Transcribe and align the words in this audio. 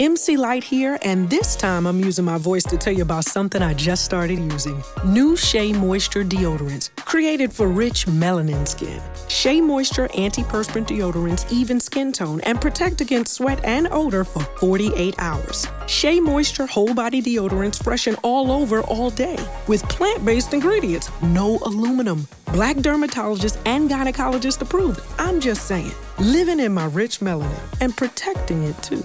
MC 0.00 0.38
Lyte 0.38 0.64
here, 0.64 0.98
and 1.02 1.28
this 1.28 1.54
time 1.54 1.86
I'm 1.86 2.00
using 2.00 2.24
my 2.24 2.38
voice 2.38 2.64
to 2.64 2.78
tell 2.78 2.94
you 2.94 3.02
about 3.02 3.26
something 3.26 3.60
I 3.60 3.74
just 3.74 4.02
started 4.02 4.38
using. 4.38 4.82
New 5.04 5.36
Shea 5.36 5.74
Moisture 5.74 6.24
deodorants, 6.24 6.88
created 6.96 7.52
for 7.52 7.68
rich 7.68 8.06
melanin 8.06 8.66
skin. 8.66 8.98
Shea 9.28 9.60
Moisture 9.60 10.08
antiperspirant 10.08 10.86
deodorants 10.86 11.52
even 11.52 11.78
skin 11.78 12.12
tone 12.12 12.40
and 12.44 12.58
protect 12.58 13.02
against 13.02 13.34
sweat 13.34 13.62
and 13.62 13.88
odor 13.90 14.24
for 14.24 14.40
48 14.58 15.16
hours. 15.18 15.66
Shea 15.86 16.18
Moisture 16.18 16.64
whole 16.64 16.94
body 16.94 17.20
deodorants 17.20 17.84
freshen 17.84 18.14
all 18.22 18.50
over 18.50 18.80
all 18.84 19.10
day 19.10 19.36
with 19.68 19.86
plant-based 19.90 20.54
ingredients, 20.54 21.10
no 21.20 21.58
aluminum. 21.58 22.26
Black 22.54 22.76
dermatologists 22.76 23.60
and 23.66 23.90
gynecologists 23.90 24.62
approved. 24.62 25.00
I'm 25.18 25.42
just 25.42 25.66
saying, 25.66 25.92
living 26.18 26.58
in 26.58 26.72
my 26.72 26.86
rich 26.86 27.20
melanin 27.20 27.60
and 27.82 27.94
protecting 27.94 28.62
it 28.62 28.82
too. 28.82 29.04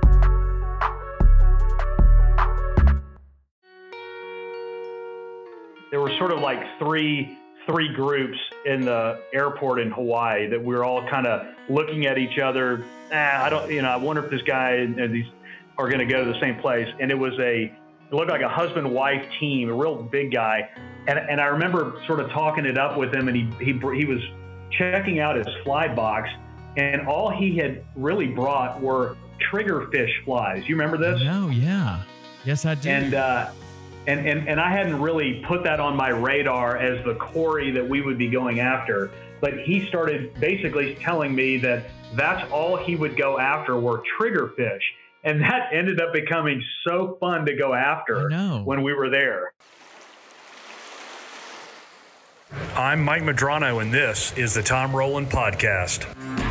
There 5.91 5.99
were 5.99 6.11
sort 6.17 6.31
of 6.31 6.39
like 6.39 6.79
three 6.79 7.37
three 7.67 7.93
groups 7.93 8.37
in 8.65 8.81
the 8.81 9.21
airport 9.33 9.79
in 9.79 9.91
Hawaii 9.91 10.47
that 10.47 10.59
we 10.59 10.75
were 10.75 10.83
all 10.83 11.07
kind 11.07 11.27
of 11.27 11.45
looking 11.69 12.07
at 12.07 12.17
each 12.17 12.39
other. 12.39 12.83
Ah, 13.13 13.43
I 13.43 13.49
don't, 13.49 13.69
you 13.69 13.81
know, 13.81 13.89
I 13.89 13.97
wonder 13.97 14.23
if 14.23 14.31
this 14.31 14.41
guy 14.41 14.71
and, 14.71 15.13
these 15.13 15.27
are 15.77 15.87
going 15.87 15.99
to 15.99 16.11
go 16.11 16.25
to 16.25 16.31
the 16.31 16.39
same 16.39 16.55
place. 16.59 16.87
And 16.99 17.11
it 17.11 17.17
was 17.17 17.33
a, 17.39 17.65
it 17.65 18.13
looked 18.13 18.31
like 18.31 18.41
a 18.41 18.49
husband 18.49 18.91
wife 18.91 19.23
team, 19.39 19.69
a 19.69 19.73
real 19.73 20.01
big 20.01 20.31
guy. 20.33 20.69
And, 21.07 21.19
and 21.19 21.39
I 21.39 21.45
remember 21.45 22.01
sort 22.07 22.19
of 22.19 22.29
talking 22.31 22.65
it 22.65 22.77
up 22.77 22.97
with 22.97 23.13
him, 23.13 23.27
and 23.27 23.35
he 23.37 23.43
he 23.63 23.73
he 23.73 24.05
was 24.05 24.21
checking 24.77 25.19
out 25.19 25.35
his 25.35 25.47
fly 25.63 25.87
box, 25.87 26.29
and 26.77 27.07
all 27.07 27.31
he 27.31 27.57
had 27.57 27.83
really 27.95 28.27
brought 28.27 28.81
were 28.81 29.17
triggerfish 29.51 30.11
flies. 30.25 30.67
You 30.67 30.75
remember 30.75 30.97
this? 30.97 31.19
No, 31.23 31.49
yeah, 31.49 32.03
yes, 32.45 32.65
I 32.65 32.75
do. 32.75 32.89
And 32.89 33.15
uh, 33.15 33.49
and, 34.07 34.27
and, 34.27 34.47
and 34.47 34.59
I 34.59 34.71
hadn't 34.71 34.99
really 34.99 35.43
put 35.47 35.63
that 35.63 35.79
on 35.79 35.95
my 35.95 36.09
radar 36.09 36.77
as 36.77 37.03
the 37.05 37.15
quarry 37.15 37.71
that 37.71 37.87
we 37.87 38.01
would 38.01 38.17
be 38.17 38.29
going 38.29 38.59
after. 38.59 39.11
But 39.39 39.59
he 39.59 39.87
started 39.87 40.33
basically 40.39 40.95
telling 40.95 41.35
me 41.35 41.57
that 41.57 41.85
that's 42.15 42.49
all 42.51 42.77
he 42.77 42.95
would 42.95 43.15
go 43.17 43.39
after 43.39 43.79
were 43.79 44.03
triggerfish. 44.19 44.81
And 45.23 45.41
that 45.41 45.69
ended 45.71 46.01
up 46.01 46.13
becoming 46.13 46.63
so 46.87 47.17
fun 47.19 47.45
to 47.45 47.55
go 47.55 47.73
after 47.73 48.29
when 48.63 48.81
we 48.81 48.93
were 48.93 49.09
there. 49.09 49.53
I'm 52.75 53.01
Mike 53.03 53.23
Madrano, 53.23 53.81
and 53.81 53.93
this 53.93 54.37
is 54.37 54.53
the 54.53 54.63
Tom 54.63 54.93
Rowland 54.95 55.29
Podcast. 55.29 56.50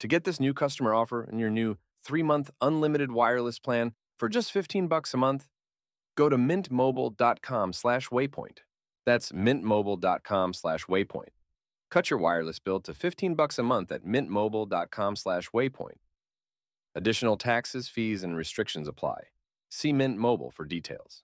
To 0.00 0.08
get 0.08 0.24
this 0.24 0.40
new 0.40 0.54
customer 0.54 0.94
offer 0.94 1.22
and 1.22 1.40
your 1.40 1.50
new 1.50 1.76
3-month 2.06 2.50
unlimited 2.60 3.12
wireless 3.12 3.58
plan 3.58 3.92
for 4.18 4.28
just 4.28 4.52
15 4.52 4.86
bucks 4.86 5.12
a 5.14 5.16
month, 5.16 5.48
go 6.16 6.28
to 6.28 6.36
mintmobile.com 6.36 7.72
slash 7.72 8.08
waypoint. 8.08 8.58
That's 9.04 9.32
mintmobile.com 9.32 10.54
slash 10.54 10.84
waypoint. 10.86 11.30
Cut 11.90 12.10
your 12.10 12.18
wireless 12.18 12.58
bill 12.58 12.80
to 12.80 12.94
15 12.94 13.34
bucks 13.34 13.58
a 13.58 13.62
month 13.62 13.90
at 13.90 14.04
mintmobile.com 14.04 15.16
slash 15.16 15.50
waypoint. 15.50 15.96
Additional 16.94 17.36
taxes, 17.36 17.88
fees, 17.88 18.22
and 18.22 18.36
restrictions 18.36 18.88
apply. 18.88 19.24
See 19.70 19.92
Mint 19.92 20.18
Mobile 20.18 20.50
for 20.50 20.64
details. 20.64 21.22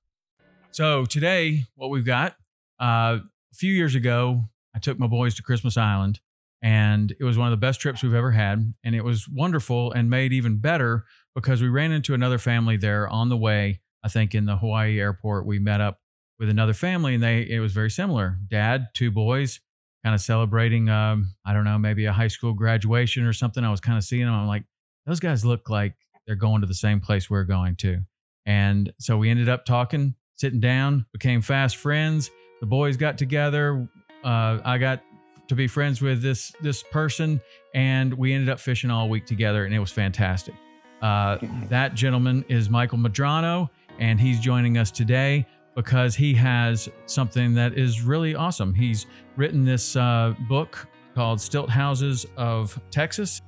So 0.71 1.05
today, 1.05 1.65
what 1.75 1.91
we've 1.91 2.05
got, 2.05 2.37
uh, 2.81 3.19
a 3.53 3.55
few 3.55 3.73
years 3.73 3.95
ago, 3.95 4.45
I 4.75 4.79
took 4.79 4.99
my 4.99 5.06
boys 5.06 5.35
to 5.37 5.43
Christmas 5.43 5.77
Island 5.77 6.21
and 6.65 7.15
it 7.21 7.25
was 7.25 7.37
one 7.37 7.47
of 7.47 7.51
the 7.51 7.59
best 7.59 7.79
trips 7.79 8.03
we've 8.03 8.15
ever 8.15 8.31
had. 8.31 8.73
And 8.83 8.95
it 8.95 9.05
was 9.05 9.29
wonderful 9.29 9.93
and 9.93 10.09
made 10.09 10.33
even 10.33 10.57
better 10.57 11.05
because 11.35 11.61
we 11.61 11.69
ran 11.69 11.93
into 11.93 12.15
another 12.15 12.39
family 12.39 12.79
there 12.79 13.07
on 13.07 13.29
the 13.29 13.37
way. 13.37 13.83
I 14.03 14.09
think 14.09 14.35
in 14.35 14.47
the 14.47 14.57
Hawaii 14.57 14.99
airport, 14.99 15.45
we 15.45 15.59
met 15.59 15.83
up 15.83 16.01
with 16.39 16.49
another 16.49 16.73
family 16.73 17.15
and 17.15 17.23
they, 17.23 17.43
it 17.43 17.61
was 17.61 17.75
very 17.75 17.91
similar. 17.91 18.39
Dad, 18.49 18.89
two 18.95 19.11
boys, 19.11 19.61
kind 20.03 20.15
of 20.15 20.23
celebrating, 20.23 20.89
um, 20.89 21.35
I 21.45 21.53
don't 21.53 21.65
know, 21.65 21.79
maybe 21.79 22.07
a 22.07 22.15
high 22.15 22.29
school 22.29 22.55
graduation 22.55 23.25
or 23.27 23.35
something. 23.35 23.63
I 23.63 23.71
was 23.71 23.81
kind 23.81 23.99
of 23.99 24.05
seeing 24.05 24.25
them. 24.25 24.35
I'm 24.35 24.49
like, 24.49 24.65
those 25.05 25.21
guys 25.21 25.45
look 25.45 25.69
like 25.69 25.95
they're 26.27 26.35
going 26.35 26.63
to 26.63 26.67
the 26.67 26.73
same 26.73 26.99
place 26.99 27.29
we're 27.29 27.45
going 27.45 27.77
to. 27.77 28.01
And 28.47 28.91
so 28.99 29.19
we 29.19 29.29
ended 29.29 29.51
up 29.51 29.67
talking, 29.67 30.15
sitting 30.37 30.61
down, 30.61 31.05
became 31.13 31.43
fast 31.43 31.77
friends. 31.77 32.31
The 32.61 32.67
boys 32.67 32.97
got 32.97 33.19
together. 33.19 33.87
Uh, 34.25 34.61
I 34.65 34.79
got 34.79 35.03
to 35.49 35.55
be 35.55 35.66
friends 35.66 36.00
with 36.00 36.22
this 36.22 36.53
this 36.60 36.82
person, 36.82 37.41
and 37.75 38.15
we 38.15 38.32
ended 38.32 38.49
up 38.49 38.60
fishing 38.60 38.91
all 38.91 39.09
week 39.09 39.27
together, 39.27 39.65
and 39.65 39.75
it 39.75 39.78
was 39.78 39.91
fantastic. 39.91 40.55
Uh, 41.03 41.38
that 41.69 41.94
gentleman 41.94 42.44
is 42.49 42.71
Michael 42.71 42.99
Madrano, 42.99 43.69
and 43.99 44.19
he's 44.19 44.41
joining 44.41 44.78
us 44.78 44.91
today 44.91 45.47
because 45.75 46.15
he 46.15 46.32
has 46.35 46.88
something 47.06 47.55
that 47.55 47.76
is 47.76 48.00
really 48.00 48.35
awesome. 48.35 48.73
He's 48.73 49.06
written 49.37 49.64
this 49.64 49.96
uh, 49.96 50.35
book 50.49 50.87
called 51.14 51.41
Stilt 51.41 51.69
Houses 51.69 52.26
of 52.37 52.81
Texas. 52.90 53.43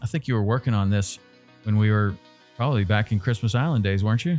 I 0.00 0.06
think 0.06 0.28
you 0.28 0.34
were 0.34 0.42
working 0.42 0.74
on 0.74 0.90
this 0.90 1.18
when 1.64 1.76
we 1.76 1.90
were 1.90 2.14
probably 2.56 2.84
back 2.84 3.12
in 3.12 3.18
Christmas 3.18 3.54
Island 3.54 3.84
days, 3.84 4.02
weren't 4.02 4.24
you? 4.24 4.38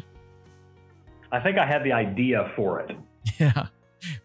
I 1.33 1.39
think 1.39 1.57
I 1.57 1.65
had 1.65 1.83
the 1.83 1.91
idea 1.91 2.51
for 2.56 2.80
it. 2.80 2.95
Yeah. 3.39 3.68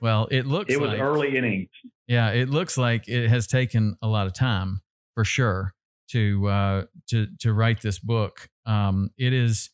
Well, 0.01 0.29
it 0.31 0.45
looks 0.45 0.73
It 0.73 0.81
was 0.81 0.91
like, 0.91 1.01
early 1.01 1.37
innings. 1.37 1.69
Yeah, 2.07 2.31
it 2.31 2.51
looks 2.51 2.77
like 2.77 3.09
it 3.09 3.29
has 3.29 3.47
taken 3.47 3.97
a 4.03 4.09
lot 4.09 4.27
of 4.27 4.35
time 4.35 4.83
for 5.15 5.25
sure 5.25 5.73
to 6.11 6.49
uh, 6.49 6.85
to 7.11 7.29
to 7.41 7.53
write 7.53 7.81
this 7.81 7.99
book. 7.99 8.49
Um, 8.67 9.11
it 9.17 9.33
is 9.33 9.71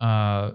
uh, 0.00 0.52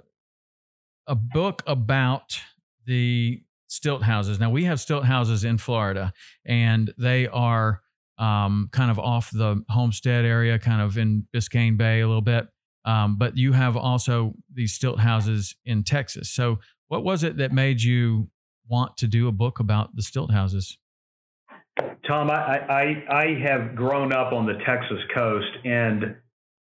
a 1.08 1.16
book 1.16 1.64
about 1.66 2.40
the 2.86 3.42
stilt 3.68 4.04
houses. 4.04 4.40
Now 4.40 4.52
we 4.52 4.66
have 4.66 4.80
stilt 4.80 5.06
houses 5.06 5.44
in 5.44 5.58
Florida, 5.58 6.14
and 6.46 6.94
they 6.98 7.28
are 7.28 7.81
um, 8.18 8.70
kind 8.72 8.92
of 8.92 9.00
off 9.00 9.31
the 9.31 9.64
Homestead 9.70 10.24
area, 10.24 10.60
kind 10.60 10.81
of 10.81 10.98
in 10.98 11.28
Biscayne 11.36 11.78
Bay 11.78 12.02
a 12.02 12.08
little 12.08 12.22
bit. 12.22 12.48
Um, 12.86 13.18
but 13.18 13.38
you 13.38 13.54
have 13.54 13.78
also 13.78 14.34
these 14.54 14.74
stilt 14.74 15.00
houses 15.00 15.56
in 15.66 15.84
Texas. 15.84 16.32
So, 16.32 16.60
what 16.88 17.04
was 17.04 17.24
it 17.24 17.38
that 17.38 17.52
made 17.52 17.82
you 17.82 18.30
want 18.68 18.98
to 18.98 19.08
do 19.08 19.28
a 19.28 19.32
book 19.32 19.60
about 19.60 19.96
the 19.96 20.04
stilt 20.04 20.32
houses? 20.32 20.78
Tom, 22.08 22.30
I, 22.30 22.60
I, 22.70 23.04
I 23.10 23.26
have 23.48 23.76
grown 23.76 24.14
up 24.14 24.34
on 24.34 24.46
the 24.46 24.54
Texas 24.66 25.00
coast, 25.16 25.48
and 25.64 26.16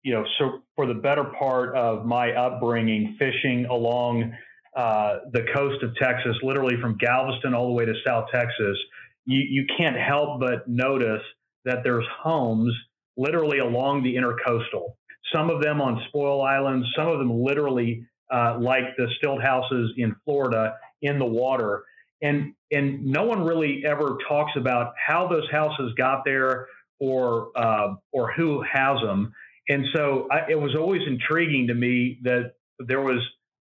you 0.03 0.15
know, 0.15 0.25
so 0.39 0.63
for 0.75 0.87
the 0.87 0.95
better 0.95 1.25
part 1.39 1.77
of 1.77 2.07
my 2.07 2.33
upbringing, 2.33 3.17
fishing 3.19 3.67
along 3.67 4.33
uh, 4.77 5.19
the 5.33 5.45
coast 5.55 5.83
of 5.83 5.95
Texas, 5.97 6.37
literally 6.43 6.77
from 6.81 6.97
Galveston 6.97 7.55
all 7.55 7.67
the 7.67 7.73
way 7.73 7.85
to 7.85 7.95
South 8.07 8.27
Texas, 8.33 8.77
you, 9.25 9.41
you 9.41 9.67
can't 9.77 9.97
help 9.97 10.41
but 10.41 10.69
notice 10.69 11.23
that 11.65 11.79
there's 11.83 12.05
homes 12.23 12.73
literally 13.17 13.59
along 13.59 14.03
the 14.03 14.15
intercoastal. 14.15 14.95
Some 15.34 15.50
of 15.50 15.62
them 15.62 15.81
on 15.81 16.02
spoil 16.08 16.43
islands, 16.43 16.87
some 16.96 17.08
of 17.08 17.19
them 17.19 17.43
literally 17.43 18.06
uh, 18.32 18.58
like 18.61 18.96
the 18.96 19.08
stilt 19.19 19.43
houses 19.43 19.93
in 19.96 20.14
Florida 20.25 20.75
in 21.02 21.19
the 21.19 21.26
water. 21.26 21.84
And 22.23 22.55
and 22.73 23.05
no 23.05 23.25
one 23.25 23.44
really 23.44 23.84
ever 23.87 24.19
talks 24.28 24.52
about 24.56 24.94
how 25.05 25.28
those 25.28 25.49
houses 25.50 25.93
got 25.96 26.25
there 26.25 26.69
or 26.99 27.50
uh, 27.56 27.94
or 28.12 28.32
who 28.32 28.62
has 28.62 29.00
them. 29.00 29.32
And 29.69 29.84
so 29.94 30.28
I, 30.31 30.50
it 30.50 30.61
was 30.61 30.75
always 30.75 31.02
intriguing 31.06 31.67
to 31.69 31.75
me 31.75 32.19
that 32.22 32.55
there 32.79 33.02
was 33.02 33.20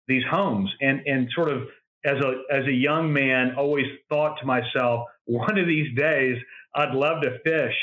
these 0.08 0.24
homes 0.30 0.70
and 0.82 1.02
and 1.06 1.28
sort 1.36 1.50
of 1.50 1.64
as 2.06 2.16
a 2.24 2.54
as 2.54 2.66
a 2.68 2.72
young 2.72 3.12
man 3.12 3.56
always 3.58 3.86
thought 4.10 4.40
to 4.40 4.46
myself 4.46 5.08
one 5.26 5.60
of 5.60 5.68
these 5.68 5.94
days 5.98 6.38
I'd 6.74 6.94
love 6.94 7.22
to 7.24 7.40
fish 7.44 7.76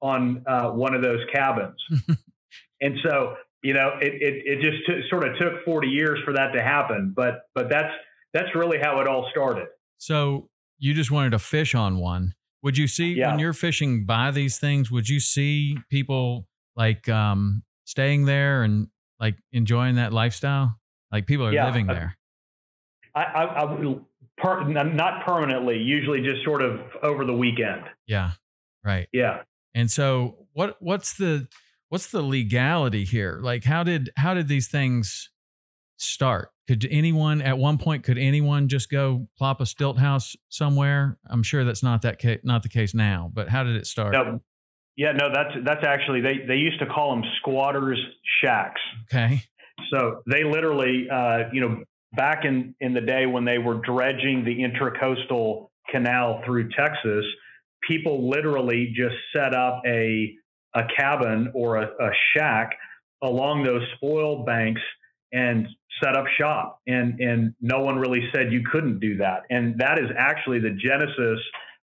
on 0.00 0.44
uh, 0.46 0.70
one 0.70 0.94
of 0.94 1.02
those 1.02 1.20
cabins. 1.32 1.76
and 2.80 2.96
so 3.02 3.34
you 3.62 3.74
know 3.74 3.92
it 4.00 4.14
it, 4.14 4.42
it 4.44 4.60
just 4.60 4.86
t- 4.86 5.02
sort 5.08 5.26
of 5.26 5.36
took 5.38 5.64
40 5.64 5.88
years 5.88 6.18
for 6.24 6.32
that 6.34 6.52
to 6.52 6.62
happen 6.62 7.12
but 7.16 7.42
but 7.54 7.68
that's 7.68 7.92
that's 8.36 8.54
really 8.54 8.78
how 8.80 9.00
it 9.00 9.08
all 9.08 9.28
started. 9.30 9.68
So 9.98 10.48
you 10.78 10.92
just 10.92 11.10
wanted 11.10 11.30
to 11.30 11.38
fish 11.38 11.74
on 11.74 11.98
one. 11.98 12.34
Would 12.62 12.76
you 12.76 12.86
see 12.86 13.14
yeah. 13.14 13.30
when 13.30 13.38
you're 13.38 13.52
fishing 13.52 14.04
by 14.04 14.30
these 14.30 14.58
things? 14.58 14.90
Would 14.90 15.08
you 15.08 15.20
see 15.20 15.78
people 15.90 16.46
like 16.74 17.08
um, 17.08 17.62
staying 17.84 18.26
there 18.26 18.62
and 18.62 18.88
like 19.18 19.36
enjoying 19.52 19.94
that 19.96 20.12
lifestyle? 20.12 20.78
Like 21.10 21.26
people 21.26 21.46
are 21.46 21.52
yeah, 21.52 21.66
living 21.66 21.86
there. 21.86 22.18
I, 23.14 23.22
I, 23.22 23.62
I 23.62 23.96
per, 24.36 24.64
not 24.64 25.24
permanently. 25.24 25.78
Usually, 25.78 26.20
just 26.20 26.44
sort 26.44 26.60
of 26.60 26.80
over 27.02 27.24
the 27.24 27.32
weekend. 27.32 27.84
Yeah. 28.06 28.32
Right. 28.84 29.08
Yeah. 29.12 29.42
And 29.74 29.90
so, 29.90 30.46
what 30.52 30.76
what's 30.80 31.16
the 31.16 31.48
what's 31.88 32.08
the 32.08 32.22
legality 32.22 33.04
here? 33.04 33.38
Like, 33.42 33.64
how 33.64 33.82
did 33.82 34.10
how 34.16 34.34
did 34.34 34.48
these 34.48 34.68
things 34.68 35.30
start? 35.96 36.50
Could 36.68 36.86
anyone 36.90 37.40
at 37.40 37.58
one 37.58 37.78
point 37.78 38.02
could 38.02 38.18
anyone 38.18 38.68
just 38.68 38.90
go 38.90 39.28
plop 39.38 39.60
a 39.60 39.66
stilt 39.66 39.98
house 39.98 40.34
somewhere? 40.48 41.18
I'm 41.28 41.42
sure 41.42 41.64
that's 41.64 41.82
not 41.82 42.02
that 42.02 42.18
case, 42.18 42.40
not 42.42 42.62
the 42.62 42.68
case 42.68 42.94
now. 42.94 43.30
But 43.32 43.48
how 43.48 43.62
did 43.62 43.76
it 43.76 43.86
start? 43.86 44.12
No, 44.12 44.40
yeah, 44.96 45.12
no, 45.12 45.28
that's 45.32 45.54
that's 45.64 45.86
actually 45.86 46.20
they 46.22 46.44
they 46.46 46.56
used 46.56 46.80
to 46.80 46.86
call 46.86 47.14
them 47.14 47.24
squatters 47.38 47.98
shacks. 48.42 48.80
Okay. 49.12 49.42
So 49.92 50.22
they 50.26 50.42
literally, 50.42 51.06
uh, 51.12 51.50
you 51.52 51.60
know, 51.60 51.84
back 52.14 52.44
in 52.44 52.74
in 52.80 52.94
the 52.94 53.00
day 53.00 53.26
when 53.26 53.44
they 53.44 53.58
were 53.58 53.80
dredging 53.84 54.44
the 54.44 54.56
intercoastal 54.56 55.68
canal 55.90 56.42
through 56.44 56.70
Texas, 56.70 57.24
people 57.86 58.28
literally 58.28 58.92
just 58.96 59.14
set 59.34 59.54
up 59.54 59.82
a 59.86 60.34
a 60.76 60.82
cabin 60.96 61.50
or 61.54 61.76
a, 61.76 61.86
a 61.86 62.10
shack 62.34 62.76
along 63.22 63.64
those 63.64 63.82
spoil 63.96 64.44
banks 64.44 64.82
and 65.32 65.66
set 66.02 66.16
up 66.16 66.26
shop. 66.38 66.80
And 66.86 67.18
and 67.20 67.54
no 67.60 67.80
one 67.80 67.96
really 67.96 68.28
said 68.34 68.52
you 68.52 68.62
couldn't 68.70 69.00
do 69.00 69.16
that. 69.16 69.42
And 69.50 69.78
that 69.78 69.98
is 69.98 70.10
actually 70.16 70.60
the 70.60 70.70
genesis 70.70 71.40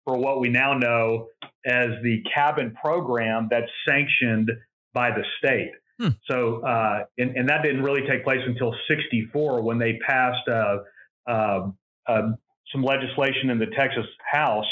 for 0.05 0.17
what 0.17 0.39
we 0.39 0.49
now 0.49 0.73
know 0.73 1.27
as 1.65 1.87
the 2.03 2.23
cabin 2.33 2.75
program 2.79 3.47
that's 3.49 3.71
sanctioned 3.87 4.51
by 4.93 5.11
the 5.11 5.23
state. 5.37 5.71
Hmm. 5.99 6.09
so 6.29 6.61
uh, 6.61 7.03
and, 7.19 7.35
and, 7.35 7.49
that 7.49 7.61
didn't 7.61 7.83
really 7.83 8.01
take 8.07 8.23
place 8.23 8.41
until 8.43 8.73
64 8.89 9.61
when 9.61 9.77
they 9.77 9.99
passed 9.99 10.47
uh, 10.47 10.77
uh, 11.27 11.69
some 12.71 12.83
legislation 12.83 13.51
in 13.51 13.59
the 13.59 13.67
texas 13.77 14.05
house 14.31 14.65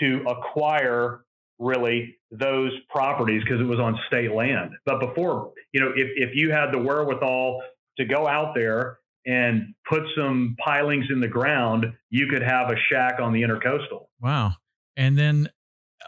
to 0.00 0.24
acquire 0.28 1.24
really 1.58 2.16
those 2.30 2.70
properties 2.88 3.42
because 3.42 3.60
it 3.60 3.64
was 3.64 3.80
on 3.80 3.98
state 4.06 4.32
land 4.32 4.70
but 4.86 5.00
before 5.00 5.52
you 5.72 5.80
know 5.80 5.90
if, 5.96 6.08
if 6.16 6.30
you 6.34 6.52
had 6.52 6.70
the 6.72 6.78
wherewithal 6.78 7.60
to 7.98 8.04
go 8.04 8.26
out 8.26 8.54
there 8.54 8.98
and 9.26 9.74
put 9.88 10.02
some 10.16 10.56
pilings 10.64 11.04
in 11.10 11.20
the 11.20 11.28
ground, 11.28 11.84
you 12.08 12.26
could 12.28 12.42
have 12.42 12.70
a 12.70 12.76
shack 12.90 13.20
on 13.20 13.32
the 13.32 13.42
intercoastal. 13.42 14.06
Wow. 14.20 14.52
And 14.96 15.18
then 15.18 15.50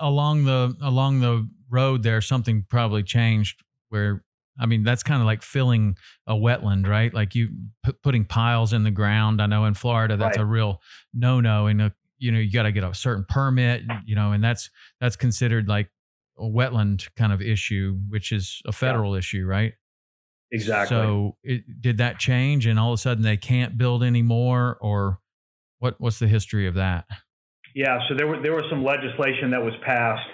along 0.00 0.44
the 0.44 0.74
along 0.80 1.20
the 1.20 1.48
road 1.68 2.02
there 2.02 2.20
something 2.20 2.64
probably 2.68 3.02
changed 3.02 3.62
where 3.90 4.24
I 4.58 4.66
mean 4.66 4.84
that's 4.84 5.02
kind 5.02 5.20
of 5.20 5.26
like 5.26 5.42
filling 5.42 5.96
a 6.26 6.34
wetland, 6.34 6.86
right? 6.86 7.12
Like 7.12 7.34
you 7.34 7.50
p- 7.84 7.92
putting 8.02 8.24
piles 8.24 8.72
in 8.72 8.84
the 8.84 8.90
ground. 8.90 9.42
I 9.42 9.46
know 9.46 9.66
in 9.66 9.74
Florida 9.74 10.16
that's 10.16 10.38
right. 10.38 10.42
a 10.42 10.46
real 10.46 10.80
no-no 11.12 11.66
in 11.66 11.80
a, 11.80 11.92
you 12.20 12.30
know 12.30 12.38
you 12.38 12.52
got 12.52 12.62
to 12.62 12.72
get 12.72 12.84
a 12.84 12.94
certain 12.94 13.24
permit, 13.28 13.82
you 14.06 14.14
know, 14.14 14.32
and 14.32 14.44
that's 14.44 14.70
that's 15.00 15.16
considered 15.16 15.68
like 15.68 15.90
a 16.38 16.44
wetland 16.44 17.08
kind 17.16 17.32
of 17.32 17.42
issue, 17.42 17.98
which 18.08 18.30
is 18.30 18.62
a 18.66 18.72
federal 18.72 19.14
yeah. 19.14 19.18
issue, 19.18 19.44
right? 19.44 19.72
Exactly. 20.52 20.96
So 20.96 21.36
it, 21.42 21.62
did 21.80 21.98
that 21.98 22.18
change, 22.18 22.66
and 22.66 22.78
all 22.78 22.92
of 22.92 22.98
a 22.98 23.02
sudden 23.02 23.22
they 23.22 23.36
can't 23.36 23.76
build 23.76 24.04
anymore, 24.04 24.78
or 24.80 25.18
what? 25.78 25.96
What's 25.98 26.18
the 26.18 26.28
history 26.28 26.66
of 26.68 26.74
that? 26.74 27.06
Yeah, 27.74 27.98
so 28.08 28.14
there 28.16 28.26
was 28.26 28.40
there 28.42 28.52
was 28.52 28.64
some 28.70 28.84
legislation 28.84 29.50
that 29.50 29.62
was 29.62 29.74
passed 29.84 30.28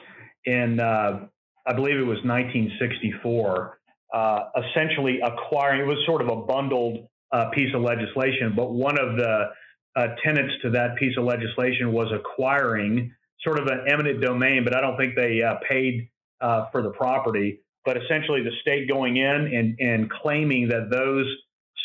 in 0.45 0.81
uh, 0.81 1.27
I 1.67 1.73
believe 1.73 1.97
it 1.97 2.07
was 2.07 2.19
1964, 2.25 3.79
uh, 4.15 4.39
essentially 4.57 5.19
acquiring. 5.21 5.81
It 5.81 5.87
was 5.87 5.99
sort 6.07 6.23
of 6.23 6.29
a 6.29 6.37
bundled 6.37 7.09
uh, 7.33 7.51
piece 7.51 7.75
of 7.75 7.83
legislation, 7.83 8.55
but 8.57 8.73
one 8.73 8.99
of 8.99 9.17
the 9.17 9.47
uh, 9.97 10.09
tenets 10.25 10.53
to 10.63 10.71
that 10.71 10.97
piece 10.97 11.17
of 11.17 11.25
legislation 11.25 11.93
was 11.93 12.13
acquiring 12.13 13.13
sort 13.43 13.59
of 13.59 13.67
an 13.67 13.87
eminent 13.89 14.21
domain, 14.21 14.65
but 14.65 14.75
I 14.75 14.81
don't 14.81 14.97
think 14.97 15.15
they 15.15 15.43
uh, 15.43 15.55
paid 15.69 16.09
uh, 16.41 16.67
for 16.71 16.83
the 16.83 16.91
property 16.91 17.61
but 17.87 17.97
essentially 17.97 18.43
the 18.43 18.51
state 18.61 18.89
going 18.89 19.17
in 19.17 19.25
and, 19.25 19.77
and 19.79 20.11
claiming 20.11 20.69
that 20.69 20.91
those 20.91 21.25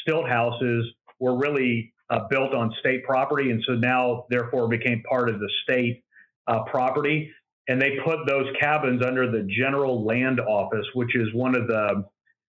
stilt 0.01 0.27
houses 0.27 0.91
were 1.19 1.37
really 1.37 1.94
uh, 2.09 2.27
built 2.30 2.53
on 2.53 2.73
state 2.80 3.06
property, 3.06 3.51
and 3.51 3.63
so 3.65 3.73
now 3.75 4.25
therefore 4.30 4.68
became 4.68 5.01
part 5.03 5.30
of 5.30 5.39
the 5.39 5.49
state 5.63 6.03
uh, 6.47 6.63
property. 6.63 7.31
And 7.69 7.80
they 7.80 7.99
put 8.03 8.25
those 8.27 8.47
cabins 8.59 9.03
under 9.06 9.31
the 9.31 9.47
General 9.47 10.03
Land 10.03 10.41
Office, 10.41 10.85
which 10.95 11.15
is 11.15 11.27
one 11.33 11.56
of 11.56 11.68
the 11.68 12.03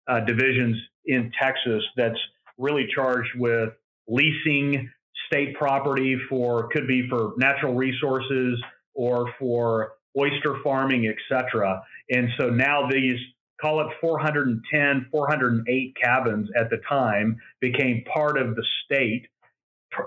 uh, 0.09 0.21
divisions 0.21 0.77
in 1.05 1.31
Texas 1.41 1.85
that's 1.97 2.19
really 2.59 2.89
charged 2.93 3.31
with 3.37 3.69
leasing 4.09 4.91
state 5.33 5.55
property 5.55 6.17
for 6.29 6.69
could 6.69 6.87
be 6.87 7.09
for 7.09 7.33
natural 7.37 7.75
resources 7.75 8.63
or 8.95 9.33
for 9.39 9.93
oyster 10.19 10.57
farming, 10.63 11.07
et 11.07 11.17
cetera. 11.29 11.83
And 12.11 12.29
so 12.39 12.51
now 12.51 12.89
these 12.91 13.19
call 13.61 13.81
it 13.81 13.87
410, 14.01 15.07
408 15.11 15.97
cabins 16.03 16.49
at 16.59 16.69
the 16.69 16.79
time, 16.89 17.39
became 17.61 18.05
part 18.13 18.37
of 18.37 18.57
the 18.57 18.65
state 18.85 19.29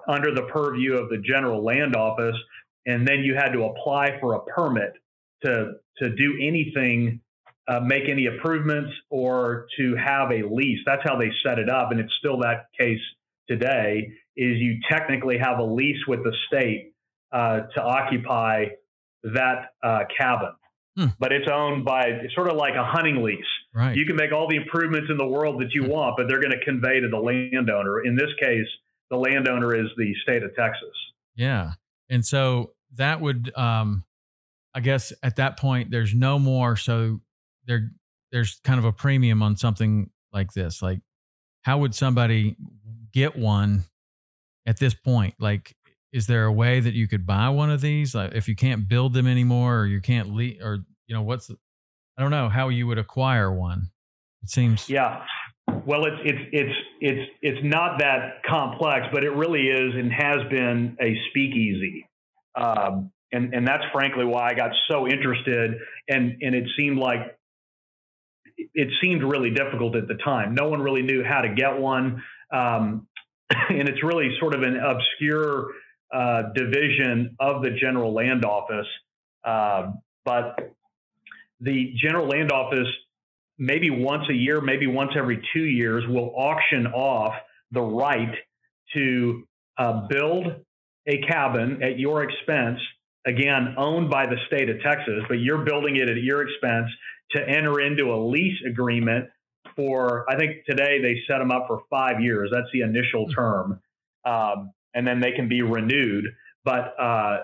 under 0.09 0.35
the 0.35 0.43
purview 0.53 0.95
of 0.95 1.09
the 1.09 1.17
General 1.17 1.63
Land 1.63 1.95
Office. 1.95 2.35
And 2.85 3.07
then 3.07 3.19
you 3.19 3.33
had 3.35 3.53
to 3.53 3.63
apply 3.63 4.19
for 4.19 4.35
a 4.35 4.41
permit 4.41 4.93
to, 5.45 5.73
to 5.99 6.09
do 6.09 6.33
anything, 6.41 7.21
uh, 7.67 7.79
make 7.79 8.09
any 8.09 8.25
improvements, 8.25 8.91
or 9.09 9.67
to 9.77 9.95
have 9.95 10.31
a 10.31 10.43
lease. 10.43 10.79
That's 10.85 11.01
how 11.03 11.17
they 11.17 11.31
set 11.43 11.57
it 11.57 11.69
up. 11.69 11.91
And 11.91 11.99
it's 11.99 12.13
still 12.19 12.39
that 12.39 12.67
case 12.77 12.99
today 13.47 14.11
is 14.37 14.57
you 14.57 14.79
technically 14.89 15.37
have 15.37 15.59
a 15.59 15.63
lease 15.63 16.05
with 16.07 16.23
the 16.23 16.33
state 16.47 16.93
uh, 17.31 17.61
to 17.73 17.81
occupy 17.81 18.65
that 19.23 19.69
uh, 19.83 19.99
cabin. 20.17 20.53
Hmm. 20.97 21.07
But 21.19 21.33
it's 21.33 21.47
owned 21.51 21.83
by 21.83 22.03
it's 22.05 22.33
sort 22.35 22.49
of 22.49 22.55
like 22.55 22.75
a 22.75 22.85
hunting 22.85 23.21
lease. 23.21 23.39
Right. 23.73 23.95
You 23.95 24.05
can 24.05 24.15
make 24.15 24.31
all 24.31 24.47
the 24.47 24.55
improvements 24.55 25.09
in 25.09 25.17
the 25.17 25.27
world 25.27 25.59
that 25.61 25.73
you 25.73 25.83
hmm. 25.83 25.89
want, 25.89 26.15
but 26.17 26.27
they're 26.27 26.39
going 26.39 26.57
to 26.57 26.63
convey 26.63 26.99
to 27.01 27.09
the 27.09 27.17
landowner. 27.17 28.05
In 28.05 28.15
this 28.15 28.29
case, 28.41 28.67
the 29.09 29.17
landowner 29.17 29.75
is 29.75 29.87
the 29.97 30.13
state 30.23 30.43
of 30.43 30.55
Texas. 30.55 30.95
Yeah. 31.35 31.73
And 32.09 32.25
so 32.25 32.71
that 32.95 33.19
would 33.19 33.55
um 33.57 34.03
I 34.73 34.79
guess 34.79 35.11
at 35.23 35.37
that 35.37 35.57
point 35.57 35.91
there's 35.91 36.13
no 36.13 36.39
more 36.39 36.75
so 36.75 37.19
there 37.65 37.91
there's 38.31 38.59
kind 38.63 38.79
of 38.79 38.85
a 38.85 38.91
premium 38.91 39.41
on 39.41 39.57
something 39.57 40.09
like 40.31 40.53
this. 40.53 40.81
Like 40.81 40.99
how 41.63 41.79
would 41.79 41.95
somebody 41.95 42.55
get 43.11 43.35
one 43.35 43.85
at 44.65 44.79
this 44.79 44.93
point? 44.93 45.35
Like 45.39 45.75
is 46.13 46.27
there 46.27 46.45
a 46.45 46.51
way 46.51 46.79
that 46.79 46.93
you 46.93 47.07
could 47.07 47.25
buy 47.25 47.49
one 47.49 47.69
of 47.69 47.81
these 47.81 48.15
like 48.15 48.33
if 48.33 48.47
you 48.47 48.55
can't 48.55 48.87
build 48.87 49.13
them 49.13 49.27
anymore 49.27 49.79
or 49.79 49.85
you 49.85 49.99
can't 49.99 50.33
leave 50.33 50.61
or 50.61 50.77
you 51.07 51.15
know 51.15 51.21
what's 51.21 51.47
the, 51.47 51.57
i 52.17 52.21
don't 52.21 52.31
know 52.31 52.47
how 52.47 52.69
you 52.69 52.87
would 52.87 52.97
acquire 52.97 53.51
one 53.51 53.89
it 54.41 54.49
seems 54.49 54.89
yeah 54.89 55.25
Well, 55.85 56.05
it's 56.05 56.17
it's 56.23 56.49
it's 56.51 56.75
it's 57.01 57.31
it's 57.41 57.59
not 57.63 57.99
that 57.99 58.43
complex, 58.43 59.07
but 59.11 59.23
it 59.23 59.31
really 59.31 59.67
is 59.67 59.93
and 59.95 60.11
has 60.11 60.37
been 60.49 60.97
a 61.01 61.15
speakeasy, 61.29 62.07
um, 62.55 63.11
and 63.31 63.53
and 63.53 63.67
that's 63.67 63.83
frankly 63.91 64.25
why 64.25 64.49
I 64.49 64.53
got 64.53 64.71
so 64.89 65.07
interested. 65.07 65.75
And 66.07 66.37
and 66.41 66.55
it 66.55 66.65
seemed 66.77 66.97
like 66.97 67.37
it 68.57 68.89
seemed 69.01 69.23
really 69.23 69.51
difficult 69.51 69.95
at 69.95 70.07
the 70.07 70.15
time. 70.15 70.55
No 70.55 70.69
one 70.69 70.81
really 70.81 71.01
knew 71.01 71.23
how 71.23 71.41
to 71.41 71.53
get 71.53 71.77
one, 71.77 72.23
um, 72.51 73.07
and 73.49 73.87
it's 73.87 74.03
really 74.03 74.29
sort 74.39 74.55
of 74.55 74.61
an 74.61 74.77
obscure 74.77 75.67
uh, 76.13 76.43
division 76.53 77.35
of 77.39 77.61
the 77.61 77.71
General 77.79 78.13
Land 78.13 78.45
Office. 78.45 78.87
Uh, 79.43 79.91
but 80.23 80.73
the 81.59 81.93
General 82.01 82.27
Land 82.27 82.51
Office, 82.51 82.87
maybe 83.57 83.89
once 83.89 84.23
a 84.29 84.33
year, 84.33 84.61
maybe 84.61 84.87
once 84.87 85.11
every 85.17 85.41
two 85.53 85.63
years, 85.63 86.03
will 86.07 86.33
auction 86.35 86.87
off 86.87 87.33
the 87.71 87.81
right 87.81 88.33
to 88.93 89.43
uh, 89.77 90.07
build 90.07 90.47
a 91.07 91.21
cabin 91.27 91.83
at 91.83 91.99
your 91.99 92.23
expense, 92.23 92.79
again, 93.27 93.75
owned 93.77 94.09
by 94.09 94.25
the 94.25 94.37
state 94.47 94.69
of 94.69 94.81
Texas, 94.81 95.23
but 95.27 95.35
you're 95.35 95.63
building 95.63 95.97
it 95.97 96.09
at 96.09 96.17
your 96.17 96.41
expense 96.47 96.89
to 97.31 97.41
enter 97.47 97.79
into 97.81 98.13
a 98.13 98.17
lease 98.17 98.57
agreement 98.67 99.25
for, 99.75 100.25
I 100.29 100.37
think 100.37 100.65
today 100.65 101.01
they 101.01 101.21
set 101.27 101.39
them 101.39 101.51
up 101.51 101.65
for 101.67 101.81
five 101.89 102.21
years. 102.21 102.49
That's 102.53 102.67
the 102.73 102.81
initial 102.81 103.27
term. 103.29 103.81
Um, 104.25 104.71
and 104.93 105.05
then 105.05 105.19
they 105.19 105.31
can 105.31 105.47
be 105.47 105.61
renewed. 105.61 106.25
But 106.63 106.95
uh, 106.99 107.39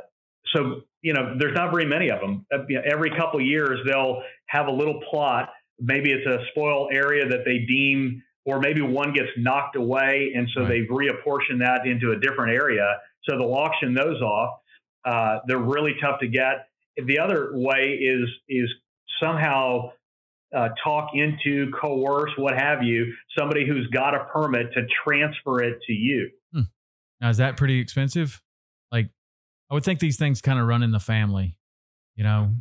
so 0.56 0.82
you 1.02 1.14
know, 1.14 1.36
there's 1.38 1.56
not 1.56 1.72
very 1.72 1.86
many 1.86 2.10
of 2.10 2.20
them. 2.20 2.46
Uh, 2.54 2.60
every 2.86 3.10
couple 3.12 3.42
years, 3.42 3.80
they'll 3.86 4.22
have 4.48 4.68
a 4.68 4.72
little 4.72 5.02
plot. 5.10 5.50
Maybe 5.80 6.12
it's 6.12 6.28
a 6.28 6.46
spoil 6.52 6.90
area 6.92 7.28
that 7.28 7.40
they 7.44 7.60
deem, 7.68 8.22
or 8.46 8.60
maybe 8.60 8.82
one 8.82 9.14
gets 9.14 9.30
knocked 9.38 9.76
away, 9.76 10.32
and 10.36 10.48
so 10.54 10.62
right. 10.62 10.70
they've 10.70 10.90
reapportioned 10.90 11.60
that 11.60 11.88
into 11.88 12.12
a 12.12 12.20
different 12.20 12.54
area. 12.54 13.00
So 13.28 13.38
they'll 13.38 13.54
auction 13.54 13.94
those 13.94 14.22
off. 14.22 14.60
Uh, 15.04 15.40
they're 15.48 15.58
really 15.58 15.96
tough 16.02 16.20
to 16.20 16.28
get. 16.28 16.68
The 17.04 17.20
other 17.20 17.50
way 17.54 18.00
is 18.00 18.30
is 18.48 18.70
somehow 19.22 19.92
uh, 20.56 20.70
talk 20.84 21.12
into, 21.14 21.72
coerce, 21.72 22.32
what 22.38 22.54
have 22.58 22.84
you, 22.84 23.14
somebody 23.38 23.66
who's 23.66 23.88
got 23.88 24.14
a 24.14 24.26
permit 24.26 24.74
to 24.74 24.82
transfer 25.04 25.64
it 25.64 25.80
to 25.88 25.94
you. 25.94 26.30
Hmm. 26.54 26.62
Now, 27.20 27.30
is 27.30 27.38
that 27.38 27.58
pretty 27.58 27.80
expensive? 27.80 28.42
Like, 28.92 29.10
I 29.70 29.74
would 29.74 29.86
think 29.86 30.00
these 30.00 30.18
things 30.18 30.42
kind 30.42 30.60
of 30.60 30.68
run 30.68 30.84
in 30.84 30.92
the 30.92 31.00
family. 31.00 31.58
You 32.16 32.24
know, 32.24 32.54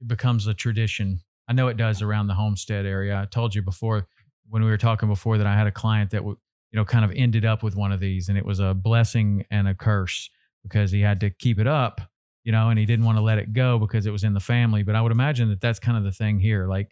it 0.00 0.08
becomes 0.08 0.46
a 0.46 0.54
tradition. 0.54 1.20
I 1.48 1.52
know 1.52 1.68
it 1.68 1.76
does 1.76 2.02
around 2.02 2.28
the 2.28 2.34
homestead 2.34 2.86
area. 2.86 3.20
I 3.20 3.24
told 3.26 3.54
you 3.54 3.62
before 3.62 4.06
when 4.48 4.62
we 4.62 4.70
were 4.70 4.78
talking 4.78 5.08
before 5.08 5.38
that 5.38 5.46
I 5.46 5.54
had 5.54 5.66
a 5.66 5.72
client 5.72 6.10
that 6.10 6.22
you 6.22 6.36
know 6.72 6.84
kind 6.84 7.04
of 7.04 7.12
ended 7.14 7.44
up 7.44 7.62
with 7.62 7.76
one 7.76 7.92
of 7.92 8.00
these, 8.00 8.28
and 8.28 8.38
it 8.38 8.46
was 8.46 8.60
a 8.60 8.72
blessing 8.72 9.44
and 9.50 9.66
a 9.66 9.74
curse 9.74 10.30
because 10.62 10.92
he 10.92 11.00
had 11.00 11.20
to 11.20 11.30
keep 11.30 11.58
it 11.58 11.66
up, 11.66 12.00
you 12.44 12.52
know, 12.52 12.70
and 12.70 12.78
he 12.78 12.86
didn't 12.86 13.04
want 13.04 13.18
to 13.18 13.22
let 13.22 13.38
it 13.38 13.52
go 13.52 13.78
because 13.78 14.06
it 14.06 14.10
was 14.10 14.24
in 14.24 14.32
the 14.32 14.40
family. 14.40 14.82
But 14.82 14.94
I 14.94 15.02
would 15.02 15.12
imagine 15.12 15.48
that 15.50 15.60
that's 15.60 15.78
kind 15.78 15.98
of 15.98 16.04
the 16.04 16.12
thing 16.12 16.38
here. 16.38 16.66
Like, 16.66 16.90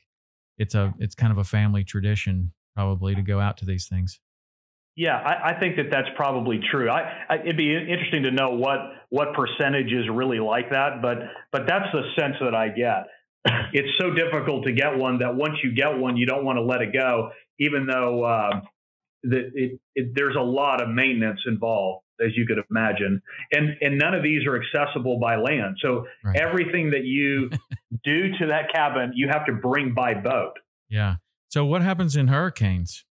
it's 0.62 0.74
a 0.76 0.94
it's 0.98 1.14
kind 1.14 1.32
of 1.32 1.38
a 1.38 1.44
family 1.44 1.84
tradition 1.84 2.52
probably 2.74 3.14
to 3.14 3.22
go 3.22 3.40
out 3.40 3.58
to 3.58 3.66
these 3.66 3.88
things. 3.88 4.20
Yeah, 4.94 5.16
I, 5.16 5.52
I, 5.52 5.60
think 5.60 5.76
that 5.76 5.86
that's 5.90 6.08
probably 6.16 6.60
true. 6.70 6.90
I, 6.90 7.24
I, 7.28 7.38
it'd 7.40 7.56
be 7.56 7.74
interesting 7.74 8.24
to 8.24 8.30
know 8.30 8.50
what 8.50 8.78
what 9.08 9.28
percentage 9.34 9.90
is 9.90 10.04
really 10.10 10.38
like 10.38 10.70
that, 10.70 11.02
but 11.02 11.18
but 11.50 11.62
that's 11.66 11.86
the 11.92 12.02
sense 12.18 12.36
that 12.40 12.54
I 12.54 12.68
get. 12.68 13.06
It's 13.74 13.88
so 13.98 14.10
difficult 14.10 14.64
to 14.66 14.72
get 14.72 14.98
one 14.98 15.18
that 15.20 15.34
once 15.34 15.56
you 15.64 15.74
get 15.74 15.98
one, 15.98 16.18
you 16.18 16.26
don't 16.26 16.44
want 16.44 16.58
to 16.58 16.62
let 16.62 16.82
it 16.82 16.92
go, 16.92 17.30
even 17.58 17.86
though 17.86 18.22
uh, 18.22 18.60
that 19.24 19.50
it, 19.54 19.80
it, 19.94 20.12
there's 20.14 20.36
a 20.36 20.42
lot 20.42 20.82
of 20.82 20.90
maintenance 20.90 21.40
involved, 21.46 22.04
as 22.20 22.36
you 22.36 22.46
could 22.46 22.58
imagine, 22.70 23.22
and 23.50 23.78
and 23.80 23.98
none 23.98 24.12
of 24.14 24.22
these 24.22 24.46
are 24.46 24.60
accessible 24.60 25.18
by 25.18 25.36
land. 25.36 25.78
So 25.80 26.04
right. 26.22 26.36
everything 26.36 26.90
that 26.90 27.04
you 27.04 27.50
do 28.04 28.36
to 28.38 28.46
that 28.46 28.72
cabin, 28.72 29.12
you 29.14 29.28
have 29.28 29.46
to 29.46 29.52
bring 29.52 29.94
by 29.94 30.14
boat. 30.14 30.54
Yeah. 30.88 31.16
So 31.48 31.64
what 31.64 31.82
happens 31.82 32.16
in 32.16 32.28
hurricanes? 32.28 33.04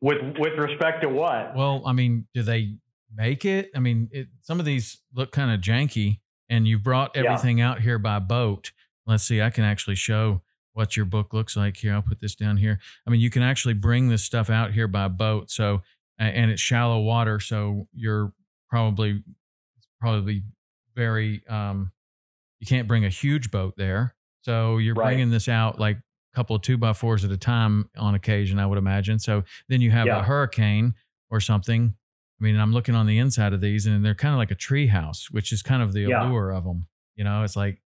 With 0.00 0.18
with 0.38 0.58
respect 0.58 1.02
to 1.02 1.08
what? 1.08 1.54
Well, 1.54 1.82
I 1.84 1.92
mean, 1.92 2.26
do 2.32 2.42
they 2.42 2.76
make 3.14 3.44
it? 3.44 3.70
I 3.74 3.80
mean, 3.80 4.08
it, 4.12 4.28
some 4.40 4.58
of 4.58 4.64
these 4.66 5.00
look 5.14 5.30
kind 5.30 5.50
of 5.50 5.60
janky, 5.60 6.20
and 6.48 6.66
you 6.66 6.78
brought 6.78 7.16
everything 7.16 7.58
yeah. 7.58 7.70
out 7.70 7.80
here 7.80 7.98
by 7.98 8.18
boat. 8.18 8.72
Let's 9.06 9.24
see, 9.24 9.42
I 9.42 9.50
can 9.50 9.64
actually 9.64 9.96
show 9.96 10.42
what 10.72 10.96
your 10.96 11.04
book 11.04 11.34
looks 11.34 11.56
like 11.56 11.76
here. 11.76 11.92
I'll 11.92 12.02
put 12.02 12.20
this 12.20 12.34
down 12.34 12.56
here. 12.56 12.78
I 13.06 13.10
mean, 13.10 13.20
you 13.20 13.28
can 13.28 13.42
actually 13.42 13.74
bring 13.74 14.08
this 14.08 14.24
stuff 14.24 14.48
out 14.48 14.72
here 14.72 14.88
by 14.88 15.08
boat. 15.08 15.50
So, 15.50 15.82
and 16.18 16.50
it's 16.50 16.62
shallow 16.62 17.00
water, 17.00 17.40
so 17.40 17.86
you're 17.92 18.32
probably 18.68 19.22
probably 20.00 20.44
very 20.96 21.42
um, 21.48 21.92
you 22.60 22.66
can't 22.66 22.86
bring 22.86 23.04
a 23.04 23.08
huge 23.08 23.50
boat 23.50 23.74
there. 23.76 24.14
So 24.42 24.78
you're 24.78 24.94
right. 24.94 25.06
bringing 25.06 25.30
this 25.30 25.48
out 25.48 25.80
like 25.80 25.96
a 25.96 26.36
couple 26.36 26.56
of 26.56 26.62
two 26.62 26.78
by 26.78 26.92
fours 26.92 27.24
at 27.24 27.30
a 27.30 27.36
time 27.36 27.90
on 27.96 28.14
occasion, 28.14 28.58
I 28.58 28.66
would 28.66 28.78
imagine. 28.78 29.18
So 29.18 29.44
then 29.68 29.80
you 29.80 29.90
have 29.90 30.06
yeah. 30.06 30.20
a 30.20 30.22
hurricane 30.22 30.94
or 31.30 31.40
something. 31.40 31.94
I 32.40 32.44
mean, 32.44 32.58
I'm 32.58 32.72
looking 32.72 32.94
on 32.94 33.06
the 33.06 33.18
inside 33.18 33.52
of 33.52 33.60
these, 33.60 33.86
and 33.86 34.04
they're 34.04 34.14
kind 34.14 34.34
of 34.34 34.38
like 34.38 34.50
a 34.50 34.54
tree 34.54 34.86
house, 34.86 35.28
which 35.30 35.52
is 35.52 35.62
kind 35.62 35.82
of 35.82 35.92
the 35.92 36.02
yeah. 36.02 36.26
allure 36.26 36.50
of 36.52 36.64
them. 36.64 36.86
You 37.16 37.24
know, 37.24 37.42
it's 37.42 37.56
like 37.56 37.82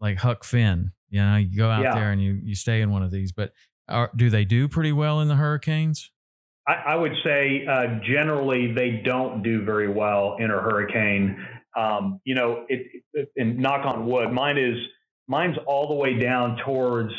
like 0.00 0.18
Huck 0.18 0.42
Finn. 0.42 0.92
You 1.10 1.20
know, 1.20 1.36
you 1.36 1.56
go 1.56 1.70
out 1.70 1.82
yeah. 1.82 1.94
there 1.94 2.10
and 2.10 2.20
you 2.20 2.40
you 2.42 2.56
stay 2.56 2.80
in 2.80 2.90
one 2.90 3.02
of 3.04 3.12
these. 3.12 3.30
But 3.30 3.52
are, 3.88 4.10
do 4.16 4.30
they 4.30 4.44
do 4.44 4.66
pretty 4.66 4.92
well 4.92 5.20
in 5.20 5.28
the 5.28 5.36
hurricanes? 5.36 6.10
I, 6.66 6.72
I 6.72 6.96
would 6.96 7.12
say 7.22 7.66
uh, 7.70 8.00
generally 8.02 8.72
they 8.72 9.02
don't 9.04 9.42
do 9.42 9.64
very 9.64 9.88
well 9.88 10.36
in 10.38 10.50
a 10.50 10.58
hurricane. 10.60 11.36
Um, 11.76 12.20
you 12.24 12.34
know, 12.34 12.64
it, 12.68 13.02
it, 13.12 13.30
and 13.36 13.58
knock 13.58 13.84
on 13.84 14.06
wood, 14.06 14.32
mine 14.32 14.58
is 14.58 14.76
mine's 15.26 15.56
all 15.66 15.88
the 15.88 15.94
way 15.94 16.18
down 16.18 16.58
towards 16.64 17.12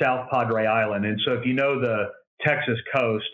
South 0.00 0.28
Padre 0.30 0.66
Island. 0.66 1.04
And 1.04 1.20
so 1.24 1.32
if 1.32 1.44
you 1.44 1.54
know 1.54 1.80
the 1.80 2.10
Texas 2.46 2.78
coast, 2.94 3.26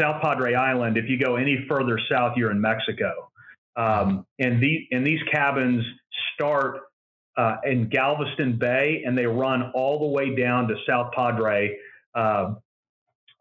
South 0.00 0.22
Padre 0.22 0.54
Island, 0.54 0.96
if 0.96 1.08
you 1.08 1.18
go 1.18 1.36
any 1.36 1.64
further 1.68 1.98
south, 2.10 2.36
you're 2.36 2.50
in 2.50 2.60
Mexico. 2.60 3.30
Um, 3.76 4.26
and, 4.38 4.62
the, 4.62 4.86
and 4.90 5.06
these 5.06 5.20
cabins 5.32 5.84
start 6.34 6.80
uh, 7.36 7.56
in 7.64 7.88
Galveston 7.88 8.58
Bay 8.58 9.02
and 9.06 9.16
they 9.16 9.26
run 9.26 9.70
all 9.74 9.98
the 10.00 10.06
way 10.06 10.34
down 10.34 10.68
to 10.68 10.74
South 10.86 11.12
Padre 11.14 11.76
uh, 12.14 12.54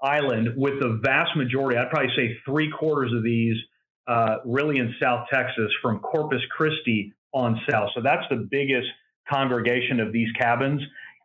Island, 0.02 0.54
with 0.56 0.80
the 0.80 1.00
vast 1.04 1.36
majority, 1.36 1.78
I'd 1.78 1.90
probably 1.90 2.12
say 2.16 2.38
three 2.46 2.72
quarters 2.72 3.12
of 3.14 3.24
these 3.24 3.56
uh, 4.10 4.38
really 4.46 4.80
in 4.80 4.94
South 5.02 5.28
Texas 5.32 5.72
from 5.82 6.00
Corpus 6.00 6.42
Christi 6.56 7.14
on 7.32 7.62
south. 7.70 7.92
So 7.96 8.02
that's 8.02 8.26
the 8.30 8.48
biggest 8.50 8.88
congregation 9.32 10.00
of 10.00 10.12
these 10.12 10.30
cabins 10.40 10.82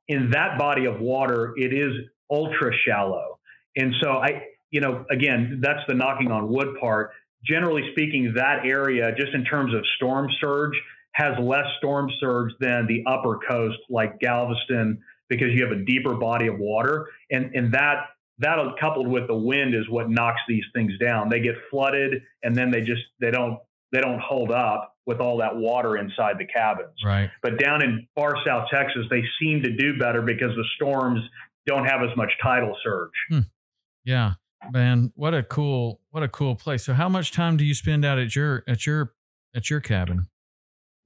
in 0.09 0.31
that 0.31 0.59
body 0.59 0.87
of 0.87 1.01
water, 1.01 1.55
it 1.57 1.73
is 1.73 1.93
ultra 2.31 2.73
shallow. 2.87 3.39
And 3.77 3.95
so 4.03 4.13
I, 4.13 4.43
you 4.71 4.81
know, 4.81 5.05
again, 5.11 5.61
that's 5.63 5.81
the 5.89 5.95
knocking 5.95 6.31
on 6.31 6.49
wood 6.49 6.77
part. 6.81 7.11
Generally 7.47 7.91
speaking, 7.93 8.35
that 8.37 8.65
area, 8.65 9.15
just 9.17 9.35
in 9.35 9.45
terms 9.45 9.75
of 9.75 9.83
storm 9.97 10.29
surge, 10.41 10.75
has 11.13 11.39
less 11.39 11.67
storm 11.79 12.11
surge 12.21 12.53
than 12.61 12.87
the 12.87 13.05
upper 13.07 13.39
coast, 13.49 13.79
like 13.89 14.19
Galveston, 14.21 15.01
because 15.29 15.49
you 15.53 15.65
have 15.65 15.77
a 15.77 15.85
deeper 15.85 16.15
body 16.15 16.49
of 16.49 16.59
water. 16.59 17.09
And, 17.31 17.55
and 17.55 17.73
that, 17.73 18.09
that 18.39 18.59
coupled 18.81 19.09
with 19.09 19.27
the 19.27 19.35
wind 19.35 19.75
is 19.75 19.89
what 19.89 20.11
knocks 20.11 20.41
these 20.49 20.65
things 20.75 20.93
down. 20.99 21.29
They 21.29 21.41
get 21.41 21.55
flooded 21.71 22.23
and 22.43 22.57
then 22.57 22.71
they 22.71 22.81
just, 22.81 23.03
they 23.21 23.31
don't, 23.31 23.59
they 23.93 24.01
don't 24.01 24.21
hold 24.21 24.51
up 24.51 24.97
with 25.07 25.21
all 25.21 25.39
that 25.39 25.55
water 25.55 25.97
inside 25.97 26.37
the 26.39 26.47
cabins. 26.47 26.99
Right. 27.05 27.31
But 27.43 27.59
down 27.59 27.83
in 27.83 28.07
far 28.15 28.35
south 28.45 28.69
Texas, 28.73 29.05
they 29.11 29.23
seem 29.41 29.63
to 29.63 29.71
do 29.71 29.99
better 29.99 30.23
because 30.23 30.51
the 30.57 30.65
storms 30.77 31.21
don't 31.67 31.85
have 31.85 32.03
as 32.03 32.17
much 32.17 32.33
tidal 32.43 32.77
surge. 32.83 33.11
Hmm. 33.29 33.41
Yeah, 34.05 34.35
man, 34.71 35.13
what 35.15 35.35
a 35.35 35.43
cool 35.43 36.01
what 36.11 36.23
a 36.23 36.29
cool 36.29 36.57
place. 36.57 36.85
So 36.85 36.93
how 36.93 37.09
much 37.09 37.33
time 37.33 37.57
do 37.57 37.65
you 37.65 37.75
spend 37.75 38.05
out 38.05 38.19
at 38.19 38.37
your 38.37 38.65
at 38.69 38.87
your 38.87 39.15
at 39.55 39.71
your 39.71 39.81
cabin? 39.81 40.27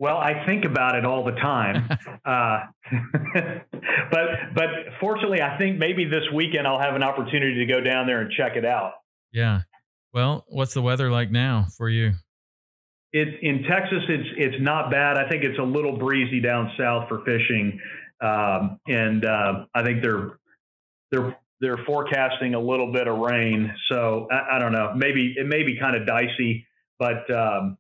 Well, 0.01 0.17
I 0.17 0.47
think 0.47 0.65
about 0.65 0.95
it 0.95 1.05
all 1.05 1.25
the 1.25 1.33
time, 1.33 1.89
uh, 2.25 2.61
but 4.11 4.29
but 4.55 4.69
fortunately, 5.01 5.43
I 5.43 5.59
think 5.59 5.79
maybe 5.79 6.05
this 6.05 6.23
weekend 6.33 6.67
I'll 6.67 6.81
have 6.81 6.95
an 6.95 7.03
opportunity 7.03 7.67
to 7.67 7.67
go 7.67 7.81
down 7.81 8.07
there 8.07 8.21
and 8.21 8.31
check 8.31 8.57
it 8.57 8.65
out. 8.65 8.93
Yeah. 9.33 9.63
Well, 10.13 10.45
what's 10.49 10.75
the 10.75 10.83
weather 10.83 11.11
like 11.11 11.31
now 11.31 11.67
for 11.77 11.89
you? 11.89 12.13
It, 13.13 13.29
in 13.43 13.65
Texas, 13.65 14.05
it's 14.09 14.29
it's 14.37 14.63
not 14.63 14.91
bad. 14.91 15.17
I 15.17 15.29
think 15.29 15.43
it's 15.43 15.59
a 15.59 15.63
little 15.63 15.99
breezy 15.99 16.41
down 16.41 16.71
south 16.79 17.09
for 17.09 17.25
fishing, 17.25 17.81
um, 18.21 18.79
and 18.87 19.25
uh, 19.25 19.65
I 19.75 19.83
think 19.83 20.03
they're 20.03 20.39
they're 21.11 21.37
they're 21.61 21.79
forecasting 21.87 22.55
a 22.55 22.61
little 22.61 22.93
bit 22.93 23.09
of 23.09 23.19
rain. 23.19 23.75
So 23.91 24.29
I, 24.31 24.57
I 24.57 24.59
don't 24.59 24.73
know. 24.73 24.93
Maybe 24.95 25.35
it 25.37 25.47
may 25.47 25.65
be 25.65 25.79
kind 25.79 25.97
of 25.97 26.07
dicey, 26.07 26.67
but 26.99 27.29
um, 27.35 27.79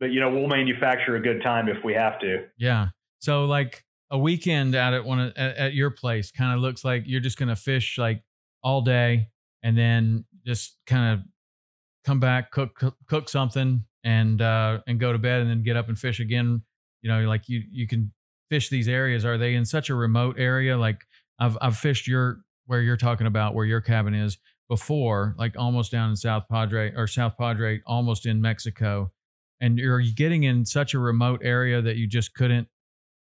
but 0.00 0.12
you 0.12 0.20
know 0.20 0.30
we'll 0.30 0.48
manufacture 0.48 1.16
a 1.16 1.20
good 1.20 1.42
time 1.42 1.68
if 1.68 1.84
we 1.84 1.94
have 1.94 2.18
to. 2.20 2.44
Yeah. 2.58 2.88
So 3.18 3.44
like 3.44 3.84
a 4.10 4.18
weekend 4.18 4.74
out 4.74 4.94
at 4.94 5.04
one 5.04 5.20
at, 5.20 5.36
at 5.36 5.74
your 5.74 5.90
place 5.90 6.30
kind 6.30 6.52
of 6.52 6.60
looks 6.60 6.84
like 6.84 7.04
you're 7.06 7.20
just 7.20 7.38
going 7.38 7.48
to 7.48 7.56
fish 7.56 7.98
like 7.98 8.22
all 8.62 8.82
day 8.82 9.28
and 9.62 9.76
then 9.76 10.24
just 10.46 10.76
kind 10.86 11.14
of 11.14 11.24
come 12.04 12.20
back, 12.20 12.52
cook, 12.52 12.74
cook, 12.76 12.96
cook 13.08 13.28
something 13.28 13.84
and, 14.04 14.40
uh, 14.40 14.78
and 14.86 15.00
go 15.00 15.12
to 15.12 15.18
bed 15.18 15.40
and 15.40 15.50
then 15.50 15.62
get 15.64 15.76
up 15.76 15.88
and 15.88 15.98
fish 15.98 16.20
again. 16.20 16.62
You 17.02 17.10
know, 17.10 17.20
like 17.22 17.48
you, 17.48 17.62
you 17.70 17.88
can 17.88 18.12
fish 18.48 18.68
these 18.68 18.88
areas. 18.88 19.24
Are 19.24 19.38
they 19.38 19.54
in 19.54 19.64
such 19.64 19.90
a 19.90 19.94
remote 19.94 20.36
area? 20.38 20.78
Like 20.78 21.00
I've, 21.40 21.58
I've 21.60 21.76
fished 21.76 22.06
your, 22.06 22.42
where 22.66 22.80
you're 22.80 22.96
talking 22.96 23.26
about 23.26 23.54
where 23.54 23.64
your 23.64 23.80
cabin 23.80 24.14
is 24.14 24.38
before, 24.68 25.34
like 25.38 25.56
almost 25.58 25.90
down 25.90 26.10
in 26.10 26.16
South 26.16 26.44
Padre 26.50 26.92
or 26.94 27.06
South 27.06 27.36
Padre, 27.38 27.80
almost 27.86 28.26
in 28.26 28.40
Mexico. 28.40 29.10
And 29.60 29.78
you're 29.78 30.02
getting 30.02 30.42
in 30.42 30.66
such 30.66 30.94
a 30.94 30.98
remote 30.98 31.40
area 31.42 31.80
that 31.80 31.96
you 31.96 32.06
just 32.06 32.34
couldn't 32.34 32.68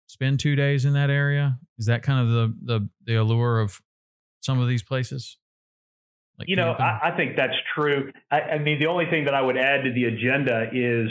spend 0.07 0.39
two 0.39 0.55
days 0.55 0.85
in 0.85 0.93
that 0.93 1.09
area? 1.09 1.57
Is 1.77 1.85
that 1.85 2.03
kind 2.03 2.19
of 2.19 2.33
the 2.33 2.55
the, 2.61 2.89
the 3.05 3.15
allure 3.15 3.59
of 3.59 3.79
some 4.41 4.59
of 4.59 4.67
these 4.67 4.83
places? 4.83 5.37
Like 6.37 6.47
you 6.47 6.55
know, 6.55 6.71
I, 6.71 7.09
I, 7.11 7.17
think 7.17 7.35
that's 7.35 7.55
true. 7.75 8.13
I, 8.31 8.39
I, 8.39 8.57
mean, 8.59 8.79
the 8.79 8.87
only 8.87 9.05
thing 9.09 9.25
that 9.25 9.33
I 9.33 9.41
would 9.41 9.57
add 9.57 9.83
to 9.83 9.91
the 9.91 10.05
agenda 10.05 10.69
is 10.71 11.09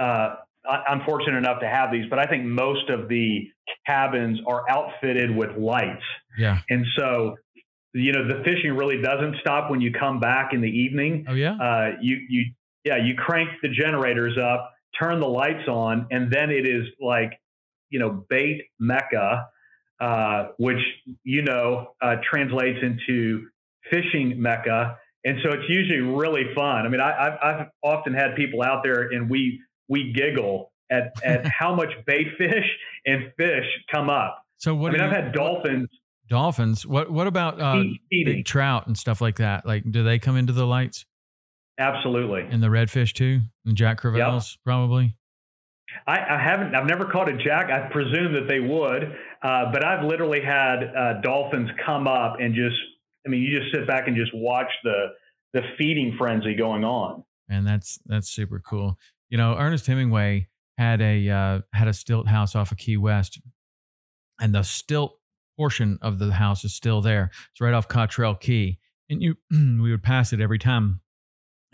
uh, 0.00 0.34
I, 0.68 0.92
am 0.92 1.02
fortunate 1.06 1.38
enough 1.38 1.60
to 1.60 1.68
have 1.68 1.92
these, 1.92 2.06
but 2.10 2.18
I 2.18 2.24
think 2.24 2.44
most 2.44 2.90
of 2.90 3.08
the 3.08 3.48
cabins 3.86 4.40
are 4.48 4.68
outfitted 4.68 5.34
with 5.34 5.56
lights. 5.56 6.02
Yeah. 6.36 6.58
And 6.68 6.84
so 6.98 7.36
you 7.94 8.12
know 8.12 8.26
the 8.26 8.42
fishing 8.44 8.72
really 8.76 9.00
doesn't 9.00 9.36
stop 9.40 9.70
when 9.70 9.80
you 9.80 9.92
come 9.92 10.18
back 10.18 10.52
in 10.52 10.60
the 10.60 10.68
evening. 10.68 11.26
Oh 11.28 11.34
yeah. 11.34 11.54
Uh, 11.54 11.90
you 12.00 12.18
you 12.28 12.46
yeah 12.84 12.96
you 12.96 13.14
crank 13.16 13.48
the 13.62 13.68
generators 13.68 14.36
up, 14.38 14.72
turn 15.00 15.20
the 15.20 15.28
lights 15.28 15.68
on, 15.68 16.06
and 16.10 16.32
then 16.32 16.50
it 16.50 16.66
is 16.66 16.86
like 17.00 17.32
you 17.90 17.98
know 17.98 18.24
bait 18.28 18.62
mecca, 18.78 19.46
uh, 20.00 20.48
which 20.58 20.80
you 21.22 21.42
know 21.42 21.94
uh, 22.02 22.16
translates 22.28 22.78
into 22.82 23.46
fishing 23.90 24.40
mecca, 24.40 24.98
and 25.24 25.38
so 25.42 25.50
it's 25.52 25.68
usually 25.68 26.00
really 26.00 26.44
fun. 26.54 26.86
I 26.86 26.88
mean, 26.88 27.00
I, 27.00 27.26
I've, 27.26 27.38
I've 27.42 27.66
often 27.82 28.14
had 28.14 28.36
people 28.36 28.62
out 28.62 28.82
there, 28.82 29.02
and 29.02 29.30
we 29.30 29.60
we 29.88 30.12
giggle 30.12 30.72
at 30.90 31.12
at 31.24 31.46
how 31.58 31.74
much 31.74 31.90
bait 32.06 32.28
fish 32.38 32.66
and 33.06 33.32
fish 33.36 33.66
come 33.92 34.10
up. 34.10 34.42
So 34.58 34.74
what? 34.74 34.90
I 34.90 34.92
mean, 34.92 35.02
you, 35.02 35.06
I've 35.06 35.24
had 35.24 35.32
dolphins. 35.32 35.88
Dolphins. 36.28 36.86
What 36.86 37.10
what 37.10 37.26
about 37.26 37.60
uh, 37.60 37.82
big 38.10 38.44
trout 38.44 38.86
and 38.86 38.96
stuff 38.96 39.20
like 39.20 39.36
that? 39.36 39.66
Like, 39.66 39.90
do 39.90 40.02
they 40.02 40.18
come 40.18 40.36
into 40.36 40.52
the 40.52 40.66
lights? 40.66 41.04
Absolutely. 41.78 42.42
And 42.50 42.62
the 42.62 42.68
redfish 42.68 43.12
too, 43.12 43.40
and 43.64 43.76
jack 43.76 44.00
crevalles 44.00 44.52
yep. 44.52 44.64
probably. 44.64 45.16
I, 46.06 46.18
I, 46.18 46.42
haven't. 46.42 46.74
I've 46.74 46.86
never 46.86 47.04
caught 47.04 47.28
a 47.28 47.36
jack. 47.36 47.70
I 47.70 47.88
presume 47.92 48.32
that 48.32 48.48
they 48.48 48.60
would, 48.60 49.04
uh, 49.42 49.72
but 49.72 49.84
I've 49.84 50.04
literally 50.04 50.40
had 50.40 50.82
uh, 50.84 51.20
dolphins 51.20 51.70
come 51.84 52.06
up 52.06 52.36
and 52.40 52.54
just. 52.54 52.76
I 53.26 53.30
mean, 53.30 53.40
you 53.40 53.58
just 53.58 53.72
sit 53.74 53.86
back 53.86 54.06
and 54.06 54.16
just 54.16 54.32
watch 54.34 54.68
the 54.82 55.06
the 55.54 55.62
feeding 55.78 56.14
frenzy 56.18 56.54
going 56.54 56.84
on. 56.84 57.24
And 57.48 57.66
that's 57.66 57.98
that's 58.06 58.28
super 58.28 58.60
cool. 58.60 58.98
You 59.30 59.38
know, 59.38 59.56
Ernest 59.56 59.86
Hemingway 59.86 60.48
had 60.78 61.00
a 61.00 61.28
uh, 61.28 61.60
had 61.72 61.88
a 61.88 61.92
stilt 61.92 62.28
house 62.28 62.54
off 62.54 62.72
of 62.72 62.78
Key 62.78 62.96
West, 62.96 63.40
and 64.40 64.54
the 64.54 64.62
stilt 64.62 65.18
portion 65.56 65.98
of 66.02 66.18
the 66.18 66.32
house 66.32 66.64
is 66.64 66.74
still 66.74 67.00
there. 67.00 67.30
It's 67.52 67.60
right 67.60 67.74
off 67.74 67.88
Cottrell 67.88 68.34
Key. 68.34 68.78
And 69.08 69.22
you 69.22 69.36
we 69.50 69.90
would 69.90 70.02
pass 70.02 70.32
it 70.32 70.40
every 70.40 70.58
time. 70.58 71.00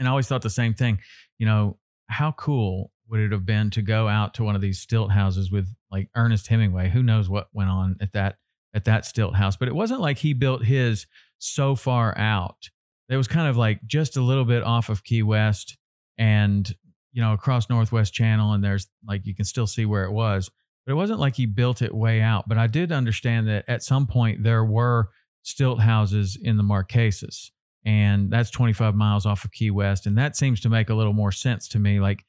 And 0.00 0.08
I 0.08 0.10
always 0.10 0.26
thought 0.26 0.42
the 0.42 0.50
same 0.50 0.74
thing. 0.74 0.98
You 1.38 1.46
know, 1.46 1.78
how 2.08 2.32
cool 2.32 2.90
would 3.08 3.20
it 3.20 3.30
have 3.30 3.46
been 3.46 3.70
to 3.70 3.82
go 3.82 4.08
out 4.08 4.34
to 4.34 4.42
one 4.42 4.56
of 4.56 4.60
these 4.60 4.80
stilt 4.80 5.12
houses 5.12 5.52
with 5.52 5.68
like 5.92 6.08
Ernest 6.16 6.48
Hemingway? 6.48 6.90
Who 6.90 7.04
knows 7.04 7.28
what 7.28 7.46
went 7.52 7.70
on 7.70 7.96
at 8.00 8.12
that 8.14 8.38
at 8.74 8.86
that 8.86 9.06
stilt 9.06 9.36
house? 9.36 9.56
But 9.56 9.68
it 9.68 9.74
wasn't 9.74 10.00
like 10.00 10.18
he 10.18 10.32
built 10.32 10.64
his 10.64 11.06
so 11.38 11.76
far 11.76 12.18
out. 12.18 12.70
It 13.08 13.16
was 13.16 13.28
kind 13.28 13.48
of 13.48 13.56
like 13.56 13.86
just 13.86 14.16
a 14.16 14.22
little 14.22 14.44
bit 14.44 14.64
off 14.64 14.88
of 14.88 15.04
Key 15.04 15.22
West 15.22 15.78
and 16.18 16.74
you 17.12 17.22
know 17.22 17.32
across 17.32 17.70
Northwest 17.70 18.12
Channel, 18.12 18.52
and 18.52 18.64
there's 18.64 18.88
like 19.06 19.26
you 19.26 19.36
can 19.36 19.44
still 19.44 19.68
see 19.68 19.84
where 19.84 20.04
it 20.04 20.12
was 20.12 20.50
but 20.90 20.92
it 20.92 20.96
wasn't 20.96 21.20
like 21.20 21.36
he 21.36 21.46
built 21.46 21.82
it 21.82 21.94
way 21.94 22.20
out. 22.20 22.48
But 22.48 22.58
I 22.58 22.66
did 22.66 22.92
understand 22.92 23.48
that 23.48 23.64
at 23.68 23.82
some 23.82 24.06
point 24.06 24.42
there 24.42 24.64
were 24.64 25.10
stilt 25.42 25.80
houses 25.80 26.36
in 26.40 26.56
the 26.56 26.62
Marquesas, 26.62 27.50
and 27.84 28.30
that's 28.30 28.50
25 28.50 28.94
miles 28.94 29.26
off 29.26 29.44
of 29.44 29.52
Key 29.52 29.70
West. 29.70 30.06
And 30.06 30.16
that 30.18 30.36
seems 30.36 30.60
to 30.60 30.68
make 30.68 30.90
a 30.90 30.94
little 30.94 31.12
more 31.12 31.32
sense 31.32 31.68
to 31.68 31.78
me. 31.78 32.00
Like 32.00 32.24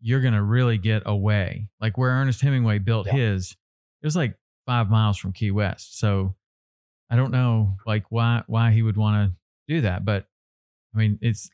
you're 0.00 0.20
going 0.20 0.34
to 0.34 0.42
really 0.42 0.78
get 0.78 1.02
away. 1.06 1.68
Like 1.80 1.98
where 1.98 2.10
Ernest 2.10 2.40
Hemingway 2.40 2.78
built 2.78 3.06
yeah. 3.06 3.14
his, 3.14 3.56
it 4.02 4.06
was 4.06 4.16
like 4.16 4.36
five 4.66 4.90
miles 4.90 5.18
from 5.18 5.32
Key 5.32 5.50
West. 5.50 5.98
So 5.98 6.34
I 7.10 7.16
don't 7.16 7.32
know 7.32 7.76
like 7.86 8.04
why 8.10 8.42
why 8.46 8.70
he 8.70 8.82
would 8.82 8.96
want 8.96 9.30
to 9.30 9.36
do 9.72 9.80
that, 9.82 10.04
but 10.04 10.26
I 10.94 10.98
mean 10.98 11.18
it's 11.20 11.50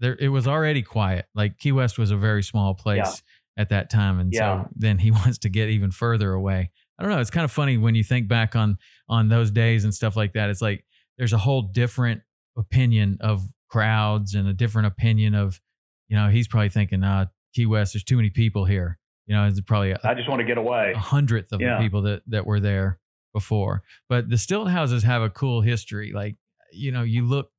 there. 0.00 0.16
It 0.18 0.28
was 0.28 0.48
already 0.48 0.82
quiet. 0.82 1.26
Like 1.34 1.58
Key 1.58 1.72
West 1.72 1.98
was 1.98 2.10
a 2.10 2.16
very 2.16 2.42
small 2.42 2.74
place. 2.74 2.98
Yeah 3.04 3.14
at 3.58 3.70
that 3.70 3.90
time, 3.90 4.20
and 4.20 4.32
yeah. 4.32 4.62
so 4.62 4.68
then 4.74 4.98
he 4.98 5.10
wants 5.10 5.38
to 5.38 5.50
get 5.50 5.68
even 5.68 5.90
further 5.90 6.32
away. 6.32 6.70
I 6.98 7.02
don't 7.02 7.12
know. 7.12 7.20
It's 7.20 7.30
kind 7.30 7.44
of 7.44 7.50
funny 7.50 7.76
when 7.76 7.94
you 7.94 8.04
think 8.04 8.28
back 8.28 8.56
on 8.56 8.78
on 9.08 9.28
those 9.28 9.50
days 9.50 9.84
and 9.84 9.92
stuff 9.92 10.16
like 10.16 10.32
that. 10.32 10.48
It's 10.48 10.62
like 10.62 10.84
there's 11.18 11.32
a 11.32 11.38
whole 11.38 11.62
different 11.62 12.22
opinion 12.58 13.18
of 13.20 13.46
crowds 13.68 14.34
and 14.34 14.48
a 14.48 14.52
different 14.52 14.88
opinion 14.88 15.34
of, 15.34 15.60
you 16.08 16.16
know, 16.16 16.28
he's 16.28 16.48
probably 16.48 16.68
thinking, 16.68 17.04
uh, 17.04 17.26
Key 17.54 17.66
West, 17.66 17.94
there's 17.94 18.04
too 18.04 18.16
many 18.16 18.30
people 18.30 18.64
here. 18.64 18.98
You 19.26 19.34
know, 19.34 19.46
it's 19.46 19.60
probably 19.60 19.92
a, 19.92 20.00
I 20.04 20.14
just 20.14 20.28
want 20.28 20.40
to 20.40 20.46
get 20.46 20.58
away. 20.58 20.92
A 20.94 20.98
hundredth 20.98 21.52
of 21.52 21.60
yeah. 21.60 21.76
the 21.76 21.82
people 21.82 22.02
that 22.02 22.22
that 22.28 22.46
were 22.46 22.60
there 22.60 22.98
before. 23.34 23.82
But 24.08 24.30
the 24.30 24.38
stilt 24.38 24.70
houses 24.70 25.02
have 25.02 25.20
a 25.20 25.28
cool 25.28 25.60
history. 25.60 26.12
Like, 26.14 26.36
you 26.72 26.92
know, 26.92 27.02
you 27.02 27.26
look 27.26 27.50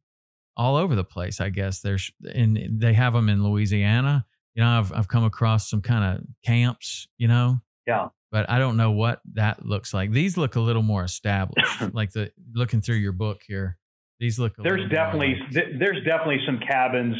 all 0.57 0.75
over 0.77 0.95
the 0.95 1.03
place. 1.03 1.39
I 1.39 1.49
guess 1.49 1.81
there's 1.81 2.11
and 2.33 2.79
they 2.79 2.93
have 2.93 3.13
them 3.13 3.29
in 3.29 3.43
Louisiana 3.43 4.25
you 4.59 4.65
know, 4.65 4.71
I've 4.77 4.91
I've 4.91 5.07
come 5.07 5.23
across 5.23 5.69
some 5.69 5.81
kind 5.81 6.17
of 6.17 6.25
camps, 6.45 7.07
you 7.17 7.29
know. 7.29 7.61
Yeah. 7.87 8.09
But 8.29 8.49
I 8.49 8.59
don't 8.59 8.75
know 8.75 8.91
what 8.91 9.21
that 9.33 9.65
looks 9.65 9.93
like. 9.93 10.11
These 10.11 10.35
look 10.35 10.57
a 10.57 10.59
little 10.59 10.83
more 10.83 11.03
established. 11.05 11.81
like 11.93 12.11
the 12.11 12.31
looking 12.53 12.81
through 12.81 12.97
your 12.97 13.13
book 13.13 13.39
here, 13.47 13.77
these 14.19 14.39
look. 14.39 14.53
there's 14.57 14.89
definitely 14.89 15.35
th- 15.53 15.75
there's 15.79 16.03
definitely 16.05 16.39
some 16.45 16.59
cabins 16.59 17.15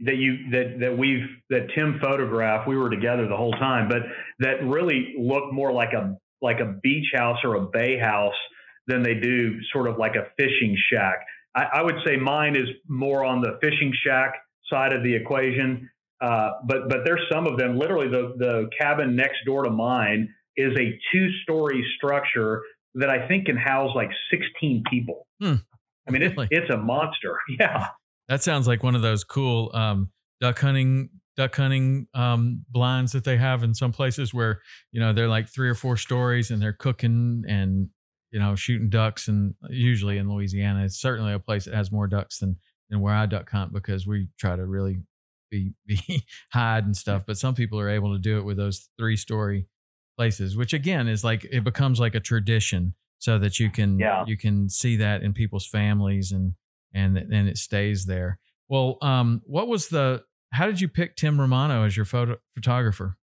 that 0.00 0.16
you 0.16 0.50
that 0.50 0.76
that 0.80 0.98
we've 0.98 1.26
that 1.50 1.68
Tim 1.74 1.98
photographed. 2.02 2.68
We 2.68 2.76
were 2.76 2.90
together 2.90 3.28
the 3.28 3.36
whole 3.36 3.52
time, 3.52 3.88
but 3.88 4.02
that 4.40 4.64
really 4.64 5.14
look 5.18 5.52
more 5.52 5.72
like 5.72 5.92
a 5.92 6.16
like 6.42 6.60
a 6.60 6.78
beach 6.82 7.06
house 7.14 7.38
or 7.44 7.56
a 7.56 7.66
bay 7.66 7.98
house 7.98 8.34
than 8.86 9.02
they 9.02 9.14
do 9.14 9.60
sort 9.72 9.88
of 9.88 9.98
like 9.98 10.14
a 10.14 10.26
fishing 10.36 10.76
shack. 10.92 11.24
I, 11.54 11.64
I 11.74 11.82
would 11.82 11.96
say 12.06 12.16
mine 12.16 12.56
is 12.56 12.68
more 12.88 13.24
on 13.24 13.40
the 13.40 13.58
fishing 13.62 13.92
shack 14.04 14.34
side 14.70 14.92
of 14.92 15.02
the 15.02 15.14
equation. 15.14 15.88
Uh, 16.20 16.50
but 16.66 16.88
but 16.88 16.98
there's 17.04 17.22
some 17.32 17.46
of 17.46 17.58
them. 17.58 17.78
Literally, 17.78 18.08
the 18.08 18.34
the 18.38 18.70
cabin 18.78 19.16
next 19.16 19.38
door 19.46 19.64
to 19.64 19.70
mine 19.70 20.28
is 20.56 20.72
a 20.78 20.98
two 21.12 21.28
story 21.42 21.84
structure 21.96 22.62
that 22.94 23.10
I 23.10 23.26
think 23.26 23.46
can 23.46 23.56
house 23.56 23.90
like 23.94 24.10
16 24.30 24.84
people. 24.88 25.26
Hmm. 25.40 25.54
I 26.06 26.10
mean, 26.10 26.22
it's 26.22 26.34
it's 26.50 26.70
a 26.70 26.76
monster. 26.76 27.38
Yeah. 27.58 27.88
That 28.28 28.42
sounds 28.42 28.66
like 28.66 28.82
one 28.82 28.94
of 28.94 29.02
those 29.02 29.22
cool 29.22 29.70
um, 29.74 30.10
duck 30.40 30.58
hunting 30.58 31.10
duck 31.36 31.54
hunting 31.56 32.06
um, 32.14 32.64
blinds 32.70 33.12
that 33.12 33.24
they 33.24 33.36
have 33.36 33.62
in 33.62 33.74
some 33.74 33.92
places 33.92 34.32
where 34.32 34.60
you 34.92 35.00
know 35.00 35.12
they're 35.12 35.28
like 35.28 35.48
three 35.48 35.68
or 35.68 35.74
four 35.74 35.96
stories 35.96 36.50
and 36.50 36.62
they're 36.62 36.72
cooking 36.72 37.44
and 37.48 37.88
you 38.30 38.40
know 38.40 38.54
shooting 38.54 38.88
ducks 38.88 39.28
and 39.28 39.54
usually 39.68 40.16
in 40.16 40.32
Louisiana 40.32 40.84
it's 40.84 41.00
certainly 41.00 41.32
a 41.32 41.38
place 41.38 41.66
that 41.66 41.74
has 41.74 41.92
more 41.92 42.06
ducks 42.06 42.38
than 42.38 42.56
than 42.88 43.00
where 43.00 43.14
I 43.14 43.26
duck 43.26 43.50
hunt 43.50 43.72
because 43.72 44.06
we 44.06 44.28
try 44.38 44.56
to 44.56 44.64
really 44.64 44.98
be 45.50 45.72
be 45.86 46.24
hide 46.52 46.84
and 46.84 46.96
stuff. 46.96 47.22
But 47.26 47.38
some 47.38 47.54
people 47.54 47.78
are 47.78 47.90
able 47.90 48.12
to 48.12 48.18
do 48.18 48.38
it 48.38 48.44
with 48.44 48.56
those 48.56 48.88
three 48.98 49.16
story 49.16 49.66
places, 50.16 50.56
which 50.56 50.72
again 50.72 51.08
is 51.08 51.24
like 51.24 51.44
it 51.44 51.64
becomes 51.64 52.00
like 52.00 52.14
a 52.14 52.20
tradition, 52.20 52.94
so 53.24 53.38
that 53.38 53.58
you 53.58 53.70
can 53.70 53.98
yeah. 53.98 54.22
you 54.26 54.36
can 54.36 54.68
see 54.68 54.96
that 54.96 55.22
in 55.22 55.32
people's 55.32 55.66
families 55.66 56.30
and 56.30 56.52
and 56.92 57.16
then 57.16 57.48
it 57.48 57.56
stays 57.56 58.04
there. 58.04 58.38
Well, 58.68 58.98
um, 59.00 59.40
what 59.46 59.66
was 59.66 59.88
the? 59.88 60.22
How 60.52 60.66
did 60.66 60.78
you 60.80 60.88
pick 60.88 61.16
Tim 61.16 61.40
Romano 61.40 61.84
as 61.84 61.96
your 61.96 62.04
photo 62.04 62.36
photographer? 62.54 63.16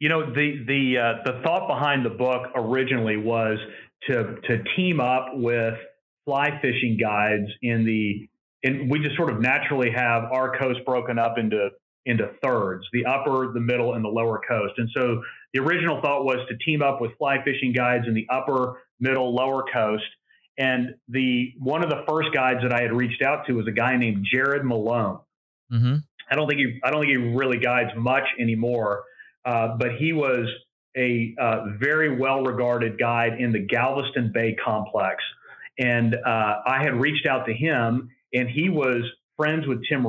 You 0.00 0.08
know, 0.08 0.32
the 0.32 0.64
the 0.66 0.98
uh, 0.98 1.22
the 1.26 1.42
thought 1.42 1.68
behind 1.68 2.06
the 2.06 2.16
book 2.16 2.50
originally 2.54 3.18
was 3.18 3.58
to 4.08 4.36
to 4.48 4.64
team 4.74 5.00
up 5.00 5.32
with 5.34 5.74
fly 6.24 6.58
fishing 6.62 6.96
guides 6.98 7.48
in 7.60 7.84
the 7.84 8.26
and 8.64 8.90
we 8.90 9.00
just 9.00 9.16
sort 9.16 9.30
of 9.30 9.38
naturally 9.38 9.90
have 9.94 10.24
our 10.32 10.58
coast 10.58 10.80
broken 10.86 11.18
up 11.18 11.36
into 11.36 11.68
into 12.06 12.30
thirds 12.42 12.86
the 12.92 13.04
upper 13.04 13.52
the 13.52 13.60
middle 13.60 13.94
and 13.94 14.04
the 14.04 14.08
lower 14.08 14.40
coast 14.48 14.74
and 14.78 14.88
so 14.94 15.22
the 15.52 15.60
original 15.60 16.00
thought 16.00 16.24
was 16.24 16.38
to 16.48 16.56
team 16.58 16.82
up 16.82 17.00
with 17.00 17.16
fly 17.18 17.42
fishing 17.44 17.72
guides 17.72 18.04
in 18.06 18.14
the 18.14 18.26
upper 18.30 18.82
middle 19.00 19.34
lower 19.34 19.64
coast 19.72 20.04
and 20.58 20.94
the 21.08 21.52
one 21.58 21.82
of 21.82 21.90
the 21.90 22.04
first 22.08 22.28
guides 22.32 22.60
that 22.62 22.72
i 22.72 22.82
had 22.82 22.92
reached 22.92 23.22
out 23.22 23.46
to 23.46 23.54
was 23.54 23.66
a 23.66 23.72
guy 23.72 23.96
named 23.96 24.26
jared 24.32 24.64
malone 24.64 25.18
mm-hmm. 25.72 25.96
i 26.30 26.34
don't 26.34 26.48
think 26.48 26.60
he 26.60 26.80
i 26.84 26.90
don't 26.90 27.00
think 27.00 27.10
he 27.10 27.16
really 27.16 27.58
guides 27.58 27.90
much 27.96 28.24
anymore 28.40 29.04
uh, 29.44 29.76
but 29.78 29.92
he 29.98 30.12
was 30.12 30.46
a 30.96 31.34
uh, 31.40 31.64
very 31.78 32.18
well 32.18 32.42
regarded 32.42 32.98
guide 32.98 33.40
in 33.40 33.52
the 33.52 33.60
Galveston 33.60 34.32
Bay 34.32 34.56
complex. 34.62 35.22
And 35.78 36.14
uh, 36.14 36.54
I 36.66 36.82
had 36.82 37.00
reached 37.00 37.26
out 37.26 37.46
to 37.46 37.54
him, 37.54 38.10
and 38.34 38.48
he 38.48 38.68
was 38.68 39.02
friends 39.36 39.66
with 39.66 39.80
Tim, 39.88 40.04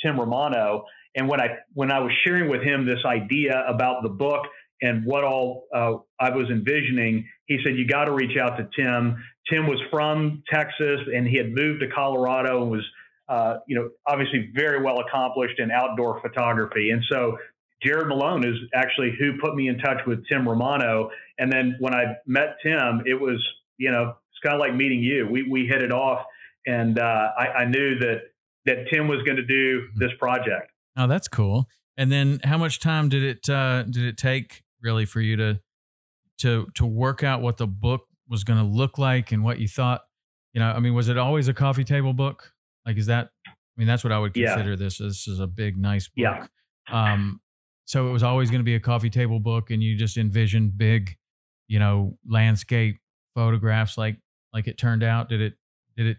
Tim 0.00 0.18
Romano. 0.18 0.84
And 1.16 1.28
when 1.28 1.40
I, 1.40 1.56
when 1.74 1.90
I 1.90 1.98
was 1.98 2.12
sharing 2.24 2.48
with 2.48 2.62
him 2.62 2.86
this 2.86 3.04
idea 3.04 3.64
about 3.66 4.02
the 4.02 4.08
book 4.08 4.46
and 4.80 5.04
what 5.04 5.24
all 5.24 5.64
uh, 5.74 5.94
I 6.20 6.30
was 6.30 6.48
envisioning, 6.50 7.26
he 7.46 7.58
said, 7.64 7.76
You 7.76 7.86
got 7.86 8.04
to 8.04 8.12
reach 8.12 8.36
out 8.38 8.56
to 8.58 8.68
Tim. 8.76 9.16
Tim 9.50 9.66
was 9.66 9.80
from 9.90 10.42
Texas 10.52 11.00
and 11.14 11.26
he 11.26 11.36
had 11.36 11.52
moved 11.52 11.80
to 11.80 11.88
Colorado 11.88 12.62
and 12.62 12.70
was, 12.70 12.84
uh, 13.28 13.56
you 13.66 13.76
know, 13.76 13.90
obviously 14.06 14.50
very 14.54 14.82
well 14.82 15.00
accomplished 15.00 15.58
in 15.58 15.70
outdoor 15.70 16.20
photography. 16.20 16.90
And 16.90 17.02
so 17.10 17.38
Jared 17.82 18.08
Malone 18.08 18.46
is 18.46 18.56
actually 18.74 19.14
who 19.18 19.38
put 19.38 19.54
me 19.54 19.68
in 19.68 19.78
touch 19.78 19.98
with 20.06 20.26
Tim 20.28 20.48
Romano. 20.48 21.10
And 21.38 21.52
then 21.52 21.76
when 21.80 21.94
I 21.94 22.16
met 22.26 22.56
Tim, 22.62 23.02
it 23.06 23.20
was, 23.20 23.44
you 23.78 23.90
know, 23.90 24.14
it's 24.30 24.40
kind 24.42 24.54
of 24.54 24.60
like 24.60 24.74
meeting 24.74 25.02
you. 25.02 25.26
We, 25.28 25.48
we 25.48 25.66
hit 25.66 25.82
it 25.82 25.92
off 25.92 26.24
and 26.66 26.98
uh, 26.98 27.28
I, 27.38 27.46
I 27.46 27.64
knew 27.64 27.98
that, 28.00 28.22
that 28.66 28.86
Tim 28.92 29.08
was 29.08 29.22
going 29.22 29.36
to 29.36 29.46
do 29.46 29.88
this 29.96 30.10
project. 30.18 30.70
Oh, 30.96 31.06
that's 31.06 31.28
cool. 31.28 31.66
And 31.96 32.12
then 32.12 32.40
how 32.44 32.58
much 32.58 32.80
time 32.80 33.08
did 33.08 33.22
it, 33.22 33.48
uh, 33.48 33.84
did 33.84 34.04
it 34.04 34.16
take 34.16 34.62
really 34.82 35.04
for 35.04 35.20
you 35.20 35.36
to, 35.36 35.60
to, 36.38 36.66
to 36.74 36.86
work 36.86 37.22
out 37.22 37.42
what 37.42 37.56
the 37.56 37.66
book 37.66 38.02
was 38.28 38.44
going 38.44 38.58
to 38.58 38.64
look 38.64 38.98
like 38.98 39.32
and 39.32 39.42
what 39.42 39.58
you 39.58 39.68
thought, 39.68 40.02
you 40.52 40.60
know, 40.60 40.70
I 40.70 40.80
mean, 40.80 40.94
was 40.94 41.08
it 41.08 41.18
always 41.18 41.48
a 41.48 41.54
coffee 41.54 41.84
table 41.84 42.12
book? 42.12 42.52
Like, 42.86 42.96
is 42.96 43.06
that, 43.06 43.30
I 43.46 43.50
mean, 43.76 43.86
that's 43.86 44.02
what 44.02 44.12
I 44.12 44.18
would 44.18 44.34
consider 44.34 44.70
yeah. 44.70 44.76
this. 44.76 44.98
This 44.98 45.28
is 45.28 45.40
a 45.40 45.46
big, 45.46 45.76
nice 45.76 46.08
book. 46.08 46.14
Yeah. 46.16 46.46
Um, 46.90 47.40
so 47.84 48.08
it 48.08 48.12
was 48.12 48.22
always 48.22 48.50
going 48.50 48.60
to 48.60 48.64
be 48.64 48.74
a 48.74 48.80
coffee 48.80 49.08
table 49.08 49.40
book, 49.40 49.70
and 49.70 49.82
you 49.82 49.96
just 49.96 50.16
envisioned 50.18 50.76
big, 50.76 51.16
you 51.68 51.78
know, 51.78 52.18
landscape 52.28 52.98
photographs 53.34 53.96
like 53.96 54.18
like 54.52 54.66
it 54.66 54.76
turned 54.76 55.02
out. 55.02 55.28
Did 55.28 55.40
it? 55.40 55.54
Did 55.96 56.06
it? 56.06 56.16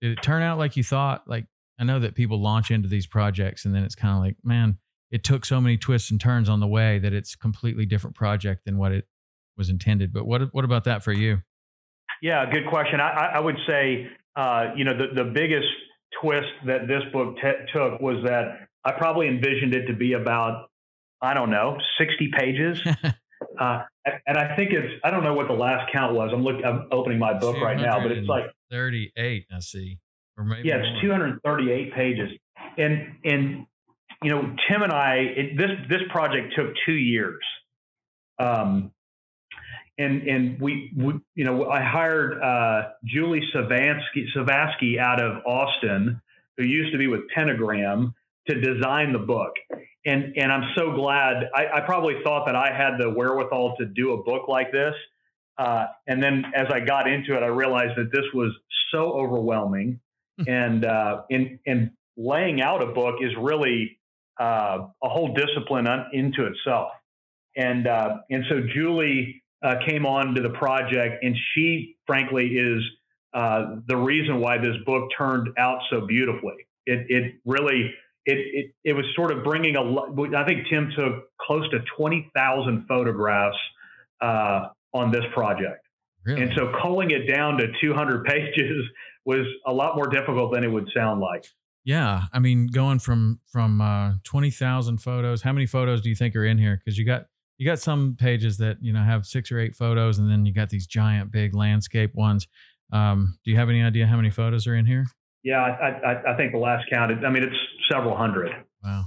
Did 0.00 0.18
it 0.18 0.22
turn 0.22 0.42
out 0.42 0.58
like 0.58 0.76
you 0.76 0.84
thought? 0.84 1.26
Like 1.26 1.46
I 1.80 1.84
know 1.84 1.98
that 2.00 2.14
people 2.14 2.40
launch 2.40 2.70
into 2.70 2.88
these 2.88 3.06
projects, 3.06 3.64
and 3.64 3.74
then 3.74 3.82
it's 3.82 3.96
kind 3.96 4.14
of 4.14 4.20
like, 4.20 4.36
man, 4.44 4.78
it 5.14 5.22
took 5.22 5.44
so 5.44 5.60
many 5.60 5.76
twists 5.76 6.10
and 6.10 6.20
turns 6.20 6.48
on 6.48 6.58
the 6.58 6.66
way 6.66 6.98
that 6.98 7.12
it's 7.12 7.36
completely 7.36 7.86
different 7.86 8.16
project 8.16 8.64
than 8.64 8.76
what 8.76 8.90
it 8.90 9.06
was 9.56 9.70
intended. 9.70 10.12
But 10.12 10.26
what 10.26 10.52
what 10.52 10.64
about 10.64 10.84
that 10.84 11.04
for 11.04 11.12
you? 11.12 11.42
Yeah, 12.20 12.50
good 12.50 12.66
question. 12.68 13.00
I, 13.00 13.34
I 13.34 13.40
would 13.40 13.58
say, 13.68 14.08
uh, 14.34 14.72
you 14.76 14.84
know, 14.84 14.92
the, 14.96 15.24
the 15.24 15.30
biggest 15.30 15.68
twist 16.20 16.48
that 16.66 16.88
this 16.88 17.02
book 17.12 17.36
t- 17.36 17.72
took 17.72 18.00
was 18.00 18.24
that 18.24 18.66
I 18.84 18.92
probably 18.92 19.28
envisioned 19.28 19.74
it 19.74 19.86
to 19.86 19.94
be 19.94 20.14
about 20.14 20.66
I 21.22 21.32
don't 21.32 21.50
know, 21.50 21.78
60 21.98 22.30
pages. 22.38 22.78
uh, 23.60 23.82
and 24.26 24.36
I 24.36 24.54
think 24.56 24.72
it's, 24.72 25.00
I 25.02 25.10
don't 25.10 25.24
know 25.24 25.32
what 25.32 25.48
the 25.48 25.54
last 25.54 25.90
count 25.90 26.14
was. 26.14 26.30
I'm 26.34 26.42
looking, 26.42 26.64
I'm 26.64 26.88
opening 26.92 27.18
my 27.18 27.38
book 27.38 27.56
right 27.62 27.78
now, 27.78 27.98
but 28.00 28.12
it's 28.12 28.28
like 28.28 28.44
38, 28.70 29.46
I 29.50 29.60
see. 29.60 30.00
Or 30.36 30.44
maybe 30.44 30.68
yeah, 30.68 30.82
it's 30.82 31.00
238 31.00 31.94
pages. 31.94 32.28
And, 32.76 33.16
and, 33.24 33.66
you 34.24 34.30
know, 34.30 34.56
Tim 34.68 34.82
and 34.82 34.92
I, 34.92 35.16
it, 35.16 35.56
this, 35.56 35.70
this 35.88 36.00
project 36.10 36.54
took 36.56 36.74
two 36.86 36.94
years. 36.94 37.42
Um, 38.38 38.92
and, 39.96 40.22
and 40.26 40.60
we, 40.60 40.92
we, 40.96 41.14
you 41.36 41.44
know, 41.44 41.66
I 41.66 41.82
hired, 41.82 42.42
uh, 42.42 42.88
Julie 43.04 43.42
Savansky, 43.54 44.26
Savasky 44.36 44.98
out 44.98 45.22
of 45.22 45.44
Austin, 45.46 46.20
who 46.56 46.64
used 46.64 46.92
to 46.92 46.98
be 46.98 47.06
with 47.06 47.28
Pentagram 47.34 48.14
to 48.48 48.60
design 48.60 49.12
the 49.12 49.20
book 49.20 49.52
and 50.04 50.34
and 50.36 50.52
I'm 50.52 50.70
so 50.76 50.94
glad. 50.94 51.50
I, 51.54 51.78
I, 51.78 51.80
probably 51.80 52.16
thought 52.22 52.46
that 52.46 52.56
I 52.56 52.72
had 52.76 52.98
the 52.98 53.10
wherewithal 53.10 53.76
to 53.78 53.86
do 53.86 54.12
a 54.12 54.22
book 54.22 54.48
like 54.48 54.70
this, 54.70 54.94
uh, 55.58 55.86
and 56.06 56.22
then 56.22 56.44
as 56.54 56.66
I 56.70 56.80
got 56.80 57.08
into 57.08 57.36
it, 57.36 57.42
I 57.42 57.46
realized 57.46 57.96
that 57.96 58.10
this 58.12 58.24
was 58.34 58.52
so 58.92 59.12
overwhelming, 59.12 60.00
hmm. 60.38 60.50
and 60.50 60.84
uh, 60.84 61.22
in 61.30 61.58
in 61.64 61.92
laying 62.16 62.60
out 62.60 62.82
a 62.82 62.86
book 62.86 63.16
is 63.20 63.32
really 63.38 63.98
uh, 64.40 64.86
a 65.02 65.08
whole 65.08 65.34
discipline 65.34 65.86
un, 65.86 66.06
into 66.12 66.46
itself, 66.46 66.90
and 67.56 67.86
uh, 67.86 68.18
and 68.30 68.44
so 68.48 68.60
Julie 68.74 69.42
uh, 69.62 69.76
came 69.86 70.06
on 70.06 70.34
to 70.34 70.42
the 70.42 70.50
project, 70.50 71.24
and 71.24 71.36
she 71.54 71.96
frankly 72.06 72.46
is 72.56 72.82
uh, 73.32 73.76
the 73.86 73.96
reason 73.96 74.40
why 74.40 74.58
this 74.58 74.76
book 74.84 75.08
turned 75.16 75.48
out 75.58 75.80
so 75.90 76.06
beautifully. 76.06 76.66
It 76.86 77.06
it 77.08 77.34
really 77.44 77.94
it, 78.26 78.38
it, 78.38 78.74
it 78.84 78.92
was 78.94 79.04
sort 79.14 79.30
of 79.30 79.44
bringing 79.44 79.76
a, 79.76 80.36
I 80.36 80.46
think 80.46 80.66
Tim 80.70 80.90
took 80.96 81.28
close 81.40 81.68
to 81.70 81.80
20,000 81.96 82.86
photographs 82.88 83.56
uh, 84.20 84.68
on 84.92 85.10
this 85.10 85.24
project. 85.34 85.86
Really? 86.24 86.42
And 86.42 86.52
so 86.56 86.72
culling 86.80 87.10
it 87.10 87.26
down 87.26 87.58
to 87.58 87.66
200 87.82 88.24
pages 88.26 88.84
was 89.24 89.46
a 89.66 89.72
lot 89.72 89.96
more 89.96 90.06
difficult 90.06 90.52
than 90.54 90.64
it 90.64 90.68
would 90.68 90.88
sound 90.94 91.20
like. 91.20 91.44
Yeah, 91.84 92.24
I 92.32 92.38
mean, 92.38 92.68
going 92.68 92.98
from 92.98 93.40
from 93.46 93.80
uh, 93.80 94.14
twenty 94.24 94.50
thousand 94.50 94.98
photos, 94.98 95.42
how 95.42 95.52
many 95.52 95.66
photos 95.66 96.00
do 96.00 96.08
you 96.08 96.14
think 96.14 96.34
are 96.34 96.44
in 96.44 96.56
here? 96.56 96.80
Because 96.82 96.96
you 96.96 97.04
got 97.04 97.26
you 97.58 97.66
got 97.66 97.78
some 97.78 98.16
pages 98.18 98.56
that 98.58 98.78
you 98.80 98.92
know 98.92 99.02
have 99.02 99.26
six 99.26 99.52
or 99.52 99.58
eight 99.58 99.76
photos, 99.76 100.18
and 100.18 100.30
then 100.30 100.46
you 100.46 100.52
got 100.52 100.70
these 100.70 100.86
giant, 100.86 101.30
big 101.30 101.54
landscape 101.54 102.14
ones. 102.14 102.48
Um, 102.92 103.38
do 103.44 103.50
you 103.50 103.56
have 103.58 103.68
any 103.68 103.82
idea 103.82 104.06
how 104.06 104.16
many 104.16 104.30
photos 104.30 104.66
are 104.66 104.74
in 104.74 104.86
here? 104.86 105.04
Yeah, 105.42 105.60
I, 105.60 105.88
I, 105.88 106.32
I 106.32 106.36
think 106.36 106.52
the 106.52 106.58
last 106.58 106.84
count. 106.90 107.12
I 107.24 107.28
mean, 107.28 107.42
it's 107.42 107.56
several 107.92 108.16
hundred. 108.16 108.50
Wow. 108.82 109.04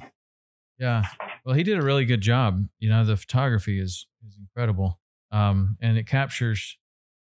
Yeah. 0.79 1.03
Well, 1.43 1.55
he 1.55 1.63
did 1.63 1.79
a 1.79 1.81
really 1.81 2.05
good 2.05 2.21
job. 2.21 2.61
You 2.79 2.89
know, 2.89 3.03
the 3.03 3.17
photography 3.17 3.79
is 3.79 4.05
is 4.27 4.37
incredible, 4.39 4.99
um, 5.31 5.77
and 5.81 5.97
it 5.97 6.05
captures 6.05 6.77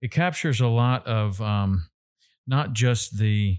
it 0.02 0.12
captures 0.12 0.62
a 0.62 0.68
lot 0.68 1.06
of 1.06 1.42
um, 1.42 1.90
not 2.48 2.74
just 2.74 3.18
the 3.18 3.58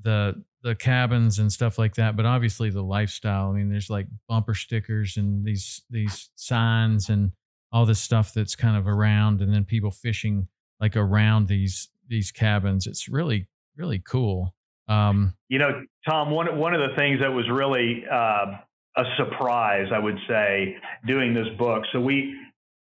the 0.00 0.42
the 0.62 0.74
cabins 0.74 1.38
and 1.38 1.52
stuff 1.52 1.78
like 1.78 1.94
that, 1.94 2.16
but 2.16 2.26
obviously 2.26 2.70
the 2.70 2.82
lifestyle. 2.82 3.50
I 3.50 3.52
mean, 3.54 3.70
there's 3.70 3.90
like 3.90 4.06
bumper 4.28 4.54
stickers 4.54 5.16
and 5.16 5.44
these 5.44 5.82
these 5.90 6.30
signs 6.34 7.08
and 7.08 7.32
all 7.70 7.86
this 7.86 8.00
stuff 8.00 8.32
that's 8.34 8.56
kind 8.56 8.76
of 8.76 8.88
around, 8.88 9.40
and 9.40 9.52
then 9.52 9.64
people 9.64 9.90
fishing 9.90 10.48
like 10.80 10.96
around 10.96 11.48
these 11.48 11.88
these 12.08 12.32
cabins. 12.32 12.86
It's 12.86 13.08
really 13.08 13.48
really 13.76 14.00
cool. 14.00 14.54
Um, 14.88 15.34
you 15.48 15.58
know, 15.58 15.82
Tom, 16.08 16.30
one 16.30 16.58
one 16.58 16.74
of 16.74 16.80
the 16.80 16.96
things 16.96 17.20
that 17.20 17.30
was 17.30 17.48
really 17.50 18.04
uh, 18.10 18.56
a 18.96 19.04
surprise, 19.16 19.88
I 19.94 19.98
would 19.98 20.18
say, 20.28 20.76
doing 21.06 21.34
this 21.34 21.48
book. 21.56 21.84
So 21.92 22.00
we, 22.00 22.34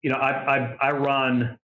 you 0.03 0.11
know, 0.11 0.17
I 0.17 0.29
I, 0.29 0.77
I 0.81 0.91
run 0.91 1.57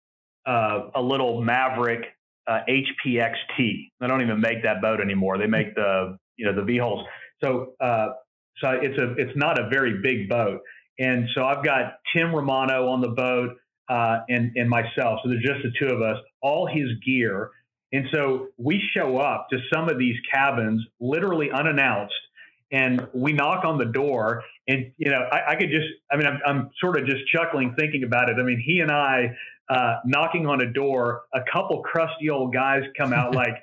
uh, 0.46 0.90
a 0.94 1.00
little 1.00 1.40
Maverick 1.40 2.13
uh, 2.46 2.60
HPXT. 2.68 3.90
They 4.00 4.06
don't 4.06 4.22
even 4.22 4.40
make 4.40 4.62
that 4.62 4.80
boat 4.80 5.00
anymore. 5.00 5.38
They 5.38 5.46
make 5.46 5.74
the 5.74 6.18
you 6.36 6.46
know 6.46 6.54
the 6.54 6.64
V 6.64 6.78
hulls. 6.78 7.06
So 7.42 7.74
uh, 7.80 8.08
so 8.60 8.70
it's 8.70 8.98
a 8.98 9.12
it's 9.14 9.36
not 9.36 9.58
a 9.58 9.68
very 9.68 10.00
big 10.02 10.28
boat. 10.28 10.60
And 10.98 11.28
so 11.34 11.44
I've 11.44 11.64
got 11.64 11.94
Tim 12.14 12.34
Romano 12.34 12.88
on 12.88 13.00
the 13.00 13.08
boat 13.08 13.56
uh, 13.88 14.18
and 14.28 14.52
and 14.56 14.68
myself. 14.68 15.20
So 15.22 15.30
there's 15.30 15.44
just 15.44 15.62
the 15.62 15.72
two 15.78 15.92
of 15.92 16.02
us. 16.02 16.18
All 16.42 16.66
his 16.66 16.88
gear 17.04 17.50
and 17.94 18.06
so 18.12 18.48
we 18.58 18.82
show 18.92 19.18
up 19.18 19.46
to 19.50 19.58
some 19.72 19.88
of 19.88 19.98
these 19.98 20.16
cabins 20.32 20.84
literally 20.98 21.52
unannounced 21.52 22.12
and 22.72 23.06
we 23.14 23.32
knock 23.32 23.64
on 23.64 23.78
the 23.78 23.84
door 23.84 24.42
and 24.66 24.90
you 24.96 25.12
know 25.12 25.20
I, 25.30 25.52
I 25.52 25.54
could 25.54 25.70
just 25.70 25.86
I 26.10 26.16
mean 26.16 26.26
I'm, 26.26 26.40
I'm, 26.44 26.70
sort 26.80 26.98
of 26.98 27.06
just 27.06 27.20
chuckling 27.32 27.76
thinking 27.78 28.02
about 28.02 28.28
it. 28.28 28.36
I 28.40 28.42
mean 28.42 28.60
he 28.64 28.80
and 28.80 28.90
I 28.90 29.36
uh, 29.68 29.96
knocking 30.04 30.46
on 30.46 30.60
a 30.60 30.72
door, 30.72 31.22
a 31.32 31.40
couple 31.52 31.82
crusty 31.82 32.30
old 32.30 32.52
guys 32.52 32.82
come 32.96 33.12
out 33.12 33.34
like 33.34 33.54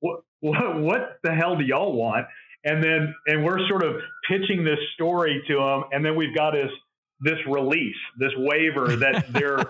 what, 0.00 0.20
what 0.40 0.80
what 0.80 1.18
the 1.22 1.32
hell 1.32 1.56
do 1.56 1.64
y'all 1.64 1.92
want? 1.92 2.26
And 2.64 2.82
then 2.82 3.14
and 3.26 3.44
we're 3.44 3.66
sort 3.68 3.82
of 3.84 3.96
pitching 4.28 4.64
this 4.64 4.78
story 4.94 5.42
to 5.48 5.54
them, 5.54 5.84
and 5.92 6.04
then 6.04 6.16
we've 6.16 6.34
got 6.34 6.52
this 6.52 6.70
this 7.20 7.38
release, 7.48 7.96
this 8.18 8.32
waiver 8.36 8.96
that 8.96 9.26
they're 9.32 9.64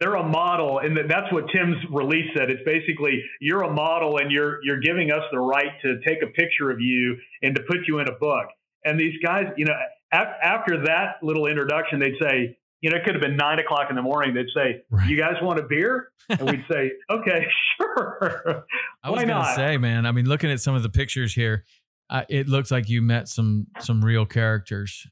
they're 0.00 0.16
a 0.16 0.26
model, 0.26 0.80
and 0.80 0.96
that's 1.08 1.32
what 1.32 1.44
Tim's 1.54 1.76
release 1.90 2.28
said. 2.36 2.50
It's 2.50 2.62
basically 2.64 3.22
you're 3.40 3.62
a 3.62 3.72
model, 3.72 4.18
and 4.18 4.30
you're 4.30 4.58
you're 4.64 4.80
giving 4.80 5.10
us 5.10 5.22
the 5.32 5.38
right 5.38 5.80
to 5.82 6.00
take 6.06 6.22
a 6.22 6.26
picture 6.26 6.70
of 6.70 6.80
you 6.80 7.16
and 7.42 7.54
to 7.54 7.62
put 7.62 7.78
you 7.86 8.00
in 8.00 8.08
a 8.08 8.18
book. 8.18 8.46
And 8.84 9.00
these 9.00 9.14
guys, 9.24 9.46
you 9.56 9.64
know, 9.64 9.74
af- 10.12 10.36
after 10.42 10.84
that 10.84 11.16
little 11.22 11.46
introduction, 11.46 12.00
they'd 12.00 12.18
say, 12.20 12.58
you 12.84 12.90
know, 12.90 12.98
it 12.98 13.04
could 13.04 13.14
have 13.14 13.22
been 13.22 13.36
nine 13.36 13.58
o'clock 13.58 13.86
in 13.88 13.96
the 13.96 14.02
morning. 14.02 14.34
They'd 14.34 14.44
say, 14.54 14.82
right. 14.90 15.08
"You 15.08 15.16
guys 15.16 15.36
want 15.40 15.58
a 15.58 15.62
beer?" 15.62 16.10
And 16.28 16.42
we'd 16.42 16.66
say, 16.70 16.92
"Okay, 17.10 17.46
sure." 17.78 18.66
I 19.02 19.08
was 19.08 19.24
going 19.24 19.42
to 19.42 19.52
say, 19.56 19.78
man. 19.78 20.04
I 20.04 20.12
mean, 20.12 20.26
looking 20.26 20.50
at 20.50 20.60
some 20.60 20.74
of 20.74 20.82
the 20.82 20.90
pictures 20.90 21.32
here, 21.32 21.64
uh, 22.10 22.24
it 22.28 22.46
looks 22.46 22.70
like 22.70 22.90
you 22.90 23.00
met 23.00 23.26
some 23.28 23.68
some 23.80 24.04
real 24.04 24.26
characters. 24.26 25.06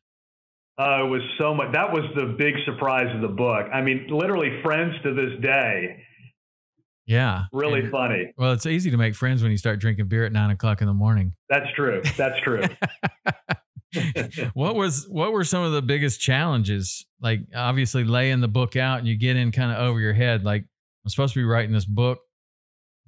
Uh, 0.78 1.04
it 1.04 1.08
was 1.08 1.22
so 1.38 1.54
much. 1.54 1.72
That 1.72 1.90
was 1.90 2.02
the 2.14 2.34
big 2.38 2.56
surprise 2.66 3.08
of 3.14 3.22
the 3.22 3.34
book. 3.34 3.66
I 3.72 3.80
mean, 3.80 4.06
literally 4.10 4.60
friends 4.62 4.94
to 5.04 5.14
this 5.14 5.40
day. 5.40 6.04
Yeah. 7.06 7.44
Really 7.54 7.80
and, 7.80 7.90
funny. 7.90 8.34
Well, 8.36 8.52
it's 8.52 8.66
easy 8.66 8.90
to 8.90 8.98
make 8.98 9.14
friends 9.14 9.42
when 9.42 9.50
you 9.50 9.58
start 9.58 9.80
drinking 9.80 10.08
beer 10.08 10.26
at 10.26 10.32
nine 10.32 10.50
o'clock 10.50 10.82
in 10.82 10.86
the 10.86 10.94
morning. 10.94 11.32
That's 11.48 11.72
true. 11.74 12.02
That's 12.18 12.38
true. 12.42 12.64
what 14.54 14.74
was 14.74 15.06
what 15.08 15.32
were 15.32 15.44
some 15.44 15.62
of 15.62 15.72
the 15.72 15.82
biggest 15.82 16.20
challenges? 16.20 17.06
Like 17.20 17.40
obviously 17.54 18.04
laying 18.04 18.40
the 18.40 18.48
book 18.48 18.76
out 18.76 18.98
and 18.98 19.08
you 19.08 19.16
get 19.16 19.36
in 19.36 19.52
kind 19.52 19.72
of 19.72 19.78
over 19.78 20.00
your 20.00 20.12
head. 20.12 20.44
Like 20.44 20.62
I'm 20.62 21.08
supposed 21.08 21.34
to 21.34 21.40
be 21.40 21.44
writing 21.44 21.72
this 21.72 21.84
book, 21.84 22.20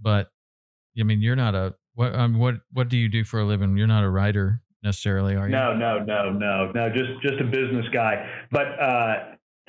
but 0.01 0.29
I 0.99 1.03
mean 1.03 1.20
you're 1.20 1.37
not 1.37 1.55
a 1.55 1.75
what 1.94 2.14
um, 2.14 2.38
what 2.38 2.57
what 2.73 2.88
do 2.88 2.97
you 2.97 3.09
do 3.09 3.25
for 3.25 3.40
a 3.40 3.44
living? 3.44 3.77
You're 3.77 3.87
not 3.87 4.05
a 4.05 4.11
writer 4.11 4.61
necessarily, 4.83 5.35
are 5.35 5.47
you? 5.47 5.53
No, 5.53 5.75
no, 5.75 6.05
no, 6.05 6.31
no, 6.31 6.73
no. 6.75 6.88
Just 6.90 7.23
just 7.23 7.40
a 7.40 7.44
business 7.44 7.87
guy. 7.92 8.29
But 8.51 8.66
uh, 8.81 9.14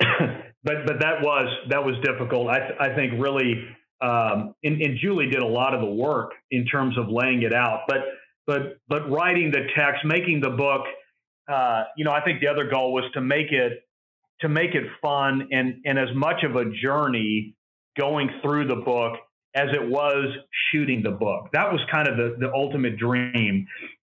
but 0.64 0.86
but 0.86 1.00
that 1.00 1.22
was 1.22 1.46
that 1.70 1.84
was 1.84 1.94
difficult. 2.04 2.48
I 2.48 2.70
I 2.80 2.94
think 2.94 3.14
really. 3.18 3.64
Um, 4.02 4.54
and, 4.62 4.82
and 4.82 4.98
Julie 4.98 5.30
did 5.30 5.40
a 5.40 5.46
lot 5.46 5.72
of 5.72 5.80
the 5.80 5.90
work 5.90 6.32
in 6.50 6.66
terms 6.66 6.98
of 6.98 7.06
laying 7.08 7.44
it 7.44 7.54
out, 7.54 7.84
but 7.88 8.00
but 8.46 8.78
but 8.88 9.10
writing 9.10 9.50
the 9.50 9.66
text, 9.74 10.04
making 10.04 10.40
the 10.40 10.50
book, 10.50 10.82
uh, 11.48 11.84
you 11.96 12.04
know, 12.04 12.12
I 12.12 12.22
think 12.22 12.40
the 12.40 12.48
other 12.48 12.68
goal 12.68 12.92
was 12.92 13.04
to 13.14 13.20
make 13.20 13.52
it 13.52 13.82
to 14.40 14.48
make 14.48 14.74
it 14.74 14.84
fun 15.00 15.48
and 15.50 15.76
and 15.84 15.98
as 15.98 16.08
much 16.14 16.42
of 16.44 16.56
a 16.56 16.70
journey 16.82 17.54
going 17.98 18.28
through 18.42 18.68
the 18.68 18.76
book 18.76 19.14
as 19.54 19.68
it 19.72 19.88
was 19.88 20.26
shooting 20.70 21.02
the 21.02 21.10
book. 21.10 21.48
That 21.52 21.72
was 21.72 21.80
kind 21.90 22.08
of 22.08 22.16
the 22.16 22.36
the 22.38 22.52
ultimate 22.52 22.98
dream. 22.98 23.66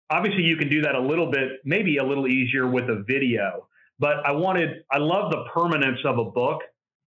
Obviously, 0.10 0.44
you 0.44 0.58
can 0.58 0.70
do 0.70 0.82
that 0.82 0.96
a 0.96 1.02
little 1.02 1.32
bit, 1.32 1.60
maybe 1.66 1.98
a 1.98 2.04
little 2.04 2.28
easier 2.28 2.68
with 2.68 2.86
a 2.86 3.04
video. 3.08 3.68
But 4.00 4.26
I 4.26 4.32
wanted, 4.32 4.84
I 4.92 4.98
love 4.98 5.32
the 5.32 5.46
permanence 5.54 6.00
of 6.06 6.18
a 6.18 6.26
book, 6.26 6.62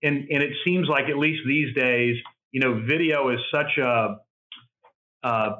and 0.02 0.26
and 0.30 0.42
it 0.42 0.52
seems 0.64 0.88
like 0.88 1.08
at 1.08 1.16
least 1.16 1.40
these 1.46 1.74
days, 1.74 2.16
you 2.52 2.60
know, 2.60 2.82
video 2.86 3.30
is 3.30 3.40
such 3.52 3.78
a 3.78 4.16
uh, 5.22 5.50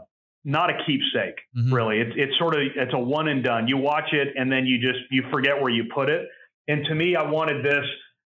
not 0.44 0.70
a 0.70 0.74
keepsake, 0.87 1.37
mm-hmm. 1.57 1.72
really. 1.72 2.00
It's 2.00 2.12
it's 2.16 2.38
sort 2.38 2.55
of 2.55 2.62
it's 2.74 2.92
a 2.94 2.98
one 2.98 3.29
and 3.29 3.44
done. 3.44 3.68
You 3.68 3.76
watch 3.76 4.12
it 4.12 4.29
and 4.37 4.50
then 4.50 4.66
you 4.66 4.79
just 4.79 5.00
you 5.11 5.24
forget 5.31 5.61
where 5.61 5.70
you 5.70 5.85
put 5.94 6.09
it. 6.09 6.26
And 6.68 6.85
to 6.87 6.94
me, 6.94 7.16
I 7.16 7.24
wanted 7.24 7.64
this. 7.64 7.85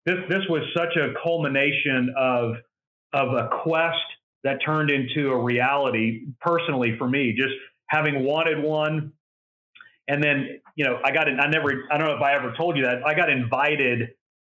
This 0.06 0.18
this 0.30 0.42
was 0.50 0.64
such 0.76 0.96
a 0.96 1.14
culmination 1.24 2.14
of 2.18 2.56
of 3.14 3.34
a 3.34 3.50
quest 3.64 3.98
that 4.44 4.60
turned 4.66 4.90
into 4.90 5.30
a 5.30 5.44
reality. 5.44 6.22
Personally, 6.42 6.96
for 6.98 7.08
me, 7.08 7.36
just 7.38 7.54
having 7.88 8.24
wanted 8.24 8.64
one, 8.64 9.12
and 10.08 10.24
then 10.24 10.60
you 10.76 10.86
know 10.86 11.00
I 11.04 11.12
got 11.12 11.28
I 11.28 11.48
never 11.48 11.84
I 11.92 11.98
don't 11.98 12.08
know 12.08 12.16
if 12.16 12.22
I 12.22 12.34
ever 12.34 12.54
told 12.58 12.78
you 12.78 12.84
that 12.84 13.06
I 13.06 13.14
got 13.14 13.30
invited 13.30 14.10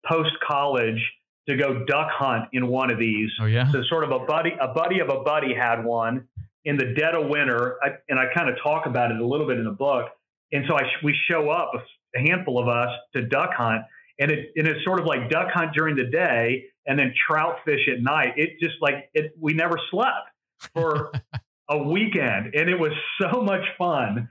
post 0.07 0.33
college 0.47 1.01
to 1.49 1.57
go 1.57 1.85
duck 1.87 2.09
hunt 2.11 2.49
in 2.53 2.66
one 2.66 2.90
of 2.90 2.99
these. 2.99 3.31
Oh 3.40 3.47
yeah. 3.47 3.71
So 3.71 3.83
sort 3.88 4.05
of 4.05 4.11
a 4.11 4.19
buddy 4.27 4.51
a 4.61 4.69
buddy 4.69 5.01
of 5.01 5.09
a 5.09 5.21
buddy 5.23 5.55
had 5.55 5.85
one 5.85 6.27
in 6.67 6.77
the 6.77 6.95
dead 6.99 7.15
of 7.15 7.29
winter, 7.29 7.77
I, 7.83 7.91
and 8.09 8.19
I 8.19 8.25
kind 8.35 8.51
of 8.51 8.57
talk 8.63 8.87
about 8.87 9.13
it 9.13 9.21
a 9.21 9.27
little 9.27 9.47
bit 9.47 9.57
in 9.57 9.65
the 9.65 9.71
book. 9.71 10.07
And 10.53 10.65
so 10.69 10.75
I, 10.75 10.83
we 11.03 11.15
show 11.31 11.49
up, 11.49 11.71
a 12.15 12.19
handful 12.19 12.61
of 12.61 12.69
us, 12.69 12.91
to 13.15 13.23
duck 13.23 13.51
hunt, 13.57 13.83
and 14.19 14.31
it 14.31 14.51
and 14.57 14.67
it's 14.67 14.85
sort 14.85 15.01
of 15.01 15.07
like 15.07 15.31
duck 15.31 15.49
hunt 15.53 15.73
during 15.75 15.97
the 15.97 16.05
day 16.05 16.65
and 16.87 16.99
then 16.99 17.13
trout 17.29 17.57
fish 17.65 17.81
at 17.93 18.03
night. 18.03 18.35
It 18.37 18.59
just 18.61 18.77
like 18.81 19.11
it, 19.15 19.33
we 19.41 19.55
never 19.55 19.77
slept 19.91 20.29
for 20.75 21.13
a 21.71 21.79
weekend, 21.79 22.55
and 22.55 22.69
it 22.69 22.79
was 22.79 22.93
so 23.21 23.43
much 23.43 23.65
fun. 23.79 24.29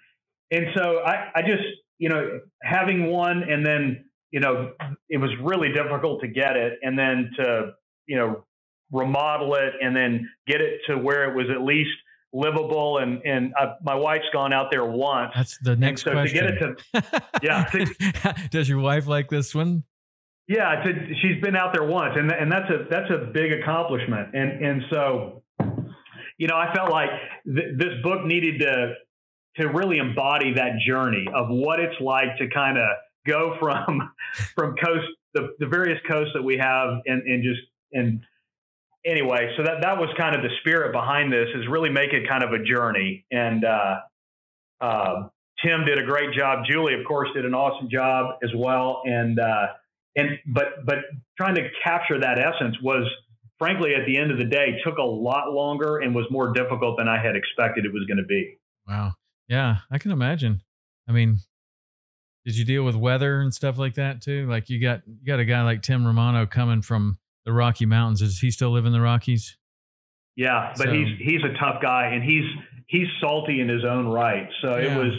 And 0.51 0.67
so 0.75 0.99
I, 1.05 1.31
I 1.35 1.41
just 1.41 1.63
you 1.99 2.09
know 2.09 2.41
having 2.61 3.07
one, 3.07 3.43
and 3.43 3.65
then 3.65 4.05
you 4.31 4.41
know 4.41 4.73
it 5.09 5.17
was 5.17 5.31
really 5.41 5.71
difficult 5.71 6.21
to 6.21 6.27
get 6.27 6.57
it, 6.57 6.79
and 6.81 6.97
then 6.97 7.31
to 7.37 7.73
you 8.07 8.17
know 8.17 8.45
remodel 8.91 9.55
it, 9.55 9.73
and 9.81 9.95
then 9.95 10.29
get 10.47 10.61
it 10.61 10.81
to 10.87 10.97
where 10.97 11.29
it 11.29 11.35
was 11.35 11.47
at 11.53 11.63
least 11.63 11.91
livable 12.35 12.97
and 12.97 13.21
and 13.25 13.53
uh, 13.59 13.75
my 13.81 13.95
wife's 13.95 14.25
gone 14.33 14.53
out 14.53 14.69
there 14.69 14.85
once. 14.85 15.31
That's 15.35 15.57
the 15.59 15.75
next 15.75 16.03
so 16.03 16.11
question 16.11 16.45
to 16.45 16.51
get 16.51 16.61
it 16.61 16.77
to 16.91 17.21
yeah 17.41 17.63
to, 17.65 18.35
does 18.51 18.67
your 18.67 18.79
wife 18.79 19.07
like 19.07 19.29
this 19.29 19.55
one? 19.55 19.83
Yeah 20.47 20.83
she's 20.83 21.41
been 21.41 21.55
out 21.55 21.73
there 21.73 21.87
once 21.87 22.15
and 22.17 22.31
and 22.31 22.51
that's 22.51 22.69
a 22.69 22.85
that's 22.89 23.09
a 23.09 23.31
big 23.33 23.53
accomplishment. 23.53 24.35
And 24.35 24.63
and 24.63 24.81
so 24.91 25.43
you 26.37 26.47
know 26.47 26.55
i 26.55 26.73
felt 26.73 26.91
like 26.91 27.09
th- 27.45 27.77
this 27.77 27.93
book 28.03 28.25
needed 28.25 28.59
to 28.59 28.93
to 29.55 29.69
really 29.69 29.99
embody 29.99 30.53
that 30.53 30.73
journey 30.85 31.25
of 31.33 31.47
what 31.49 31.79
it's 31.79 31.95
like 32.01 32.37
to 32.37 32.49
kind 32.49 32.77
of 32.77 32.87
go 33.25 33.55
from 33.59 34.11
from 34.55 34.75
coast 34.75 35.07
the, 35.33 35.49
the 35.59 35.67
various 35.67 35.99
coasts 36.09 36.31
that 36.33 36.43
we 36.43 36.57
have 36.57 36.89
and 37.05 37.21
and 37.23 37.43
just 37.43 37.61
and 37.93 38.19
anyway, 39.05 39.53
so 39.57 39.63
that 39.63 39.81
that 39.81 39.97
was 39.97 40.09
kind 40.17 40.35
of 40.35 40.41
the 40.41 40.49
spirit 40.59 40.91
behind 40.91 41.31
this 41.31 41.47
is 41.55 41.67
really 41.69 41.89
make 41.89 42.13
it 42.13 42.27
kind 42.27 42.43
of 42.43 42.51
a 42.51 42.63
journey. 42.63 43.25
And 43.31 43.63
uh, 43.63 43.95
uh, 44.81 45.27
Tim 45.63 45.85
did 45.85 45.99
a 45.99 46.05
great 46.05 46.33
job. 46.37 46.65
Julie, 46.69 46.93
of 46.93 47.05
course, 47.07 47.29
did 47.33 47.45
an 47.45 47.53
awesome 47.53 47.89
job 47.89 48.37
as 48.43 48.49
well. 48.55 49.01
And 49.05 49.39
uh, 49.39 49.67
and 50.15 50.39
but 50.47 50.85
but 50.85 50.97
trying 51.37 51.55
to 51.55 51.69
capture 51.83 52.19
that 52.19 52.39
essence 52.39 52.75
was 52.81 53.07
frankly 53.57 53.93
at 53.95 54.05
the 54.05 54.17
end 54.17 54.31
of 54.31 54.37
the 54.37 54.45
day 54.45 54.77
took 54.83 54.97
a 54.97 55.03
lot 55.03 55.53
longer 55.53 55.97
and 55.97 56.13
was 56.13 56.25
more 56.29 56.51
difficult 56.53 56.97
than 56.97 57.07
I 57.07 57.21
had 57.21 57.35
expected 57.35 57.85
it 57.85 57.93
was 57.93 58.05
going 58.07 58.17
to 58.17 58.25
be. 58.25 58.57
Wow. 58.87 59.13
Yeah, 59.47 59.77
I 59.91 59.97
can 59.97 60.11
imagine. 60.11 60.61
I 61.07 61.11
mean, 61.11 61.37
did 62.45 62.57
you 62.57 62.65
deal 62.65 62.83
with 62.83 62.95
weather 62.95 63.41
and 63.41 63.53
stuff 63.53 63.77
like 63.77 63.95
that 63.95 64.21
too? 64.21 64.47
Like 64.47 64.69
you 64.69 64.81
got 64.81 65.01
you 65.07 65.25
got 65.25 65.39
a 65.39 65.45
guy 65.45 65.63
like 65.63 65.81
Tim 65.81 66.05
Romano 66.05 66.45
coming 66.45 66.81
from 66.81 67.17
the 67.45 67.53
Rocky 67.53 67.85
Mountains. 67.85 68.19
Does 68.19 68.39
he 68.39 68.51
still 68.51 68.71
live 68.71 68.85
in 68.85 68.91
the 68.91 69.01
Rockies? 69.01 69.57
Yeah, 70.35 70.73
but 70.77 70.87
so, 70.87 70.91
he's 70.91 71.07
he's 71.19 71.41
a 71.43 71.57
tough 71.57 71.81
guy 71.81 72.07
and 72.07 72.23
he's 72.23 72.43
he's 72.87 73.07
salty 73.21 73.61
in 73.61 73.69
his 73.69 73.85
own 73.85 74.07
right. 74.07 74.49
So 74.61 74.77
yeah. 74.77 74.93
it 74.93 74.97
was 74.97 75.13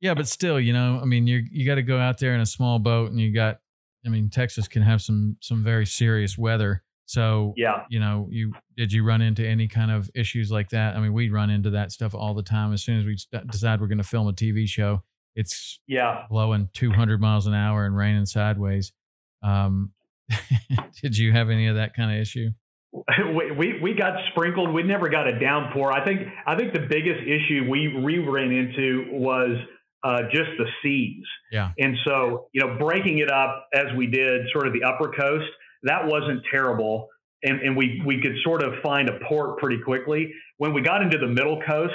Yeah, 0.00 0.14
but 0.14 0.26
still, 0.28 0.58
you 0.58 0.72
know, 0.72 0.98
I 1.02 1.04
mean, 1.04 1.26
you 1.26 1.44
you 1.50 1.66
got 1.66 1.74
to 1.74 1.82
go 1.82 1.98
out 1.98 2.18
there 2.18 2.34
in 2.34 2.40
a 2.40 2.46
small 2.46 2.78
boat 2.78 3.10
and 3.10 3.20
you 3.20 3.34
got 3.34 3.58
I 4.06 4.08
mean, 4.08 4.30
Texas 4.30 4.66
can 4.66 4.82
have 4.82 5.02
some 5.02 5.36
some 5.40 5.62
very 5.62 5.86
serious 5.86 6.38
weather. 6.38 6.82
So, 7.04 7.54
yeah, 7.56 7.82
you 7.90 8.00
know, 8.00 8.28
you 8.30 8.54
did 8.76 8.92
you 8.92 9.04
run 9.04 9.20
into 9.20 9.46
any 9.46 9.68
kind 9.68 9.90
of 9.90 10.08
issues 10.14 10.50
like 10.50 10.70
that? 10.70 10.96
I 10.96 11.00
mean, 11.00 11.12
we 11.12 11.28
run 11.28 11.50
into 11.50 11.70
that 11.70 11.92
stuff 11.92 12.14
all 12.14 12.34
the 12.34 12.42
time. 12.42 12.72
As 12.72 12.82
soon 12.82 12.98
as 13.00 13.04
we 13.04 13.18
decide 13.50 13.80
we're 13.80 13.88
going 13.88 13.98
to 13.98 14.04
film 14.04 14.28
a 14.28 14.32
TV 14.32 14.66
show, 14.66 15.02
it's 15.34 15.80
yeah 15.86 16.24
blowing 16.30 16.68
200 16.72 17.20
miles 17.20 17.46
an 17.46 17.54
hour 17.54 17.84
and 17.84 17.96
raining 17.96 18.26
sideways. 18.26 18.92
Um, 19.42 19.92
Did 21.02 21.16
you 21.16 21.32
have 21.32 21.50
any 21.50 21.66
of 21.68 21.76
that 21.76 21.94
kind 21.94 22.12
of 22.12 22.20
issue? 22.20 22.50
We, 23.32 23.52
we, 23.52 23.80
we 23.80 23.94
got 23.94 24.14
sprinkled. 24.32 24.74
We 24.74 24.82
never 24.82 25.08
got 25.08 25.28
a 25.28 25.38
downpour. 25.38 25.92
I 25.92 26.04
think 26.04 26.22
I 26.44 26.56
think 26.56 26.72
the 26.72 26.86
biggest 26.90 27.20
issue 27.22 27.70
we, 27.70 27.96
we 28.02 28.18
ran 28.18 28.50
into 28.50 29.06
was 29.12 29.56
uh, 30.02 30.22
just 30.32 30.50
the 30.58 30.66
seas. 30.82 31.24
Yeah. 31.52 31.70
And 31.78 31.96
so 32.04 32.48
you 32.52 32.60
know, 32.60 32.76
breaking 32.78 33.18
it 33.18 33.30
up 33.30 33.68
as 33.72 33.86
we 33.96 34.06
did, 34.08 34.46
sort 34.52 34.66
of 34.66 34.72
the 34.72 34.82
upper 34.82 35.12
coast, 35.12 35.46
that 35.84 36.04
wasn't 36.04 36.42
terrible, 36.50 37.08
and 37.42 37.60
and 37.60 37.76
we 37.76 38.02
we 38.04 38.20
could 38.20 38.34
sort 38.42 38.62
of 38.62 38.74
find 38.82 39.08
a 39.08 39.18
port 39.28 39.58
pretty 39.58 39.80
quickly. 39.82 40.32
When 40.58 40.72
we 40.74 40.82
got 40.82 41.02
into 41.02 41.18
the 41.18 41.28
middle 41.28 41.60
coast, 41.68 41.94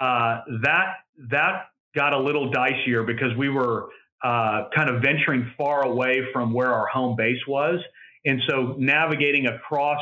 uh, 0.00 0.40
that 0.62 0.94
that 1.30 1.66
got 1.94 2.14
a 2.14 2.18
little 2.18 2.50
dicier 2.50 3.06
because 3.06 3.36
we 3.36 3.48
were 3.48 3.88
uh, 4.22 4.64
kind 4.74 4.90
of 4.90 5.02
venturing 5.02 5.50
far 5.56 5.84
away 5.84 6.22
from 6.32 6.52
where 6.52 6.72
our 6.72 6.86
home 6.86 7.16
base 7.16 7.40
was. 7.46 7.80
And 8.24 8.40
so 8.48 8.74
navigating 8.78 9.46
across 9.46 10.00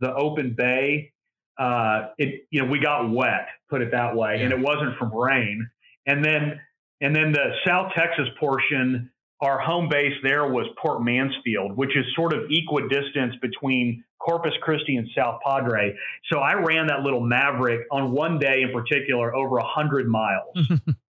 the 0.00 0.12
open 0.12 0.54
bay, 0.56 1.12
uh, 1.58 2.08
it, 2.18 2.46
you 2.50 2.62
know, 2.62 2.70
we 2.70 2.80
got 2.80 3.10
wet, 3.10 3.46
put 3.68 3.82
it 3.82 3.92
that 3.92 4.16
way, 4.16 4.36
yeah. 4.38 4.44
and 4.44 4.52
it 4.52 4.58
wasn't 4.58 4.96
from 4.98 5.14
rain. 5.14 5.68
And 6.06 6.24
then, 6.24 6.58
and 7.00 7.14
then 7.14 7.32
the 7.32 7.52
South 7.66 7.92
Texas 7.96 8.28
portion, 8.40 9.10
our 9.40 9.58
home 9.58 9.88
base 9.88 10.14
there 10.22 10.46
was 10.46 10.66
Port 10.80 11.02
Mansfield, 11.02 11.76
which 11.76 11.96
is 11.96 12.04
sort 12.16 12.32
of 12.32 12.44
equidistant 12.50 13.40
between 13.40 14.02
Corpus 14.18 14.52
Christi 14.62 14.96
and 14.96 15.08
South 15.16 15.40
Padre. 15.46 15.96
So 16.30 16.40
I 16.40 16.54
ran 16.54 16.88
that 16.88 17.00
little 17.00 17.20
Maverick 17.20 17.86
on 17.90 18.12
one 18.12 18.38
day 18.38 18.62
in 18.62 18.72
particular 18.72 19.34
over 19.34 19.58
a 19.58 19.66
hundred 19.66 20.08
miles. 20.08 20.56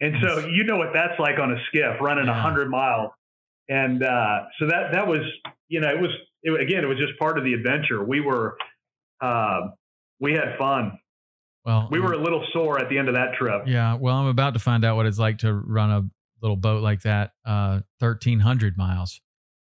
And 0.00 0.16
so 0.22 0.46
you 0.46 0.64
know 0.64 0.76
what 0.76 0.88
that's 0.92 1.18
like 1.18 1.38
on 1.38 1.52
a 1.52 1.56
skiff 1.68 2.00
running 2.00 2.28
a 2.28 2.32
yeah. 2.32 2.42
hundred 2.42 2.68
miles. 2.68 3.10
And 3.68 4.02
uh, 4.02 4.44
so 4.58 4.66
that 4.68 4.92
that 4.92 5.06
was 5.06 5.20
you 5.68 5.80
know 5.80 5.88
it 5.88 6.00
was 6.00 6.10
it, 6.42 6.60
again 6.60 6.84
it 6.84 6.86
was 6.86 6.98
just 6.98 7.18
part 7.18 7.38
of 7.38 7.44
the 7.44 7.54
adventure. 7.54 8.04
We 8.04 8.20
were 8.20 8.56
uh, 9.20 9.60
we 10.20 10.32
had 10.32 10.56
fun. 10.58 10.98
Well, 11.64 11.88
we 11.90 11.98
were 11.98 12.12
a 12.12 12.22
little 12.22 12.46
sore 12.52 12.78
at 12.78 12.88
the 12.88 12.98
end 12.98 13.08
of 13.08 13.14
that 13.14 13.34
trip. 13.36 13.62
Yeah. 13.66 13.94
Well, 13.94 14.14
I'm 14.14 14.28
about 14.28 14.54
to 14.54 14.60
find 14.60 14.84
out 14.84 14.94
what 14.94 15.06
it's 15.06 15.18
like 15.18 15.38
to 15.38 15.52
run 15.52 15.90
a 15.90 16.02
little 16.40 16.56
boat 16.56 16.80
like 16.80 17.02
that, 17.02 17.32
uh, 17.44 17.80
1,300 17.98 18.76
miles. 18.76 19.20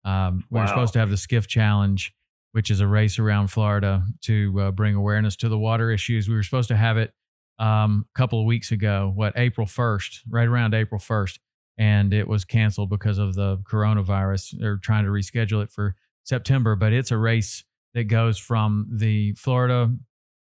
Um, 0.06 0.46
we 0.50 0.56
wow. 0.56 0.62
were 0.62 0.68
supposed 0.68 0.94
to 0.94 1.00
have 1.00 1.10
the 1.10 1.18
skiff 1.18 1.46
challenge, 1.48 2.14
which 2.54 2.72
is 2.72 2.80
a 2.80 2.88
race 2.88 3.20
around 3.20 3.48
Florida 3.50 4.06
to 4.22 4.62
uh, 4.62 4.72
bring 4.72 4.96
awareness 4.96 5.36
to 5.38 5.50
the 5.50 5.60
water 5.60 5.92
issues. 5.92 6.30
We 6.30 6.36
were 6.36 6.44
supposed 6.44 6.70
to 6.70 6.78
have 6.78 6.98
it 6.98 7.14
um, 7.60 8.06
a 8.14 8.18
couple 8.18 8.40
of 8.40 8.46
weeks 8.46 8.72
ago, 8.72 9.12
what, 9.14 9.34
April 9.36 9.68
1st, 9.68 10.22
right 10.30 10.48
around 10.48 10.74
April 10.74 11.00
1st. 11.00 11.40
And 11.78 12.14
it 12.14 12.28
was 12.28 12.44
canceled 12.44 12.90
because 12.90 13.18
of 13.18 13.36
the 13.36 13.58
coronavirus. 13.58 14.56
They're 14.60 14.78
trying 14.78 15.06
to 15.06 15.12
reschedule 15.12 15.64
it 15.64 15.72
for 15.72 15.96
September, 16.24 16.76
but 16.76 16.92
it's 16.92 17.12
a 17.12 17.18
race 17.18 17.64
that 17.94 18.06
goes 18.06 18.38
from 18.38 18.88
the 18.92 19.34
Florida, 19.34 19.94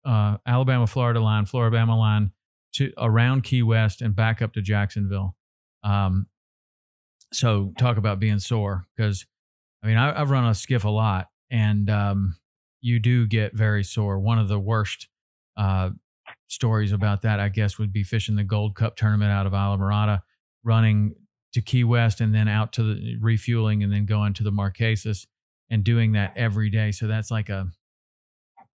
uh, 0.05 0.39
Alabama, 0.47 0.87
Florida 0.87 1.21
line, 1.21 1.47
Florida, 1.47 1.77
Alabama 1.77 1.99
line 1.99 2.33
to 2.75 2.93
around 2.99 3.45
Key 3.45 3.63
West 3.63 4.03
and 4.03 4.15
back 4.15 4.43
up 4.43 4.53
to 4.55 4.63
Jacksonville. 4.63 5.37
Um, 5.83 6.27
so 7.33 7.73
talk 7.79 7.97
about 7.97 8.19
being 8.19 8.39
sore 8.39 8.87
because 8.97 9.27
I 9.83 9.87
mean 9.87 9.97
I, 9.97 10.17
have 10.19 10.31
run 10.31 10.47
a 10.47 10.55
skiff 10.55 10.85
a 10.85 10.91
lot, 10.91 11.29
and 11.51 11.89
um, 11.91 12.37
you 12.81 12.99
do 12.99 13.27
get 13.27 13.55
very 13.55 13.85
sore. 13.85 14.19
One 14.19 14.39
of 14.39 14.49
the 14.49 14.59
worst 14.59 15.09
uh, 15.57 15.91
stories 16.49 16.93
about 16.93 17.23
that, 17.23 17.39
I 17.39 17.49
guess, 17.49 17.79
would 17.79 17.93
be 17.93 18.03
fishing 18.03 18.37
the 18.37 18.45
Gold 18.45 18.75
Cup 18.75 18.97
tournament 18.97 19.31
out 19.31 19.47
of 19.47 19.53
Islamorada, 19.53 20.23
running 20.65 21.15
to 21.53 21.61
Key 21.61 21.85
West 21.85 22.21
and 22.21 22.35
then 22.35 22.49
out 22.49 22.73
to 22.75 22.83
the 22.83 23.17
refueling 23.21 23.83
and 23.83 23.93
then 23.93 24.07
going 24.07 24.35
to 24.35 24.43
the 24.43 24.51
Marquesas 24.51 25.27
and 25.71 25.85
doing 25.85 26.13
that 26.13 26.33
every 26.37 26.71
day. 26.71 26.91
So 26.91 27.07
that's 27.07 27.31
like 27.31 27.49
a, 27.49 27.69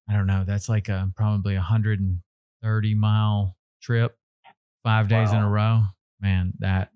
I 0.09 0.13
don't 0.13 0.27
know, 0.27 0.45
that's 0.47 0.69
like 0.69 0.89
a 0.89 1.11
probably 1.17 1.55
a 1.55 1.59
130 1.59 2.95
mile 2.95 3.57
trip, 3.83 4.17
five 4.83 5.09
days 5.09 5.31
wow. 5.31 5.39
in 5.39 5.43
a 5.43 5.51
row. 5.51 5.83
Man, 6.21 6.55
that 6.61 6.91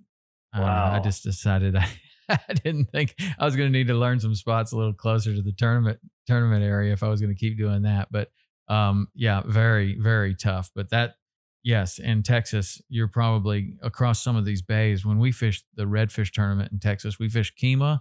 uh. 0.56 0.62
I 0.62 1.00
just 1.02 1.22
decided 1.22 1.76
I, 1.76 1.88
I 2.28 2.52
didn't 2.52 2.86
think 2.86 3.14
I 3.38 3.44
was 3.44 3.56
going 3.56 3.70
to 3.72 3.76
need 3.76 3.88
to 3.88 3.94
learn 3.94 4.20
some 4.20 4.34
spots 4.34 4.72
a 4.72 4.76
little 4.76 4.94
closer 4.94 5.34
to 5.34 5.42
the 5.42 5.52
tournament 5.52 5.98
tournament 6.26 6.62
area 6.62 6.92
if 6.92 7.02
I 7.02 7.08
was 7.08 7.20
going 7.20 7.34
to 7.34 7.38
keep 7.38 7.56
doing 7.58 7.82
that. 7.82 8.08
But 8.10 8.28
um, 8.68 9.08
yeah, 9.14 9.42
very 9.44 9.98
very 10.00 10.34
tough. 10.34 10.70
But 10.74 10.90
that 10.90 11.14
yes, 11.62 11.98
in 11.98 12.22
Texas, 12.22 12.80
you're 12.88 13.08
probably 13.08 13.76
across 13.82 14.22
some 14.22 14.36
of 14.36 14.44
these 14.44 14.62
bays. 14.62 15.04
When 15.04 15.18
we 15.18 15.32
fished 15.32 15.64
the 15.74 15.84
redfish 15.84 16.32
tournament 16.32 16.72
in 16.72 16.78
Texas, 16.78 17.18
we 17.18 17.28
fished 17.28 17.58
Kemah, 17.58 18.00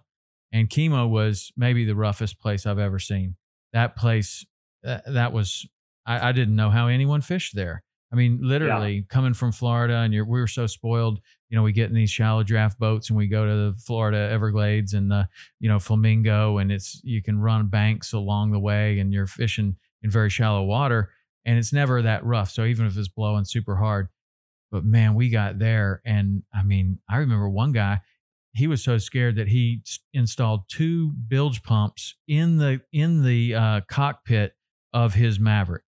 and 0.51 0.69
Kemah 0.69 1.09
was 1.09 1.51
maybe 1.57 1.85
the 1.85 1.95
roughest 1.95 2.39
place 2.39 2.65
I've 2.65 2.79
ever 2.79 2.99
seen. 2.99 3.35
That 3.73 3.95
place, 3.95 4.45
that, 4.83 5.03
that 5.07 5.33
was 5.33 5.67
I, 6.05 6.29
I 6.29 6.31
didn't 6.31 6.55
know 6.55 6.69
how 6.69 6.87
anyone 6.87 7.21
fished 7.21 7.55
there. 7.55 7.83
I 8.11 8.15
mean, 8.15 8.39
literally 8.41 8.93
yeah. 8.93 9.01
coming 9.09 9.33
from 9.33 9.51
Florida, 9.51 9.97
and 9.97 10.13
you're, 10.13 10.25
we 10.25 10.39
were 10.39 10.47
so 10.47 10.65
spoiled. 10.65 11.19
You 11.49 11.57
know, 11.57 11.63
we 11.63 11.73
get 11.73 11.89
in 11.89 11.95
these 11.95 12.09
shallow 12.09 12.43
draft 12.43 12.79
boats, 12.79 13.09
and 13.09 13.17
we 13.17 13.27
go 13.27 13.45
to 13.45 13.51
the 13.51 13.75
Florida 13.85 14.29
Everglades 14.31 14.93
and 14.93 15.11
the 15.11 15.27
you 15.59 15.67
know 15.67 15.79
Flamingo, 15.79 16.57
and 16.57 16.71
it's 16.71 17.01
you 17.03 17.21
can 17.21 17.39
run 17.39 17.67
banks 17.67 18.13
along 18.13 18.51
the 18.51 18.59
way, 18.59 18.99
and 18.99 19.11
you're 19.11 19.27
fishing 19.27 19.75
in 20.03 20.11
very 20.11 20.29
shallow 20.29 20.63
water, 20.63 21.11
and 21.45 21.57
it's 21.57 21.73
never 21.73 22.01
that 22.01 22.25
rough. 22.25 22.51
So 22.51 22.65
even 22.65 22.85
if 22.85 22.97
it's 22.97 23.07
blowing 23.07 23.45
super 23.45 23.77
hard, 23.77 24.09
but 24.71 24.83
man, 24.83 25.15
we 25.15 25.29
got 25.29 25.59
there, 25.59 26.01
and 26.05 26.43
I 26.53 26.63
mean, 26.63 26.99
I 27.09 27.17
remember 27.17 27.49
one 27.49 27.71
guy. 27.71 28.01
He 28.53 28.65
was 28.65 28.83
so 28.83 28.97
scared 28.97 29.35
that 29.35 29.49
he 29.49 29.81
installed 30.13 30.61
two 30.67 31.13
bilge 31.27 31.61
pumps 31.61 32.15
in 32.27 32.57
the 32.57 32.81
in 32.91 33.23
the 33.23 33.53
uh, 33.53 33.81
cockpit 33.87 34.53
of 34.93 35.13
his 35.13 35.39
Maverick 35.39 35.83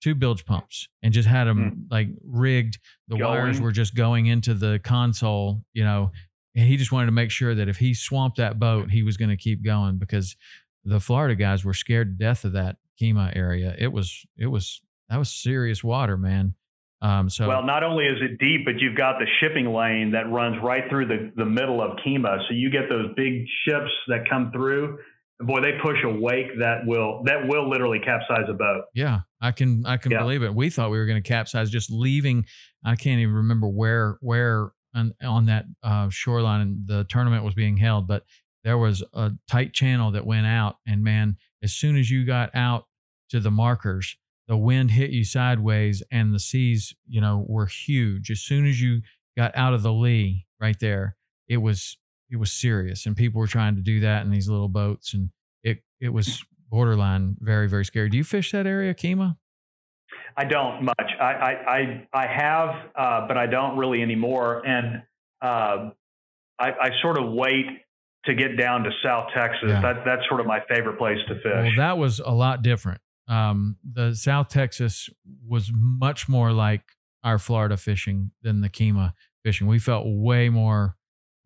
two 0.00 0.14
bilge 0.14 0.44
pumps 0.44 0.88
and 1.02 1.12
just 1.12 1.28
had 1.28 1.44
them 1.44 1.58
mm. 1.58 1.92
like 1.92 2.08
rigged. 2.24 2.78
The 3.08 3.18
going. 3.18 3.30
wires 3.30 3.60
were 3.60 3.72
just 3.72 3.94
going 3.94 4.26
into 4.26 4.54
the 4.54 4.80
console, 4.82 5.62
you 5.72 5.84
know, 5.84 6.10
and 6.54 6.66
he 6.66 6.76
just 6.76 6.92
wanted 6.92 7.06
to 7.06 7.12
make 7.12 7.30
sure 7.30 7.54
that 7.54 7.68
if 7.68 7.78
he 7.78 7.94
swamped 7.94 8.38
that 8.38 8.58
boat, 8.58 8.90
he 8.90 9.02
was 9.02 9.16
going 9.16 9.28
to 9.30 9.36
keep 9.36 9.64
going 9.64 9.98
because 9.98 10.36
the 10.84 11.00
Florida 11.00 11.34
guys 11.34 11.64
were 11.64 11.74
scared 11.74 12.18
to 12.18 12.24
death 12.24 12.44
of 12.44 12.52
that 12.52 12.76
Kemah 13.00 13.36
area. 13.36 13.74
It 13.78 13.92
was, 13.92 14.24
it 14.36 14.46
was, 14.46 14.80
that 15.08 15.18
was 15.18 15.30
serious 15.30 15.82
water, 15.82 16.16
man. 16.16 16.54
Um, 17.02 17.30
so 17.30 17.48
well, 17.48 17.64
not 17.64 17.82
only 17.82 18.04
is 18.04 18.18
it 18.20 18.38
deep, 18.38 18.66
but 18.66 18.74
you've 18.78 18.96
got 18.96 19.18
the 19.18 19.26
shipping 19.40 19.72
lane 19.72 20.12
that 20.12 20.30
runs 20.30 20.56
right 20.62 20.84
through 20.90 21.06
the, 21.06 21.32
the 21.34 21.46
middle 21.46 21.82
of 21.82 21.96
Kemah. 22.04 22.46
So 22.46 22.54
you 22.54 22.70
get 22.70 22.90
those 22.90 23.06
big 23.16 23.46
ships 23.64 23.90
that 24.08 24.28
come 24.28 24.52
through 24.52 24.98
boy, 25.40 25.60
they 25.60 25.72
push 25.82 25.96
a 26.04 26.10
wake 26.10 26.58
that 26.58 26.86
will 26.86 27.22
that 27.24 27.46
will 27.48 27.68
literally 27.68 27.98
capsize 27.98 28.48
a 28.48 28.52
boat. 28.52 28.84
Yeah, 28.94 29.20
I 29.40 29.52
can 29.52 29.84
I 29.86 29.96
can 29.96 30.12
yeah. 30.12 30.20
believe 30.20 30.42
it. 30.42 30.54
We 30.54 30.70
thought 30.70 30.90
we 30.90 30.98
were 30.98 31.06
going 31.06 31.22
to 31.22 31.28
capsize 31.28 31.70
just 31.70 31.90
leaving. 31.90 32.46
I 32.84 32.96
can't 32.96 33.20
even 33.20 33.34
remember 33.34 33.68
where 33.68 34.18
where 34.20 34.72
on, 34.94 35.14
on 35.22 35.46
that 35.46 35.64
uh, 35.82 36.08
shoreline 36.10 36.84
the 36.86 37.04
tournament 37.04 37.44
was 37.44 37.54
being 37.54 37.76
held, 37.76 38.06
but 38.06 38.24
there 38.64 38.78
was 38.78 39.02
a 39.14 39.32
tight 39.48 39.72
channel 39.72 40.10
that 40.12 40.26
went 40.26 40.46
out, 40.46 40.76
and 40.86 41.02
man, 41.02 41.36
as 41.62 41.72
soon 41.72 41.96
as 41.96 42.10
you 42.10 42.26
got 42.26 42.54
out 42.54 42.86
to 43.30 43.40
the 43.40 43.50
markers, 43.50 44.16
the 44.48 44.56
wind 44.56 44.90
hit 44.90 45.10
you 45.10 45.24
sideways, 45.24 46.02
and 46.10 46.34
the 46.34 46.40
seas, 46.40 46.94
you 47.08 47.20
know, 47.20 47.44
were 47.48 47.66
huge. 47.66 48.30
As 48.30 48.40
soon 48.40 48.66
as 48.66 48.80
you 48.80 49.02
got 49.36 49.56
out 49.56 49.72
of 49.72 49.82
the 49.82 49.92
lee, 49.92 50.46
right 50.60 50.78
there, 50.80 51.16
it 51.48 51.58
was 51.58 51.96
it 52.30 52.36
was 52.36 52.52
serious, 52.52 53.06
and 53.06 53.16
people 53.16 53.40
were 53.40 53.46
trying 53.46 53.76
to 53.76 53.82
do 53.82 54.00
that 54.00 54.24
in 54.24 54.30
these 54.30 54.48
little 54.48 54.68
boats, 54.68 55.14
and 55.14 55.30
it 55.62 55.82
it 56.00 56.10
was 56.10 56.44
borderline 56.68 57.36
very 57.40 57.68
very 57.68 57.84
scary. 57.84 58.08
Do 58.08 58.16
you 58.16 58.24
fish 58.24 58.52
that 58.52 58.66
area, 58.66 58.94
Kemah? 58.94 59.36
I 60.36 60.44
don't 60.44 60.84
much. 60.84 61.10
I 61.20 61.24
I 61.24 61.50
I, 61.66 62.08
I 62.12 62.26
have, 62.26 62.68
uh, 62.96 63.28
but 63.28 63.36
I 63.36 63.46
don't 63.46 63.76
really 63.76 64.02
anymore, 64.02 64.64
and 64.66 65.02
uh, 65.42 65.90
I, 66.58 66.70
I 66.70 66.90
sort 67.02 67.18
of 67.18 67.32
wait 67.32 67.66
to 68.26 68.34
get 68.34 68.56
down 68.58 68.84
to 68.84 68.90
South 69.02 69.28
Texas. 69.34 69.68
Yeah. 69.68 69.80
That 69.80 70.04
that's 70.04 70.22
sort 70.28 70.40
of 70.40 70.46
my 70.46 70.60
favorite 70.68 70.98
place 70.98 71.18
to 71.28 71.34
fish. 71.36 71.44
Well, 71.44 71.72
that 71.76 71.98
was 71.98 72.20
a 72.20 72.32
lot 72.32 72.62
different. 72.62 73.00
Um, 73.30 73.76
the 73.84 74.14
South 74.14 74.48
Texas 74.48 75.08
was 75.46 75.70
much 75.72 76.28
more 76.28 76.52
like 76.52 76.82
our 77.22 77.38
Florida 77.38 77.76
fishing 77.76 78.32
than 78.42 78.60
the 78.60 78.68
Kemah 78.68 79.12
fishing. 79.44 79.66
We 79.66 79.78
felt 79.78 80.04
way 80.06 80.48
more 80.48 80.96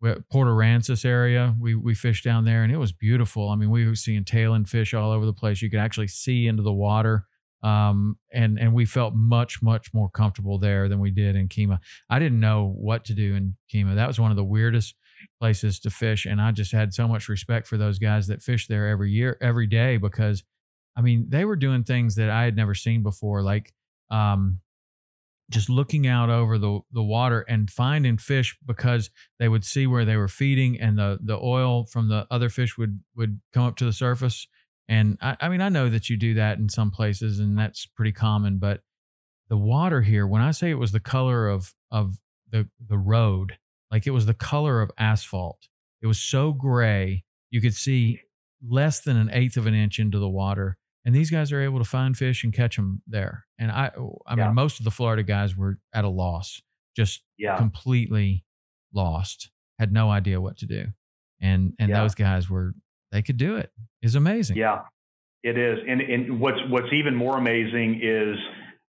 Port 0.01 0.47
Aransas 0.47 1.05
area. 1.05 1.55
We 1.59 1.75
we 1.75 1.93
fished 1.93 2.23
down 2.23 2.45
there 2.45 2.63
and 2.63 2.71
it 2.71 2.77
was 2.77 2.91
beautiful. 2.91 3.49
I 3.49 3.55
mean, 3.55 3.69
we 3.69 3.87
were 3.87 3.95
seeing 3.95 4.23
tailing 4.23 4.65
fish 4.65 4.93
all 4.93 5.11
over 5.11 5.25
the 5.25 5.33
place. 5.33 5.61
You 5.61 5.69
could 5.69 5.79
actually 5.79 6.07
see 6.07 6.47
into 6.47 6.63
the 6.63 6.73
water. 6.73 7.25
Um, 7.63 8.17
and 8.31 8.59
and 8.59 8.73
we 8.73 8.85
felt 8.85 9.13
much 9.15 9.61
much 9.61 9.93
more 9.93 10.09
comfortable 10.09 10.59
there 10.59 10.89
than 10.89 10.99
we 10.99 11.11
did 11.11 11.35
in 11.35 11.47
Kemah. 11.47 11.79
I 12.09 12.19
didn't 12.19 12.39
know 12.39 12.73
what 12.77 13.05
to 13.05 13.13
do 13.13 13.35
in 13.35 13.55
Kemah. 13.73 13.95
That 13.95 14.07
was 14.07 14.19
one 14.19 14.31
of 14.31 14.37
the 14.37 14.43
weirdest 14.43 14.95
places 15.39 15.79
to 15.79 15.89
fish, 15.89 16.25
and 16.25 16.39
I 16.39 16.51
just 16.51 16.71
had 16.71 16.93
so 16.93 17.07
much 17.07 17.27
respect 17.27 17.65
for 17.65 17.77
those 17.77 17.97
guys 17.97 18.27
that 18.27 18.43
fish 18.43 18.67
there 18.67 18.87
every 18.87 19.11
year, 19.11 19.37
every 19.41 19.65
day, 19.65 19.97
because 19.97 20.43
I 20.95 21.01
mean 21.01 21.27
they 21.29 21.45
were 21.45 21.55
doing 21.55 21.83
things 21.83 22.15
that 22.15 22.29
I 22.29 22.43
had 22.43 22.55
never 22.55 22.73
seen 22.73 23.03
before, 23.03 23.41
like 23.41 23.73
um, 24.09 24.59
just 25.49 25.69
looking 25.69 26.07
out 26.07 26.29
over 26.29 26.57
the, 26.57 26.79
the 26.91 27.03
water 27.03 27.41
and 27.41 27.69
finding 27.69 28.17
fish 28.17 28.57
because 28.65 29.11
they 29.39 29.47
would 29.47 29.63
see 29.63 29.85
where 29.85 30.05
they 30.05 30.15
were 30.15 30.27
feeding 30.27 30.79
and 30.79 30.97
the, 30.97 31.19
the 31.21 31.37
oil 31.37 31.85
from 31.85 32.09
the 32.09 32.25
other 32.31 32.49
fish 32.49 32.77
would, 32.77 33.01
would 33.15 33.39
come 33.53 33.63
up 33.63 33.75
to 33.77 33.85
the 33.85 33.93
surface. 33.93 34.47
And 34.87 35.17
I, 35.21 35.37
I 35.41 35.49
mean, 35.49 35.61
I 35.61 35.69
know 35.69 35.89
that 35.89 36.09
you 36.09 36.17
do 36.17 36.33
that 36.35 36.57
in 36.57 36.69
some 36.69 36.91
places 36.91 37.39
and 37.39 37.57
that's 37.57 37.85
pretty 37.85 38.11
common, 38.11 38.57
but 38.57 38.81
the 39.49 39.57
water 39.57 40.01
here, 40.01 40.25
when 40.25 40.41
I 40.41 40.51
say 40.51 40.71
it 40.71 40.79
was 40.79 40.91
the 40.91 40.99
color 40.99 41.47
of, 41.47 41.73
of 41.91 42.15
the, 42.51 42.67
the 42.85 42.97
road, 42.97 43.57
like 43.91 44.07
it 44.07 44.11
was 44.11 44.25
the 44.25 44.33
color 44.33 44.81
of 44.81 44.91
asphalt, 44.97 45.67
it 46.01 46.07
was 46.07 46.19
so 46.19 46.53
gray, 46.53 47.23
you 47.51 47.61
could 47.61 47.75
see 47.75 48.21
less 48.67 48.99
than 48.99 49.15
an 49.15 49.29
eighth 49.31 49.57
of 49.57 49.67
an 49.67 49.75
inch 49.75 49.99
into 49.99 50.17
the 50.17 50.29
water 50.29 50.77
and 51.05 51.13
these 51.13 51.29
guys 51.29 51.51
are 51.51 51.61
able 51.61 51.77
to 51.77 51.85
find 51.85 52.17
fish 52.17 52.43
and 52.43 52.51
catch 52.51 52.77
them 52.77 53.03
there. 53.05 53.45
And 53.59 53.71
I, 53.71 53.91
I 54.25 54.35
mean, 54.35 54.55
most 54.55 54.79
of 54.79 54.85
the 54.85 54.91
Florida 54.91 55.21
guys 55.21 55.55
were 55.55 55.77
at 55.93 56.03
a 56.03 56.09
loss, 56.09 56.61
just 56.95 57.21
yeah. 57.37 57.55
completely 57.57 58.43
lost, 58.93 59.51
had 59.77 59.93
no 59.93 60.09
idea 60.09 60.41
what 60.41 60.57
to 60.57 60.65
do. 60.65 60.87
And 61.39 61.73
and 61.79 61.89
yeah. 61.89 62.01
those 62.01 62.15
guys 62.15 62.49
were 62.49 62.73
they 63.11 63.21
could 63.21 63.37
do 63.37 63.57
it. 63.57 63.71
It's 64.01 64.15
amazing. 64.15 64.57
Yeah, 64.57 64.81
it 65.43 65.57
is. 65.57 65.77
And 65.87 66.01
and 66.01 66.39
what's 66.39 66.57
what's 66.69 66.91
even 66.91 67.15
more 67.15 67.37
amazing 67.37 67.99
is 68.01 68.37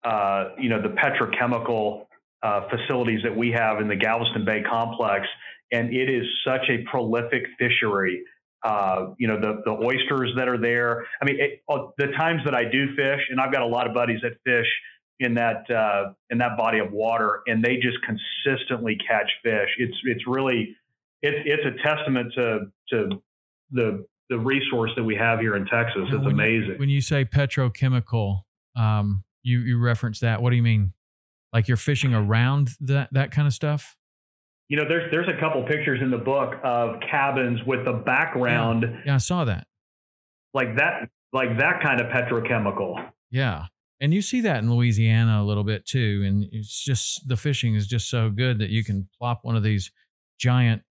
uh, 0.04 0.50
you 0.60 0.70
know 0.70 0.82
the 0.82 0.90
petrochemical 0.90 2.06
uh, 2.44 2.68
facilities 2.70 3.22
that 3.24 3.36
we 3.36 3.52
have 3.52 3.80
in 3.80 3.88
the 3.88 3.96
Galveston 3.96 4.46
Bay 4.46 4.62
complex, 4.62 5.26
and 5.72 5.94
it 5.94 6.10
is 6.10 6.26
such 6.46 6.70
a 6.70 6.84
prolific 6.92 7.44
fishery 7.58 8.24
uh, 8.64 9.08
you 9.18 9.28
know, 9.28 9.40
the, 9.40 9.62
the 9.66 9.72
oysters 9.72 10.32
that 10.38 10.48
are 10.48 10.58
there. 10.58 11.06
I 11.22 11.26
mean, 11.26 11.40
it, 11.40 11.62
uh, 11.70 11.88
the 11.98 12.08
times 12.18 12.42
that 12.46 12.56
I 12.56 12.64
do 12.64 12.96
fish, 12.96 13.20
and 13.30 13.40
I've 13.40 13.52
got 13.52 13.62
a 13.62 13.68
lot 13.68 13.88
of 13.88 13.94
buddies 13.94 14.22
that 14.22 14.34
fish 14.46 14.68
in 15.20 15.34
that 15.36 15.70
uh, 15.70 16.14
in 16.30 16.38
that 16.40 16.58
body 16.58 16.80
of 16.80 16.92
water, 16.92 17.42
and 17.48 17.64
they 17.64 17.76
just 17.76 17.98
consistently 18.04 18.98
catch 19.08 19.30
fish. 19.44 19.70
It's 19.78 19.98
it's 20.04 20.28
really 20.28 20.76
it's 21.22 21.38
it's 21.46 21.64
a 21.66 21.88
testament 21.88 22.34
to 22.36 22.60
to 22.90 23.22
the 23.72 24.06
the 24.30 24.40
resource 24.40 24.92
that 24.96 25.04
we 25.04 25.16
have 25.16 25.40
here 25.40 25.56
in 25.56 25.66
Texas. 25.66 26.04
It's 26.06 26.24
when 26.24 26.34
amazing. 26.34 26.72
You, 26.72 26.78
when 26.78 26.90
you 26.90 27.02
say 27.02 27.26
petrochemical, 27.26 28.42
um, 28.76 29.24
you 29.44 29.60
you 29.60 29.80
reference 29.80 30.20
that. 30.22 30.42
What 30.42 30.52
do 30.52 30.56
you 30.56 30.64
mean? 30.64 30.94
Like 31.52 31.68
you're 31.68 31.78
fishing 31.78 32.14
around 32.14 32.72
that 32.80 33.10
that 33.12 33.32
kind 33.32 33.48
of 33.48 33.54
stuff? 33.54 33.96
You 34.70 34.78
know, 34.78 34.84
there's 34.88 35.12
there's 35.12 35.28
a 35.28 35.40
couple 35.40 35.64
pictures 35.64 36.00
in 36.02 36.10
the 36.10 36.18
book 36.18 36.54
of 36.64 36.96
cabins 37.10 37.60
with 37.66 37.86
the 37.86 37.94
background. 37.94 38.84
Yeah, 38.84 39.02
yeah 39.06 39.16
I 39.16 39.18
saw 39.18 39.46
that. 39.46 39.68
Like 40.54 40.78
that, 40.78 41.10
like 41.32 41.58
that 41.58 41.82
kind 41.82 42.00
of 42.00 42.08
petrochemical. 42.08 43.10
Yeah, 43.30 43.66
and 44.00 44.14
you 44.14 44.22
see 44.22 44.42
that 44.42 44.64
in 44.64 44.74
Louisiana 44.74 45.42
a 45.42 45.46
little 45.46 45.64
bit 45.64 45.86
too. 45.86 46.24
And 46.26 46.48
it's 46.52 46.84
just 46.84 47.28
the 47.28 47.38
fishing 47.38 47.76
is 47.76 47.88
just 47.88 48.10
so 48.10 48.30
good 48.30 48.60
that 48.60 48.70
you 48.70 48.84
can 48.84 49.08
plop 49.18 49.40
one 49.44 49.56
of 49.56 49.64
these 49.64 49.92
giant 50.40 50.84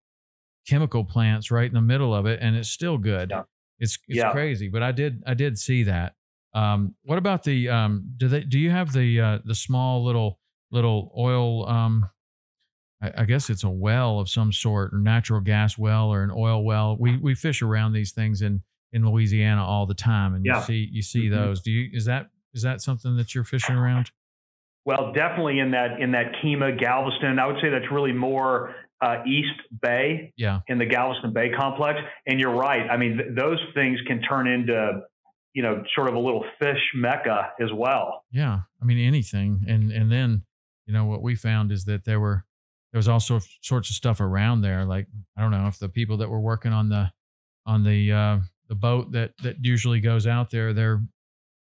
chemical 0.69 1.05
plants 1.05 1.51
right 1.51 1.69
in 1.69 1.75
the 1.75 1.81
middle 1.81 2.15
of 2.15 2.27
it, 2.27 2.41
and 2.43 2.57
it's 2.57 2.71
still 2.71 2.99
good. 2.99 3.31
Yeah. 3.31 3.43
It's 3.79 3.99
it's 4.09 4.19
yeah. 4.19 4.33
crazy, 4.33 4.69
but 4.69 4.83
I 4.83 4.93
did 4.93 5.23
I 5.27 5.35
did 5.35 5.59
see 5.59 5.85
that. 5.85 6.15
Um, 6.53 6.95
what 7.05 7.19
about 7.19 7.45
the 7.45 7.69
um, 7.69 8.13
do 8.17 8.29
they 8.29 8.41
do 8.41 8.59
you 8.59 8.71
have 8.71 8.93
the 8.93 9.21
uh, 9.21 9.39
the 9.45 9.55
small 9.55 10.05
little 10.05 10.39
little 10.71 11.13
oil 11.17 11.69
um, 11.69 12.09
I, 13.03 13.13
I 13.19 13.25
guess 13.25 13.51
it's 13.51 13.65
a 13.65 13.71
well 13.71 14.19
of 14.21 14.29
some 14.29 14.53
sort, 14.53 14.93
or 14.95 14.99
natural 14.99 15.41
gas 15.41 15.79
well, 15.79 16.09
or 16.13 16.23
an 16.23 16.31
oil 16.35 16.65
well. 16.65 16.97
We 16.99 17.17
we 17.19 17.35
fish 17.35 17.63
around 17.63 17.93
these 17.93 18.13
things 18.13 18.43
in 18.43 18.63
in 18.93 19.07
Louisiana 19.09 19.65
all 19.65 19.87
the 19.87 19.95
time, 19.95 20.35
and 20.35 20.45
Yeah. 20.45 20.59
you 20.59 20.63
see 20.65 20.89
you 20.93 21.03
see 21.03 21.27
Mhm. 21.29 21.31
those. 21.31 21.61
Do 21.63 21.71
you 21.71 21.91
is 21.93 22.05
that 22.07 22.31
is 22.53 22.63
that 22.63 22.81
something 22.81 23.17
that 23.17 23.35
you're 23.35 23.45
fishing 23.45 23.77
around? 23.77 24.11
Well, 24.85 25.13
definitely 25.13 25.59
in 25.59 25.71
that 25.73 26.01
in 26.01 26.13
that 26.13 26.33
Kemah 26.43 26.79
Galveston. 26.81 27.39
I 27.39 27.47
would 27.47 27.61
say 27.61 27.69
that's 27.71 27.91
really 27.93 28.13
more 28.13 28.75
uh, 29.03 29.23
East 29.27 29.59
Bay 29.81 30.33
Yeah, 30.37 30.61
in 30.69 30.77
the 30.79 30.85
Galveston 30.85 31.33
Bay 31.33 31.51
complex. 31.51 31.99
And 32.27 32.39
you're 32.39 32.55
right. 32.55 32.91
I 32.91 32.99
mean, 32.99 33.17
th- 33.17 33.31
those 33.35 33.59
things 33.73 33.99
can 34.07 34.21
turn 34.21 34.47
into, 34.47 35.01
you 35.55 35.63
know, 35.63 35.83
sort 35.95 36.09
of 36.09 36.15
a 36.15 36.19
little 36.19 36.45
fish 36.59 36.81
mecca 36.95 37.53
as 37.61 37.71
well. 37.73 38.25
yeah. 38.31 38.61
I 38.83 38.85
mean 38.85 38.99
anything, 38.99 39.65
and 39.69 39.91
and 39.93 40.11
then 40.13 40.43
you 40.87 40.93
know 40.93 41.05
what 41.07 41.23
we 41.23 41.35
found 41.35 41.71
is 41.73 41.85
that 41.85 42.05
there 42.05 42.21
were 42.21 42.45
there 42.93 42.99
was 42.99 43.09
all 43.09 43.21
sorts 43.21 43.49
sorts 43.63 43.91
of 43.91 43.97
stuff 43.97 44.21
around 44.21 44.63
there. 44.63 44.85
Like 44.85 45.07
I 45.37 45.43
don't 45.43 45.51
know 45.51 45.67
if 45.67 45.79
the 45.79 45.89
people 45.89 46.17
that 46.19 46.29
were 46.29 46.41
working 46.41 46.73
on 46.73 46.89
the 46.89 47.11
on 47.67 47.85
the 47.85 48.13
uh, 48.13 48.39
the 48.69 48.75
boat 48.75 49.13
that 49.13 49.33
that 49.43 49.57
usually 49.65 50.01
goes 50.01 50.27
out 50.27 50.51
there, 50.51 50.73
their 50.73 51.03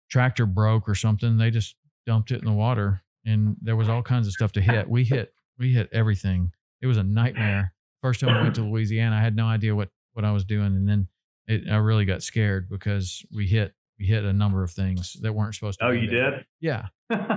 tractor 0.09 0.45
broke 0.45 0.87
or 0.89 0.95
something. 0.95 1.37
They 1.37 1.51
just 1.51 1.75
dumped 2.05 2.31
it 2.31 2.39
in 2.39 2.45
the 2.45 2.53
water, 2.53 3.03
and 3.25 3.55
there 3.61 3.75
was 3.75 3.89
all 3.89 4.01
kinds 4.01 4.27
of 4.27 4.33
stuff 4.33 4.51
to 4.53 4.61
hit. 4.61 4.89
We 4.89 5.03
hit 5.03 5.33
we 5.57 5.71
hit 5.71 5.89
everything. 5.91 6.51
It 6.81 6.87
was 6.87 6.97
a 6.97 7.03
nightmare. 7.03 7.73
First 8.01 8.19
time 8.19 8.29
I 8.29 8.41
went 8.41 8.55
to 8.55 8.61
Louisiana, 8.69 9.15
I 9.15 9.21
had 9.21 9.35
no 9.35 9.45
idea 9.45 9.75
what 9.75 9.89
what 10.13 10.25
I 10.25 10.31
was 10.31 10.45
doing, 10.45 10.67
and 10.67 10.87
then 10.87 11.07
it, 11.47 11.69
I 11.69 11.77
really 11.77 12.05
got 12.05 12.23
scared 12.23 12.69
because 12.69 13.25
we 13.33 13.47
hit 13.47 13.73
we 13.99 14.05
hit 14.05 14.23
a 14.23 14.33
number 14.33 14.63
of 14.63 14.71
things 14.71 15.15
that 15.21 15.33
weren't 15.33 15.55
supposed 15.55 15.79
to. 15.79 15.85
Oh, 15.85 15.91
you 15.91 16.09
there. 16.09 16.31
did? 16.31 16.45
Yeah, 16.59 16.87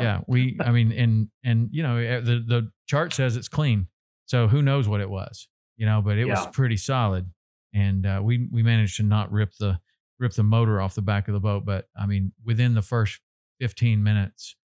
yeah. 0.01 0.21
We, 0.27 0.57
I 0.61 0.71
mean, 0.71 0.93
and 0.93 1.29
and 1.45 1.69
you 1.73 1.83
know, 1.83 1.97
eh, 1.97 2.21
the 2.21 2.43
the 2.47 2.71
chart 2.87 3.13
says 3.13 3.37
it's 3.37 3.49
clean, 3.49 3.89
so 4.27 4.49
who 4.49 4.63
knows 4.63 4.89
what 4.89 5.01
it 5.01 5.11
was, 5.11 5.49
you 5.77 5.87
know? 5.87 6.03
But 6.03 6.19
it 6.19 6.27
was 6.27 6.47
pretty 6.53 6.77
solid, 6.77 7.31
and 7.75 8.07
uh, 8.07 8.21
we 8.23 8.49
we 8.51 8.63
managed 8.63 8.97
to 8.97 9.03
not 9.03 9.31
rip 9.33 9.53
the 9.59 9.79
rip 10.19 10.33
the 10.33 10.43
motor 10.43 10.81
off 10.81 10.95
the 10.95 11.03
back 11.03 11.29
of 11.29 11.35
the 11.35 11.41
boat. 11.41 11.65
But 11.65 11.87
I 11.99 12.07
mean, 12.07 12.33
within 12.45 12.75
the 12.75 12.83
first 12.83 13.21
fifteen 13.61 14.03
minutes, 14.03 14.57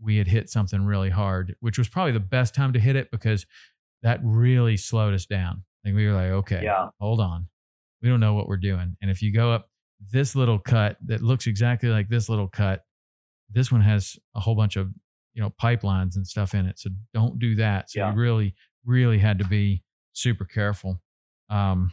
we 0.00 0.16
had 0.18 0.28
hit 0.28 0.48
something 0.50 0.84
really 0.84 1.10
hard, 1.10 1.54
which 1.60 1.78
was 1.78 1.88
probably 1.88 2.12
the 2.12 2.20
best 2.20 2.54
time 2.54 2.72
to 2.72 2.78
hit 2.80 2.96
it 2.96 3.10
because 3.10 3.46
that 4.02 4.20
really 4.22 4.76
slowed 4.76 5.14
us 5.14 5.26
down. 5.26 5.64
Like 5.84 5.94
we 5.94 6.06
were 6.06 6.12
like, 6.12 6.30
okay, 6.30 6.60
Yeah. 6.64 6.88
hold 7.00 7.20
on, 7.20 7.48
we 8.02 8.08
don't 8.08 8.20
know 8.20 8.34
what 8.34 8.48
we're 8.48 8.56
doing. 8.56 8.96
And 9.00 9.10
if 9.10 9.22
you 9.22 9.32
go 9.32 9.52
up 9.52 9.68
this 10.12 10.36
little 10.36 10.58
cut 10.58 10.96
that 11.06 11.22
looks 11.22 11.46
exactly 11.46 11.88
like 11.88 12.08
this 12.08 12.28
little 12.28 12.48
cut, 12.48 12.82
this 13.50 13.70
one 13.72 13.80
has 13.82 14.16
a 14.34 14.40
whole 14.40 14.54
bunch 14.54 14.76
of 14.76 14.90
you 15.34 15.42
know 15.42 15.50
pipelines 15.62 16.16
and 16.16 16.26
stuff 16.26 16.54
in 16.54 16.66
it. 16.66 16.78
So 16.78 16.90
don't 17.12 17.38
do 17.38 17.54
that. 17.56 17.90
So 17.90 18.00
Yeah. 18.00 18.10
you 18.12 18.16
really, 18.18 18.54
really 18.84 19.18
had 19.18 19.38
to 19.38 19.44
be 19.44 19.82
super 20.12 20.44
careful. 20.44 21.00
Um, 21.50 21.92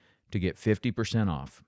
to 0.31 0.39
get 0.39 0.57
50% 0.57 1.29
off. 1.29 1.63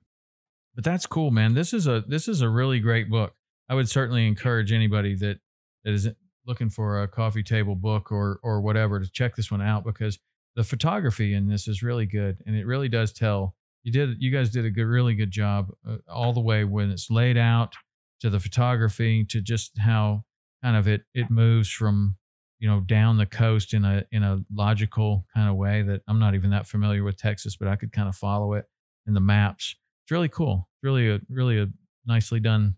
but 0.75 0.83
that's 0.83 1.05
cool, 1.05 1.31
man. 1.31 1.53
This 1.53 1.73
is 1.73 1.87
a 1.87 2.03
this 2.07 2.27
is 2.27 2.41
a 2.41 2.49
really 2.49 2.79
great 2.79 3.09
book. 3.09 3.33
I 3.69 3.75
would 3.75 3.89
certainly 3.89 4.27
encourage 4.27 4.71
anybody 4.71 5.15
that 5.15 5.39
that 5.83 5.93
is 5.93 6.09
looking 6.45 6.69
for 6.69 7.01
a 7.01 7.07
coffee 7.07 7.43
table 7.43 7.75
book 7.75 8.11
or 8.11 8.39
or 8.43 8.61
whatever 8.61 8.99
to 8.99 9.09
check 9.11 9.35
this 9.35 9.51
one 9.51 9.61
out 9.61 9.83
because 9.85 10.19
the 10.55 10.63
photography 10.63 11.33
in 11.33 11.47
this 11.47 11.67
is 11.67 11.81
really 11.83 12.05
good 12.05 12.37
and 12.45 12.55
it 12.55 12.65
really 12.65 12.89
does 12.89 13.13
tell. 13.13 13.55
You 13.83 13.91
did 13.91 14.21
you 14.21 14.31
guys 14.31 14.49
did 14.49 14.65
a 14.65 14.69
good 14.69 14.85
really 14.85 15.15
good 15.15 15.31
job 15.31 15.71
uh, 15.87 15.97
all 16.07 16.33
the 16.33 16.41
way 16.41 16.63
when 16.63 16.89
it's 16.91 17.09
laid 17.09 17.37
out 17.37 17.73
to 18.21 18.29
the 18.29 18.39
photography 18.39 19.25
to 19.25 19.41
just 19.41 19.77
how 19.77 20.23
kind 20.63 20.77
of 20.77 20.87
it 20.87 21.01
it 21.13 21.29
moves 21.29 21.69
from 21.69 22.15
you 22.63 22.69
know 22.69 22.79
down 22.79 23.17
the 23.17 23.25
coast 23.25 23.73
in 23.73 23.83
a 23.83 24.05
in 24.13 24.23
a 24.23 24.39
logical 24.49 25.25
kind 25.35 25.49
of 25.49 25.57
way 25.57 25.81
that 25.81 26.01
I'm 26.07 26.17
not 26.17 26.33
even 26.33 26.51
that 26.51 26.65
familiar 26.65 27.03
with 27.03 27.17
Texas, 27.17 27.57
but 27.57 27.67
I 27.67 27.75
could 27.75 27.91
kind 27.91 28.07
of 28.07 28.15
follow 28.15 28.53
it 28.53 28.63
in 29.05 29.13
the 29.13 29.19
maps. 29.19 29.75
It's 30.05 30.11
really 30.11 30.29
cool. 30.29 30.69
It's 30.77 30.83
really 30.83 31.09
a 31.09 31.19
really 31.29 31.59
a 31.59 31.67
nicely 32.05 32.39
done 32.39 32.75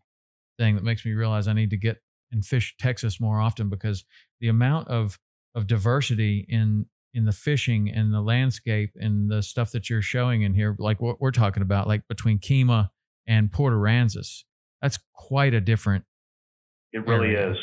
thing 0.58 0.74
that 0.74 0.84
makes 0.84 1.06
me 1.06 1.12
realize 1.14 1.48
I 1.48 1.54
need 1.54 1.70
to 1.70 1.78
get 1.78 1.98
and 2.32 2.44
fish 2.44 2.74
Texas 2.80 3.22
more 3.22 3.40
often 3.40 3.70
because 3.70 4.04
the 4.40 4.48
amount 4.48 4.88
of 4.88 5.20
of 5.54 5.68
diversity 5.68 6.48
in 6.50 6.88
in 7.14 7.26
the 7.26 7.32
fishing 7.32 7.88
and 7.92 8.12
the 8.12 8.22
landscape 8.22 8.90
and 8.96 9.30
the 9.30 9.44
stuff 9.44 9.72
that 9.72 9.88
you're 9.88 10.02
showing 10.02 10.42
in 10.42 10.56
here, 10.56 10.76
like 10.80 11.00
what 11.00 11.22
we're 11.22 11.30
talking 11.30 11.62
about, 11.62 11.88
like 11.88 12.08
between 12.08 12.40
Kemah 12.40 12.90
and 13.28 13.52
Port 13.52 13.72
Aransas, 13.74 14.46
that's 14.82 14.98
quite 15.14 15.54
a 15.54 15.62
different 15.62 16.06
It 16.92 17.06
really 17.06 17.36
Area. 17.36 17.52
is. 17.52 17.58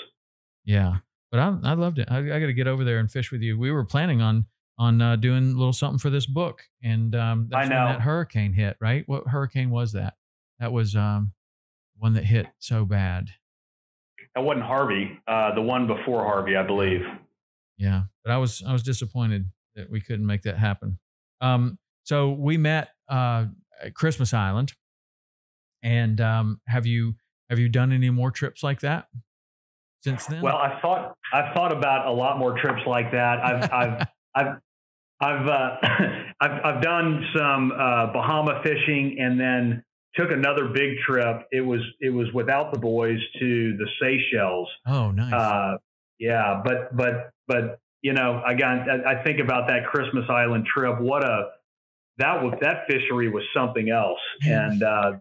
yeah, 0.64 0.98
but 1.32 1.40
I 1.40 1.56
I 1.64 1.72
loved 1.72 1.98
it. 1.98 2.08
I, 2.10 2.18
I 2.18 2.38
got 2.38 2.46
to 2.46 2.52
get 2.52 2.68
over 2.68 2.84
there 2.84 2.98
and 2.98 3.10
fish 3.10 3.32
with 3.32 3.40
you. 3.40 3.58
We 3.58 3.72
were 3.72 3.84
planning 3.84 4.20
on 4.20 4.46
on 4.78 5.00
uh, 5.00 5.16
doing 5.16 5.52
a 5.52 5.56
little 5.56 5.72
something 5.72 5.98
for 5.98 6.10
this 6.10 6.26
book, 6.26 6.62
and 6.84 7.14
um, 7.16 7.48
that's 7.50 7.70
I 7.70 7.74
when 7.74 7.92
that 7.92 8.00
hurricane 8.02 8.52
hit. 8.52 8.76
Right? 8.80 9.02
What 9.06 9.26
hurricane 9.26 9.70
was 9.70 9.92
that? 9.92 10.14
That 10.60 10.72
was 10.72 10.94
um, 10.94 11.32
one 11.96 12.12
that 12.14 12.24
hit 12.24 12.46
so 12.58 12.84
bad. 12.84 13.30
That 14.34 14.42
wasn't 14.42 14.66
Harvey. 14.66 15.18
Uh, 15.26 15.54
the 15.54 15.62
one 15.62 15.86
before 15.86 16.22
Harvey, 16.24 16.54
I 16.54 16.62
believe. 16.62 17.00
Yeah, 17.78 18.02
but 18.22 18.32
I 18.32 18.36
was 18.36 18.62
I 18.66 18.72
was 18.72 18.82
disappointed 18.82 19.46
that 19.74 19.90
we 19.90 20.02
couldn't 20.02 20.26
make 20.26 20.42
that 20.42 20.58
happen. 20.58 20.98
Um, 21.40 21.78
so 22.04 22.30
we 22.30 22.58
met 22.58 22.90
uh, 23.08 23.46
at 23.82 23.94
Christmas 23.94 24.34
Island, 24.34 24.74
and 25.82 26.20
um, 26.20 26.60
have 26.66 26.84
you 26.84 27.14
have 27.48 27.58
you 27.58 27.70
done 27.70 27.90
any 27.90 28.10
more 28.10 28.30
trips 28.30 28.62
like 28.62 28.80
that 28.80 29.06
since 30.02 30.26
then? 30.26 30.42
Well, 30.42 30.56
I 30.56 30.78
thought 30.80 31.16
I've 31.32 31.54
thought 31.54 31.72
about 31.72 32.06
a 32.06 32.12
lot 32.12 32.38
more 32.38 32.58
trips 32.58 32.82
like 32.86 33.12
that. 33.12 33.38
I've 33.44 33.72
I've 33.72 34.06
I've 34.34 34.56
I've, 35.20 35.46
uh, 35.46 35.76
I've 36.40 36.64
I've 36.64 36.82
done 36.82 37.24
some 37.36 37.72
uh, 37.72 38.12
Bahama 38.12 38.60
fishing 38.62 39.16
and 39.18 39.38
then 39.40 39.84
took 40.14 40.30
another 40.30 40.68
big 40.68 40.98
trip. 41.06 41.46
It 41.50 41.60
was 41.60 41.80
it 42.00 42.10
was 42.10 42.26
without 42.34 42.72
the 42.72 42.78
boys 42.78 43.18
to 43.40 43.76
the 43.76 43.86
Seychelles. 44.00 44.68
oh, 44.86 45.10
nice. 45.10 45.32
Uh, 45.32 45.76
yeah, 46.18 46.60
but 46.64 46.96
but 46.96 47.30
but 47.46 47.78
you 48.02 48.12
know, 48.12 48.42
I 48.44 48.54
got 48.54 48.88
I, 48.88 49.20
I 49.20 49.24
think 49.24 49.40
about 49.40 49.68
that 49.68 49.86
Christmas 49.86 50.24
Island 50.28 50.66
trip. 50.66 51.00
What 51.00 51.24
a 51.24 51.50
that 52.18 52.42
was 52.42 52.54
that 52.60 52.86
fishery 52.88 53.28
was 53.28 53.42
something 53.54 53.90
else. 53.90 54.20
And 54.42 54.82
uh, 54.82 55.12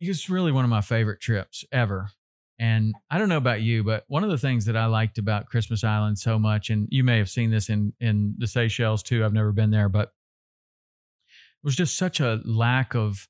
it 0.00 0.08
was 0.08 0.28
really 0.28 0.52
one 0.52 0.64
of 0.64 0.70
my 0.70 0.80
favorite 0.80 1.20
trips 1.20 1.64
ever. 1.72 2.10
And 2.58 2.94
I 3.10 3.18
don't 3.18 3.28
know 3.28 3.36
about 3.36 3.60
you, 3.60 3.84
but 3.84 4.04
one 4.08 4.24
of 4.24 4.30
the 4.30 4.38
things 4.38 4.64
that 4.64 4.76
I 4.76 4.86
liked 4.86 5.18
about 5.18 5.46
Christmas 5.46 5.84
Island 5.84 6.18
so 6.18 6.38
much, 6.38 6.70
and 6.70 6.88
you 6.90 7.04
may 7.04 7.18
have 7.18 7.28
seen 7.28 7.50
this 7.50 7.68
in 7.68 7.92
in 8.00 8.34
the 8.38 8.46
Seychelles 8.46 9.02
too. 9.02 9.24
I've 9.24 9.32
never 9.34 9.52
been 9.52 9.70
there, 9.70 9.88
but 9.90 10.08
it 10.08 11.64
was 11.64 11.76
just 11.76 11.96
such 11.98 12.20
a 12.20 12.40
lack 12.44 12.94
of 12.94 13.28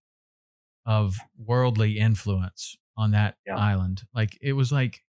of 0.84 1.16
worldly 1.36 1.98
influence 1.98 2.76
on 2.96 3.10
that 3.10 3.36
Yeah. 3.46 3.56
island. 3.56 4.02
Like 4.14 4.38
it 4.40 4.52
was 4.52 4.70
like 4.70 5.00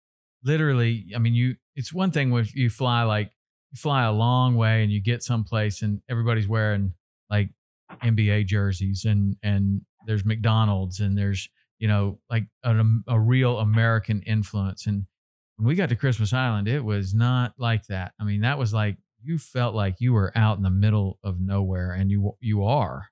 literally. 0.44 1.08
I 1.16 1.20
mean, 1.20 1.36
you. 1.36 1.56
It's 1.76 1.94
one 1.94 2.10
thing 2.12 2.32
when 2.32 2.46
you 2.56 2.70
fly 2.72 3.04
like 3.04 3.32
you 3.72 3.78
fly 3.78 4.04
a 4.06 4.12
long 4.12 4.56
way 4.56 4.82
and 4.82 4.92
you 4.92 5.00
get 5.00 5.22
someplace 5.22 5.84
and 5.84 6.02
everybody's 6.10 6.48
wearing 6.48 6.94
like 7.30 7.50
NBA 8.02 8.48
jerseys 8.48 9.06
and 9.06 9.36
and 9.44 9.82
there's 10.08 10.26
McDonald's 10.26 11.00
and 11.00 11.16
there's 11.18 11.50
you 11.80 11.88
know 11.88 12.20
like 12.30 12.46
an, 12.64 13.04
a 13.08 13.20
real 13.20 13.60
American 13.60 14.22
influence. 14.24 14.88
And 14.88 15.06
when 15.58 15.68
we 15.68 15.76
got 15.76 15.90
to 15.90 15.96
Christmas 15.96 16.34
Island, 16.34 16.68
it 16.68 16.84
was 16.84 17.14
not 17.14 17.54
like 17.58 17.88
that. 17.88 18.14
I 18.20 18.24
mean, 18.24 18.42
that 18.42 18.58
was 18.58 18.74
like 18.74 18.98
you 19.24 19.38
felt 19.38 19.74
like 19.76 19.96
you 20.00 20.14
were 20.14 20.32
out 20.36 20.58
in 20.58 20.64
the 20.64 20.70
middle 20.70 21.20
of 21.24 21.40
nowhere, 21.40 21.92
and 21.92 22.10
you 22.12 22.34
you 22.40 22.64
are. 22.64 23.08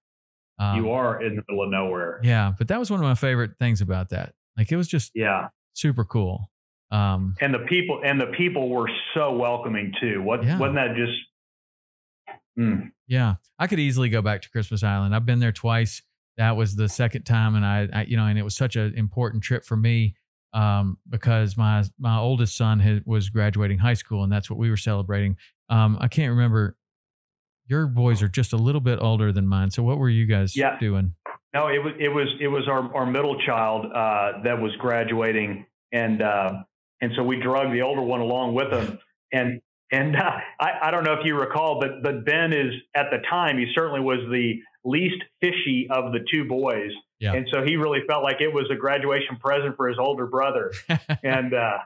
Um, 0.58 0.78
you 0.86 0.92
are 0.92 1.22
in 1.22 1.36
the 1.36 1.44
middle 1.50 1.64
of 1.66 1.70
nowhere. 1.70 2.20
Yeah, 2.24 2.54
but 2.58 2.68
that 2.70 2.80
was 2.80 2.90
one 2.90 3.00
of 3.00 3.04
my 3.06 3.16
favorite 3.16 3.52
things 3.60 3.82
about 3.82 4.10
that. 4.10 4.34
Like 4.58 4.72
it 4.72 4.78
was 4.78 4.88
just 4.88 5.12
Yeah. 5.14 5.50
super 5.74 6.06
cool. 6.06 6.50
Um, 6.92 7.36
And 7.42 7.54
the 7.54 7.66
people 7.68 8.02
and 8.06 8.22
the 8.22 8.28
people 8.38 8.70
were 8.70 8.90
so 9.14 9.36
welcoming 9.36 9.92
too. 10.00 10.22
What 10.22 10.44
Yeah. 10.46 10.58
wasn't 10.60 10.76
that 10.76 10.96
just 10.96 11.12
Mm. 12.58 12.92
Yeah, 13.08 13.36
I 13.60 13.68
could 13.68 13.80
easily 13.80 14.08
go 14.10 14.22
back 14.22 14.42
to 14.44 14.50
Christmas 14.50 14.82
Island. 14.82 15.14
I've 15.14 15.26
been 15.26 15.40
there 15.40 15.52
twice. 15.52 16.02
That 16.38 16.58
was 16.58 16.76
the 16.76 16.90
second 16.90 17.24
time, 17.24 17.56
and 17.56 17.66
I, 17.66 17.88
I 17.94 18.04
you 18.04 18.18
know, 18.18 18.26
and 18.26 18.38
it 18.38 18.44
was 18.44 18.56
such 18.56 18.76
an 18.76 18.94
important 18.96 19.44
trip 19.44 19.64
for 19.66 19.78
me 19.78 20.16
um, 20.54 20.98
because 21.10 21.56
my 21.58 21.84
my 21.98 22.18
oldest 22.18 22.58
son 22.58 22.80
had, 22.80 23.04
was 23.06 23.30
graduating 23.30 23.78
high 23.80 23.94
school, 23.94 24.24
and 24.24 24.32
that's 24.32 24.50
what 24.50 24.60
we 24.60 24.70
were 24.70 24.78
celebrating. 24.78 25.38
Um, 25.70 25.98
I 26.00 26.08
can't 26.08 26.30
remember. 26.32 26.76
Your 27.68 27.88
boys 27.88 28.22
are 28.22 28.28
just 28.28 28.54
a 28.54 28.58
little 28.58 28.82
bit 28.82 29.00
older 29.02 29.32
than 29.32 29.48
mine. 29.48 29.72
So 29.72 29.82
what 29.82 29.98
were 29.98 30.10
you 30.10 30.28
guys 30.28 30.56
Yeah. 30.56 30.78
doing? 30.78 31.16
No, 31.54 31.68
it 31.68 31.82
was 31.84 31.94
it 32.00 32.10
was 32.10 32.28
it 32.40 32.48
was 32.50 32.68
our, 32.68 32.94
our 32.96 33.06
middle 33.06 33.40
child 33.46 33.86
uh, 33.86 34.44
that 34.44 34.62
was 34.62 34.72
graduating, 34.78 35.66
and 35.94 36.22
uh, 36.22 36.52
and 37.02 37.12
so 37.16 37.24
we 37.24 37.40
drug 37.40 37.72
the 37.72 37.82
older 37.82 38.02
one 38.02 38.20
along 38.20 38.56
with 38.56 38.72
him, 38.74 39.00
and 39.32 39.62
and 39.92 40.16
uh, 40.18 40.32
I, 40.60 40.70
I 40.84 40.92
don't 40.92 41.06
know 41.06 41.14
if 41.14 41.26
you 41.26 41.40
recall, 41.40 41.80
but 41.80 42.04
but 42.04 42.26
Ben 42.26 42.52
is 42.52 42.74
at 42.94 43.06
the 43.10 43.20
time 43.30 43.58
he 43.58 43.72
certainly 43.74 44.02
was 44.02 44.20
the 44.32 44.60
least 44.86 45.22
fishy 45.42 45.88
of 45.90 46.12
the 46.14 46.20
two 46.32 46.46
boys, 46.46 46.92
Yeah. 47.20 47.34
and 47.34 47.48
so 47.52 47.64
he 47.66 47.76
really 47.76 48.00
felt 48.08 48.24
like 48.24 48.40
it 48.40 48.54
was 48.54 48.70
a 48.72 48.76
graduation 48.76 49.36
present 49.38 49.76
for 49.76 49.88
his 49.90 49.98
older 50.00 50.28
brother, 50.28 50.72
and 51.24 51.54
uh, 51.54 51.78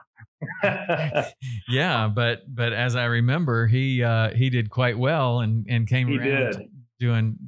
yeah, 1.68 2.08
but 2.14 2.42
but 2.52 2.72
as 2.72 2.96
I 2.96 3.04
remember, 3.04 3.66
he 3.66 4.02
uh, 4.02 4.30
he 4.34 4.50
did 4.50 4.70
quite 4.70 4.98
well 4.98 5.40
and 5.40 5.66
and 5.68 5.86
came 5.88 6.08
He 6.08 6.18
around 6.18 6.52
did. 6.52 6.70
doing 6.98 7.38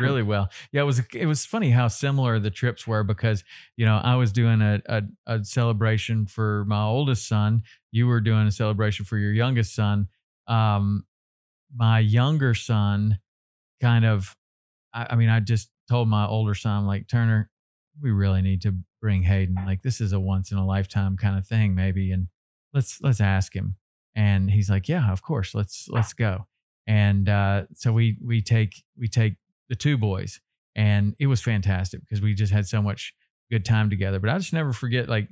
really 0.00 0.22
well. 0.22 0.50
Yeah, 0.72 0.82
it 0.82 0.84
was 0.84 1.02
it 1.14 1.26
was 1.26 1.44
funny 1.46 1.70
how 1.70 1.88
similar 1.88 2.38
the 2.38 2.50
trips 2.50 2.86
were 2.86 3.04
because 3.04 3.44
you 3.76 3.86
know 3.86 3.96
I 4.02 4.16
was 4.16 4.32
doing 4.32 4.60
a 4.62 4.80
a, 4.86 5.02
a 5.26 5.44
celebration 5.44 6.26
for 6.26 6.64
my 6.66 6.82
oldest 6.84 7.26
son. 7.26 7.62
You 7.90 8.06
were 8.06 8.20
doing 8.20 8.46
a 8.46 8.52
celebration 8.52 9.04
for 9.04 9.16
your 9.18 9.32
youngest 9.32 9.74
son. 9.74 10.08
Um, 10.46 11.04
my 11.74 11.98
younger 11.98 12.54
son, 12.54 13.18
kind 13.82 14.04
of, 14.06 14.34
I, 14.92 15.08
I 15.10 15.16
mean, 15.16 15.28
I 15.28 15.40
just 15.40 15.70
told 15.88 16.08
my 16.08 16.26
older 16.26 16.54
son 16.54 16.86
like 16.86 17.08
Turner, 17.08 17.50
we 18.00 18.10
really 18.10 18.42
need 18.42 18.62
to 18.62 18.74
bring 19.00 19.22
Hayden. 19.24 19.56
Like 19.66 19.82
this 19.82 20.00
is 20.00 20.12
a 20.12 20.20
once 20.20 20.52
in 20.52 20.58
a 20.58 20.66
lifetime 20.66 21.16
kind 21.16 21.38
of 21.38 21.46
thing, 21.46 21.74
maybe, 21.74 22.12
and 22.12 22.28
let's 22.72 23.00
let's 23.02 23.20
ask 23.20 23.54
him. 23.54 23.76
And 24.14 24.50
he's 24.50 24.70
like, 24.70 24.88
yeah, 24.88 25.10
of 25.10 25.22
course, 25.22 25.54
let's 25.54 25.86
let's 25.88 26.12
go. 26.12 26.46
And 26.86 27.28
uh, 27.28 27.64
so 27.74 27.92
we 27.92 28.18
we 28.24 28.42
take 28.42 28.82
we 28.96 29.08
take 29.08 29.34
the 29.68 29.76
two 29.76 29.98
boys, 29.98 30.40
and 30.74 31.14
it 31.18 31.26
was 31.26 31.42
fantastic 31.42 32.00
because 32.00 32.20
we 32.20 32.34
just 32.34 32.52
had 32.52 32.66
so 32.66 32.82
much 32.82 33.14
good 33.50 33.64
time 33.64 33.90
together. 33.90 34.18
But 34.18 34.30
I 34.30 34.38
just 34.38 34.52
never 34.52 34.72
forget 34.72 35.08
like 35.08 35.28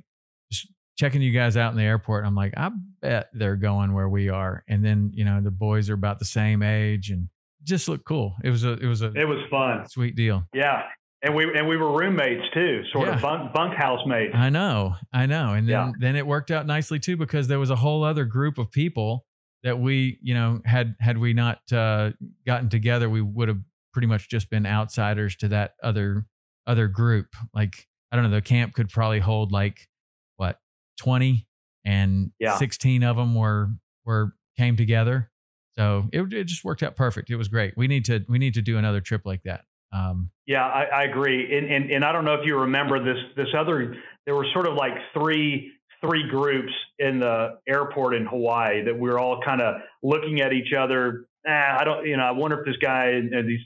just 0.51 0.67
checking 0.97 1.21
you 1.21 1.31
guys 1.31 1.57
out 1.57 1.71
in 1.71 1.77
the 1.77 1.83
airport. 1.83 2.25
I'm 2.25 2.35
like, 2.35 2.53
I 2.57 2.71
bet 3.01 3.29
they're 3.33 3.55
going 3.55 3.93
where 3.93 4.09
we 4.09 4.29
are. 4.29 4.63
And 4.67 4.83
then 4.83 5.11
you 5.13 5.25
know 5.25 5.41
the 5.41 5.51
boys 5.51 5.89
are 5.89 5.95
about 5.95 6.19
the 6.19 6.25
same 6.25 6.61
age 6.61 7.09
and 7.09 7.29
just 7.67 7.87
looked 7.87 8.05
cool. 8.05 8.35
It 8.43 8.49
was 8.49 8.63
a 8.63 8.73
it 8.73 8.85
was 8.87 9.01
a 9.01 9.11
it 9.15 9.25
was 9.25 9.39
fun. 9.51 9.87
sweet 9.89 10.15
deal. 10.15 10.47
Yeah, 10.53 10.83
and 11.21 11.35
we 11.35 11.43
and 11.43 11.67
we 11.67 11.77
were 11.77 11.91
roommates 11.97 12.43
too, 12.53 12.83
sort 12.91 13.07
Yeah. 13.07 13.15
of 13.15 13.21
bunk 13.21 13.53
bunkhouse 13.53 14.05
mates. 14.07 14.33
I 14.35 14.49
know, 14.49 14.95
I 15.13 15.25
know. 15.25 15.53
And 15.53 15.67
then 15.67 15.87
Yeah. 15.87 15.91
then 15.99 16.15
it 16.15 16.25
worked 16.25 16.49
out 16.51 16.65
nicely 16.65 16.99
too 16.99 17.17
because 17.17 17.47
there 17.47 17.59
was 17.59 17.69
a 17.69 17.75
whole 17.75 18.03
other 18.03 18.25
group 18.25 18.57
of 18.57 18.71
people 18.71 19.25
that 19.63 19.79
we, 19.79 20.19
you 20.21 20.33
know, 20.33 20.61
had 20.65 20.95
had 20.99 21.17
we 21.17 21.33
not 21.33 21.59
uh, 21.71 22.11
gotten 22.45 22.69
together, 22.69 23.09
we 23.09 23.21
would 23.21 23.47
have 23.49 23.59
pretty 23.93 24.07
much 24.07 24.29
just 24.29 24.49
been 24.49 24.65
outsiders 24.65 25.35
to 25.37 25.47
that 25.49 25.73
other 25.83 26.25
other 26.65 26.87
group. 26.87 27.27
Like 27.53 27.87
I 28.11 28.15
don't 28.15 28.23
know, 28.25 28.35
the 28.35 28.41
camp 28.41 28.73
could 28.73 28.89
probably 28.89 29.19
hold 29.19 29.51
like 29.51 29.89
what 30.37 30.59
twenty, 30.99 31.47
and 31.83 32.31
Yeah. 32.39 32.57
sixteen 32.57 33.03
of 33.03 33.17
them 33.17 33.35
were 33.35 33.71
were 34.05 34.33
came 34.57 34.75
together. 34.77 35.29
So 35.77 36.09
it 36.11 36.33
it 36.33 36.45
just 36.45 36.63
worked 36.63 36.83
out 36.83 36.95
perfect. 36.95 37.29
It 37.29 37.35
was 37.35 37.47
great. 37.47 37.77
We 37.77 37.87
need 37.87 38.05
to 38.05 38.25
we 38.27 38.39
need 38.39 38.55
to 38.55 38.61
do 38.61 38.77
another 38.77 39.01
trip 39.01 39.21
like 39.25 39.43
that. 39.43 39.61
Um, 39.93 40.31
Yeah, 40.45 40.65
I, 40.65 40.83
I 40.83 41.03
agree. 41.03 41.55
And, 41.55 41.71
and 41.71 41.91
and 41.91 42.03
I 42.03 42.11
don't 42.11 42.25
know 42.25 42.33
if 42.33 42.45
you 42.45 42.59
remember 42.59 43.03
this 43.03 43.21
this 43.35 43.47
other 43.57 43.95
there 44.25 44.35
were 44.35 44.47
sort 44.53 44.67
of 44.67 44.73
like 44.73 44.93
three 45.13 45.71
three 46.01 46.27
groups 46.29 46.71
in 46.99 47.19
the 47.19 47.59
airport 47.67 48.15
in 48.15 48.25
Hawaii 48.25 48.83
that 48.85 48.93
we 48.93 49.09
were 49.09 49.19
all 49.19 49.39
kind 49.45 49.61
of 49.61 49.75
looking 50.03 50.41
at 50.41 50.51
each 50.51 50.73
other. 50.77 51.25
Ah, 51.47 51.77
I 51.79 51.83
don't 51.83 52.05
you 52.05 52.17
know, 52.17 52.23
I 52.23 52.31
wonder 52.31 52.59
if 52.59 52.65
this 52.65 52.77
guy 52.81 53.09
and 53.09 53.47
these 53.47 53.59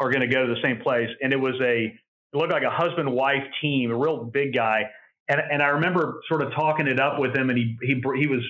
are 0.00 0.10
going 0.10 0.28
to 0.28 0.32
go 0.34 0.46
to 0.46 0.54
the 0.54 0.60
same 0.62 0.80
place. 0.82 1.08
And 1.22 1.32
it 1.32 1.40
was 1.40 1.54
a 1.62 1.86
it 1.86 2.36
looked 2.36 2.52
like 2.52 2.62
a 2.62 2.70
husband 2.70 3.10
wife 3.10 3.44
team, 3.62 3.90
a 3.90 3.96
real 3.96 4.24
big 4.24 4.54
guy. 4.54 4.90
And 5.28 5.40
and 5.40 5.62
I 5.62 5.68
remember 5.68 6.20
sort 6.28 6.42
of 6.42 6.52
talking 6.52 6.86
it 6.88 7.00
up 7.00 7.18
with 7.18 7.34
him 7.34 7.48
and 7.48 7.58
he 7.58 7.76
he 7.80 7.94
he 8.20 8.26
was 8.28 8.42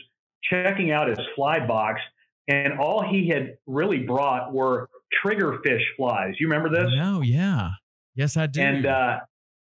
checking 0.50 0.90
out 0.90 1.08
his 1.08 1.18
fly 1.36 1.64
box 1.64 2.00
and 2.48 2.78
all 2.78 3.04
he 3.08 3.28
had 3.28 3.56
really 3.66 3.98
brought 3.98 4.52
were 4.52 4.88
triggerfish 5.24 5.82
flies. 5.96 6.34
You 6.38 6.48
remember 6.48 6.70
this? 6.70 6.90
no, 6.94 7.20
yeah, 7.22 7.70
yes, 8.14 8.36
I 8.36 8.46
do. 8.46 8.60
and 8.60 8.86
uh, 8.86 9.20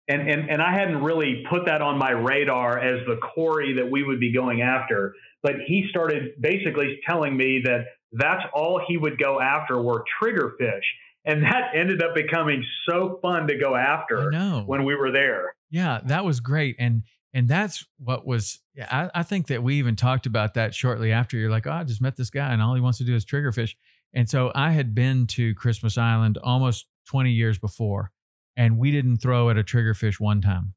and 0.09 0.29
and 0.29 0.51
and 0.51 0.63
I 0.63 0.73
hadn't 0.73 1.03
really 1.03 1.45
put 1.49 1.67
that 1.67 1.83
on 1.83 1.99
my 1.99 2.11
radar 2.11 2.79
as 2.79 3.07
the 3.07 3.17
quarry 3.35 3.75
that 3.75 3.91
we 3.91 4.03
would 4.03 4.21
be 4.21 4.33
going 4.33 4.63
after. 4.63 5.15
But 5.43 5.55
he 5.67 5.87
started 5.91 6.41
basically 6.41 7.01
telling 7.07 7.37
me 7.37 7.63
that 7.65 7.87
that's 8.13 8.43
all 8.55 8.81
he 8.87 8.97
would 8.97 9.19
go 9.19 9.41
after 9.41 9.81
were 9.81 10.05
triggerfish, 10.23 10.85
and 11.25 11.43
that 11.43 11.73
ended 11.75 12.03
up 12.03 12.15
becoming 12.15 12.65
so 12.89 13.19
fun 13.21 13.47
to 13.49 13.59
go 13.59 13.75
after 13.75 14.31
when 14.67 14.85
we 14.85 14.95
were 14.95 15.11
there. 15.11 15.55
Yeah, 15.71 16.01
that 16.07 16.25
was 16.25 16.41
great. 16.41 16.77
And 16.79 17.03
and 17.35 17.49
that's 17.49 17.85
what 17.99 18.25
was 18.25 18.61
yeah, 18.75 19.09
I, 19.13 19.21
I 19.21 19.23
think 19.25 19.49
that 19.49 19.63
we 19.63 19.75
even 19.75 19.97
talked 19.97 20.27
about 20.27 20.55
that 20.55 20.75
shortly 20.75 21.11
after. 21.13 21.37
You're 21.37 21.51
like, 21.51 21.67
oh, 21.67 21.73
I 21.73 21.85
just 21.85 22.01
met 22.01 22.17
this 22.17 22.31
guy 22.31 22.53
and 22.53 22.63
all 22.63 22.75
he 22.75 22.81
wants 22.81 22.99
to 22.99 23.05
do 23.05 23.15
is 23.15 23.25
triggerfish. 23.25 23.75
And 24.15 24.31
so 24.31 24.53
I 24.55 24.71
had 24.71 24.95
been 24.95 25.27
to 25.29 25.55
Christmas 25.55 25.99
Island 25.99 26.39
almost 26.43 26.87
20 27.09 27.33
years 27.33 27.59
before, 27.59 28.13
and 28.57 28.79
we 28.79 28.93
didn't 28.93 29.17
throw 29.17 29.51
at 29.51 29.59
a 29.59 29.65
triggerfish 29.65 30.21
one 30.21 30.41
time. 30.41 30.75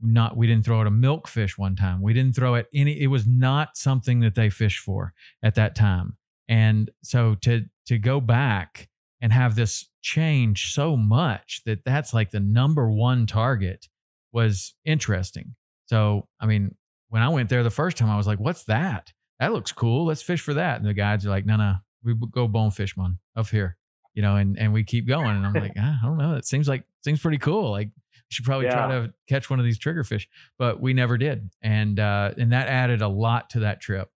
Not 0.00 0.36
we 0.36 0.48
didn't 0.48 0.64
throw 0.64 0.80
at 0.80 0.88
a 0.88 0.90
milkfish 0.90 1.56
one 1.56 1.76
time. 1.76 2.02
We 2.02 2.12
didn't 2.12 2.34
throw 2.34 2.56
at 2.56 2.66
any, 2.74 3.00
it 3.00 3.06
was 3.06 3.24
not 3.24 3.76
something 3.76 4.18
that 4.20 4.34
they 4.34 4.50
fished 4.50 4.80
for 4.80 5.14
at 5.44 5.54
that 5.54 5.76
time. 5.76 6.16
And 6.48 6.90
so 7.04 7.36
to 7.42 7.66
to 7.86 7.98
go 7.98 8.20
back 8.20 8.88
and 9.20 9.32
have 9.32 9.54
this 9.54 9.88
change 10.02 10.74
so 10.74 10.96
much 10.96 11.62
that 11.64 11.84
that's 11.84 12.12
like 12.12 12.30
the 12.32 12.40
number 12.40 12.90
one 12.90 13.26
target 13.26 13.86
was 14.32 14.74
interesting. 14.84 15.54
So, 15.86 16.28
I 16.40 16.46
mean, 16.46 16.74
when 17.08 17.22
I 17.22 17.28
went 17.28 17.48
there 17.48 17.62
the 17.62 17.70
first 17.70 17.96
time, 17.96 18.08
I 18.08 18.16
was 18.16 18.26
like, 18.26 18.40
what's 18.40 18.64
that? 18.64 19.12
That 19.38 19.52
looks 19.52 19.72
cool. 19.72 20.06
Let's 20.06 20.22
fish 20.22 20.40
for 20.40 20.54
that. 20.54 20.78
And 20.78 20.88
the 20.88 20.94
guides 20.94 21.26
are 21.26 21.30
like, 21.30 21.44
no, 21.44 21.56
no, 21.56 21.74
we 22.02 22.14
go 22.30 22.48
bonefish, 22.48 22.96
man, 22.96 23.18
up 23.36 23.48
here, 23.48 23.76
you 24.14 24.22
know, 24.22 24.36
and, 24.36 24.58
and 24.58 24.72
we 24.72 24.84
keep 24.84 25.06
going. 25.06 25.36
And 25.36 25.46
I'm 25.46 25.52
like, 25.52 25.74
ah, 25.78 25.98
I 26.02 26.06
don't 26.06 26.18
know. 26.18 26.36
It 26.36 26.46
seems 26.46 26.68
like, 26.68 26.84
seems 27.04 27.20
pretty 27.20 27.38
cool. 27.38 27.70
Like, 27.70 27.88
we 27.88 28.34
should 28.34 28.44
probably 28.44 28.68
try 28.68 28.88
to 28.88 29.12
catch 29.28 29.50
one 29.50 29.58
of 29.58 29.64
these 29.64 29.78
triggerfish, 29.78 30.26
but 30.58 30.80
we 30.80 30.94
never 30.94 31.18
did. 31.18 31.50
And, 31.60 31.98
uh, 32.00 32.32
and 32.38 32.52
that 32.52 32.68
added 32.68 33.02
a 33.02 33.08
lot 33.08 33.50
to 33.50 33.60
that 33.60 33.80
trip. 33.80 34.08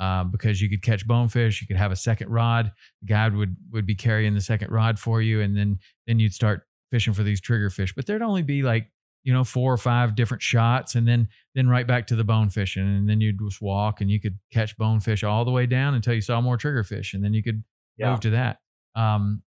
Um, 0.00 0.30
because 0.30 0.62
you 0.62 0.70
could 0.70 0.80
catch 0.80 1.06
bonefish, 1.06 1.60
you 1.60 1.66
could 1.66 1.76
have 1.76 1.92
a 1.92 1.96
second 1.96 2.30
rod. 2.30 2.72
The 3.02 3.06
guide 3.06 3.36
would 3.36 3.54
would 3.70 3.84
be 3.84 3.94
carrying 3.94 4.32
the 4.32 4.40
second 4.40 4.70
rod 4.70 4.98
for 4.98 5.20
you, 5.20 5.42
and 5.42 5.54
then 5.54 5.78
then 6.06 6.18
you'd 6.18 6.32
start 6.32 6.62
fishing 6.90 7.12
for 7.12 7.22
these 7.22 7.38
triggerfish. 7.38 7.94
But 7.94 8.06
there'd 8.06 8.22
only 8.22 8.42
be 8.42 8.62
like 8.62 8.90
you 9.22 9.32
know 9.32 9.44
four 9.44 9.72
or 9.72 9.76
five 9.78 10.14
different 10.14 10.42
shots, 10.42 10.94
and 10.94 11.06
then 11.06 11.28
then 11.54 11.68
right 11.68 11.86
back 11.86 12.06
to 12.08 12.16
the 12.16 12.24
bone 12.24 12.48
fishing, 12.50 12.82
and 12.86 13.08
then 13.08 13.20
you'd 13.20 13.38
just 13.38 13.60
walk, 13.60 14.00
and 14.00 14.10
you 14.10 14.20
could 14.20 14.38
catch 14.52 14.76
bonefish 14.76 15.22
all 15.24 15.44
the 15.44 15.50
way 15.50 15.66
down 15.66 15.94
until 15.94 16.14
you 16.14 16.20
saw 16.20 16.40
more 16.40 16.56
triggerfish, 16.58 17.12
and 17.14 17.22
then 17.24 17.34
you 17.34 17.42
could 17.42 17.62
Yeah. 17.96 18.10
move 18.10 18.20
to 18.20 18.30
that. 18.30 18.60
Um, 18.94 19.42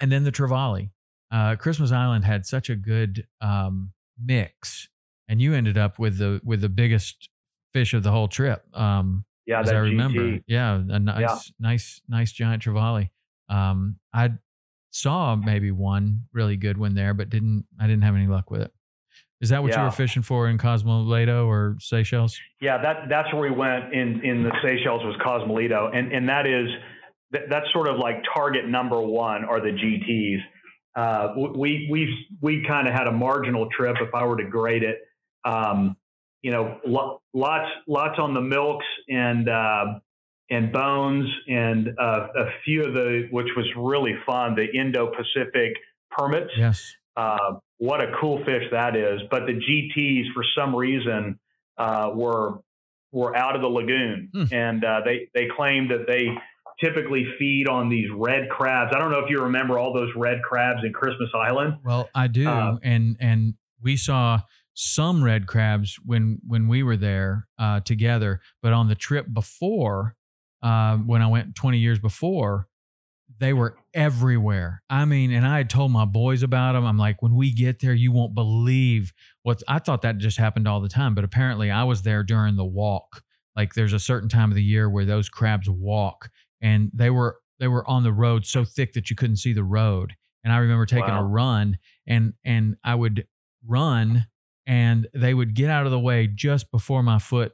and 0.00 0.10
then 0.12 0.24
the 0.24 0.32
trevally. 0.32 0.90
Uh, 1.30 1.56
Christmas 1.56 1.90
Island 1.90 2.24
had 2.24 2.46
such 2.46 2.70
a 2.70 2.76
good 2.76 3.26
um, 3.40 3.92
mix, 4.22 4.88
and 5.28 5.40
you 5.42 5.54
ended 5.54 5.76
up 5.78 5.98
with 5.98 6.18
the 6.18 6.40
with 6.44 6.60
the 6.60 6.68
biggest 6.68 7.28
fish 7.72 7.94
of 7.94 8.02
the 8.04 8.12
whole 8.12 8.28
trip. 8.28 8.64
Um, 8.76 9.24
Yeah, 9.46 9.60
as 9.60 9.66
that 9.66 9.74
I 9.76 9.78
remember. 9.80 10.38
Yeah, 10.46 10.74
a 10.88 10.98
nice, 11.00 11.52
nice, 11.58 12.00
nice 12.08 12.32
giant 12.32 12.62
trevally. 12.62 13.10
Um, 13.48 13.98
I 14.12 14.34
saw 14.90 15.34
maybe 15.34 15.70
one 15.72 16.26
really 16.32 16.56
good 16.56 16.78
one 16.78 16.94
there, 16.94 17.14
but 17.14 17.30
didn't 17.30 17.66
I 17.80 17.86
didn't 17.88 18.02
have 18.04 18.14
any 18.14 18.26
luck 18.28 18.50
with 18.50 18.60
it. 18.62 18.72
Is 19.44 19.50
that 19.50 19.62
what 19.62 19.76
you 19.76 19.82
were 19.82 19.90
fishing 19.90 20.22
for 20.22 20.48
in 20.48 20.56
Cosmoledo 20.56 21.46
or 21.46 21.76
Seychelles? 21.78 22.40
Yeah, 22.62 22.80
that 22.80 23.10
that's 23.10 23.30
where 23.34 23.42
we 23.42 23.50
went 23.50 23.92
in 23.92 24.24
in 24.24 24.42
the 24.42 24.50
Seychelles 24.62 25.02
was 25.04 25.14
Cosmoledo, 25.22 25.94
and 25.94 26.10
and 26.12 26.26
that 26.30 26.46
is 26.46 26.66
that, 27.32 27.42
that's 27.50 27.66
sort 27.74 27.88
of 27.88 27.98
like 27.98 28.22
target 28.34 28.66
number 28.66 28.98
one 29.02 29.44
are 29.44 29.60
the 29.60 29.68
GTS. 29.68 30.38
Uh, 30.96 31.34
we 31.54 31.86
we 31.90 32.26
we 32.40 32.64
kind 32.66 32.88
of 32.88 32.94
had 32.94 33.06
a 33.06 33.12
marginal 33.12 33.68
trip 33.68 33.96
if 34.00 34.14
I 34.14 34.24
were 34.24 34.38
to 34.38 34.48
grade 34.48 34.82
it. 34.82 35.00
Um, 35.44 35.94
you 36.40 36.50
know, 36.50 36.78
lo- 36.86 37.20
lots 37.34 37.68
lots 37.86 38.18
on 38.18 38.32
the 38.32 38.40
milks 38.40 38.86
and 39.10 39.46
uh, 39.46 39.84
and 40.48 40.72
bones 40.72 41.28
and 41.48 41.88
uh, 42.00 42.28
a 42.34 42.46
few 42.64 42.82
of 42.82 42.94
the 42.94 43.28
which 43.30 43.48
was 43.58 43.66
really 43.76 44.14
fun 44.24 44.54
the 44.54 44.66
Indo 44.74 45.08
Pacific 45.08 45.74
permits. 46.10 46.52
Yes. 46.56 46.94
Uh, 47.16 47.54
what 47.78 48.00
a 48.02 48.12
cool 48.20 48.38
fish 48.44 48.64
that 48.72 48.96
is. 48.96 49.20
But 49.30 49.46
the 49.46 49.52
GTs, 49.54 50.32
for 50.34 50.44
some 50.56 50.74
reason, 50.74 51.38
uh, 51.78 52.10
were 52.14 52.58
were 53.12 53.36
out 53.36 53.54
of 53.54 53.62
the 53.62 53.68
lagoon, 53.68 54.28
Hmm. 54.34 54.44
and 54.52 54.84
uh, 54.84 55.00
they 55.04 55.28
they 55.34 55.46
claimed 55.56 55.90
that 55.90 56.06
they 56.08 56.28
typically 56.82 57.24
feed 57.38 57.68
on 57.68 57.88
these 57.88 58.08
red 58.12 58.48
crabs. 58.48 58.92
I 58.94 58.98
don't 58.98 59.12
know 59.12 59.20
if 59.20 59.30
you 59.30 59.40
remember 59.42 59.78
all 59.78 59.92
those 59.94 60.10
red 60.16 60.42
crabs 60.42 60.80
in 60.84 60.92
Christmas 60.92 61.30
Island. 61.34 61.74
Well, 61.84 62.10
I 62.14 62.26
do, 62.26 62.48
Uh, 62.48 62.78
and 62.82 63.16
and 63.20 63.54
we 63.80 63.96
saw 63.96 64.40
some 64.74 65.22
red 65.22 65.46
crabs 65.46 65.96
when 66.04 66.40
when 66.46 66.66
we 66.66 66.82
were 66.82 66.96
there 66.96 67.46
uh, 67.58 67.78
together. 67.80 68.40
But 68.60 68.72
on 68.72 68.88
the 68.88 68.96
trip 68.96 69.26
before, 69.32 70.16
uh, 70.62 70.96
when 70.96 71.22
I 71.22 71.28
went 71.28 71.54
twenty 71.54 71.78
years 71.78 72.00
before, 72.00 72.66
they 73.38 73.52
were 73.52 73.76
everywhere. 73.92 74.82
I 74.88 75.04
mean, 75.04 75.32
and 75.32 75.46
I 75.46 75.58
had 75.58 75.70
told 75.70 75.90
my 75.90 76.04
boys 76.04 76.42
about 76.42 76.72
them. 76.72 76.84
I'm 76.84 76.98
like, 76.98 77.22
when 77.22 77.34
we 77.34 77.52
get 77.52 77.80
there, 77.80 77.92
you 77.92 78.12
won't 78.12 78.34
believe 78.34 79.12
what 79.42 79.62
I 79.68 79.78
thought 79.78 80.02
that 80.02 80.18
just 80.18 80.38
happened 80.38 80.68
all 80.68 80.80
the 80.80 80.88
time, 80.88 81.14
but 81.14 81.24
apparently 81.24 81.70
I 81.70 81.84
was 81.84 82.02
there 82.02 82.22
during 82.22 82.56
the 82.56 82.64
walk. 82.64 83.22
Like, 83.56 83.74
there's 83.74 83.92
a 83.92 83.98
certain 83.98 84.28
time 84.28 84.50
of 84.50 84.56
the 84.56 84.62
year 84.62 84.88
where 84.88 85.04
those 85.04 85.28
crabs 85.28 85.68
walk, 85.68 86.30
and 86.60 86.90
they 86.94 87.10
were 87.10 87.38
they 87.60 87.68
were 87.68 87.88
on 87.88 88.02
the 88.02 88.12
road 88.12 88.46
so 88.46 88.64
thick 88.64 88.94
that 88.94 89.10
you 89.10 89.16
couldn't 89.16 89.36
see 89.36 89.52
the 89.52 89.64
road. 89.64 90.14
And 90.42 90.52
I 90.52 90.58
remember 90.58 90.86
taking 90.86 91.10
a 91.10 91.24
run, 91.24 91.78
and 92.06 92.34
and 92.44 92.76
I 92.84 92.94
would 92.94 93.26
run, 93.66 94.26
and 94.66 95.06
they 95.14 95.34
would 95.34 95.54
get 95.54 95.70
out 95.70 95.86
of 95.86 95.92
the 95.92 96.00
way 96.00 96.26
just 96.26 96.70
before 96.70 97.02
my 97.02 97.18
foot 97.18 97.52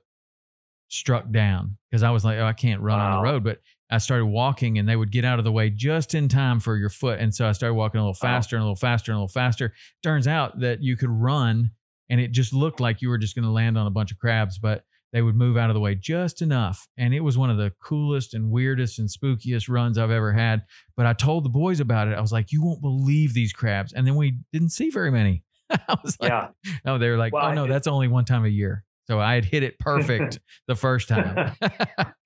struck 0.88 1.30
down 1.30 1.76
because 1.90 2.02
I 2.02 2.10
was 2.10 2.24
like, 2.24 2.38
oh, 2.38 2.46
I 2.46 2.52
can't 2.52 2.80
run 2.80 2.98
on 2.98 3.16
the 3.18 3.30
road. 3.30 3.44
But 3.44 3.60
I 3.90 3.98
started 3.98 4.26
walking 4.26 4.78
and 4.78 4.88
they 4.88 4.96
would 4.96 5.10
get 5.10 5.24
out 5.24 5.38
of 5.38 5.44
the 5.44 5.52
way 5.52 5.70
just 5.70 6.14
in 6.14 6.28
time 6.28 6.60
for 6.60 6.76
your 6.76 6.90
foot. 6.90 7.18
And 7.18 7.34
so 7.34 7.48
I 7.48 7.52
started 7.52 7.74
walking 7.74 7.98
a 8.00 8.04
little 8.04 8.14
faster 8.14 8.56
and 8.56 8.62
a 8.62 8.64
little 8.66 8.76
faster 8.76 9.10
and 9.12 9.16
a 9.16 9.20
little 9.20 9.28
faster. 9.28 9.72
Turns 10.02 10.26
out 10.28 10.60
that 10.60 10.82
you 10.82 10.96
could 10.96 11.10
run 11.10 11.72
and 12.08 12.20
it 12.20 12.32
just 12.32 12.52
looked 12.52 12.80
like 12.80 13.02
you 13.02 13.08
were 13.08 13.18
just 13.18 13.34
going 13.34 13.44
to 13.44 13.50
land 13.50 13.76
on 13.76 13.86
a 13.86 13.90
bunch 13.90 14.12
of 14.12 14.18
crabs, 14.18 14.58
but 14.58 14.84
they 15.12 15.22
would 15.22 15.34
move 15.34 15.56
out 15.56 15.70
of 15.70 15.74
the 15.74 15.80
way 15.80 15.96
just 15.96 16.40
enough. 16.40 16.86
And 16.96 17.12
it 17.12 17.20
was 17.20 17.36
one 17.36 17.50
of 17.50 17.56
the 17.56 17.72
coolest 17.82 18.32
and 18.34 18.50
weirdest 18.50 18.98
and 19.00 19.08
spookiest 19.08 19.68
runs 19.68 19.98
I've 19.98 20.10
ever 20.12 20.32
had. 20.32 20.62
But 20.96 21.06
I 21.06 21.12
told 21.12 21.44
the 21.44 21.48
boys 21.50 21.80
about 21.80 22.06
it. 22.08 22.16
I 22.16 22.20
was 22.20 22.32
like, 22.32 22.52
you 22.52 22.62
won't 22.62 22.80
believe 22.80 23.34
these 23.34 23.52
crabs. 23.52 23.92
And 23.92 24.06
then 24.06 24.14
we 24.14 24.38
didn't 24.52 24.70
see 24.70 24.90
very 24.90 25.10
many. 25.10 25.42
I 25.70 25.96
was 26.02 26.16
like, 26.20 26.30
Yeah. 26.30 26.48
no, 26.84 26.98
they 26.98 27.08
were 27.10 27.16
like, 27.16 27.32
Well, 27.32 27.46
oh 27.46 27.54
no, 27.54 27.66
that's 27.66 27.88
only 27.88 28.06
one 28.06 28.24
time 28.24 28.44
a 28.44 28.48
year. 28.48 28.84
So 29.08 29.18
I 29.18 29.34
had 29.34 29.44
hit 29.44 29.64
it 29.64 29.78
perfect 29.80 30.38
the 30.68 30.76
first 30.76 31.08
time. 31.08 31.56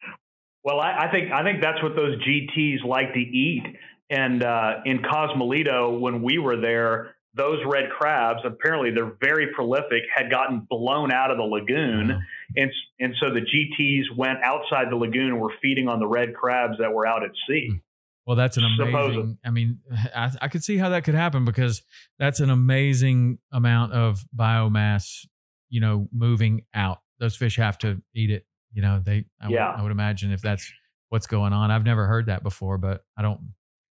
Well, 0.64 0.80
I, 0.80 1.06
I 1.06 1.12
think 1.12 1.30
I 1.30 1.42
think 1.44 1.60
that's 1.62 1.82
what 1.82 1.94
those 1.94 2.16
GTs 2.22 2.84
like 2.84 3.12
to 3.12 3.20
eat. 3.20 3.64
And 4.10 4.42
uh, 4.42 4.80
in 4.84 5.00
Cosmoledo, 5.00 5.98
when 6.00 6.22
we 6.22 6.38
were 6.38 6.60
there, 6.60 7.16
those 7.34 7.58
red 7.66 7.90
crabs 7.90 8.40
apparently 8.44 8.90
they're 8.90 9.16
very 9.20 9.48
prolific. 9.54 10.02
Had 10.14 10.30
gotten 10.30 10.66
blown 10.68 11.12
out 11.12 11.30
of 11.30 11.36
the 11.36 11.42
lagoon, 11.42 12.18
and 12.56 12.70
and 12.98 13.14
so 13.20 13.32
the 13.32 13.40
GTs 13.40 14.16
went 14.16 14.38
outside 14.42 14.90
the 14.90 14.96
lagoon 14.96 15.28
and 15.28 15.40
were 15.40 15.52
feeding 15.60 15.88
on 15.88 16.00
the 16.00 16.06
red 16.06 16.34
crabs 16.34 16.78
that 16.80 16.92
were 16.92 17.06
out 17.06 17.22
at 17.22 17.30
sea. 17.48 17.80
Well, 18.26 18.36
that's 18.36 18.56
an 18.56 18.64
Supposedly. 18.78 19.20
amazing. 19.20 19.38
I 19.44 19.50
mean, 19.50 19.80
I, 20.16 20.30
I 20.42 20.48
could 20.48 20.64
see 20.64 20.78
how 20.78 20.88
that 20.90 21.04
could 21.04 21.14
happen 21.14 21.44
because 21.44 21.82
that's 22.18 22.40
an 22.40 22.48
amazing 22.50 23.38
amount 23.52 23.92
of 23.92 24.24
biomass, 24.34 25.26
you 25.68 25.80
know, 25.80 26.08
moving 26.10 26.62
out. 26.72 27.00
Those 27.20 27.36
fish 27.36 27.56
have 27.56 27.76
to 27.78 28.02
eat 28.14 28.30
it. 28.30 28.46
You 28.74 28.82
know, 28.82 29.00
they. 29.04 29.24
I, 29.40 29.46
would- 29.46 29.54
Yeah. 29.54 29.70
I 29.70 29.82
would 29.82 29.92
imagine 29.92 30.32
if 30.32 30.42
that's 30.42 30.70
what's 31.08 31.26
going 31.26 31.52
on. 31.52 31.70
I've 31.70 31.84
never 31.84 32.06
heard 32.06 32.26
that 32.26 32.42
before, 32.42 32.76
but 32.76 33.02
I 33.16 33.22
don't. 33.22 33.40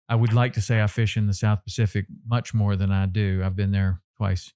I 0.09 0.15
would 0.15 0.33
like 0.33 0.53
to 0.53 0.61
say 0.61 0.81
I 0.81 0.87
fish 0.87 1.17
in 1.17 1.27
the 1.27 1.35
South 1.35 1.65
Pacific 1.65 2.07
much 2.29 2.55
more 2.55 2.77
than 2.77 2.93
I 2.93 3.07
do. 3.07 3.43
I've 3.45 3.57
been 3.57 3.73
there 3.73 4.01
twice, 4.17 4.53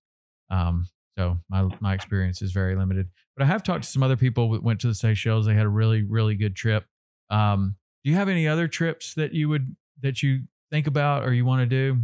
um, 0.49 0.87
so 1.19 1.39
my 1.49 1.67
my 1.81 1.95
experience 1.95 2.41
is 2.43 2.53
very 2.53 2.77
limited. 2.77 3.09
But 3.37 3.45
I 3.45 3.47
have 3.49 3.63
talked 3.65 3.83
to 3.85 3.91
some 3.91 4.03
other 4.05 4.17
people 4.17 4.53
that 4.53 4.63
went 4.63 4.81
to 4.83 4.87
the 4.87 4.95
Seychelles. 4.95 5.47
They 5.47 5.55
had 5.55 5.67
a 5.67 5.71
really 5.71 6.03
really 6.05 6.37
good 6.37 6.55
trip. 6.55 6.85
Um, 7.31 7.77
do 8.05 8.11
you 8.11 8.17
have 8.17 8.29
any 8.29 8.47
other 8.47 8.69
trips 8.69 9.15
that 9.15 9.33
you 9.35 9.49
would 9.49 9.75
that 10.03 10.23
you 10.23 10.43
think 10.71 10.87
about 10.87 11.25
or 11.25 11.33
you 11.33 11.45
want 11.45 11.63
to 11.63 11.67
do? 11.67 12.01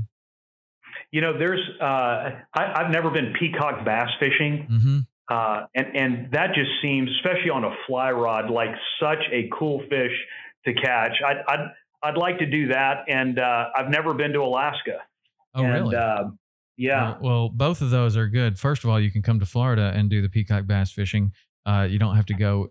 You 1.12 1.21
know, 1.21 1.39
there's 1.39 1.61
uh, 1.81 1.85
I, 1.85 2.33
I've 2.55 2.91
never 2.91 3.11
been 3.11 3.33
peacock 3.39 3.85
bass 3.85 4.09
fishing, 4.19 4.67
Mm-hmm. 4.71 4.99
Uh, 5.29 5.66
and 5.74 5.97
and 5.97 6.33
that 6.33 6.55
just 6.55 6.70
seems, 6.83 7.11
especially 7.16 7.51
on 7.51 7.64
a 7.64 7.74
fly 7.87 8.11
rod, 8.11 8.51
like 8.51 8.70
such 9.01 9.22
a 9.33 9.49
cool 9.59 9.81
fish 9.91 10.12
to 10.64 10.74
catch. 10.74 11.12
I'd 11.27 11.39
I'd, 11.49 11.68
I'd 12.03 12.16
like 12.16 12.39
to 12.39 12.47
do 12.47 12.68
that, 12.68 13.05
and 13.09 13.39
uh, 13.39 13.66
I've 13.77 13.89
never 13.91 14.14
been 14.14 14.33
to 14.33 14.41
Alaska. 14.41 14.99
Oh, 15.55 15.64
and, 15.64 15.72
really? 15.72 15.97
Uh, 15.97 16.24
yeah. 16.77 17.12
Well, 17.12 17.18
well, 17.22 17.49
both 17.49 17.81
of 17.81 17.91
those 17.91 18.16
are 18.16 18.29
good. 18.29 18.59
First 18.59 18.85
of 18.85 18.91
all, 18.91 19.01
you 19.01 19.11
can 19.11 19.22
come 19.22 19.41
to 19.41 19.47
Florida 19.47 19.93
and 19.95 20.11
do 20.11 20.20
the 20.22 20.29
peacock 20.29 20.66
bass 20.66 20.93
fishing. 20.93 21.33
Uh, 21.64 21.87
you 21.89 21.99
don't 21.99 22.14
have 22.16 22.27
to 22.27 22.35
go 22.35 22.68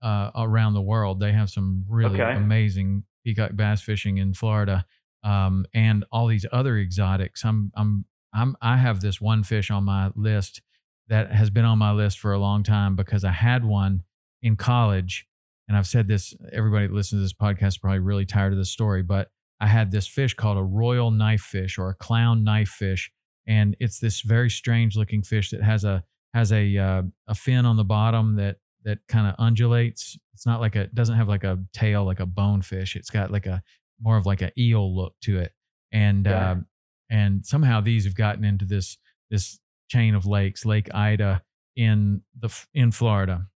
uh, 0.00 0.30
around 0.36 0.74
the 0.74 0.80
world. 0.82 1.20
They 1.20 1.32
have 1.32 1.50
some 1.50 1.84
really 1.88 2.20
Okay. 2.20 2.34
amazing 2.36 3.04
peacock 3.24 3.50
bass 3.54 3.82
fishing 3.82 4.18
in 4.18 4.32
Florida, 4.34 4.86
um, 5.24 5.66
and 5.74 6.04
all 6.10 6.26
these 6.28 6.46
other 6.52 6.78
exotics. 6.78 7.44
I'm, 7.44 7.72
I'm, 7.76 8.04
I'm, 8.32 8.56
I 8.62 8.76
have 8.78 9.00
this 9.00 9.20
one 9.20 9.42
fish 9.42 9.70
on 9.70 9.84
my 9.84 10.10
list 10.14 10.62
that 11.08 11.30
has 11.32 11.50
been 11.50 11.64
on 11.64 11.78
my 11.78 11.92
list 11.92 12.18
for 12.18 12.32
a 12.32 12.38
long 12.38 12.62
time 12.62 12.96
because 12.96 13.24
I 13.24 13.32
had 13.32 13.64
one 13.64 14.02
in 14.42 14.56
college, 14.56 15.26
and 15.68 15.76
I've 15.76 15.86
said 15.86 16.08
this. 16.08 16.34
Everybody 16.52 16.86
that 16.86 16.94
listens 16.94 17.20
to 17.20 17.22
this 17.22 17.32
podcast 17.32 17.68
is 17.68 17.78
probably 17.78 17.98
really 18.00 18.26
tired 18.26 18.52
of 18.52 18.58
this 18.58 18.70
story, 18.70 19.02
but 19.02 19.30
I 19.60 19.66
had 19.66 19.90
this 19.90 20.06
fish 20.06 20.34
called 20.34 20.58
a 20.58 20.62
royal 20.62 21.10
knife 21.10 21.42
fish 21.42 21.78
or 21.78 21.90
a 21.90 21.94
clown 21.94 22.44
knife 22.44 22.68
fish, 22.70 23.10
and 23.46 23.76
it's 23.80 23.98
this 24.00 24.20
very 24.22 24.50
strange 24.50 24.96
looking 24.96 25.22
fish 25.22 25.50
that 25.50 25.62
has 25.62 25.84
a 25.84 26.02
has 26.34 26.50
a 26.52 26.76
uh, 26.78 27.02
a 27.28 27.34
fin 27.34 27.66
on 27.66 27.76
the 27.76 27.84
bottom 27.84 28.36
that 28.36 28.56
that 28.84 28.98
kind 29.08 29.26
of 29.28 29.34
undulates. 29.38 30.18
It's 30.34 30.46
not 30.46 30.60
like 30.60 30.74
a 30.76 30.82
it 30.82 30.94
doesn't 30.94 31.16
have 31.16 31.28
like 31.28 31.44
a 31.44 31.58
tail 31.72 32.04
like 32.04 32.20
a 32.20 32.26
bonefish. 32.26 32.96
It's 32.96 33.10
got 33.10 33.30
like 33.30 33.46
a 33.46 33.62
more 34.00 34.16
of 34.16 34.26
like 34.26 34.42
an 34.42 34.50
eel 34.58 34.96
look 34.96 35.14
to 35.22 35.38
it, 35.38 35.52
and 35.92 36.26
Yeah. 36.26 36.52
um, 36.52 36.66
and 37.10 37.44
somehow 37.46 37.80
these 37.80 38.04
have 38.04 38.14
gotten 38.16 38.44
into 38.44 38.64
this 38.64 38.98
this 39.30 39.60
chain 39.92 40.14
of 40.14 40.24
lakes, 40.24 40.64
Lake 40.64 40.88
Ida 40.94 41.42
in 41.76 42.22
the 42.38 42.50
in 42.72 42.92
Florida, 42.92 43.48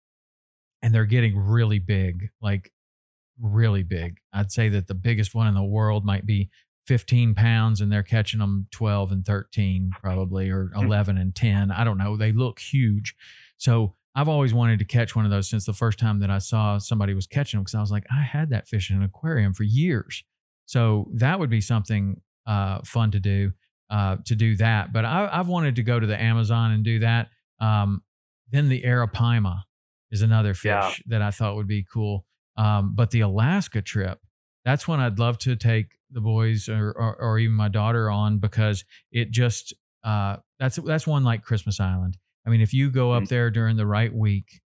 and 0.81 0.93
they're 0.93 1.05
getting 1.05 1.37
really 1.37 1.79
big, 1.79 2.29
like 2.41 2.73
really 3.41 3.83
big. 3.83 4.17
I'd 4.33 4.51
say 4.51 4.67
that 4.69 4.87
the 4.87 4.93
biggest 4.93 5.33
one 5.33 5.47
in 5.47 5.53
the 5.53 5.63
world 5.63 6.05
might 6.05 6.25
be 6.25 6.49
15 6.87 7.35
pounds 7.35 7.81
and 7.81 7.91
they're 7.91 8.03
catching 8.03 8.39
them 8.39 8.67
12 8.71 9.11
and 9.11 9.25
13 9.25 9.91
probably 10.01 10.51
or 10.51 10.71
11 10.75 11.17
and 11.17 11.33
10 11.33 11.71
i 11.71 11.83
don't 11.83 11.97
know. 11.97 12.15
They 12.15 12.31
look 12.31 12.59
huge. 12.59 13.15
So 13.57 13.95
i've 14.13 14.29
always 14.29 14.53
wanted 14.53 14.79
to 14.79 14.85
catch 14.85 15.15
one 15.15 15.25
of 15.25 15.31
those 15.31 15.49
since 15.49 15.65
the 15.65 15.73
first 15.73 15.99
time 15.99 16.19
that 16.19 16.29
i 16.29 16.37
saw 16.37 16.77
somebody 16.77 17.13
was 17.13 17.27
catching 17.27 17.57
them 17.57 17.63
because 17.63 17.75
i 17.75 17.81
was 17.81 17.91
like 17.91 18.05
i 18.09 18.21
had 18.21 18.49
that 18.51 18.67
fish 18.67 18.89
in 18.89 18.97
an 18.97 19.03
aquarium 19.03 19.53
for 19.53 19.63
years. 19.63 20.23
So 20.67 21.09
that 21.13 21.39
would 21.39 21.49
be 21.49 21.61
something 21.61 22.21
uh, 22.45 22.79
fun 22.85 23.11
to 23.11 23.19
do 23.19 23.53
uh, 23.89 24.17
to 24.25 24.35
do 24.35 24.55
that 24.57 24.91
but 24.91 25.05
I, 25.05 25.29
i've 25.31 25.47
wanted 25.47 25.75
to 25.77 25.83
go 25.83 25.99
to 25.99 26.07
the 26.07 26.19
amazon 26.21 26.71
and 26.71 26.83
do 26.83 26.99
that 26.99 27.29
um, 27.59 28.01
then 28.51 28.69
the 28.69 28.81
arapaima 28.81 29.61
is 30.11 30.21
another 30.21 30.53
fish 30.53 30.65
Yeah. 30.65 30.91
that 31.07 31.21
i 31.21 31.31
thought 31.31 31.55
would 31.55 31.67
be 31.67 31.83
cool 31.91 32.25
um, 32.57 32.93
but 32.95 33.11
the 33.11 33.21
alaska 33.21 33.81
trip 33.81 34.19
that's 34.63 34.87
when 34.87 34.99
I'd 34.99 35.19
love 35.19 35.37
to 35.39 35.55
take 35.55 35.89
the 36.09 36.21
boys 36.21 36.67
or, 36.67 36.89
or, 36.91 37.15
or 37.21 37.37
even 37.37 37.55
my 37.55 37.67
daughter 37.67 38.09
on 38.09 38.39
because 38.39 38.83
it 39.11 39.29
just 39.29 39.75
uh, 40.03 40.37
that's 40.59 40.77
that's 40.77 41.05
one 41.05 41.23
like 41.23 41.43
Christmas 41.43 41.79
Island. 41.79 42.17
I 42.47 42.49
mean, 42.49 42.61
if 42.61 42.73
you 42.73 42.89
go 42.89 43.11
up 43.11 43.23
Mhm. 43.23 43.27
there 43.29 43.51
during 43.51 43.77
the 43.77 43.85
right 43.85 44.11
week, 44.11 44.61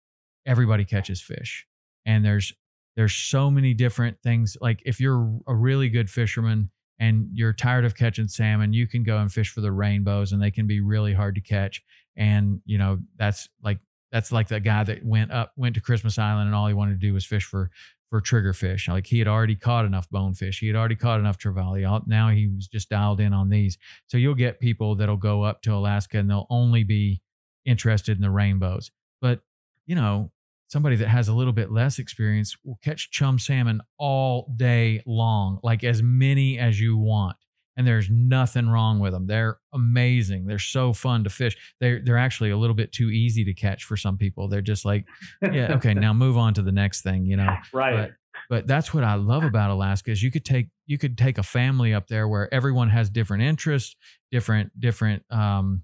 everybody 0.46 0.86
catches 0.86 1.20
fish, 1.20 1.66
and 2.06 2.24
there's 2.24 2.54
there's 2.96 3.14
so 3.16 3.50
many 3.50 3.74
different 3.74 4.20
things. 4.22 4.56
Like 4.62 4.84
if 4.86 5.00
you're 5.00 5.40
a 5.48 5.56
really 5.56 5.90
good 5.90 6.12
fisherman 6.12 6.70
and 7.00 7.30
you're 7.34 7.54
tired 7.54 7.86
of 7.86 7.96
catching 7.96 8.28
salmon, 8.28 8.74
you 8.74 8.88
can 8.88 9.04
go 9.04 9.18
and 9.18 9.32
fish 9.32 9.50
for 9.50 9.62
the 9.62 9.72
rainbows, 9.72 10.32
and 10.32 10.42
they 10.42 10.52
can 10.52 10.68
be 10.68 10.80
really 10.82 11.14
hard 11.14 11.36
to 11.36 11.42
catch. 11.42 11.84
And 12.16 12.62
you 12.66 12.78
know 12.78 13.00
that's 13.18 13.50
like 13.64 13.80
that's 14.12 14.32
like 14.32 14.48
the 14.48 14.60
guy 14.60 14.84
that 14.84 15.06
went 15.06 15.32
up 15.32 15.52
went 15.56 15.76
to 15.76 15.82
Christmas 15.82 16.18
Island 16.18 16.48
and 16.48 16.56
all 16.56 16.68
he 16.68 16.74
wanted 16.74 17.00
to 17.00 17.08
do 17.08 17.14
was 17.14 17.26
fish 17.26 17.44
for 17.44 17.70
for 18.10 18.22
triggerfish. 18.22 18.88
Like 18.88 19.08
he 19.08 19.20
had 19.20 19.28
already 19.28 19.56
caught 19.56 19.86
enough 19.86 20.10
bonefish. 20.10 20.60
He 20.60 20.68
had 20.68 20.76
already 20.76 20.96
caught 20.96 21.20
enough 21.20 21.38
trevally. 21.38 22.08
Now 22.08 22.30
he 22.30 22.48
was 22.48 22.68
just 22.68 22.90
dialed 22.90 23.20
in 23.20 23.34
on 23.34 23.50
these. 23.50 23.78
So 24.08 24.18
you'll 24.18 24.36
get 24.36 24.60
people 24.60 24.96
that'll 24.96 25.18
go 25.18 25.44
up 25.44 25.62
to 25.64 25.74
Alaska 25.74 26.18
and 26.18 26.30
they'll 26.30 26.48
only 26.50 26.84
be 26.84 27.22
interested 27.66 28.18
in 28.18 28.22
the 28.22 28.32
rainbows. 28.32 28.92
But, 29.22 29.42
you 29.86 29.96
know, 29.96 30.32
somebody 30.68 30.96
that 30.98 31.08
has 31.08 31.28
a 31.28 31.34
little 31.34 31.54
bit 31.54 31.72
less 31.72 32.00
experience 32.00 32.56
will 32.64 32.80
catch 32.84 33.12
chum 33.12 33.40
salmon 33.40 33.82
all 33.98 34.54
day 34.56 35.02
long, 35.06 35.60
like 35.64 35.84
as 35.84 36.04
many 36.04 36.60
as 36.60 36.80
you 36.80 36.98
want. 36.98 37.38
And 37.78 37.86
there's 37.86 38.10
nothing 38.10 38.70
wrong 38.70 39.00
with 39.00 39.14
them. 39.14 39.28
They're 39.28 39.60
amazing. 39.72 40.48
They're 40.48 40.58
so 40.58 40.94
fun 40.94 41.24
to 41.26 41.30
fish. 41.30 41.56
They're 41.80 42.02
they're 42.04 42.18
actually 42.18 42.50
a 42.50 42.58
little 42.58 42.76
bit 42.76 42.92
too 42.92 43.12
easy 43.12 43.46
to 43.46 43.54
catch 43.54 43.84
for 43.84 43.96
some 43.96 44.18
people. 44.18 44.48
They're 44.48 44.62
just 44.62 44.84
like, 44.84 45.06
yeah, 45.44 45.74
okay, 45.76 45.94
now 45.94 46.12
move 46.12 46.38
on 46.38 46.56
to 46.56 46.64
the 46.64 46.72
next 46.72 47.04
thing, 47.04 47.26
you 47.26 47.38
know 47.38 47.56
right. 47.74 47.96
but 47.96 48.12
but 48.50 48.68
that's 48.68 48.94
what 48.94 49.04
I 49.04 49.16
love 49.16 49.44
about 49.44 49.72
Alaska 49.72 50.12
is 50.12 50.24
you 50.24 50.32
could 50.32 50.46
take 50.46 50.70
you 50.86 50.98
could 50.98 51.18
take 51.18 51.38
a 51.38 51.44
family 51.44 51.94
up 51.94 52.08
there 52.08 52.28
where 52.28 52.52
everyone 52.54 52.90
has 52.90 53.10
different 53.10 53.44
interests, 53.44 53.96
different 54.32 54.72
different 54.80 55.24
um, 55.30 55.84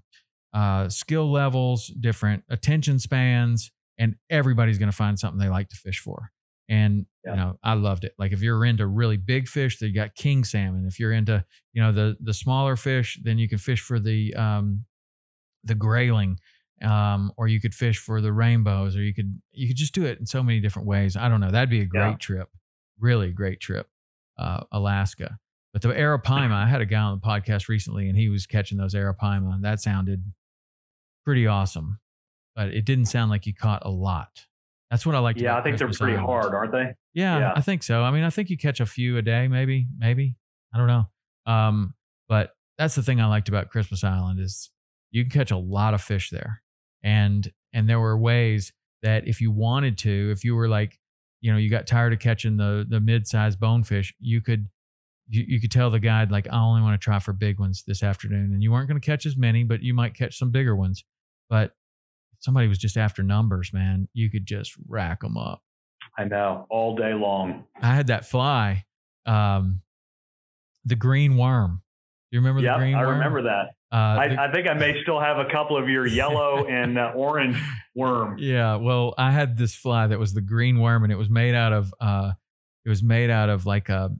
uh, 0.52 0.88
skill 0.88 1.30
levels, 1.30 1.88
different 1.88 2.44
attention 2.48 2.98
spans, 2.98 3.70
and 3.98 4.16
everybody's 4.30 4.78
going 4.78 4.90
to 4.90 4.96
find 4.96 5.18
something 5.18 5.38
they 5.38 5.48
like 5.48 5.68
to 5.70 5.76
fish 5.76 6.00
for. 6.00 6.30
And 6.68 7.06
Yeah. 7.24 7.30
you 7.32 7.36
know, 7.36 7.58
I 7.62 7.74
loved 7.74 8.04
it. 8.04 8.14
Like 8.18 8.32
if 8.32 8.40
you're 8.42 8.64
into 8.64 8.86
really 8.86 9.16
big 9.18 9.48
fish, 9.48 9.78
then 9.78 9.90
you 9.90 9.94
got 9.94 10.14
king 10.14 10.44
salmon. 10.44 10.86
If 10.86 10.98
you're 10.98 11.12
into 11.12 11.44
you 11.72 11.82
know 11.82 11.92
the 11.92 12.16
the 12.20 12.34
smaller 12.34 12.76
fish, 12.76 13.18
then 13.22 13.38
you 13.38 13.48
can 13.48 13.58
fish 13.58 13.80
for 13.80 14.00
the 14.00 14.34
um, 14.34 14.84
the 15.62 15.74
grayling, 15.74 16.38
um, 16.82 17.32
or 17.36 17.48
you 17.48 17.60
could 17.60 17.74
fish 17.74 17.98
for 17.98 18.20
the 18.20 18.32
rainbows, 18.32 18.96
or 18.96 19.02
you 19.02 19.14
could 19.14 19.40
you 19.52 19.68
could 19.68 19.76
just 19.76 19.94
do 19.94 20.04
it 20.06 20.18
in 20.18 20.26
so 20.26 20.42
many 20.42 20.60
different 20.60 20.88
ways. 20.88 21.16
I 21.16 21.28
don't 21.28 21.40
know. 21.40 21.50
That'd 21.50 21.70
be 21.70 21.80
a 21.80 21.86
great 21.86 22.12
Yeah. 22.12 22.16
trip, 22.18 22.48
really 22.98 23.30
great 23.32 23.60
trip, 23.60 23.88
uh, 24.38 24.64
Alaska. 24.72 25.38
But 25.72 25.82
the 25.82 25.88
arapaima, 25.88 26.52
I 26.52 26.66
had 26.66 26.80
a 26.82 26.86
guy 26.86 27.00
on 27.00 27.18
the 27.20 27.26
podcast 27.26 27.68
recently, 27.68 28.08
and 28.08 28.16
he 28.16 28.28
was 28.28 28.46
catching 28.46 28.78
those 28.78 28.94
arapaima. 28.94 29.60
That 29.62 29.80
sounded 29.80 30.32
pretty 31.24 31.46
awesome, 31.46 31.98
but 32.54 32.68
it 32.68 32.84
didn't 32.84 33.06
sound 33.06 33.30
like 33.30 33.46
you 33.46 33.54
caught 33.54 33.82
a 33.84 33.90
lot. 33.90 34.46
That's 34.90 35.04
what 35.04 35.14
I 35.14 35.18
like. 35.18 35.36
Yeah, 35.38 35.56
I 35.56 35.62
think 35.62 35.78
they're 35.78 35.88
pretty 35.88 36.16
hard, 36.16 36.54
aren't 36.54 36.72
they? 36.72 36.94
Yeah, 37.14 37.38
Yeah. 37.38 37.52
I 37.56 37.60
think 37.60 37.82
so. 37.82 38.02
I 38.02 38.10
mean, 38.10 38.22
I 38.22 38.30
think 38.30 38.50
you 38.50 38.56
catch 38.56 38.80
a 38.80 38.86
few 38.86 39.16
a 39.16 39.22
day, 39.22 39.48
maybe, 39.48 39.88
maybe. 39.98 40.36
I 40.72 40.78
don't 40.78 40.86
know. 40.86 41.06
Um, 41.46 41.94
but 42.28 42.54
that's 42.78 42.94
the 42.94 43.02
thing 43.02 43.20
I 43.20 43.26
liked 43.26 43.48
about 43.48 43.70
Christmas 43.70 44.04
Island 44.04 44.40
is 44.40 44.70
you 45.10 45.24
can 45.24 45.30
catch 45.30 45.50
a 45.50 45.56
lot 45.56 45.94
of 45.94 46.02
fish 46.02 46.30
there. 46.30 46.62
And 47.02 47.50
and 47.72 47.88
there 47.88 48.00
were 48.00 48.16
ways 48.16 48.72
that 49.02 49.26
if 49.26 49.40
you 49.40 49.50
wanted 49.50 49.98
to, 49.98 50.30
if 50.32 50.44
you 50.44 50.54
were 50.54 50.68
like, 50.68 50.98
you 51.40 51.52
know, 51.52 51.58
you 51.58 51.68
got 51.70 51.86
tired 51.86 52.12
of 52.12 52.18
catching 52.18 52.56
the 52.56 52.86
the 52.88 53.00
mid-sized 53.00 53.58
bonefish, 53.60 54.14
you 54.20 54.40
could 54.40 54.68
you, 55.28 55.44
you 55.46 55.60
could 55.60 55.70
tell 55.70 55.90
the 55.90 56.00
guide 56.00 56.30
like 56.30 56.46
I 56.50 56.58
only 56.58 56.82
want 56.82 57.00
to 57.00 57.04
try 57.04 57.18
for 57.18 57.32
big 57.32 57.58
ones 57.58 57.82
this 57.86 58.02
afternoon 58.02 58.52
and 58.52 58.62
you 58.62 58.70
weren't 58.70 58.88
going 58.88 59.00
to 59.00 59.04
catch 59.04 59.26
as 59.26 59.36
many, 59.36 59.64
but 59.64 59.82
you 59.82 59.94
might 59.94 60.14
catch 60.14 60.38
some 60.38 60.50
bigger 60.50 60.76
ones. 60.76 61.04
But 61.48 61.72
somebody 62.44 62.68
was 62.68 62.78
just 62.78 62.96
after 62.96 63.22
numbers, 63.22 63.72
man, 63.72 64.06
you 64.12 64.30
could 64.30 64.46
just 64.46 64.72
rack 64.88 65.20
them 65.20 65.36
up. 65.36 65.62
I 66.18 66.24
know, 66.24 66.66
all 66.70 66.94
day 66.94 67.14
long. 67.14 67.64
I 67.80 67.94
had 67.94 68.06
that 68.08 68.26
fly, 68.26 68.84
um, 69.26 69.80
the 70.84 70.94
green 70.96 71.36
worm. 71.36 71.82
Do 72.30 72.36
you 72.36 72.40
remember 72.40 72.60
Yeah, 72.60 72.74
the 72.74 72.78
green 72.80 72.94
I 72.94 73.00
worm? 73.00 73.08
I 73.08 73.12
remember 73.16 73.42
that. 73.42 73.66
Uh, 73.90 74.14
the- 74.28 74.40
I, 74.40 74.48
I 74.48 74.52
think 74.52 74.68
I 74.68 74.74
may 74.74 75.00
still 75.02 75.20
have 75.20 75.38
a 75.38 75.46
couple 75.50 75.76
of 75.76 75.88
your 75.88 76.06
yellow 76.06 76.66
and 76.68 76.98
uh, 76.98 77.12
orange 77.16 77.56
worm. 77.94 78.36
yeah. 78.38 78.76
Well, 78.76 79.14
I 79.16 79.30
had 79.30 79.56
this 79.56 79.74
fly 79.74 80.06
that 80.08 80.18
was 80.18 80.34
the 80.34 80.40
green 80.42 80.78
worm, 80.80 81.02
and 81.04 81.12
it 81.12 81.16
was 81.16 81.30
made 81.30 81.54
out 81.54 81.72
of. 81.72 81.92
Uh, 82.00 82.32
it 82.84 82.88
was 82.90 83.02
made 83.02 83.30
out 83.30 83.48
of 83.48 83.64
like 83.66 83.88
a. 83.88 84.10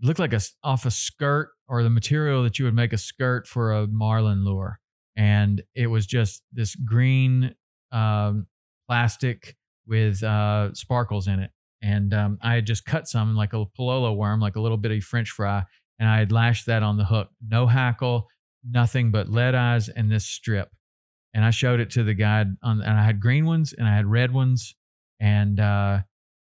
Looked 0.00 0.18
like 0.18 0.32
a 0.32 0.40
off 0.64 0.84
a 0.84 0.90
skirt 0.90 1.50
or 1.68 1.82
the 1.82 1.90
material 1.90 2.42
that 2.42 2.58
you 2.58 2.64
would 2.64 2.74
make 2.74 2.92
a 2.92 2.98
skirt 2.98 3.46
for 3.46 3.72
a 3.72 3.86
marlin 3.86 4.44
lure, 4.44 4.80
and 5.16 5.62
it 5.74 5.86
was 5.88 6.06
just 6.06 6.42
this 6.52 6.74
green 6.74 7.54
um, 7.92 8.46
plastic 8.88 9.56
with 9.86 10.22
uh, 10.22 10.72
sparkles 10.74 11.26
in 11.28 11.40
it. 11.40 11.50
And 11.82 12.14
um, 12.14 12.38
I 12.40 12.54
had 12.54 12.66
just 12.66 12.84
cut 12.84 13.08
some 13.08 13.34
like 13.34 13.52
a 13.52 13.64
palolo 13.78 14.14
worm, 14.16 14.40
like 14.40 14.56
a 14.56 14.60
little 14.60 14.76
bitty 14.78 15.00
French 15.00 15.30
fry, 15.30 15.64
and 15.98 16.08
I 16.08 16.18
had 16.18 16.30
lashed 16.30 16.66
that 16.66 16.82
on 16.82 16.96
the 16.96 17.04
hook. 17.04 17.28
No 17.46 17.66
hackle, 17.66 18.28
nothing 18.68 19.10
but 19.10 19.28
lead 19.28 19.54
eyes 19.54 19.88
and 19.88 20.10
this 20.10 20.24
strip. 20.24 20.70
And 21.34 21.44
I 21.44 21.50
showed 21.50 21.80
it 21.80 21.90
to 21.92 22.04
the 22.04 22.14
guy, 22.14 22.44
on, 22.62 22.80
and 22.82 22.98
I 22.98 23.02
had 23.02 23.18
green 23.20 23.46
ones 23.46 23.72
and 23.76 23.88
I 23.88 23.96
had 23.96 24.06
red 24.06 24.32
ones, 24.32 24.76
and 25.18 25.58
uh, 25.58 26.00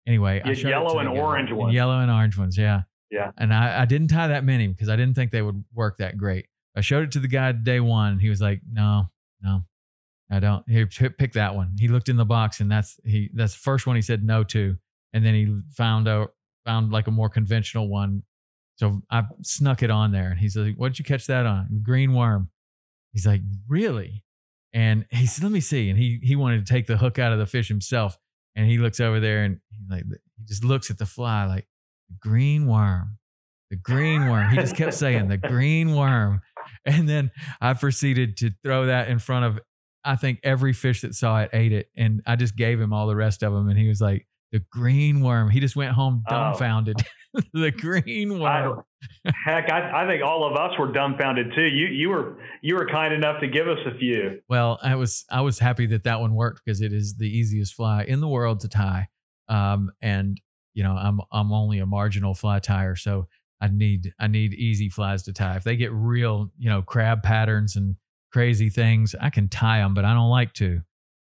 anyway, 0.07 0.41
I 0.45 0.49
You 0.49 0.55
had 0.55 0.59
showed 0.59 0.69
it 0.69 0.71
yellow 0.71 0.99
and 1.01 1.09
orange 1.09 1.51
And 1.51 1.59
ones. 1.59 1.75
yellow 1.75 1.99
and 2.01 2.11
orange 2.11 2.39
ones, 2.39 2.57
yeah. 2.57 2.83
Yeah. 3.11 3.31
And 3.37 3.53
I, 3.53 3.83
I 3.83 3.85
didn't 3.85 4.09
tie 4.09 4.29
that 4.29 4.43
many 4.45 4.67
because 4.69 4.89
I 4.89 4.97
didn't 4.97 5.15
think 5.15 5.31
they 5.33 5.43
would 5.43 5.65
work 5.75 5.99
that 5.99 6.17
great. 6.17 6.47
I 6.77 6.83
showed 6.83 7.05
it 7.05 7.13
to 7.13 7.21
the 7.21 7.29
guy 7.29 7.53
day 7.53 7.81
one. 7.81 8.13
And 8.13 8.21
he 8.21 8.29
was 8.29 8.41
like, 8.41 8.61
"No, 8.71 9.09
no, 9.43 9.65
I 10.31 10.41
don't." 10.41 10.69
Here, 10.69 10.87
pick 10.87 11.33
that 11.33 11.55
one. 11.55 11.75
He 11.79 11.89
looked 11.89 12.09
in 12.09 12.17
the 12.17 12.25
box, 12.25 12.61
and 12.61 12.71
that's 12.71 13.01
he. 13.05 13.31
That's 13.33 13.55
the 13.55 13.61
first 13.61 13.87
one 13.87 13.97
he 13.97 14.03
said 14.03 14.23
no 14.23 14.45
to, 14.45 14.77
and 15.13 15.25
then 15.25 15.35
he 15.35 15.61
found 15.75 16.07
out 16.07 16.35
found 16.65 16.93
like 16.93 17.07
a 17.07 17.11
more 17.11 17.29
conventional 17.29 17.89
one. 17.89 18.23
So 18.77 19.01
I 19.11 19.25
snuck 19.43 19.83
it 19.83 19.91
on 19.91 20.13
there, 20.13 20.31
and 20.31 20.39
he's 20.39 20.57
like, 20.57 20.77
"What 20.77 20.89
did 20.89 20.99
you 20.99 21.05
catch 21.05 21.27
that 21.27 21.47
on?" 21.47 21.81
Green 21.83 22.13
worm. 22.13 22.51
He's 23.13 23.27
like, 23.27 23.41
"Really?" 23.67 24.23
And 24.75 25.07
he 25.11 25.27
said, 25.27 25.45
"Let 25.45 25.53
me 25.53 25.61
see." 25.61 25.89
And 25.89 25.99
he 25.99 26.21
he 26.23 26.37
wanted 26.37 26.67
to 26.67 26.71
take 26.71 26.87
the 26.87 26.99
hook 26.99 27.19
out 27.19 27.33
of 27.33 27.39
the 27.39 27.47
fish 27.47 27.69
himself, 27.69 28.19
and 28.55 28.67
he 28.67 28.77
looks 28.77 29.01
over 29.01 29.19
there, 29.19 29.45
and 29.45 29.61
like, 29.89 30.05
he 30.37 30.45
just 30.45 30.63
looks 30.63 30.91
at 30.91 30.99
the 30.99 31.07
fly 31.07 31.47
like, 31.47 31.67
"Green 32.21 32.67
worm." 32.67 33.19
The 33.71 33.77
green 33.77 34.29
worm. 34.29 34.51
He 34.51 34.57
just 34.57 34.77
kept 34.77 34.95
saying 34.95 35.27
the 35.29 35.39
green 35.39 35.95
worm. 35.95 36.41
And 36.99 37.09
then 37.09 37.31
I 37.61 37.75
proceeded 37.75 38.37
to 38.39 38.51
throw 38.65 38.87
that 38.87 39.09
in 39.09 39.19
front 39.19 39.45
of, 39.45 39.59
I 40.05 40.15
think 40.17 40.39
every 40.45 40.73
fish 40.73 41.01
that 41.03 41.15
saw 41.15 41.41
it 41.41 41.51
ate 41.53 41.73
it. 41.73 41.89
And 41.97 42.23
I 42.27 42.37
just 42.37 42.57
gave 42.57 42.81
him 42.81 42.93
all 42.93 43.07
the 43.09 43.17
rest 43.17 43.43
of 43.43 43.53
them. 43.53 43.69
And 43.69 43.79
he 43.79 43.89
was 43.89 44.01
like, 44.01 44.27
the 44.53 44.61
green 44.71 45.21
worm. 45.21 45.51
He 45.51 45.59
just 45.59 45.75
went 45.75 45.93
home 45.93 46.23
Oh. 46.29 46.31
dumbfounded. 46.33 46.97
the 47.53 47.73
green 47.73 48.39
worm. 48.39 48.83
Heck, 49.45 49.71
I, 49.71 50.05
I 50.05 50.07
think 50.07 50.23
all 50.25 50.49
of 50.49 50.57
us 50.57 50.79
were 50.79 50.93
dumbfounded 50.93 51.53
too. 51.55 51.65
You 51.67 51.87
you 51.89 52.09
were 52.11 52.39
you 52.63 52.77
were 52.77 52.87
kind 52.87 53.13
enough 53.13 53.41
to 53.41 53.49
give 53.49 53.67
us 53.67 53.79
a 53.85 53.99
few. 53.99 54.41
Well, 54.49 54.79
I 54.83 54.95
was 54.95 55.25
I 55.31 55.41
was 55.41 55.59
happy 55.59 55.87
that 55.87 56.05
that 56.05 56.21
one 56.21 56.35
worked 56.35 56.63
because 56.65 56.81
it 56.81 56.93
is 56.93 57.17
the 57.19 57.27
easiest 57.29 57.75
fly 57.75 58.05
in 58.05 58.21
the 58.21 58.29
world 58.29 58.61
to 58.61 58.69
tie, 58.69 59.09
um, 59.49 59.91
and 60.01 60.41
you 60.75 60.85
know 60.85 60.93
I'm 60.93 61.21
I'm 61.33 61.53
only 61.53 61.81
a 61.81 61.87
marginal 61.87 62.33
fly 62.33 62.61
tire, 62.61 62.95
so 62.97 63.27
I 63.61 63.69
need 63.69 64.13
I 64.19 64.27
need 64.27 64.55
easy 64.55 64.89
flies 64.89 65.23
to 65.25 65.33
tie. 65.33 65.57
If 65.57 65.65
they 65.65 65.77
get 65.77 65.93
real, 65.93 66.51
you 66.59 66.69
know, 66.69 66.83
crab 66.83 67.23
patterns 67.23 67.77
and 67.77 67.97
crazy 68.33 68.69
things, 68.69 69.15
I 69.21 69.31
can 69.31 69.49
tie 69.49 69.79
them, 69.79 69.95
but 69.95 70.05
I 70.05 70.13
don't 70.13 70.31
like 70.31 70.53
to. 70.55 70.83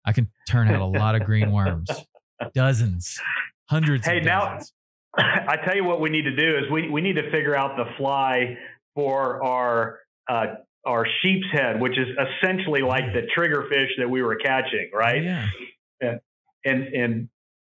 I 0.04 0.12
can 0.12 0.28
turn 0.48 0.68
out 0.68 0.80
a 0.80 0.86
lot 0.86 1.14
of 1.14 1.24
green 1.24 1.52
worms, 1.52 1.88
dozens, 2.54 3.20
hundreds. 3.68 4.06
Hey, 4.06 4.20
now 4.20 4.54
dozens. 4.54 4.72
I 5.18 5.56
tell 5.64 5.74
you 5.74 5.84
what 5.84 6.00
we 6.00 6.10
need 6.10 6.24
to 6.24 6.36
do 6.36 6.58
is 6.58 6.70
we 6.70 6.88
we 6.90 7.00
need 7.00 7.16
to 7.16 7.30
figure 7.30 7.56
out 7.56 7.76
the 7.76 7.84
fly 7.96 8.56
for 8.94 9.44
our 9.44 10.00
uh, 10.28 10.46
our 10.84 11.06
sheep's 11.22 11.46
head, 11.52 11.80
which 11.80 11.98
is 11.98 12.08
essentially 12.08 12.82
like 12.82 13.12
the 13.12 13.22
triggerfish 13.36 13.88
that 13.98 14.08
we 14.08 14.22
were 14.22 14.36
catching, 14.36 14.90
right? 14.92 15.22
Yeah. 15.22 15.46
And 16.00 16.20
and 16.64 16.82
and 16.94 17.28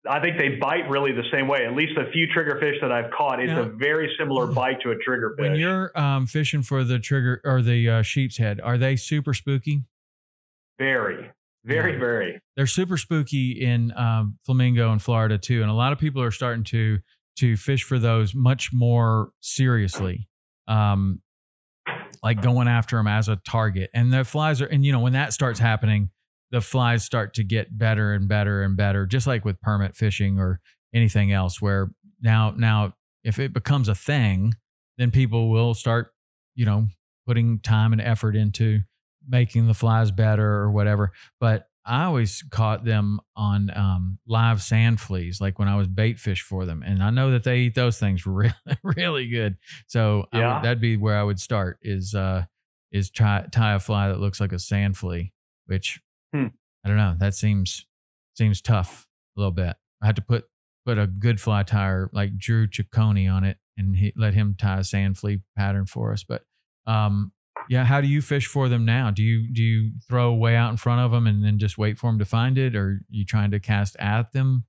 I 0.08 0.20
think 0.20 0.36
they 0.36 0.56
bite 0.60 0.88
really 0.88 1.12
the 1.12 1.22
same 1.32 1.46
way. 1.46 1.64
At 1.64 1.74
least 1.74 1.92
the 1.94 2.10
few 2.12 2.26
triggerfish 2.26 2.80
that 2.80 2.90
I've 2.90 3.10
caught, 3.12 3.40
it's 3.40 3.52
a 3.52 3.70
very 3.76 4.12
similar 4.18 4.46
bite 4.48 4.80
to 4.82 4.90
a 4.90 4.96
triggerfish. 4.96 5.38
When 5.38 5.54
you're 5.54 5.96
um, 5.98 6.26
fishing 6.26 6.62
for 6.62 6.82
the 6.82 6.98
trigger 6.98 7.40
or 7.44 7.62
the 7.62 7.88
uh, 7.88 8.02
sheep's 8.02 8.38
head, 8.38 8.60
are 8.60 8.76
they 8.76 8.96
super 8.96 9.32
spooky? 9.32 9.84
very, 10.78 11.30
very, 11.64 11.92
Yeah. 11.92 11.98
very. 12.00 12.40
they're 12.56 12.66
super 12.66 12.96
spooky 12.96 13.52
in 13.52 13.92
um, 13.96 14.38
Flamingo 14.44 14.90
and 14.90 15.00
Florida 15.00 15.38
too, 15.38 15.62
and 15.62 15.70
a 15.70 15.74
lot 15.74 15.92
of 15.92 15.98
people 15.98 16.20
are 16.20 16.32
starting 16.32 16.64
to 16.64 16.98
to 17.36 17.56
fish 17.56 17.84
for 17.84 17.98
those 17.98 18.34
much 18.34 18.72
more 18.72 19.30
seriously, 19.40 20.28
um, 20.66 21.20
like 22.22 22.42
going 22.42 22.66
after 22.68 22.96
them 22.96 23.06
as 23.06 23.28
a 23.28 23.36
target. 23.36 23.90
And 23.94 24.12
the 24.12 24.24
flies 24.24 24.60
are, 24.60 24.66
and 24.66 24.84
you 24.84 24.90
know, 24.92 25.00
when 25.00 25.12
that 25.12 25.32
starts 25.32 25.60
happening, 25.60 26.10
the 26.52 26.60
flies 26.60 27.04
start 27.04 27.34
to 27.34 27.42
get 27.44 27.76
better 27.76 28.12
and 28.12 28.28
better 28.28 28.62
and 28.62 28.76
better, 28.76 29.04
just 29.06 29.26
like 29.26 29.44
with 29.44 29.60
permit 29.60 29.96
fishing 29.96 30.38
or 30.38 30.60
anything 30.94 31.32
else. 31.32 31.60
Where 31.60 31.90
now, 32.20 32.54
now, 32.56 32.94
if 33.24 33.38
it 33.40 33.52
becomes 33.52 33.88
a 33.88 33.94
thing, 33.94 34.54
then 34.98 35.10
people 35.10 35.50
will 35.50 35.74
start, 35.74 36.12
you 36.54 36.64
know, 36.64 36.86
putting 37.26 37.58
time 37.58 37.92
and 37.92 38.00
effort 38.02 38.36
into 38.36 38.80
making 39.28 39.66
the 39.66 39.74
flies 39.74 40.10
better 40.10 40.46
or 40.46 40.70
whatever. 40.70 41.12
But 41.40 41.66
I 41.84 42.04
always 42.04 42.44
caught 42.50 42.84
them 42.84 43.18
on 43.34 43.70
um, 43.74 44.18
live 44.26 44.62
sand 44.62 45.00
fleas, 45.00 45.40
like 45.40 45.58
when 45.58 45.66
I 45.68 45.74
was 45.76 45.88
bait 45.88 46.18
fish 46.18 46.42
for 46.42 46.64
them, 46.64 46.82
and 46.86 47.02
I 47.02 47.10
know 47.10 47.32
that 47.32 47.42
they 47.42 47.58
eat 47.60 47.74
those 47.74 47.98
things 47.98 48.24
really, 48.26 48.52
really 48.84 49.26
good. 49.28 49.56
So 49.88 50.26
I 50.32 50.38
would- 50.56 50.64
that'd 50.64 50.80
be 50.80 50.96
where 50.96 51.16
I 51.18 51.22
would 51.24 51.40
start 51.40 51.78
is 51.82 52.14
uh, 52.14 52.44
is 52.92 53.10
try 53.10 53.46
tie 53.50 53.74
a 53.74 53.78
fly 53.80 54.08
that 54.08 54.20
looks 54.20 54.40
like 54.40 54.52
a 54.52 54.58
sand 54.60 54.96
flea, 54.96 55.32
which 55.66 55.98
Hmm. 56.34 56.46
I 56.84 56.88
don't 56.88 56.96
know. 56.96 57.14
That 57.18 57.34
seems 57.34 57.86
seems 58.34 58.60
tough 58.60 59.06
a 59.36 59.40
little 59.40 59.52
bit. 59.52 59.76
I 60.02 60.06
had 60.06 60.16
to 60.16 60.22
put 60.22 60.44
put 60.84 60.98
a 60.98 61.06
good 61.06 61.40
fly 61.40 61.62
tire 61.62 62.10
like 62.12 62.38
Drew 62.38 62.66
Chicone 62.66 63.32
on 63.32 63.44
it, 63.44 63.58
and 63.76 63.96
he 63.96 64.12
let 64.16 64.34
him 64.34 64.56
tie 64.58 64.80
a 64.80 64.84
sand 64.84 65.18
flea 65.18 65.40
pattern 65.56 65.86
for 65.86 66.12
us. 66.12 66.24
But 66.24 66.42
um, 66.86 67.32
yeah, 67.68 67.84
how 67.84 68.00
do 68.00 68.08
you 68.08 68.20
fish 68.22 68.46
for 68.46 68.68
them 68.68 68.84
now? 68.84 69.10
Do 69.10 69.22
you 69.22 69.52
do 69.52 69.62
you 69.62 69.92
throw 70.08 70.32
way 70.32 70.56
out 70.56 70.70
in 70.70 70.76
front 70.76 71.00
of 71.00 71.10
them 71.12 71.26
and 71.26 71.44
then 71.44 71.58
just 71.58 71.78
wait 71.78 71.98
for 71.98 72.10
them 72.10 72.18
to 72.18 72.24
find 72.24 72.58
it, 72.58 72.74
or 72.74 73.02
you 73.08 73.24
trying 73.24 73.50
to 73.52 73.60
cast 73.60 73.96
at 73.98 74.32
them? 74.32 74.64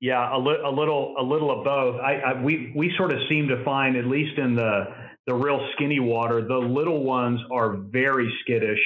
Yeah, 0.00 0.36
a, 0.36 0.38
li- 0.38 0.62
a 0.62 0.70
little, 0.70 1.14
a 1.18 1.22
little 1.22 1.50
of 1.50 1.64
both. 1.64 2.00
I, 2.00 2.16
I, 2.18 2.42
we, 2.42 2.72
we 2.76 2.92
sort 2.98 3.12
of 3.12 3.18
seem 3.30 3.48
to 3.48 3.64
find, 3.64 3.96
at 3.96 4.04
least 4.04 4.38
in 4.38 4.54
the, 4.54 4.84
the 5.26 5.34
real 5.34 5.66
skinny 5.74 6.00
water, 6.00 6.46
the 6.46 6.58
little 6.58 7.02
ones 7.02 7.40
are 7.50 7.74
very 7.76 8.30
skittish. 8.42 8.78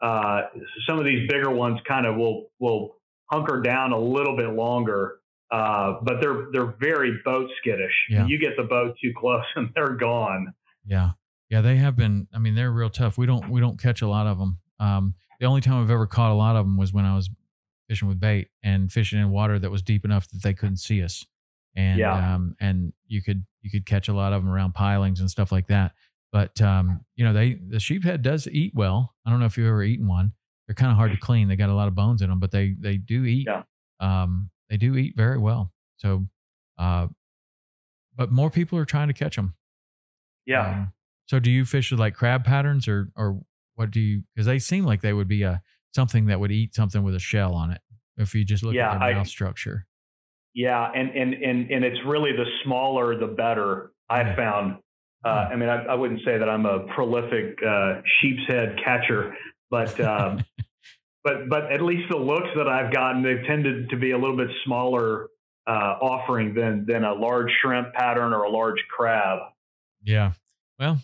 Uh, 0.00 0.42
some 0.88 0.98
of 0.98 1.04
these 1.04 1.28
bigger 1.28 1.50
ones 1.50 1.78
kind 1.86 2.06
of 2.06 2.16
will, 2.16 2.46
will 2.58 2.96
hunker 3.30 3.60
down 3.62 3.92
a 3.92 3.98
little 3.98 4.36
bit 4.36 4.50
longer. 4.50 5.16
Uh, 5.50 5.98
but 6.02 6.20
they're 6.20 6.46
they're 6.52 6.74
very 6.80 7.18
boat 7.24 7.48
skittish. 7.60 7.92
Yeah. 8.08 8.26
You 8.26 8.38
get 8.38 8.56
the 8.56 8.64
boat 8.64 8.96
too 9.02 9.12
close 9.16 9.44
and 9.56 9.70
they're 9.74 9.94
gone. 9.94 10.52
Yeah, 10.84 11.10
yeah, 11.48 11.60
they 11.60 11.76
have 11.76 11.94
been. 11.96 12.26
I 12.34 12.38
mean, 12.38 12.54
they're 12.54 12.72
real 12.72 12.90
tough. 12.90 13.16
We 13.16 13.26
don't 13.26 13.48
we 13.50 13.60
don't 13.60 13.78
catch 13.80 14.02
a 14.02 14.08
lot 14.08 14.26
of 14.26 14.38
them. 14.38 14.58
Um, 14.80 15.14
the 15.38 15.46
only 15.46 15.60
time 15.60 15.82
I've 15.82 15.90
ever 15.90 16.06
caught 16.06 16.32
a 16.32 16.34
lot 16.34 16.56
of 16.56 16.64
them 16.66 16.76
was 16.76 16.92
when 16.92 17.04
I 17.04 17.14
was 17.14 17.30
fishing 17.88 18.08
with 18.08 18.18
bait 18.18 18.48
and 18.62 18.90
fishing 18.90 19.20
in 19.20 19.30
water 19.30 19.58
that 19.58 19.70
was 19.70 19.82
deep 19.82 20.04
enough 20.04 20.28
that 20.30 20.42
they 20.42 20.54
couldn't 20.54 20.78
see 20.78 21.02
us, 21.02 21.24
and 21.76 21.98
Yeah. 22.00 22.34
um, 22.34 22.56
and 22.58 22.92
you 23.06 23.22
could 23.22 23.44
you 23.62 23.70
could 23.70 23.86
catch 23.86 24.08
a 24.08 24.12
lot 24.14 24.32
of 24.32 24.42
them 24.42 24.50
around 24.50 24.74
pilings 24.74 25.20
and 25.20 25.30
stuff 25.30 25.52
like 25.52 25.68
that. 25.68 25.92
But 26.34 26.60
um, 26.60 27.04
you 27.14 27.24
know, 27.24 27.32
they 27.32 27.54
the 27.54 27.76
sheephead 27.78 28.20
does 28.22 28.48
eat 28.48 28.72
well. 28.74 29.14
I 29.24 29.30
don't 29.30 29.38
know 29.38 29.46
if 29.46 29.56
you've 29.56 29.68
ever 29.68 29.84
eaten 29.84 30.08
one. 30.08 30.32
They're 30.66 30.74
kind 30.74 30.90
of 30.90 30.96
hard 30.96 31.12
to 31.12 31.16
clean. 31.16 31.46
They 31.46 31.54
got 31.54 31.68
a 31.70 31.74
lot 31.74 31.86
of 31.86 31.94
bones 31.94 32.22
in 32.22 32.28
them, 32.28 32.40
but 32.40 32.50
they 32.50 32.74
they 32.76 32.96
do 32.96 33.24
eat. 33.24 33.46
Yeah. 33.46 33.62
Um, 34.00 34.50
they 34.68 34.76
do 34.76 34.96
eat 34.96 35.14
very 35.16 35.38
well. 35.38 35.72
So, 35.98 36.26
uh, 36.76 37.06
but 38.16 38.32
more 38.32 38.50
people 38.50 38.76
are 38.80 38.84
trying 38.84 39.06
to 39.06 39.14
catch 39.14 39.36
them. 39.36 39.54
Yeah. 40.44 40.68
Um, 40.68 40.92
so 41.26 41.38
do 41.38 41.52
you 41.52 41.64
fish 41.64 41.92
with 41.92 42.00
like 42.00 42.14
crab 42.14 42.42
patterns 42.44 42.88
or 42.88 43.10
or 43.16 43.40
what 43.76 43.92
do 43.92 44.00
you 44.00 44.24
because 44.34 44.46
they 44.46 44.58
seem 44.58 44.84
like 44.84 45.02
they 45.02 45.12
would 45.12 45.28
be 45.28 45.44
a 45.44 45.62
something 45.94 46.26
that 46.26 46.40
would 46.40 46.50
eat 46.50 46.74
something 46.74 47.04
with 47.04 47.14
a 47.14 47.20
shell 47.20 47.54
on 47.54 47.70
it 47.70 47.80
if 48.16 48.34
you 48.34 48.44
just 48.44 48.64
look 48.64 48.74
Yeah, 48.74 48.90
at 48.92 48.98
their 48.98 49.08
I- 49.10 49.14
mouth 49.14 49.28
structure. 49.28 49.86
Yeah, 50.52 50.90
and 50.92 51.10
and 51.10 51.32
and 51.34 51.70
and 51.70 51.84
it's 51.84 51.98
really 52.04 52.32
the 52.32 52.46
smaller 52.64 53.16
the 53.16 53.28
better. 53.28 53.92
I've 54.10 54.34
found. 54.36 54.78
Uh, 55.24 55.48
I 55.52 55.56
mean, 55.56 55.68
I, 55.68 55.84
I 55.84 55.94
wouldn't 55.94 56.20
say 56.24 56.36
that 56.38 56.48
I'm 56.48 56.66
a 56.66 56.80
prolific 56.94 57.58
uh, 57.66 58.02
sheep's 58.20 58.42
head 58.46 58.78
catcher, 58.84 59.34
but 59.70 59.98
um, 60.00 60.44
but 61.22 61.48
but 61.48 61.72
at 61.72 61.80
least 61.80 62.10
the 62.10 62.18
looks 62.18 62.48
that 62.56 62.68
I've 62.68 62.92
gotten, 62.92 63.22
they've 63.22 63.44
tended 63.46 63.90
to 63.90 63.96
be 63.96 64.10
a 64.10 64.18
little 64.18 64.36
bit 64.36 64.50
smaller 64.64 65.28
uh, 65.66 65.96
offering 66.00 66.54
than 66.54 66.84
than 66.86 67.04
a 67.04 67.14
large 67.14 67.50
shrimp 67.62 67.94
pattern 67.94 68.32
or 68.32 68.42
a 68.42 68.50
large 68.50 68.84
crab. 68.94 69.38
Yeah. 70.02 70.32
Well, 70.78 71.00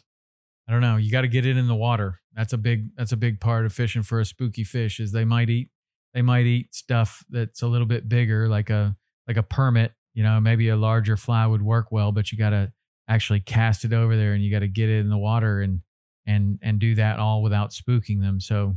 I 0.69 0.73
don't 0.73 0.83
know. 0.83 0.97
You 0.97 1.11
got 1.11 1.23
to 1.23 1.29
get 1.29 1.47
it 1.47 1.57
in 1.57 1.67
the 1.67 1.75
water. 1.75 2.21
That's 2.37 2.53
a 2.53 2.59
big 2.59 2.95
that's 2.97 3.13
a 3.13 3.17
big 3.17 3.41
part 3.41 3.65
of 3.65 3.73
fishing 3.73 4.03
for 4.03 4.21
a 4.21 4.25
spooky 4.25 4.65
fish 4.65 5.01
is 5.01 5.13
they 5.13 5.25
might 5.25 5.49
eat 5.49 5.71
they 6.15 6.23
might 6.23 6.47
eat 6.47 6.75
stuff 6.75 7.25
that's 7.31 7.63
a 7.63 7.67
little 7.67 7.87
bit 7.87 8.09
bigger 8.09 8.49
like 8.49 8.71
a 8.71 8.97
like 9.27 9.37
a 9.37 9.43
permit, 9.43 9.93
you 10.13 10.23
know, 10.23 10.41
maybe 10.41 10.69
a 10.69 10.77
larger 10.77 11.17
fly 11.17 11.47
would 11.47 11.63
work 11.63 11.91
well, 11.91 12.13
but 12.13 12.31
you 12.31 12.39
got 12.39 12.51
to 12.51 12.73
actually 13.11 13.41
cast 13.41 13.85
it 13.85 13.93
over 13.93 14.17
there 14.17 14.33
and 14.33 14.43
you 14.43 14.51
got 14.51 14.61
to 14.61 14.69
get 14.69 14.89
it 14.89 15.01
in 15.01 15.11
the 15.11 15.19
water 15.19 15.61
and 15.61 15.81
and 16.27 16.59
and 16.63 16.79
do 16.79 16.95
that 16.95 17.19
all 17.19 17.43
without 17.43 17.71
spooking 17.73 18.21
them. 18.21 18.41
So, 18.41 18.77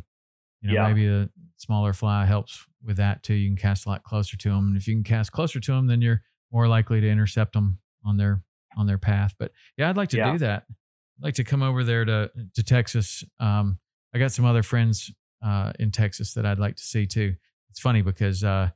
you 0.61 0.67
know, 0.69 0.73
Yeah. 0.73 0.87
maybe 0.87 1.07
a 1.07 1.29
smaller 1.57 1.93
fly 1.93 2.25
helps 2.25 2.65
with 2.83 2.97
that 2.97 3.23
too. 3.23 3.33
You 3.35 3.49
can 3.49 3.55
cast 3.57 3.85
a 3.85 3.89
lot 3.89 4.03
closer 4.03 4.35
to 4.37 4.49
them, 4.49 4.67
and 4.69 4.77
if 4.77 4.87
you 4.87 4.95
can 4.95 5.03
cast 5.03 5.31
closer 5.31 5.59
to 5.59 5.71
them, 5.71 5.87
then 5.87 6.01
you're 6.01 6.21
more 6.51 6.67
likely 6.67 6.99
to 7.01 7.09
intercept 7.09 7.53
them 7.53 7.79
on 8.03 8.17
their 8.17 8.43
on 8.75 8.87
their 8.87 8.97
path. 8.97 9.35
But 9.37 9.51
yeah, 9.77 9.89
I'd 9.89 9.97
like 9.97 10.09
to 10.09 10.17
Yeah. 10.17 10.31
do 10.33 10.37
that. 10.39 10.65
I'd 10.69 11.23
like 11.23 11.35
to 11.35 11.43
come 11.43 11.61
over 11.61 11.83
there 11.83 12.03
to 12.05 12.31
to 12.55 12.63
Texas. 12.63 13.23
Um, 13.39 13.79
I 14.15 14.19
got 14.19 14.31
some 14.31 14.45
other 14.45 14.63
friends 14.63 15.11
uh, 15.43 15.73
in 15.79 15.91
Texas 15.91 16.33
that 16.33 16.45
I'd 16.45 16.59
like 16.59 16.75
to 16.77 16.83
see 16.83 17.05
too. 17.05 17.35
It's 17.69 17.79
funny 17.79 18.01
because 18.01 18.43
uh, 18.43 18.69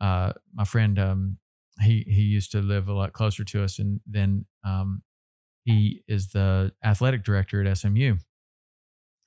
uh, 0.00 0.32
my 0.52 0.64
friend 0.64 0.98
um, 0.98 1.38
he 1.80 2.04
he 2.06 2.22
used 2.22 2.52
to 2.52 2.60
live 2.60 2.88
a 2.88 2.92
lot 2.92 3.12
closer 3.12 3.44
to 3.44 3.64
us, 3.64 3.78
and 3.78 4.00
then 4.06 4.46
um, 4.64 5.02
he 5.64 6.02
is 6.08 6.28
the 6.28 6.72
athletic 6.84 7.24
director 7.24 7.64
at 7.64 7.78
SMU. 7.78 8.16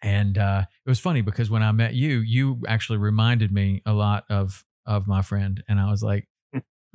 And 0.04 0.38
uh, 0.38 0.64
it 0.86 0.90
was 0.90 1.00
funny 1.00 1.22
because 1.22 1.50
when 1.50 1.64
I 1.64 1.72
met 1.72 1.96
you, 1.96 2.20
you 2.20 2.62
actually 2.68 3.00
reminded 3.00 3.52
me 3.52 3.82
a 3.86 3.94
lot 3.94 4.26
of 4.30 4.64
of 4.86 5.08
my 5.08 5.22
friend, 5.22 5.64
and 5.68 5.80
I 5.80 5.90
was 5.90 6.04
like, 6.04 6.28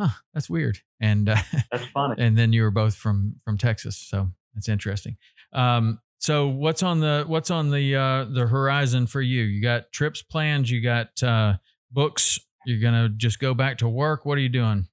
"Huh, 0.00 0.10
that's 0.32 0.48
weird." 0.48 0.78
And 1.00 1.28
uh, 1.28 1.36
That's 1.72 1.84
funny. 1.86 2.14
and 2.18 2.38
then 2.38 2.52
you 2.52 2.62
were 2.62 2.70
both 2.70 2.94
from 2.94 3.36
from 3.44 3.58
Texas, 3.58 3.96
so 3.96 4.28
that's 4.54 4.68
interesting. 4.68 5.16
Um, 5.52 6.00
so 6.18 6.46
what's 6.46 6.84
on 6.84 7.00
the 7.00 7.24
what's 7.26 7.50
on 7.50 7.70
the 7.70 7.96
uh, 7.96 8.24
the 8.32 8.46
horizon 8.46 9.08
for 9.08 9.20
you? 9.20 9.42
You 9.42 9.60
got 9.60 9.90
trips 9.90 10.22
planned. 10.22 10.68
You 10.68 10.80
got 10.80 11.20
uh, 11.22 11.54
books. 11.90 12.38
You're 12.64 12.80
gonna 12.80 13.08
just 13.08 13.40
go 13.40 13.52
back 13.52 13.78
to 13.78 13.88
work. 13.88 14.24
What 14.24 14.38
are 14.38 14.42
you 14.42 14.48
doing? 14.48 14.86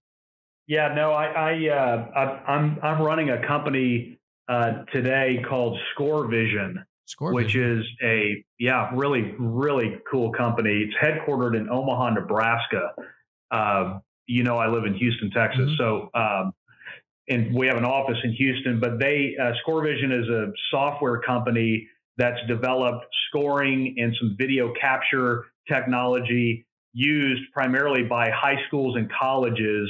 Yeah, 0.70 0.94
no, 0.94 1.14
I, 1.14 1.26
I, 1.26 1.70
uh, 1.70 2.06
I 2.16 2.52
I'm 2.52 2.78
I'm 2.84 3.02
running 3.02 3.32
a 3.32 3.46
company 3.48 4.20
uh, 4.48 4.84
today 4.94 5.44
called 5.50 5.80
Score 5.96 6.28
Vision, 6.28 6.86
Score 7.06 7.34
which 7.34 7.54
Vision. 7.54 7.80
is 7.80 7.86
a 8.04 8.46
yeah 8.60 8.92
really 8.94 9.34
really 9.40 9.98
cool 10.10 10.32
company. 10.32 10.88
It's 10.88 10.94
headquartered 11.04 11.58
in 11.58 11.72
Omaha, 11.72 12.12
Nebraska. 12.12 12.92
Uh, 13.50 13.98
you 14.28 14.44
know, 14.44 14.60
I 14.60 14.68
live 14.68 14.86
in 14.86 14.94
Houston, 14.94 15.32
Texas, 15.32 15.72
Mhm. 15.72 15.78
so 15.78 16.10
um, 16.14 16.54
and 17.28 17.52
we 17.56 17.66
have 17.66 17.78
an 17.78 17.86
office 17.86 18.20
in 18.24 18.32
Houston. 18.34 18.80
But 18.80 19.00
they 19.00 19.36
uh, 19.42 19.54
Score 19.64 19.84
Vision 19.84 20.12
is 20.12 20.30
a 20.30 20.52
software 20.70 21.20
company 21.22 21.88
that's 22.18 22.40
developed 22.48 23.08
scoring 23.30 23.96
and 23.98 24.16
some 24.20 24.36
video 24.38 24.72
capture 24.80 25.46
technology 25.68 26.68
used 26.94 27.42
primarily 27.54 28.04
by 28.04 28.30
high 28.30 28.58
schools 28.68 28.96
and 28.98 29.12
colleges 29.20 29.90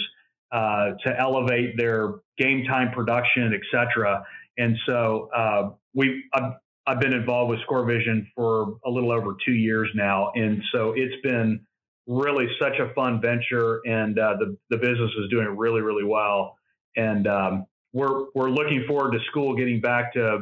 uh, 0.51 0.91
to 1.05 1.19
elevate 1.19 1.77
their 1.77 2.15
game 2.37 2.65
time 2.65 2.91
production, 2.91 3.53
et 3.53 3.61
cetera. 3.71 4.23
And 4.57 4.77
so 4.87 5.29
uh, 5.35 5.69
we, 5.93 6.23
I've, 6.33 6.53
I've 6.87 6.99
been 6.99 7.13
involved 7.13 7.51
with 7.51 7.61
Score 7.61 7.85
Vision 7.85 8.27
for 8.35 8.77
a 8.85 8.89
little 8.89 9.11
over 9.11 9.35
two 9.45 9.53
years 9.53 9.89
now, 9.93 10.31
and 10.35 10.61
so 10.73 10.93
it's 10.95 11.21
been 11.23 11.61
really 12.07 12.47
such 12.59 12.79
a 12.79 12.91
fun 12.95 13.21
venture, 13.21 13.81
and 13.85 14.17
uh, 14.17 14.35
the 14.39 14.57
the 14.71 14.77
business 14.77 15.11
is 15.19 15.29
doing 15.29 15.55
really 15.55 15.81
really 15.81 16.03
well, 16.03 16.57
and 16.95 17.27
um, 17.27 17.65
we're 17.93 18.25
we're 18.33 18.49
looking 18.49 18.85
forward 18.87 19.11
to 19.11 19.19
school 19.29 19.55
getting 19.55 19.79
back 19.79 20.13
to 20.13 20.39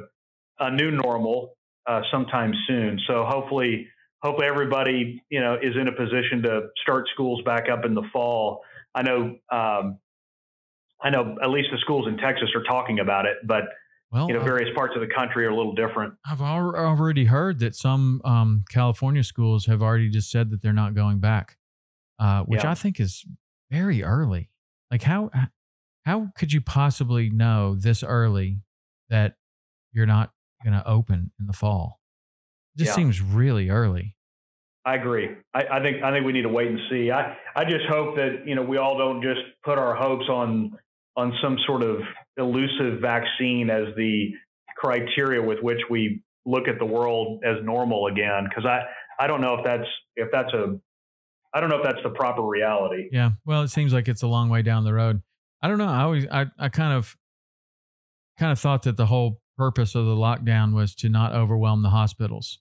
a 0.60 0.72
new 0.72 0.92
normal 0.92 1.58
uh, 1.86 2.02
sometime 2.12 2.54
soon. 2.68 3.00
So 3.08 3.26
hopefully 3.28 3.88
hopefully 4.24 4.48
everybody 4.48 5.22
you 5.30 5.42
know 5.42 5.56
is 5.56 5.76
in 5.80 5.88
a 5.90 5.92
position 5.92 6.42
to 6.44 6.68
start 6.82 7.10
schools 7.14 7.42
back 7.44 7.66
up 7.70 7.84
in 7.86 7.94
the 7.94 8.04
fall. 8.14 8.62
I 8.98 9.02
know 9.04 9.36
um, 9.52 10.00
I 11.02 11.10
know 11.12 11.36
at 11.44 11.50
least 11.50 11.70
the 11.72 11.78
schools 11.80 12.08
in 12.08 12.18
Texas 12.18 12.50
are 12.56 12.64
talking 12.64 13.00
about 13.00 13.26
it, 13.26 13.38
but 13.46 13.66
Well, 14.12 14.28
you 14.28 14.34
know 14.34 14.40
I've- 14.40 14.50
various 14.50 14.76
parts 14.76 14.94
of 14.96 15.02
the 15.02 15.14
country 15.14 15.46
are 15.46 15.50
a 15.50 15.56
little 15.56 15.76
different. 15.76 16.16
I've 16.26 16.42
already 16.42 17.26
heard 17.26 17.60
that 17.60 17.76
some 17.76 18.22
um, 18.26 18.64
California 18.72 19.24
schools 19.24 19.68
have 19.68 19.82
already 19.84 20.10
just 20.10 20.32
said 20.32 20.50
that 20.50 20.62
they're 20.64 20.74
not 20.74 20.96
going 20.96 21.20
back, 21.20 21.58
uh, 22.20 22.44
which 22.44 22.64
Yeah. 22.64 22.72
I 22.72 22.74
think 22.76 23.00
is 23.00 23.24
very 23.70 24.02
early. 24.04 24.50
Like 24.90 25.04
how 25.04 25.30
how 26.06 26.30
could 26.38 26.52
you 26.54 26.62
possibly 26.62 27.30
know 27.30 27.76
this 27.76 28.02
early 28.02 28.62
that 29.10 29.36
you're 29.92 30.06
not 30.08 30.32
going 30.64 30.74
to 30.74 30.88
open 30.88 31.32
in 31.40 31.46
the 31.46 31.54
fall? 31.54 32.00
It 32.76 32.80
just 32.80 32.92
Yeah. 32.92 32.96
seems 32.96 33.22
really 33.22 33.70
early. 33.70 34.17
I 34.88 34.96
agree. 34.96 35.28
I, 35.54 35.64
I 35.70 35.84
think 35.84 36.02
I 36.02 36.14
think 36.14 36.26
we 36.26 36.32
need 36.32 36.44
to 36.44 36.50
wait 36.50 36.70
and 36.70 36.80
see. 36.90 37.12
I, 37.12 37.36
I 37.54 37.66
just 37.66 37.86
hope 37.90 38.16
that 38.16 38.44
you 38.46 38.56
know 38.56 38.62
we 38.62 38.78
all 38.78 38.98
don't 38.98 39.22
just 39.22 39.42
put 39.66 39.78
our 39.78 39.94
hopes 39.94 40.30
on 40.30 40.78
on 41.18 41.34
some 41.44 41.58
sort 41.68 41.84
of 41.84 41.98
elusive 42.38 43.02
vaccine 43.02 43.70
as 43.70 43.94
the 43.98 44.30
criteria 44.78 45.42
with 45.42 45.60
which 45.62 45.82
we 45.90 46.22
look 46.46 46.70
at 46.70 46.80
the 46.80 46.86
world 46.86 47.44
as 47.44 47.58
normal 47.64 48.08
again. 48.08 48.46
Because 48.48 48.66
I 48.66 48.86
I 49.22 49.28
don't 49.28 49.42
know 49.42 49.56
if 49.56 49.66
that's 49.66 49.90
if 50.16 50.30
that's 50.32 50.54
a 50.54 50.80
I 51.54 51.60
don't 51.60 51.70
know 51.70 51.80
if 51.80 51.84
that's 51.84 52.02
the 52.02 52.12
proper 52.12 52.44
reality. 52.44 53.10
Yeah. 53.12 53.32
Well, 53.46 53.64
it 53.64 53.70
seems 53.70 53.92
like 53.92 54.08
it's 54.08 54.24
a 54.24 54.28
long 54.28 54.48
way 54.48 54.62
down 54.62 54.86
the 54.86 54.94
road. 54.94 55.22
I 55.62 55.68
don't 55.68 55.80
know. 55.80 55.90
I 55.90 56.04
always 56.04 56.28
I, 56.32 56.46
I 56.58 56.70
kind 56.70 56.94
of 56.94 57.18
kind 58.40 58.54
of 58.54 58.60
thought 58.60 58.84
that 58.84 58.96
the 58.96 59.08
whole 59.08 59.42
purpose 59.58 59.96
of 59.96 60.06
the 60.06 60.16
lockdown 60.16 60.74
was 60.74 60.96
to 60.96 61.10
not 61.10 61.34
overwhelm 61.34 61.84
the 61.84 61.90
hospitals 61.90 62.60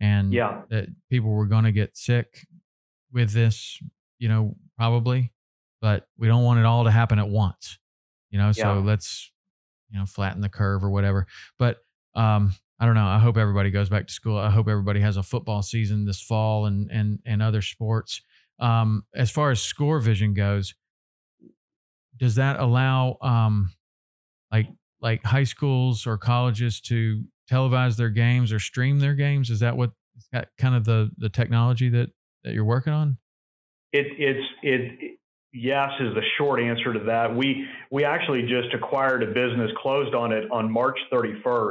and 0.00 0.32
Yeah. 0.32 0.62
that 0.70 0.88
people 1.10 1.30
were 1.30 1.46
going 1.46 1.64
to 1.64 1.72
get 1.72 1.96
sick 1.96 2.46
with 3.12 3.32
this, 3.32 3.80
you 4.18 4.28
know, 4.28 4.56
probably, 4.76 5.32
but 5.80 6.08
we 6.18 6.28
don't 6.28 6.42
want 6.44 6.58
it 6.60 6.66
all 6.66 6.84
to 6.84 6.90
happen 6.90 7.18
at 7.18 7.28
once. 7.28 7.78
You 8.30 8.38
know, 8.38 8.52
so 8.52 8.60
Yeah. 8.60 8.84
let's 8.84 9.32
you 9.90 9.98
know, 9.98 10.04
flatten 10.06 10.40
the 10.40 10.48
curve 10.48 10.82
or 10.82 10.90
whatever. 10.90 11.26
But 11.58 11.78
um 12.14 12.54
I 12.78 12.84
don't 12.84 12.94
know. 12.94 13.06
I 13.06 13.18
hope 13.18 13.38
everybody 13.38 13.70
goes 13.70 13.88
back 13.88 14.06
to 14.06 14.12
school. 14.12 14.36
I 14.36 14.50
hope 14.50 14.68
everybody 14.68 15.00
has 15.00 15.16
a 15.16 15.22
football 15.22 15.62
season 15.62 16.04
this 16.04 16.20
fall 16.20 16.66
and 16.66 16.90
and 16.90 17.20
and 17.24 17.40
other 17.42 17.62
sports. 17.62 18.20
Um, 18.58 19.04
as 19.14 19.30
far 19.30 19.50
as 19.50 19.62
score 19.62 19.98
vision 20.00 20.34
goes, 20.34 20.74
does 22.16 22.34
that 22.34 22.58
allow 22.58 23.16
um, 23.22 23.72
like 24.52 24.68
like 25.00 25.22
high 25.24 25.44
schools 25.44 26.06
or 26.06 26.18
colleges 26.18 26.80
to 26.82 27.24
televise 27.50 27.96
their 27.96 28.10
games 28.10 28.52
or 28.52 28.58
stream 28.58 28.98
their 28.98 29.14
games? 29.14 29.50
Is 29.50 29.60
that 29.60 29.76
what 29.76 29.90
is 30.16 30.26
that 30.32 30.48
kind 30.58 30.74
of 30.74 30.84
the 30.84 31.10
the 31.18 31.28
technology 31.28 31.88
that 31.90 32.10
that 32.44 32.54
you're 32.54 32.64
working 32.64 32.92
on? 32.92 33.18
It, 33.92 34.06
it's 34.18 34.46
it 34.62 35.18
yes 35.52 35.88
is 36.00 36.14
the 36.14 36.22
short 36.38 36.60
answer 36.60 36.92
to 36.92 37.00
that. 37.06 37.34
We 37.34 37.66
we 37.90 38.04
actually 38.04 38.42
just 38.42 38.74
acquired 38.74 39.22
a 39.22 39.26
business, 39.26 39.70
closed 39.80 40.14
on 40.14 40.32
it 40.32 40.50
on 40.50 40.70
March 40.70 40.98
31st. 41.12 41.70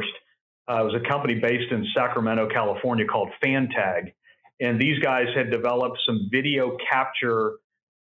Uh, 0.67 0.81
it 0.81 0.83
was 0.85 0.95
a 0.95 1.07
company 1.09 1.35
based 1.35 1.71
in 1.71 1.85
Sacramento, 1.95 2.47
California, 2.51 3.05
called 3.05 3.29
Fantag, 3.43 4.13
and 4.59 4.81
these 4.81 4.97
guys 4.99 5.25
had 5.35 5.51
developed 5.51 5.99
some 6.07 6.27
video 6.31 6.75
capture 6.91 7.53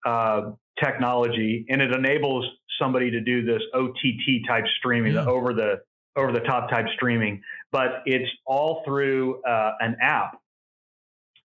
uh, 0.05 0.51
technology, 0.83 1.65
and 1.69 1.81
it 1.81 1.95
enables 1.95 2.45
somebody 2.81 3.11
to 3.11 3.21
do 3.21 3.45
this 3.45 3.61
OTT 3.73 4.45
type 4.47 4.65
streaming, 4.77 5.13
Yeah. 5.13 5.23
the 5.23 5.29
over 5.29 5.53
the 5.53 5.81
over 6.17 6.31
the 6.33 6.39
top 6.41 6.69
type 6.69 6.85
streaming. 6.95 7.41
But 7.71 8.03
it's 8.05 8.29
all 8.45 8.81
through 8.85 9.43
uh, 9.43 9.73
an 9.79 9.97
app, 10.01 10.39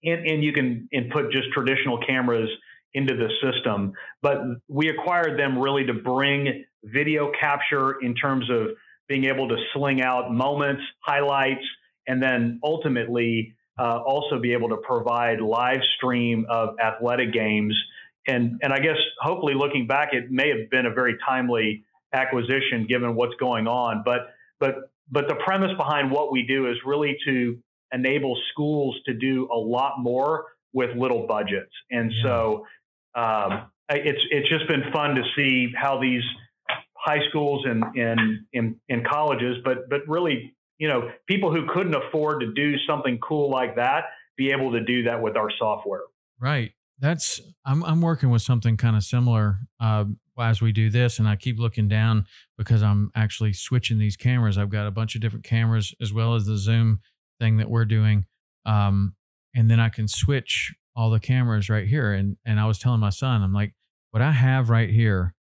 and, 0.02 0.26
and 0.26 0.42
you 0.42 0.52
can 0.52 0.88
input 0.92 1.32
just 1.32 1.48
traditional 1.52 1.98
cameras 2.06 2.48
into 2.94 3.14
the 3.14 3.28
system. 3.42 3.92
But 4.22 4.38
we 4.68 4.88
acquired 4.88 5.38
them 5.38 5.58
really 5.58 5.84
to 5.86 5.94
bring 5.94 6.64
video 6.84 7.32
capture 7.38 8.00
in 8.00 8.14
terms 8.14 8.48
of 8.50 8.68
being 9.08 9.24
able 9.24 9.48
to 9.48 9.56
sling 9.74 10.00
out 10.00 10.32
moments, 10.32 10.82
highlights, 11.00 11.64
and 12.06 12.22
then 12.22 12.60
ultimately 12.62 13.54
uh, 13.78 13.98
also 13.98 14.38
be 14.38 14.52
able 14.52 14.68
to 14.68 14.76
provide 14.76 15.40
live 15.40 15.80
stream 15.96 16.46
of 16.48 16.76
athletic 16.82 17.32
games. 17.32 17.74
And 18.26 18.60
and 18.62 18.72
I 18.72 18.78
guess 18.78 18.96
hopefully 19.20 19.54
looking 19.54 19.86
back, 19.86 20.10
it 20.12 20.30
may 20.30 20.48
have 20.48 20.70
been 20.70 20.86
a 20.86 20.94
very 20.94 21.16
timely 21.26 21.84
acquisition 22.12 22.86
given 22.88 23.14
what's 23.14 23.34
going 23.34 23.66
on. 23.66 24.02
But 24.04 24.28
but 24.60 24.90
but 25.10 25.28
the 25.28 25.36
premise 25.44 25.76
behind 25.76 26.10
what 26.10 26.32
we 26.32 26.42
do 26.42 26.70
is 26.70 26.76
really 26.84 27.16
to 27.26 27.58
enable 27.92 28.36
schools 28.52 28.96
to 29.06 29.14
do 29.14 29.48
a 29.52 29.56
lot 29.56 29.94
more 29.98 30.46
with 30.72 30.96
little 30.96 31.26
budgets. 31.26 31.70
And 31.90 32.10
so 32.22 32.66
um, 33.14 33.70
it's 33.88 34.20
it's 34.30 34.48
just 34.48 34.66
been 34.68 34.92
fun 34.92 35.14
to 35.14 35.22
see 35.36 35.72
how 35.76 36.00
these 36.00 36.22
high 36.96 37.20
schools 37.28 37.64
and 37.66 37.84
in, 37.96 38.46
in 38.52 38.80
in 38.88 39.04
colleges, 39.04 39.58
but 39.64 39.88
but 39.88 40.00
really, 40.08 40.54
you 40.78 40.88
know, 40.88 41.10
people 41.28 41.52
who 41.52 41.66
couldn't 41.72 41.94
afford 41.94 42.40
to 42.40 42.52
do 42.52 42.76
something 42.88 43.18
cool 43.18 43.50
like 43.50 43.76
that 43.76 44.04
be 44.36 44.50
able 44.50 44.72
to 44.72 44.80
do 44.82 45.04
that 45.04 45.22
with 45.22 45.36
our 45.36 45.50
software. 45.58 46.02
Right. 46.40 46.72
That's 46.98 47.40
I'm 47.64 47.84
I'm 47.84 48.00
working 48.00 48.30
with 48.30 48.42
something 48.42 48.76
kind 48.76 48.96
of 48.96 49.04
similar 49.04 49.58
uh, 50.38 50.42
as 50.42 50.60
we 50.60 50.72
do 50.72 50.90
this, 50.90 51.18
and 51.18 51.28
I 51.28 51.36
keep 51.36 51.58
looking 51.58 51.88
down 51.88 52.26
because 52.58 52.82
I'm 52.82 53.10
actually 53.14 53.52
switching 53.52 53.98
these 53.98 54.16
cameras. 54.16 54.58
I've 54.58 54.70
got 54.70 54.86
a 54.86 54.90
bunch 54.90 55.14
of 55.14 55.20
different 55.20 55.44
cameras 55.44 55.94
as 56.00 56.12
well 56.12 56.34
as 56.34 56.46
the 56.46 56.56
Zoom 56.56 57.00
thing 57.40 57.56
that 57.58 57.70
we're 57.70 57.84
doing, 57.84 58.26
um, 58.66 59.14
and 59.54 59.70
then 59.70 59.80
I 59.80 59.88
can 59.88 60.08
switch 60.08 60.74
all 60.96 61.10
the 61.10 61.20
cameras 61.20 61.68
right 61.68 61.86
here. 61.86 62.12
And 62.12 62.36
and 62.44 62.60
I 62.60 62.66
was 62.66 62.78
telling 62.78 63.00
my 63.00 63.10
son, 63.10 63.42
I'm 63.42 63.52
like, 63.52 63.74
what 64.10 64.22
I 64.22 64.32
have 64.32 64.70
right 64.70 64.90
here 64.90 65.34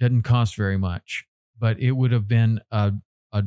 doesn't 0.00 0.22
cost 0.22 0.56
very 0.56 0.76
much, 0.76 1.24
but 1.58 1.78
it 1.80 1.92
would 1.92 2.12
have 2.12 2.28
been 2.28 2.60
a 2.70 2.92
a 3.32 3.44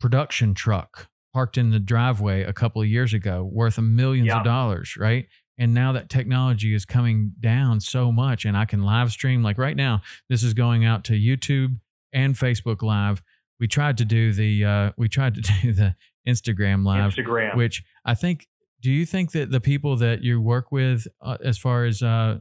production 0.00 0.54
truck 0.54 1.08
parked 1.32 1.56
in 1.56 1.70
the 1.70 1.78
driveway 1.78 2.42
a 2.42 2.52
couple 2.52 2.82
of 2.82 2.88
years 2.88 3.14
ago 3.14 3.42
worth 3.42 3.78
a 3.78 3.82
millions 3.82 4.26
Yeah. 4.26 4.38
of 4.38 4.44
dollars, 4.44 4.96
right? 4.98 5.26
And 5.58 5.74
now 5.74 5.92
that 5.92 6.08
technology 6.08 6.74
is 6.74 6.84
coming 6.84 7.32
down 7.38 7.80
so 7.80 8.10
much, 8.10 8.44
and 8.44 8.56
I 8.56 8.64
can 8.64 8.82
live 8.82 9.12
stream. 9.12 9.42
Like 9.42 9.58
right 9.58 9.76
now, 9.76 10.00
this 10.28 10.42
is 10.42 10.54
going 10.54 10.84
out 10.84 11.04
to 11.04 11.12
YouTube 11.12 11.78
and 12.12 12.34
Facebook 12.34 12.82
Live. 12.82 13.22
We 13.60 13.68
tried 13.68 13.98
to 13.98 14.04
do 14.04 14.32
the 14.32 14.64
uh, 14.64 14.92
we 14.96 15.08
tried 15.08 15.34
to 15.36 15.40
do 15.62 15.72
the 15.72 15.94
Instagram 16.26 16.84
Live, 16.86 17.14
Instagram. 17.14 17.56
which 17.56 17.82
I 18.04 18.14
think. 18.14 18.46
Do 18.80 18.90
you 18.90 19.06
think 19.06 19.30
that 19.30 19.52
the 19.52 19.60
people 19.60 19.94
that 19.98 20.22
you 20.24 20.40
work 20.40 20.72
with, 20.72 21.06
uh, 21.20 21.36
as 21.44 21.56
far 21.56 21.84
as 21.84 22.02
uh, 22.02 22.38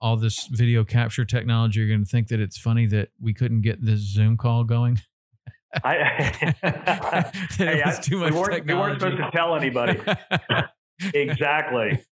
all 0.00 0.16
this 0.16 0.46
video 0.50 0.84
capture 0.84 1.26
technology, 1.26 1.82
are 1.84 1.86
going 1.88 2.02
to 2.04 2.10
think 2.10 2.28
that 2.28 2.40
it's 2.40 2.56
funny 2.56 2.86
that 2.86 3.10
we 3.20 3.34
couldn't 3.34 3.60
get 3.60 3.84
this 3.84 4.00
Zoom 4.00 4.38
call 4.38 4.64
going? 4.64 5.00
I, 5.84 5.96
Hey, 7.58 7.82
I- 7.84 7.98
too 8.02 8.16
we 8.16 8.30
much 8.30 8.32
weren't- 8.32 8.66
we 8.66 8.72
weren't 8.72 9.00
supposed 9.00 9.18
to 9.18 9.30
tell 9.32 9.54
anybody. 9.54 10.00
exactly. 11.12 12.02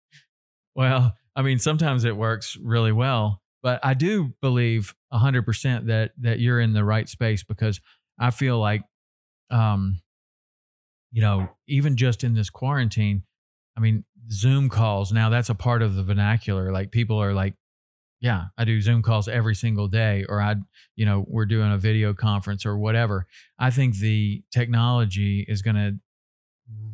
Well, 0.74 1.14
I 1.36 1.42
mean, 1.42 1.58
sometimes 1.58 2.04
it 2.04 2.16
works 2.16 2.56
really 2.60 2.92
well, 2.92 3.42
but 3.62 3.84
I 3.84 3.94
do 3.94 4.34
believe 4.40 4.94
hundred 5.12 5.42
percent 5.42 5.86
that 5.88 6.12
that 6.20 6.38
you're 6.38 6.60
in 6.60 6.72
the 6.72 6.84
right 6.84 7.08
space 7.08 7.42
because 7.42 7.80
I 8.18 8.30
feel 8.30 8.58
like, 8.58 8.82
um, 9.50 10.00
you 11.12 11.22
know, 11.22 11.48
even 11.66 11.96
just 11.96 12.22
in 12.22 12.34
this 12.34 12.50
quarantine, 12.50 13.24
I 13.76 13.80
mean, 13.80 14.04
Zoom 14.30 14.68
calls 14.68 15.12
now 15.12 15.28
that's 15.28 15.48
a 15.48 15.54
part 15.54 15.82
of 15.82 15.94
the 15.94 16.02
vernacular. 16.04 16.70
Like 16.72 16.92
people 16.92 17.20
are 17.20 17.34
like, 17.34 17.54
yeah, 18.20 18.46
I 18.58 18.64
do 18.64 18.80
Zoom 18.80 19.02
calls 19.02 19.28
every 19.28 19.54
single 19.54 19.88
day, 19.88 20.24
or 20.28 20.40
I, 20.40 20.56
you 20.94 21.06
know, 21.06 21.24
we're 21.26 21.46
doing 21.46 21.72
a 21.72 21.78
video 21.78 22.12
conference 22.14 22.66
or 22.66 22.76
whatever. 22.76 23.26
I 23.58 23.70
think 23.70 23.96
the 23.96 24.42
technology 24.52 25.44
is 25.48 25.62
going 25.62 25.76
to 25.76 25.98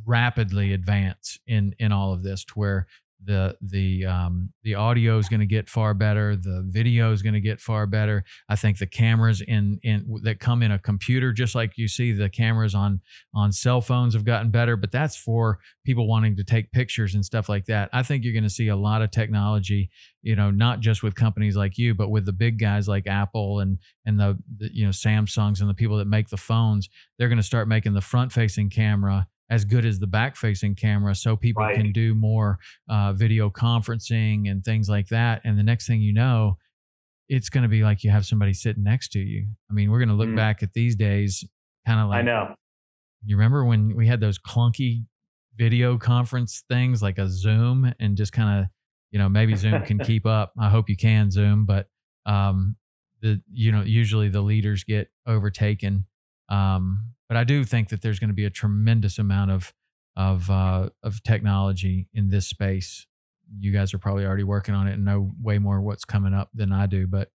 rapidly 0.06 0.72
advance 0.72 1.38
in 1.46 1.74
in 1.78 1.92
all 1.92 2.12
of 2.12 2.22
this 2.22 2.44
to 2.44 2.54
where 2.54 2.86
the 3.24 3.56
the 3.60 4.04
um 4.04 4.50
the 4.62 4.74
audio 4.74 5.18
is 5.18 5.28
going 5.28 5.40
to 5.40 5.46
get 5.46 5.68
far 5.68 5.94
better 5.94 6.36
the 6.36 6.64
video 6.68 7.12
is 7.12 7.22
going 7.22 7.34
to 7.34 7.40
get 7.40 7.60
far 7.60 7.86
better. 7.86 8.24
I 8.48 8.56
think 8.56 8.78
the 8.78 8.86
cameras 8.86 9.40
in 9.40 9.78
in 9.82 10.20
that 10.22 10.38
come 10.38 10.62
in 10.62 10.70
a 10.70 10.78
computer 10.78 11.32
just 11.32 11.54
like 11.54 11.72
you 11.76 11.88
see 11.88 12.12
the 12.12 12.28
cameras 12.28 12.74
on 12.74 13.00
on 13.34 13.52
cell 13.52 13.80
phones 13.80 14.14
have 14.14 14.24
gotten 14.24 14.50
better 14.50 14.76
but 14.76 14.92
that's 14.92 15.16
for 15.16 15.58
people 15.84 16.06
wanting 16.06 16.36
to 16.36 16.44
take 16.44 16.72
pictures 16.72 17.14
and 17.14 17.24
stuff 17.24 17.48
like 17.48 17.66
that. 17.66 17.88
I 17.92 18.02
think 18.02 18.24
you're 18.24 18.32
going 18.32 18.42
to 18.44 18.50
see 18.50 18.68
a 18.68 18.76
lot 18.76 19.02
of 19.02 19.10
technology 19.10 19.90
you 20.22 20.36
know 20.36 20.50
not 20.50 20.80
just 20.80 21.02
with 21.02 21.14
companies 21.14 21.56
like 21.56 21.78
you 21.78 21.94
but 21.94 22.10
with 22.10 22.26
the 22.26 22.32
big 22.32 22.58
guys 22.58 22.88
like 22.88 23.06
apple 23.06 23.60
and 23.60 23.78
and 24.04 24.20
the, 24.20 24.38
the 24.58 24.70
you 24.72 24.84
know 24.84 24.90
samsungs 24.90 25.60
and 25.60 25.68
the 25.68 25.74
people 25.74 25.98
that 25.98 26.06
make 26.06 26.28
the 26.28 26.36
phones. 26.36 26.88
They're 27.18 27.28
going 27.28 27.38
to 27.38 27.42
start 27.42 27.68
making 27.68 27.94
the 27.94 28.00
front 28.00 28.32
facing 28.32 28.70
camera 28.70 29.26
as 29.50 29.64
good 29.64 29.84
as 29.86 29.98
the 30.00 30.06
back 30.06 30.36
facing 30.36 30.74
camera 30.74 31.14
so 31.14 31.36
people 31.36 31.62
Right. 31.62 31.76
can 31.76 31.92
do 31.92 32.14
more 32.14 32.58
uh, 32.88 33.12
video 33.12 33.48
conferencing 33.50 34.50
and 34.50 34.64
things 34.64 34.88
like 34.88 35.08
that 35.08 35.40
and 35.44 35.58
the 35.58 35.62
next 35.62 35.86
thing 35.86 36.00
you 36.00 36.12
know 36.12 36.58
it's 37.28 37.48
going 37.48 37.62
to 37.62 37.68
be 37.68 37.82
like 37.82 38.04
you 38.04 38.10
have 38.10 38.24
somebody 38.26 38.52
sitting 38.52 38.82
next 38.84 39.08
to 39.12 39.18
you 39.18 39.46
i 39.70 39.72
mean 39.72 39.90
we're 39.90 39.98
going 39.98 40.08
to 40.08 40.14
look 40.14 40.28
Mm. 40.28 40.36
back 40.36 40.62
at 40.62 40.72
these 40.74 40.96
days 40.96 41.44
kind 41.86 42.00
of 42.00 42.08
like 42.08 42.18
I 42.18 42.22
know. 42.22 42.54
you 43.24 43.36
remember 43.36 43.64
when 43.64 43.94
we 43.96 44.06
had 44.06 44.20
those 44.20 44.38
clunky 44.38 45.04
video 45.56 45.96
conference 45.98 46.64
things 46.68 47.02
like 47.02 47.18
a 47.18 47.28
zoom 47.28 47.92
and 48.00 48.16
just 48.16 48.32
kind 48.32 48.60
of 48.60 48.66
you 49.10 49.18
know 49.18 49.28
maybe 49.28 49.54
zoom 49.54 49.82
can 49.82 49.98
keep 50.10 50.26
up 50.26 50.52
i 50.58 50.68
hope 50.68 50.88
you 50.88 50.96
can 50.96 51.30
zoom 51.30 51.64
but 51.66 51.86
um 52.26 52.76
the 53.22 53.40
you 53.52 53.72
know 53.72 53.82
usually 53.82 54.28
the 54.28 54.42
leaders 54.42 54.84
get 54.84 55.08
overtaken 55.26 56.04
um 56.48 57.12
but 57.28 57.36
i 57.36 57.44
do 57.44 57.64
think 57.64 57.88
that 57.88 58.02
there's 58.02 58.18
going 58.18 58.28
to 58.28 58.34
be 58.34 58.44
a 58.44 58.50
tremendous 58.50 59.18
amount 59.18 59.50
of 59.50 59.72
of 60.16 60.50
uh 60.50 60.88
of 61.02 61.22
technology 61.22 62.08
in 62.14 62.28
this 62.28 62.46
space 62.46 63.06
you 63.58 63.72
guys 63.72 63.94
are 63.94 63.98
probably 63.98 64.24
already 64.24 64.42
working 64.42 64.74
on 64.74 64.88
it 64.88 64.94
and 64.94 65.04
know 65.04 65.30
way 65.40 65.58
more 65.58 65.80
what's 65.80 66.04
coming 66.04 66.34
up 66.34 66.50
than 66.54 66.72
i 66.72 66.86
do 66.86 67.06
but 67.06 67.30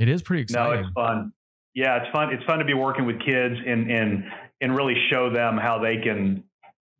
it 0.00 0.08
is 0.08 0.22
pretty 0.22 0.42
exciting. 0.42 0.72
No, 0.72 0.80
it's 0.80 0.94
fun. 0.94 1.32
Yeah, 1.74 1.98
it's 1.98 2.10
fun. 2.10 2.32
It's 2.32 2.44
fun 2.44 2.58
to 2.58 2.64
be 2.64 2.72
working 2.72 3.04
with 3.04 3.20
kids 3.20 3.54
and 3.66 3.90
and 3.90 4.24
and 4.62 4.74
really 4.74 4.94
show 5.12 5.30
them 5.30 5.58
how 5.58 5.78
they 5.78 5.98
can 6.02 6.42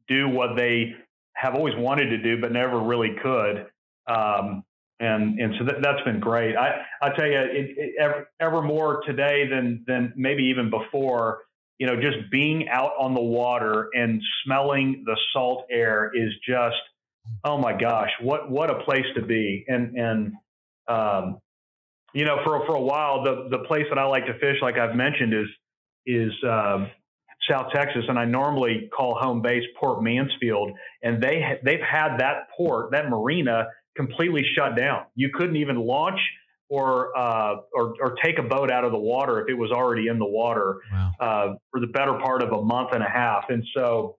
do 0.06 0.28
what 0.28 0.50
they 0.56 0.92
have 1.34 1.54
always 1.54 1.74
wanted 1.76 2.10
to 2.10 2.18
do 2.18 2.40
but 2.40 2.52
never 2.52 2.78
really 2.78 3.16
could. 3.22 3.66
Um, 4.06 4.64
and 5.00 5.40
and 5.40 5.54
so 5.58 5.64
that, 5.64 5.76
that's 5.80 6.02
been 6.04 6.20
great. 6.20 6.56
I 6.56 6.82
I 7.00 7.08
tell 7.16 7.26
you, 7.26 7.38
it, 7.38 7.70
it, 7.78 7.94
ever, 7.98 8.28
ever 8.38 8.60
more 8.60 9.00
today 9.06 9.48
than 9.48 9.82
than 9.86 10.12
maybe 10.14 10.42
even 10.44 10.68
before. 10.68 11.38
You 11.80 11.86
know, 11.86 11.96
just 11.96 12.30
being 12.30 12.68
out 12.68 12.92
on 13.00 13.14
the 13.14 13.22
water 13.22 13.88
and 13.94 14.20
smelling 14.44 15.02
the 15.06 15.16
salt 15.32 15.64
air 15.70 16.12
is 16.14 16.30
just, 16.46 16.76
oh 17.42 17.56
my 17.56 17.72
gosh, 17.72 18.10
what 18.20 18.50
what 18.50 18.70
a 18.70 18.84
place 18.84 19.06
to 19.16 19.22
be. 19.22 19.64
And 19.66 19.96
and 19.96 20.32
um, 20.88 21.40
you 22.12 22.26
know, 22.26 22.36
for 22.44 22.66
for 22.66 22.74
a 22.74 22.80
while, 22.82 23.24
the 23.24 23.48
the 23.50 23.64
place 23.64 23.86
that 23.88 23.98
I 23.98 24.04
like 24.04 24.26
to 24.26 24.34
fish, 24.34 24.56
like 24.60 24.76
I've 24.76 24.94
mentioned, 24.94 25.32
is 25.32 25.46
is 26.06 26.32
um, 26.44 26.90
South 27.50 27.72
Texas, 27.74 28.04
and 28.08 28.18
I 28.18 28.26
normally 28.26 28.90
call 28.94 29.16
home 29.18 29.40
base 29.40 29.64
Port 29.78 30.02
Mansfield, 30.02 30.72
and 31.02 31.22
they 31.22 31.58
they've 31.64 31.80
had 31.80 32.18
that 32.18 32.48
port, 32.56 32.90
that 32.92 33.08
marina, 33.08 33.68
completely 33.96 34.42
shut 34.54 34.76
down. 34.76 35.04
You 35.14 35.30
couldn't 35.34 35.56
even 35.56 35.76
launch 35.76 36.20
or 36.70 37.16
uh, 37.18 37.56
or 37.74 37.94
or 38.00 38.14
take 38.24 38.38
a 38.38 38.42
boat 38.42 38.70
out 38.70 38.84
of 38.84 38.92
the 38.92 38.98
water 38.98 39.42
if 39.42 39.48
it 39.50 39.58
was 39.58 39.70
already 39.70 40.06
in 40.06 40.18
the 40.18 40.26
water 40.26 40.76
wow 40.90 41.12
uh, 41.20 41.54
for 41.70 41.80
the 41.80 41.88
better 41.88 42.14
part 42.14 42.42
of 42.42 42.52
a 42.52 42.62
month 42.62 42.90
and 42.92 43.02
a 43.02 43.10
half, 43.10 43.44
and 43.50 43.64
so 43.76 44.16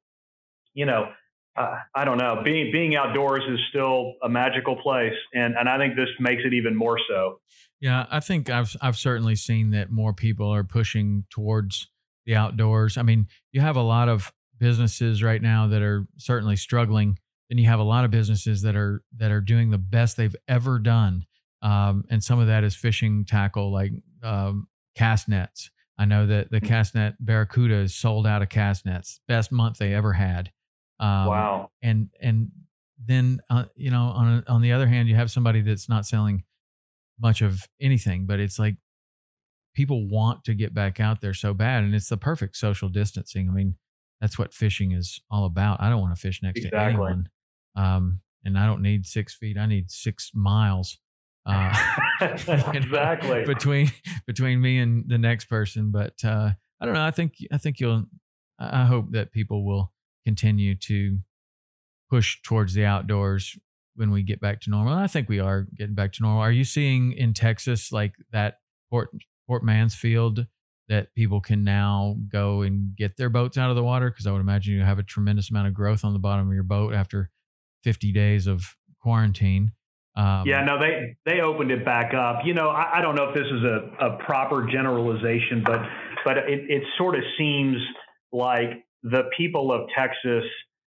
you 0.74 0.86
know. 0.86 1.08
Uh, 1.54 1.76
I 1.94 2.06
don't 2.06 2.18
know. 2.18 2.44
Being 2.46 2.72
being 2.72 2.96
outdoors 2.96 3.42
is 3.46 3.60
still 3.72 4.14
a 4.24 4.30
magical 4.30 4.78
place, 4.78 5.12
and, 5.34 5.56
and 5.60 5.68
I 5.68 5.78
think 5.78 5.98
this 5.98 6.08
makes 6.18 6.44
it 6.46 6.54
even 6.54 6.78
more 6.78 6.98
so. 7.10 7.42
Yeah, 7.82 8.06
I 8.10 8.22
think 8.22 8.50
I've 8.50 8.74
I've 8.80 8.96
certainly 8.96 9.36
seen 9.36 9.72
that 9.72 9.92
more 9.92 10.14
people 10.14 10.48
are 10.48 10.64
pushing 10.64 11.26
towards 11.30 11.90
the 12.26 12.36
outdoors. 12.36 12.98
I 12.98 13.02
mean, 13.02 13.28
you 13.52 13.60
have 13.60 13.76
a 13.76 13.82
lot 13.82 14.08
of 14.08 14.32
businesses 14.60 15.24
right 15.24 15.42
now 15.42 15.68
that 15.68 15.82
are 15.82 16.06
certainly 16.18 16.56
struggling, 16.56 17.18
and 17.50 17.60
you 17.60 17.66
have 17.66 17.80
a 17.80 17.84
lot 17.84 18.06
of 18.06 18.12
businesses 18.12 18.62
that 18.62 18.78
are 18.78 19.02
that 19.18 19.32
are 19.32 19.42
doing 19.42 19.72
the 19.72 19.78
best 19.78 20.16
they've 20.16 20.36
ever 20.48 20.80
done. 20.80 21.26
Um, 21.62 22.06
and 22.10 22.24
some 22.24 22.40
of 22.40 22.48
that 22.48 22.64
is 22.64 22.76
fishing 22.76 23.26
tackle, 23.26 23.72
like 23.72 23.92
um, 24.24 24.68
cast 24.96 25.30
nets. 25.30 25.70
I 25.98 26.06
know 26.06 26.26
that 26.26 26.50
the 26.50 26.60
cast 26.62 26.96
net 26.96 27.16
Barracuda 27.20 27.76
is 27.76 27.94
sold 27.94 28.26
out 28.26 28.42
of 28.42 28.50
cast 28.50 28.86
nets, 28.86 29.20
best 29.28 29.52
month 29.52 29.78
they 29.78 29.94
ever 29.94 30.14
had. 30.14 30.52
Um, 31.00 31.26
wow. 31.28 31.72
and 31.82 32.10
and 32.22 32.50
then 33.04 33.40
uh, 33.50 33.66
you 33.76 33.92
know 33.92 34.04
on 34.04 34.44
on 34.48 34.62
the 34.62 34.72
other 34.72 34.88
hand 34.88 35.10
you 35.10 35.16
have 35.16 35.32
somebody 35.32 35.62
that's 35.62 35.90
not 35.90 36.06
selling 36.06 36.44
much 37.20 37.42
of 37.42 37.68
anything, 37.80 38.26
but 38.26 38.40
it's 38.40 38.58
like 38.58 38.78
people 39.76 40.08
want 40.08 40.44
to 40.46 40.54
get 40.54 40.74
back 40.74 41.00
out 41.00 41.22
there 41.22 41.34
so 41.34 41.54
bad, 41.54 41.84
and 41.84 41.94
it's 41.94 42.10
the 42.10 42.18
perfect 42.18 42.58
social 42.58 42.90
distancing. 42.90 43.50
I 43.50 43.52
mean, 43.52 43.76
that's 44.20 44.40
what 44.40 44.54
fishing 44.54 44.92
is 44.92 45.22
all 45.30 45.46
about. 45.46 45.82
I 45.82 45.90
don't 45.90 46.02
want 46.02 46.16
to 46.16 46.22
fish 46.22 46.42
next 46.42 46.58
Exactly. 46.60 46.80
to 46.80 46.84
anyone, 46.84 47.30
um, 47.76 48.22
and 48.44 48.58
I 48.58 48.66
don't 48.66 48.82
need 48.82 49.06
six 49.06 49.36
feet. 49.36 49.58
I 49.58 49.68
need 49.68 49.92
six 49.92 50.32
miles. 50.34 50.98
Uh, 51.46 51.74
you 52.22 52.28
know, 52.58 52.72
exactly. 52.74 53.46
between 53.46 53.92
between 54.28 54.62
me 54.62 54.80
and 54.80 55.08
the 55.08 55.18
next 55.18 55.46
person. 55.46 55.92
But 55.92 56.24
uh, 56.24 56.52
I 56.80 56.86
don't 56.86 56.94
know. 56.94 57.06
I 57.06 57.12
think 57.12 57.36
I 57.52 57.58
think 57.58 57.80
you'll. 57.80 58.06
I 58.60 58.82
I 58.82 58.86
hope 58.86 59.12
that 59.12 59.32
people 59.32 59.66
will 59.66 59.92
continue 60.26 60.76
to 60.76 61.20
push 62.10 62.42
towards 62.44 62.74
the 62.74 62.86
outdoors 62.86 63.58
when 63.96 64.12
we 64.12 64.24
get 64.24 64.40
back 64.40 64.62
to 64.62 64.70
normal. 64.70 64.94
And 64.94 65.02
I 65.02 65.08
think 65.08 65.30
we 65.30 65.40
are 65.40 65.68
getting 65.76 65.96
back 65.96 66.14
to 66.14 66.22
normal. 66.22 66.42
Are 66.42 66.52
you 66.52 66.64
seeing 66.64 67.14
in 67.14 67.34
Texas 67.34 67.92
like 67.92 68.14
that 68.32 68.60
Port 68.90 69.10
Port 69.48 69.64
Mansfield 69.64 70.48
that 70.90 71.14
people 71.16 71.40
can 71.40 71.64
now 71.64 72.18
go 72.28 72.62
and 72.62 72.96
get 72.96 73.18
their 73.18 73.30
boats 73.30 73.58
out 73.58 73.70
of 73.70 73.76
the 73.76 73.84
water? 73.84 74.10
Because 74.10 74.28
I 74.28 74.32
would 74.32 74.42
imagine 74.42 74.76
you 74.76 74.82
have 74.82 75.00
a 75.00 75.04
tremendous 75.04 75.50
amount 75.50 75.68
of 75.68 75.74
growth 75.74 76.04
on 76.04 76.14
the 76.14 76.20
bottom 76.20 76.48
of 76.48 76.54
your 76.54 76.64
boat 76.64 76.94
after 76.94 77.32
50 77.84 78.12
days 78.12 78.48
of 78.48 78.76
quarantine. 79.02 79.72
Um, 80.16 80.44
yeah, 80.46 80.64
no, 80.66 80.78
they 80.78 81.16
they 81.26 81.40
opened 81.42 81.72
it 81.72 81.86
back 81.86 82.14
up. 82.14 82.40
You 82.46 82.54
know, 82.54 82.70
I, 82.70 83.00
I 83.00 83.02
don't 83.02 83.16
know 83.16 83.30
if 83.30 83.36
this 83.36 83.46
is 83.48 83.64
a, 83.64 84.06
a 84.08 84.18
proper 84.26 84.68
generalization, 84.70 85.64
but 85.66 85.80
but 86.26 86.38
it, 86.38 86.70
it 86.70 86.84
sort 86.98 87.16
of 87.16 87.24
seems 87.38 87.78
like 88.32 88.86
the 89.04 89.24
people 89.38 89.72
of 89.72 89.88
Texas 89.98 90.44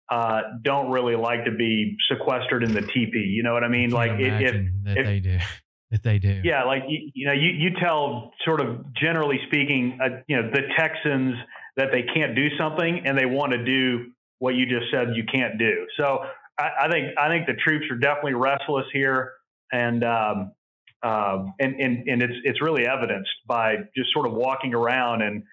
uh, 0.09 0.41
don't 0.63 0.91
really 0.91 1.15
like 1.15 1.45
to 1.45 1.51
be 1.51 1.95
sequestered 2.11 2.63
in 2.63 2.73
the 2.73 2.81
teepee. 2.81 3.19
You 3.35 3.43
know 3.43 3.53
what 3.53 3.63
I 3.63 3.67
mean? 3.69 3.91
can't 3.91 3.93
Like 3.93 4.11
i- 4.11 4.43
if 4.43 4.53
that 4.83 4.97
if- 4.97 5.05
they 5.05 5.19
do. 5.19 5.37
That 5.91 6.01
they 6.01 6.17
do. 6.17 6.41
yeah, 6.43 6.63
like 6.63 6.81
you, 6.87 7.11
you 7.13 7.27
know, 7.27 7.33
you 7.33 7.49
you 7.51 7.69
tell 7.79 8.31
sort 8.43 8.61
of 8.61 8.91
generally 8.95 9.37
speaking, 9.45 9.99
uh, 10.03 10.23
you 10.25 10.35
know, 10.41 10.49
the 10.49 10.61
Texans 10.75 11.35
that 11.77 11.89
they 11.91 12.01
can't 12.15 12.33
do 12.35 12.47
something 12.57 13.03
and 13.05 13.15
they 13.15 13.27
want 13.27 13.51
to 13.51 13.63
do 13.63 14.07
what 14.39 14.55
you 14.55 14.65
just 14.65 14.89
said 14.91 15.09
you 15.15 15.23
can't 15.31 15.59
do. 15.59 15.85
So 15.99 16.25
I, 16.57 16.69
I 16.83 16.89
think 16.89 17.17
I 17.17 17.29
think 17.29 17.47
the 17.47 17.53
troops 17.53 17.85
are 17.91 17.97
definitely 17.97 18.33
restless 18.33 18.85
here, 18.93 19.33
and 19.71 20.03
um, 20.03 20.51
um, 21.03 21.53
and 21.59 21.75
and 21.79 22.07
and 22.07 22.21
it's 22.21 22.33
it's 22.43 22.61
really 22.61 22.87
evidenced 22.87 23.31
by 23.47 23.75
just 23.95 24.11
sort 24.13 24.27
of 24.27 24.33
walking 24.33 24.73
around 24.73 25.21
and 25.21 25.43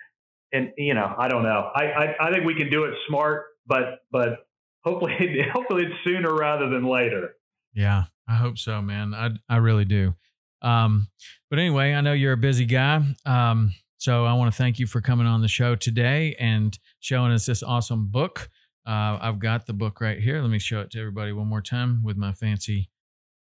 and 0.53 0.71
you 0.77 0.95
know 0.95 1.15
I 1.19 1.29
don't 1.29 1.43
know 1.43 1.71
I 1.75 1.85
I, 1.85 2.29
I 2.29 2.33
think 2.33 2.45
we 2.45 2.55
can 2.55 2.71
do 2.71 2.85
it 2.85 2.95
smart, 3.09 3.47
but 3.67 4.01
but 4.11 4.47
hopefully 4.85 5.15
hopefully 5.53 5.85
it's 5.85 5.95
sooner 6.05 6.35
rather 6.35 6.69
than 6.69 6.85
later. 6.85 7.35
Yeah, 7.75 8.05
I 8.29 8.37
hope 8.37 8.59
so, 8.59 8.81
man. 8.83 9.15
I 9.15 9.31
I 9.49 9.57
really 9.57 9.85
do. 9.85 10.15
Um, 10.63 11.09
but 11.49 11.59
anyway, 11.59 11.95
I 11.95 12.01
know 12.01 12.13
you're 12.13 12.35
a 12.35 12.37
busy 12.37 12.67
guy. 12.67 13.03
Um, 13.25 13.73
so 13.97 14.25
I 14.25 14.33
want 14.35 14.53
to 14.53 14.57
thank 14.57 14.79
you 14.79 14.87
for 14.87 15.01
coming 15.01 15.27
on 15.27 15.43
the 15.43 15.49
show 15.49 15.75
today 15.75 16.35
and 16.39 16.79
showing 17.01 17.33
us 17.33 17.47
this 17.47 17.63
awesome 17.63 18.09
book. 18.09 18.49
Uh, 18.91 19.17
I've 19.23 19.39
got 19.39 19.67
the 19.67 19.73
book 19.73 20.01
right 20.01 20.19
here. 20.19 20.43
Let 20.43 20.51
me 20.51 20.59
show 20.59 20.81
it 20.81 20.91
to 20.91 20.99
everybody 20.99 21.31
one 21.31 21.47
more 21.47 21.63
time 21.63 22.03
with 22.03 22.17
my 22.17 22.33
fancy 22.33 22.91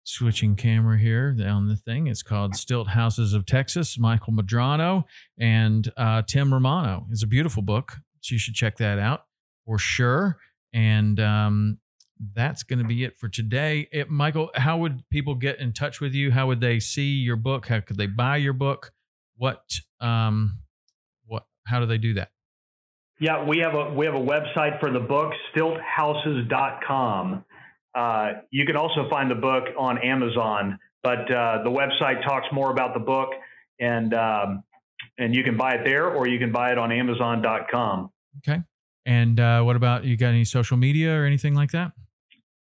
switching 0.04 0.56
camera 0.56 1.00
here 1.00 1.36
on 1.44 1.68
the 1.68 1.76
thing. 1.76 2.06
It's 2.06 2.22
called 2.22 2.56
Stilt 2.56 2.90
Houses 2.90 3.34
of 3.34 3.48
Texas, 3.48 3.98
Michael 3.98 4.34
Madrano 4.34 5.06
and 5.40 5.92
uh, 5.98 6.22
Tim 6.28 6.54
Romano. 6.54 7.08
It's 7.10 7.24
a 7.24 7.28
beautiful 7.28 7.64
book. 7.64 7.94
So 8.20 8.34
you 8.34 8.40
should 8.40 8.54
check 8.54 8.78
that 8.78 9.00
out 9.00 9.22
for 9.66 9.80
sure. 9.80 10.38
And 10.74 11.20
um, 11.20 11.80
that's 12.36 12.62
going 12.62 12.78
to 12.78 12.86
be 12.86 13.04
it 13.04 13.18
for 13.18 13.28
today. 13.28 13.88
It, 13.92 14.12
Michael, 14.12 14.52
how 14.54 14.78
would 14.78 15.10
people 15.10 15.34
get 15.34 15.60
in 15.60 15.74
touch 15.74 16.00
with 16.00 16.14
you? 16.14 16.30
How 16.30 16.46
would 16.46 16.62
they 16.62 16.80
see 16.80 17.16
your 17.16 17.36
book? 17.36 17.68
How 17.68 17.80
could 17.80 17.98
they 17.98 18.06
buy 18.06 18.38
your 18.38 18.54
book? 18.54 18.92
What, 19.38 19.64
um, 20.00 20.60
what, 21.26 21.48
how 21.66 21.80
do 21.80 21.88
they 21.88 21.98
do 21.98 22.14
that? 22.14 22.30
Yeah, 23.22 23.46
we 23.46 23.60
have 23.60 23.76
a 23.76 23.94
we 23.94 24.08
have 24.08 24.16
a 24.16 24.20
website 24.20 24.80
for 24.80 24.92
the 24.92 25.00
book, 25.00 25.32
stilthouses.com. 25.56 27.46
Uh, 27.94 28.32
you 28.50 28.66
can 28.66 28.76
also 28.76 29.08
find 29.12 29.30
the 29.30 29.36
book 29.36 29.66
on 29.78 30.00
Amazon, 30.00 30.80
but 31.04 31.32
uh, 31.32 31.62
the 31.64 31.70
website 31.70 32.24
talks 32.24 32.48
more 32.52 32.72
about 32.72 32.96
the 32.96 33.00
book, 33.00 33.30
and 33.80 34.16
um, 34.16 34.64
and 35.20 35.36
you 35.36 35.44
can 35.44 35.56
buy 35.56 35.76
it 35.76 35.82
there, 35.86 36.08
or 36.10 36.28
you 36.28 36.40
can 36.40 36.52
buy 36.52 36.72
it 36.72 36.80
on 36.80 36.92
Amazon.com. 36.92 38.10
Okay. 38.40 38.64
And 39.06 39.40
uh, 39.40 39.62
what 39.62 39.76
about 39.76 40.04
you 40.04 40.18
got 40.18 40.30
any 40.30 40.44
social 40.46 40.78
media 40.78 41.16
or 41.16 41.26
anything 41.26 41.54
like 41.54 41.72
that? 41.74 41.92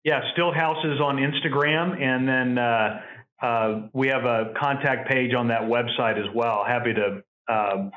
Yeah, 0.03 0.19
Stilt 0.33 0.55
Houses 0.55 0.99
on 0.99 1.15
Instagram, 1.15 2.01
and 2.01 2.27
then 2.27 2.57
uh, 2.57 3.01
uh, 3.41 3.87
we 3.93 4.09
have 4.09 4.25
a 4.25 4.51
contact 4.59 5.09
page 5.09 5.33
on 5.33 5.47
that 5.47 5.61
website 5.61 6.19
as 6.19 6.33
well. 6.35 6.65
Happy 6.67 6.93
to 6.93 7.23
um, 7.47 7.91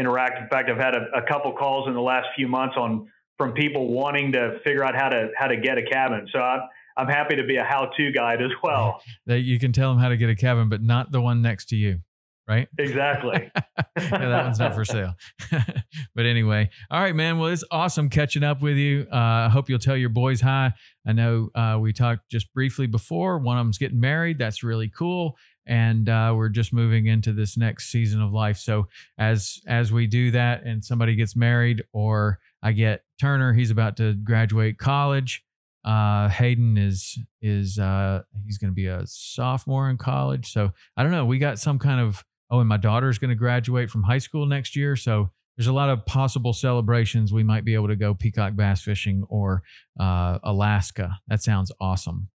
interact. 0.00 0.40
In 0.40 0.48
fact, 0.48 0.70
I've 0.70 0.78
had 0.78 0.94
a, 0.94 1.06
a 1.18 1.22
couple 1.28 1.52
calls 1.52 1.86
in 1.86 1.94
the 1.94 2.00
last 2.00 2.28
few 2.34 2.48
months 2.48 2.74
on 2.76 3.08
from 3.38 3.52
people 3.52 3.92
wanting 3.92 4.32
to 4.32 4.58
figure 4.64 4.84
out 4.84 4.94
how 4.94 5.08
to 5.08 5.28
how 5.36 5.46
to 5.46 5.56
get 5.56 5.78
a 5.78 5.82
cabin. 5.82 6.26
So 6.32 6.40
I'm 6.40 6.60
I'm 6.96 7.08
happy 7.08 7.36
to 7.36 7.44
be 7.44 7.56
a 7.56 7.64
how-to 7.64 8.12
guide 8.12 8.42
as 8.42 8.50
well. 8.62 9.02
That 9.26 9.40
you 9.40 9.58
can 9.58 9.72
tell 9.72 9.90
them 9.90 9.98
how 9.98 10.08
to 10.08 10.16
get 10.16 10.28
a 10.28 10.34
cabin, 10.34 10.68
but 10.68 10.82
not 10.82 11.12
the 11.12 11.20
one 11.20 11.40
next 11.40 11.66
to 11.66 11.76
you, 11.76 12.00
right? 12.48 12.68
Exactly. 12.78 13.50
yeah, 13.96 14.18
that 14.18 14.44
one's 14.44 14.58
not 14.58 14.74
for 14.74 14.84
sale. 14.84 15.14
but 16.14 16.26
anyway, 16.26 16.68
all 16.90 17.00
right, 17.00 17.14
man. 17.14 17.38
Well, 17.38 17.50
it's 17.50 17.62
awesome 17.70 18.10
catching 18.10 18.42
up 18.42 18.60
with 18.60 18.76
you. 18.76 19.06
Uh, 19.12 19.16
I 19.16 19.48
hope 19.50 19.68
you'll 19.68 19.78
tell 19.78 19.96
your 19.96 20.08
boys 20.08 20.40
hi. 20.40 20.72
I 21.06 21.12
know 21.12 21.50
uh, 21.54 21.78
we 21.80 21.92
talked 21.92 22.28
just 22.28 22.52
briefly 22.52 22.88
before. 22.88 23.38
One 23.38 23.56
of 23.56 23.64
them's 23.64 23.78
getting 23.78 24.00
married. 24.00 24.38
That's 24.38 24.64
really 24.64 24.88
cool. 24.88 25.36
And 25.66 26.08
uh, 26.08 26.34
we're 26.36 26.48
just 26.48 26.72
moving 26.72 27.06
into 27.06 27.32
this 27.32 27.56
next 27.56 27.90
season 27.90 28.20
of 28.20 28.32
life. 28.32 28.56
So 28.56 28.88
as 29.18 29.60
as 29.66 29.92
we 29.92 30.06
do 30.06 30.30
that, 30.32 30.64
and 30.64 30.84
somebody 30.84 31.14
gets 31.14 31.36
married, 31.36 31.84
or 31.92 32.38
I 32.62 32.72
get 32.72 33.04
Turner, 33.20 33.52
he's 33.52 33.70
about 33.70 33.96
to 33.98 34.14
graduate 34.14 34.78
college. 34.78 35.44
Uh, 35.84 36.28
Hayden 36.28 36.76
is 36.76 37.18
is 37.40 37.78
uh, 37.78 38.22
he's 38.44 38.58
going 38.58 38.70
to 38.70 38.74
be 38.74 38.86
a 38.86 39.02
sophomore 39.06 39.88
in 39.88 39.96
college. 39.96 40.52
So 40.52 40.72
I 40.96 41.02
don't 41.02 41.12
know. 41.12 41.24
We 41.24 41.38
got 41.38 41.58
some 41.58 41.78
kind 41.78 42.00
of 42.00 42.24
oh, 42.50 42.60
and 42.60 42.68
my 42.68 42.76
daughter's 42.76 43.18
going 43.18 43.30
to 43.30 43.36
graduate 43.36 43.90
from 43.90 44.02
high 44.02 44.18
school 44.18 44.46
next 44.46 44.74
year. 44.74 44.96
So 44.96 45.30
there's 45.56 45.68
a 45.68 45.72
lot 45.72 45.90
of 45.90 46.06
possible 46.06 46.52
celebrations. 46.52 47.32
We 47.32 47.44
might 47.44 47.64
be 47.64 47.74
able 47.74 47.88
to 47.88 47.96
go 47.96 48.14
peacock 48.14 48.56
bass 48.56 48.82
fishing 48.82 49.24
or 49.28 49.62
uh, 49.98 50.38
Alaska. 50.42 51.18
That 51.28 51.42
sounds 51.42 51.70
awesome. 51.80 52.28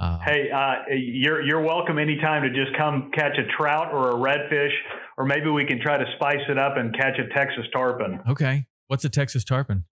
Uh, 0.00 0.18
Hey, 0.24 0.50
uh, 0.50 0.94
you're 0.96 1.42
you're 1.42 1.60
welcome 1.60 1.98
anytime 1.98 2.42
to 2.42 2.48
just 2.48 2.76
come 2.76 3.10
catch 3.12 3.36
a 3.36 3.44
trout 3.56 3.92
or 3.92 4.10
a 4.10 4.14
redfish, 4.14 4.72
or 5.18 5.26
maybe 5.26 5.50
we 5.50 5.66
can 5.66 5.78
try 5.80 5.98
to 5.98 6.06
spice 6.16 6.40
it 6.48 6.56
up 6.58 6.78
and 6.78 6.94
catch 6.96 7.18
a 7.18 7.28
Texas 7.34 7.66
tarpon. 7.72 8.20
Okay, 8.28 8.66
what's 8.86 9.04
a 9.04 9.10
Texas 9.10 9.44
tarpon? 9.44 9.84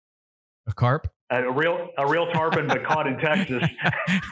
A 0.65 0.73
carp? 0.73 1.09
A 1.29 1.51
real 1.51 1.89
a 1.97 2.07
real 2.07 2.27
tarpon, 2.27 2.67
but 2.67 2.85
caught 2.85 3.05
in 3.05 3.17
Texas. 3.17 3.63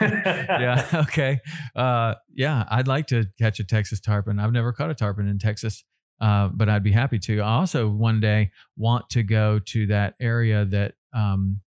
yeah. 0.00 0.86
Okay. 0.94 1.40
Uh, 1.74 2.14
yeah, 2.34 2.64
I'd 2.70 2.88
like 2.88 3.06
to 3.08 3.26
catch 3.38 3.60
a 3.60 3.64
Texas 3.64 4.00
tarpon. 4.00 4.38
I've 4.38 4.52
never 4.52 4.72
caught 4.72 4.90
a 4.90 4.94
tarpon 4.94 5.28
in 5.28 5.38
Texas, 5.38 5.84
uh, 6.22 6.48
but 6.48 6.70
I'd 6.70 6.84
be 6.84 6.92
happy 6.92 7.18
to. 7.18 7.40
I 7.40 7.56
also 7.58 7.86
one 7.88 8.20
day 8.20 8.50
want 8.78 9.10
to 9.10 9.22
go 9.22 9.58
to 9.58 9.86
that 9.88 10.14
area 10.20 10.64
that 10.64 10.94
um, 11.12 11.60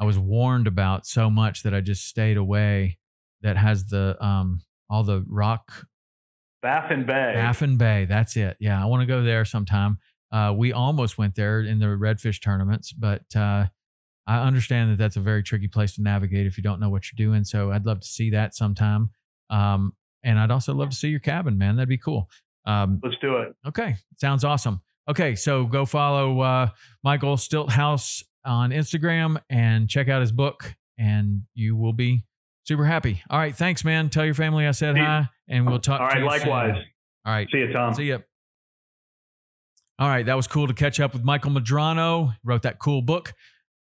I 0.00 0.04
was 0.04 0.18
warned 0.18 0.66
about 0.66 1.06
so 1.06 1.30
much 1.30 1.62
that 1.62 1.72
I 1.72 1.80
just 1.80 2.08
stayed 2.08 2.36
away. 2.36 2.98
That 3.44 3.56
has 3.56 3.86
the 3.86 4.16
um, 4.24 4.60
all 4.90 5.04
the 5.04 5.24
rock 5.28 5.86
Baffin 6.64 7.04
Bay. 7.04 7.32
Baffin 7.34 7.76
Bay. 7.76 8.06
That's 8.06 8.36
it. 8.36 8.56
Yeah, 8.58 8.82
I 8.82 8.86
want 8.86 9.02
to 9.02 9.06
go 9.06 9.22
there 9.22 9.44
sometime. 9.44 9.98
Uh, 10.32 10.52
we 10.56 10.72
almost 10.72 11.18
went 11.18 11.34
there 11.34 11.60
in 11.60 11.78
the 11.78 11.86
redfish 11.86 12.42
tournaments, 12.42 12.90
but 12.90 13.22
uh, 13.36 13.66
I 14.26 14.38
understand 14.38 14.90
that 14.90 14.96
that's 14.96 15.16
a 15.16 15.20
very 15.20 15.42
tricky 15.42 15.68
place 15.68 15.94
to 15.96 16.02
navigate 16.02 16.46
if 16.46 16.56
you 16.56 16.62
don't 16.62 16.80
know 16.80 16.88
what 16.88 17.04
you're 17.04 17.28
doing. 17.28 17.44
So 17.44 17.70
I'd 17.70 17.84
love 17.84 18.00
to 18.00 18.06
see 18.06 18.30
that 18.30 18.54
sometime. 18.54 19.10
Um, 19.50 19.92
and 20.22 20.38
I'd 20.38 20.50
also 20.50 20.72
love 20.72 20.88
to 20.88 20.96
see 20.96 21.08
your 21.08 21.20
cabin, 21.20 21.58
man. 21.58 21.76
That'd 21.76 21.88
be 21.90 21.98
cool. 21.98 22.30
Um, 22.64 22.98
Let's 23.04 23.16
do 23.20 23.36
it. 23.36 23.54
Okay, 23.68 23.96
sounds 24.16 24.42
awesome. 24.42 24.80
Okay, 25.06 25.34
so 25.34 25.66
go 25.66 25.84
follow 25.84 26.40
uh, 26.40 26.68
Michael 27.02 27.36
Stilthouse 27.36 28.24
on 28.42 28.70
Instagram 28.70 29.38
and 29.50 29.86
check 29.86 30.08
out 30.08 30.22
his 30.22 30.32
book, 30.32 30.74
and 30.98 31.42
you 31.52 31.76
will 31.76 31.92
be 31.92 32.24
super 32.64 32.84
happy. 32.84 33.22
All 33.30 33.38
right, 33.38 33.54
thanks, 33.54 33.84
man. 33.84 34.10
Tell 34.10 34.24
your 34.24 34.34
family 34.34 34.66
I 34.66 34.72
said 34.72 34.96
hi, 34.96 35.28
and 35.48 35.66
we'll 35.66 35.78
talk. 35.78 36.00
All 36.00 36.10
to 36.10 36.18
you 36.18 36.24
likewise. 36.26 36.74
soon. 36.74 36.84
All 37.26 37.32
right, 37.32 37.48
See 37.50 37.58
you, 37.58 37.72
Tom. 37.72 37.94
See 37.94 38.04
you. 38.04 38.22
All 39.98 40.08
right, 40.08 40.26
that 40.26 40.34
was 40.34 40.48
cool 40.48 40.66
to 40.66 40.74
catch 40.74 40.98
up 40.98 41.12
with 41.12 41.22
Michael 41.22 41.52
Madrano. 41.52 42.36
Wrote 42.42 42.62
that 42.62 42.78
cool 42.80 43.00
book. 43.00 43.32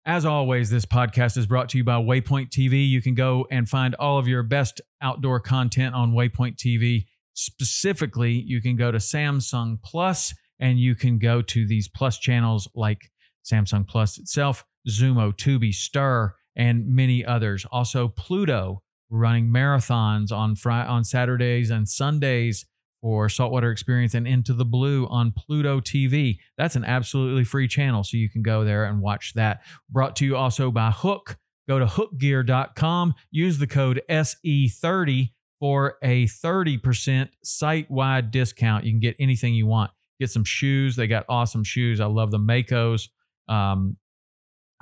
As 0.06 0.26
always, 0.26 0.70
this 0.70 0.86
podcast 0.86 1.38
is 1.38 1.48
brought 1.48 1.70
to 1.70 1.78
you 1.78 1.84
by 1.84 1.94
Waypoint 1.96 2.50
TV. 2.50 2.88
You 2.88 3.02
can 3.02 3.16
go 3.16 3.48
and 3.50 3.68
find 3.68 3.96
all 3.96 4.20
of 4.20 4.28
your 4.28 4.44
best 4.44 4.82
outdoor 5.02 5.40
content 5.40 5.96
on 5.96 6.12
Waypoint 6.12 6.58
TV. 6.58 7.06
Specifically, 7.34 8.34
you 8.34 8.62
can 8.62 8.76
go 8.76 8.92
to 8.92 8.98
Samsung 8.98 9.82
Plus 9.82 10.34
and 10.60 10.78
you 10.78 10.94
can 10.94 11.20
go 11.20 11.42
to 11.42 11.66
these 11.66 11.88
plus 11.88 12.20
channels 12.20 12.68
like 12.76 13.10
Samsung 13.44 13.88
Plus 13.88 14.18
itself, 14.18 14.66
Xumo, 14.88 15.34
Tubi, 15.34 15.74
Stirr, 15.74 16.32
and 16.56 16.88
many 16.88 17.26
others. 17.26 17.66
Also, 17.72 18.08
Pluto, 18.08 18.82
running 19.10 19.48
marathons 19.48 20.32
on 20.32 20.56
Friday, 20.56 20.90
on 20.90 21.04
Saturdays 21.04 21.70
and 21.70 21.88
Sundays 21.88 22.66
for 23.02 23.28
Saltwater 23.28 23.70
Experience 23.70 24.14
and 24.14 24.28
Into 24.28 24.54
the 24.54 24.66
Blue 24.66 25.06
on 25.08 25.34
Pluto 25.34 25.82
TV. 25.82 26.38
That's 26.58 26.76
an 26.76 26.86
absolutely 26.86 27.44
free 27.44 27.68
channel, 27.68 28.04
so 28.04 28.18
you 28.18 28.30
can 28.30 28.42
go 28.42 28.64
there 28.64 28.86
and 28.86 29.02
watch 29.02 29.34
that. 29.34 29.62
Brought 29.90 30.16
to 30.18 30.26
you 30.26 30.38
also 30.38 30.72
by 30.72 30.90
HUK. 30.90 31.38
Go 31.68 31.80
to 31.80 31.86
hukgear.com, 31.86 33.14
use 33.32 33.58
the 33.58 33.68
code 33.68 34.02
SE30 34.10 35.30
for 35.62 35.96
a 36.04 36.26
30% 36.26 37.30
site 37.42 37.90
wide 37.90 38.32
discount. 38.32 38.84
You 38.84 38.92
can 38.92 39.00
get 39.00 39.16
anything 39.18 39.54
you 39.54 39.66
want. 39.66 39.92
Get 40.20 40.30
some 40.30 40.44
shoes. 40.44 40.98
They 40.98 41.08
got 41.08 41.26
awesome 41.30 41.64
shoes. 41.64 42.02
I 42.02 42.06
love 42.06 42.32
the 42.32 42.38
Makos. 42.38 43.08
Um, 43.48 43.96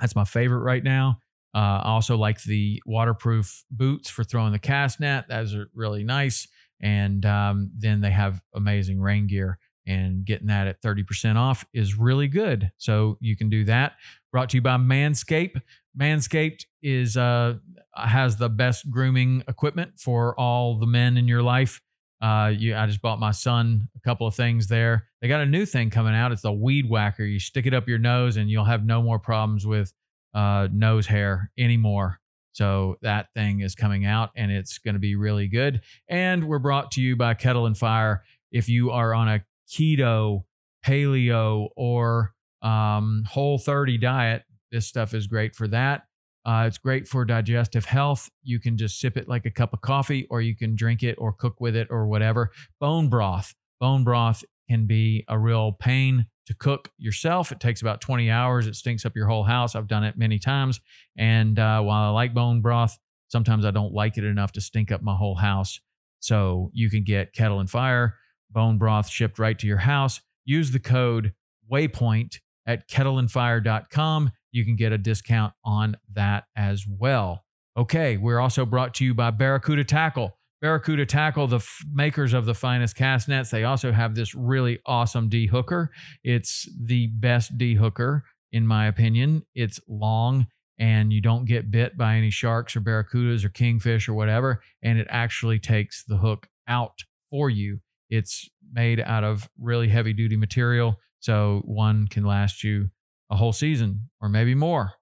that's 0.00 0.16
my 0.16 0.24
favorite 0.24 0.62
right 0.62 0.82
now. 0.82 1.18
Uh, 1.54 1.80
I 1.84 1.88
also 1.90 2.16
like 2.16 2.42
the 2.42 2.82
waterproof 2.86 3.64
boots 3.70 4.08
for 4.08 4.24
throwing 4.24 4.52
the 4.52 4.58
cast 4.58 5.00
net. 5.00 5.26
Those 5.28 5.54
are 5.54 5.68
really 5.74 6.04
nice. 6.04 6.48
And 6.80 7.24
um, 7.26 7.70
then 7.76 8.00
they 8.00 8.10
have 8.10 8.40
amazing 8.54 9.00
rain 9.00 9.26
gear, 9.26 9.58
and 9.86 10.24
getting 10.24 10.48
that 10.48 10.66
at 10.66 10.82
30% 10.82 11.36
off 11.36 11.64
is 11.72 11.96
really 11.96 12.26
good. 12.26 12.72
So 12.78 13.18
you 13.20 13.36
can 13.36 13.50
do 13.50 13.64
that. 13.64 13.92
Brought 14.32 14.50
to 14.50 14.56
you 14.56 14.62
by 14.62 14.76
Manscaped. 14.78 15.60
Manscaped 15.98 16.64
is 16.82 17.16
uh, 17.16 17.54
has 17.94 18.36
the 18.36 18.48
best 18.48 18.90
grooming 18.90 19.44
equipment 19.46 19.92
for 20.00 20.38
all 20.40 20.78
the 20.78 20.86
men 20.86 21.16
in 21.16 21.28
your 21.28 21.42
life. 21.42 21.80
Uh, 22.20 22.52
you, 22.56 22.74
I 22.74 22.86
just 22.86 23.02
bought 23.02 23.18
my 23.18 23.32
son 23.32 23.88
a 23.96 24.00
couple 24.00 24.26
of 24.26 24.34
things 24.34 24.68
there. 24.68 25.08
They 25.20 25.28
got 25.28 25.40
a 25.40 25.46
new 25.46 25.66
thing 25.66 25.90
coming 25.90 26.14
out. 26.14 26.30
It's 26.30 26.44
a 26.44 26.52
weed 26.52 26.88
whacker. 26.88 27.24
You 27.24 27.40
stick 27.40 27.66
it 27.66 27.74
up 27.74 27.88
your 27.88 27.98
nose, 27.98 28.36
and 28.36 28.48
you'll 28.48 28.64
have 28.64 28.84
no 28.84 29.02
more 29.02 29.18
problems 29.18 29.66
with 29.66 29.92
uh, 30.34 30.68
nose 30.72 31.06
hair 31.06 31.50
anymore. 31.58 32.20
So 32.52 32.96
that 33.02 33.32
thing 33.34 33.60
is 33.60 33.74
coming 33.74 34.04
out, 34.04 34.30
and 34.36 34.52
it's 34.52 34.78
going 34.78 34.94
to 34.94 35.00
be 35.00 35.16
really 35.16 35.48
good. 35.48 35.80
And 36.08 36.48
we're 36.48 36.58
brought 36.58 36.90
to 36.92 37.00
you 37.00 37.16
by 37.16 37.34
Kettle 37.34 37.66
and 37.66 37.76
Fire. 37.76 38.22
If 38.50 38.68
you 38.68 38.90
are 38.90 39.14
on 39.14 39.28
a 39.28 39.44
keto, 39.70 40.44
paleo, 40.84 41.68
or 41.76 42.34
um, 42.60 43.24
whole 43.26 43.58
30 43.58 43.96
diet, 43.98 44.42
this 44.70 44.86
stuff 44.86 45.14
is 45.14 45.26
great 45.26 45.54
for 45.54 45.66
that. 45.68 46.02
Uh, 46.44 46.64
it's 46.66 46.78
great 46.78 47.06
for 47.06 47.24
digestive 47.24 47.84
health. 47.84 48.28
You 48.42 48.58
can 48.58 48.76
just 48.76 48.98
sip 48.98 49.16
it 49.16 49.28
like 49.28 49.46
a 49.46 49.50
cup 49.50 49.72
of 49.72 49.80
coffee, 49.80 50.26
or 50.28 50.40
you 50.40 50.56
can 50.56 50.74
drink 50.74 51.02
it 51.02 51.14
or 51.18 51.32
cook 51.32 51.60
with 51.60 51.76
it 51.76 51.88
or 51.90 52.06
whatever. 52.06 52.50
Bone 52.80 53.08
broth. 53.08 53.54
Bone 53.80 54.04
broth 54.04 54.44
can 54.68 54.86
be 54.86 55.24
a 55.28 55.38
real 55.38 55.72
pain 55.72 56.26
to 56.46 56.54
cook 56.54 56.90
yourself. 56.98 57.52
It 57.52 57.60
takes 57.60 57.80
about 57.80 58.00
20 58.00 58.30
hours. 58.30 58.66
It 58.66 58.76
stinks 58.76 59.06
up 59.06 59.14
your 59.14 59.26
whole 59.26 59.44
house. 59.44 59.74
I've 59.74 59.86
done 59.86 60.04
it 60.04 60.16
many 60.16 60.38
times. 60.38 60.80
And 61.16 61.58
uh, 61.58 61.80
while 61.82 62.02
I 62.02 62.08
like 62.08 62.34
bone 62.34 62.60
broth, 62.60 62.98
sometimes 63.28 63.64
I 63.64 63.70
don't 63.70 63.92
like 63.92 64.18
it 64.18 64.24
enough 64.24 64.52
to 64.52 64.60
stink 64.60 64.90
up 64.90 65.02
my 65.02 65.14
whole 65.14 65.36
house. 65.36 65.80
So 66.20 66.70
you 66.72 66.90
can 66.90 67.04
get 67.04 67.32
Kettle 67.32 67.60
and 67.60 67.70
Fire 67.70 68.16
bone 68.50 68.76
broth 68.76 69.08
shipped 69.08 69.38
right 69.38 69.58
to 69.58 69.66
your 69.66 69.78
house. 69.78 70.20
Use 70.44 70.72
the 70.72 70.78
code 70.78 71.32
WAYPOINT 71.70 72.40
at 72.66 72.88
kettleandfire.com 72.88 74.30
you 74.52 74.64
can 74.64 74.76
get 74.76 74.92
a 74.92 74.98
discount 74.98 75.54
on 75.64 75.96
that 76.12 76.44
as 76.54 76.86
well. 76.86 77.44
Okay, 77.76 78.18
we're 78.18 78.38
also 78.38 78.66
brought 78.66 78.94
to 78.94 79.04
you 79.04 79.14
by 79.14 79.30
Barracuda 79.30 79.82
Tackle. 79.82 80.36
Barracuda 80.62 81.04
Tackle, 81.04 81.48
the 81.48 81.56
f- 81.56 81.84
makers 81.92 82.32
of 82.32 82.46
the 82.46 82.54
finest 82.54 82.94
cast 82.94 83.28
nets, 83.28 83.50
they 83.50 83.64
also 83.64 83.90
have 83.90 84.14
this 84.14 84.32
really 84.32 84.78
awesome 84.86 85.28
D 85.28 85.48
hooker. 85.48 85.90
It's 86.22 86.68
the 86.80 87.08
best 87.08 87.58
D 87.58 87.74
hooker, 87.74 88.22
in 88.52 88.64
my 88.64 88.86
opinion. 88.86 89.42
It's 89.56 89.80
long 89.88 90.46
and 90.78 91.12
you 91.12 91.20
don't 91.20 91.46
get 91.46 91.72
bit 91.72 91.98
by 91.98 92.14
any 92.14 92.30
sharks 92.30 92.76
or 92.76 92.80
barracudas 92.80 93.44
or 93.44 93.48
kingfish 93.48 94.08
or 94.08 94.14
whatever. 94.14 94.62
And 94.82 95.00
it 95.00 95.08
actually 95.10 95.58
takes 95.58 96.04
the 96.04 96.18
hook 96.18 96.46
out 96.68 96.94
for 97.28 97.50
you. 97.50 97.80
It's 98.08 98.48
made 98.72 99.00
out 99.00 99.24
of 99.24 99.48
really 99.58 99.88
heavy 99.88 100.12
duty 100.12 100.36
material. 100.36 100.96
So 101.18 101.62
one 101.64 102.06
can 102.06 102.24
last 102.24 102.62
you 102.62 102.90
a 103.30 103.36
whole 103.36 103.52
season 103.52 104.10
or 104.20 104.28
maybe 104.28 104.54
more, 104.54 104.92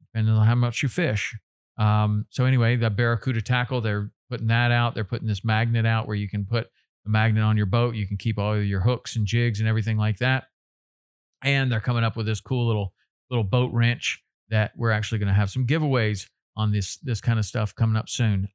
depending 0.00 0.34
on 0.34 0.44
how 0.44 0.56
much 0.56 0.82
you 0.82 0.88
fish. 0.88 1.36
Um, 1.78 2.26
so 2.30 2.44
anyway, 2.44 2.76
the 2.76 2.90
Barracuda 2.90 3.42
tackle, 3.42 3.80
they're 3.80 4.10
putting 4.30 4.48
that 4.48 4.70
out. 4.70 4.94
They're 4.94 5.04
putting 5.04 5.28
this 5.28 5.44
magnet 5.44 5.86
out 5.86 6.06
where 6.06 6.16
you 6.16 6.28
can 6.28 6.44
put 6.44 6.68
a 7.06 7.08
magnet 7.08 7.42
on 7.42 7.56
your 7.56 7.66
boat. 7.66 7.94
You 7.94 8.06
can 8.06 8.16
keep 8.16 8.38
all 8.38 8.58
your 8.58 8.80
hooks 8.80 9.16
and 9.16 9.26
jigs 9.26 9.60
and 9.60 9.68
everything 9.68 9.96
like 9.96 10.18
that. 10.18 10.44
And 11.42 11.70
they're 11.70 11.80
coming 11.80 12.04
up 12.04 12.16
with 12.16 12.26
this 12.26 12.40
cool 12.40 12.66
little 12.66 12.94
little 13.30 13.44
boat 13.44 13.72
wrench 13.72 14.22
that 14.50 14.72
we're 14.76 14.90
actually 14.90 15.18
going 15.18 15.28
to 15.28 15.34
have 15.34 15.50
some 15.50 15.66
giveaways 15.66 16.26
on 16.56 16.72
this 16.72 16.96
this 16.98 17.20
kind 17.20 17.38
of 17.38 17.44
stuff 17.44 17.74
coming 17.74 17.96
up 17.96 18.08
soon. 18.08 18.48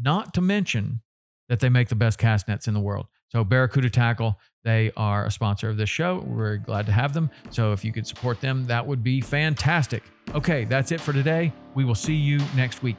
Not 0.00 0.34
to 0.34 0.40
mention 0.40 1.02
that 1.48 1.60
they 1.60 1.68
make 1.68 1.88
the 1.88 1.94
best 1.94 2.18
cast 2.18 2.48
nets 2.48 2.66
in 2.66 2.74
the 2.74 2.80
world. 2.80 3.06
So 3.28 3.44
Barracuda 3.44 3.90
Tackle, 3.90 4.38
they 4.64 4.92
are 4.96 5.26
a 5.26 5.30
sponsor 5.30 5.68
of 5.68 5.76
this 5.76 5.90
show. 5.90 6.24
We're 6.26 6.56
glad 6.56 6.86
to 6.86 6.92
have 6.92 7.12
them. 7.12 7.30
So 7.50 7.72
if 7.72 7.84
you 7.84 7.92
could 7.92 8.06
support 8.06 8.40
them, 8.40 8.64
that 8.66 8.86
would 8.86 9.02
be 9.02 9.20
fantastic. 9.20 10.02
Okay, 10.34 10.64
that's 10.64 10.92
it 10.92 11.00
for 11.00 11.12
today. 11.12 11.52
We 11.74 11.84
will 11.84 11.94
see 11.94 12.14
you 12.14 12.40
next 12.56 12.82
week. 12.82 12.96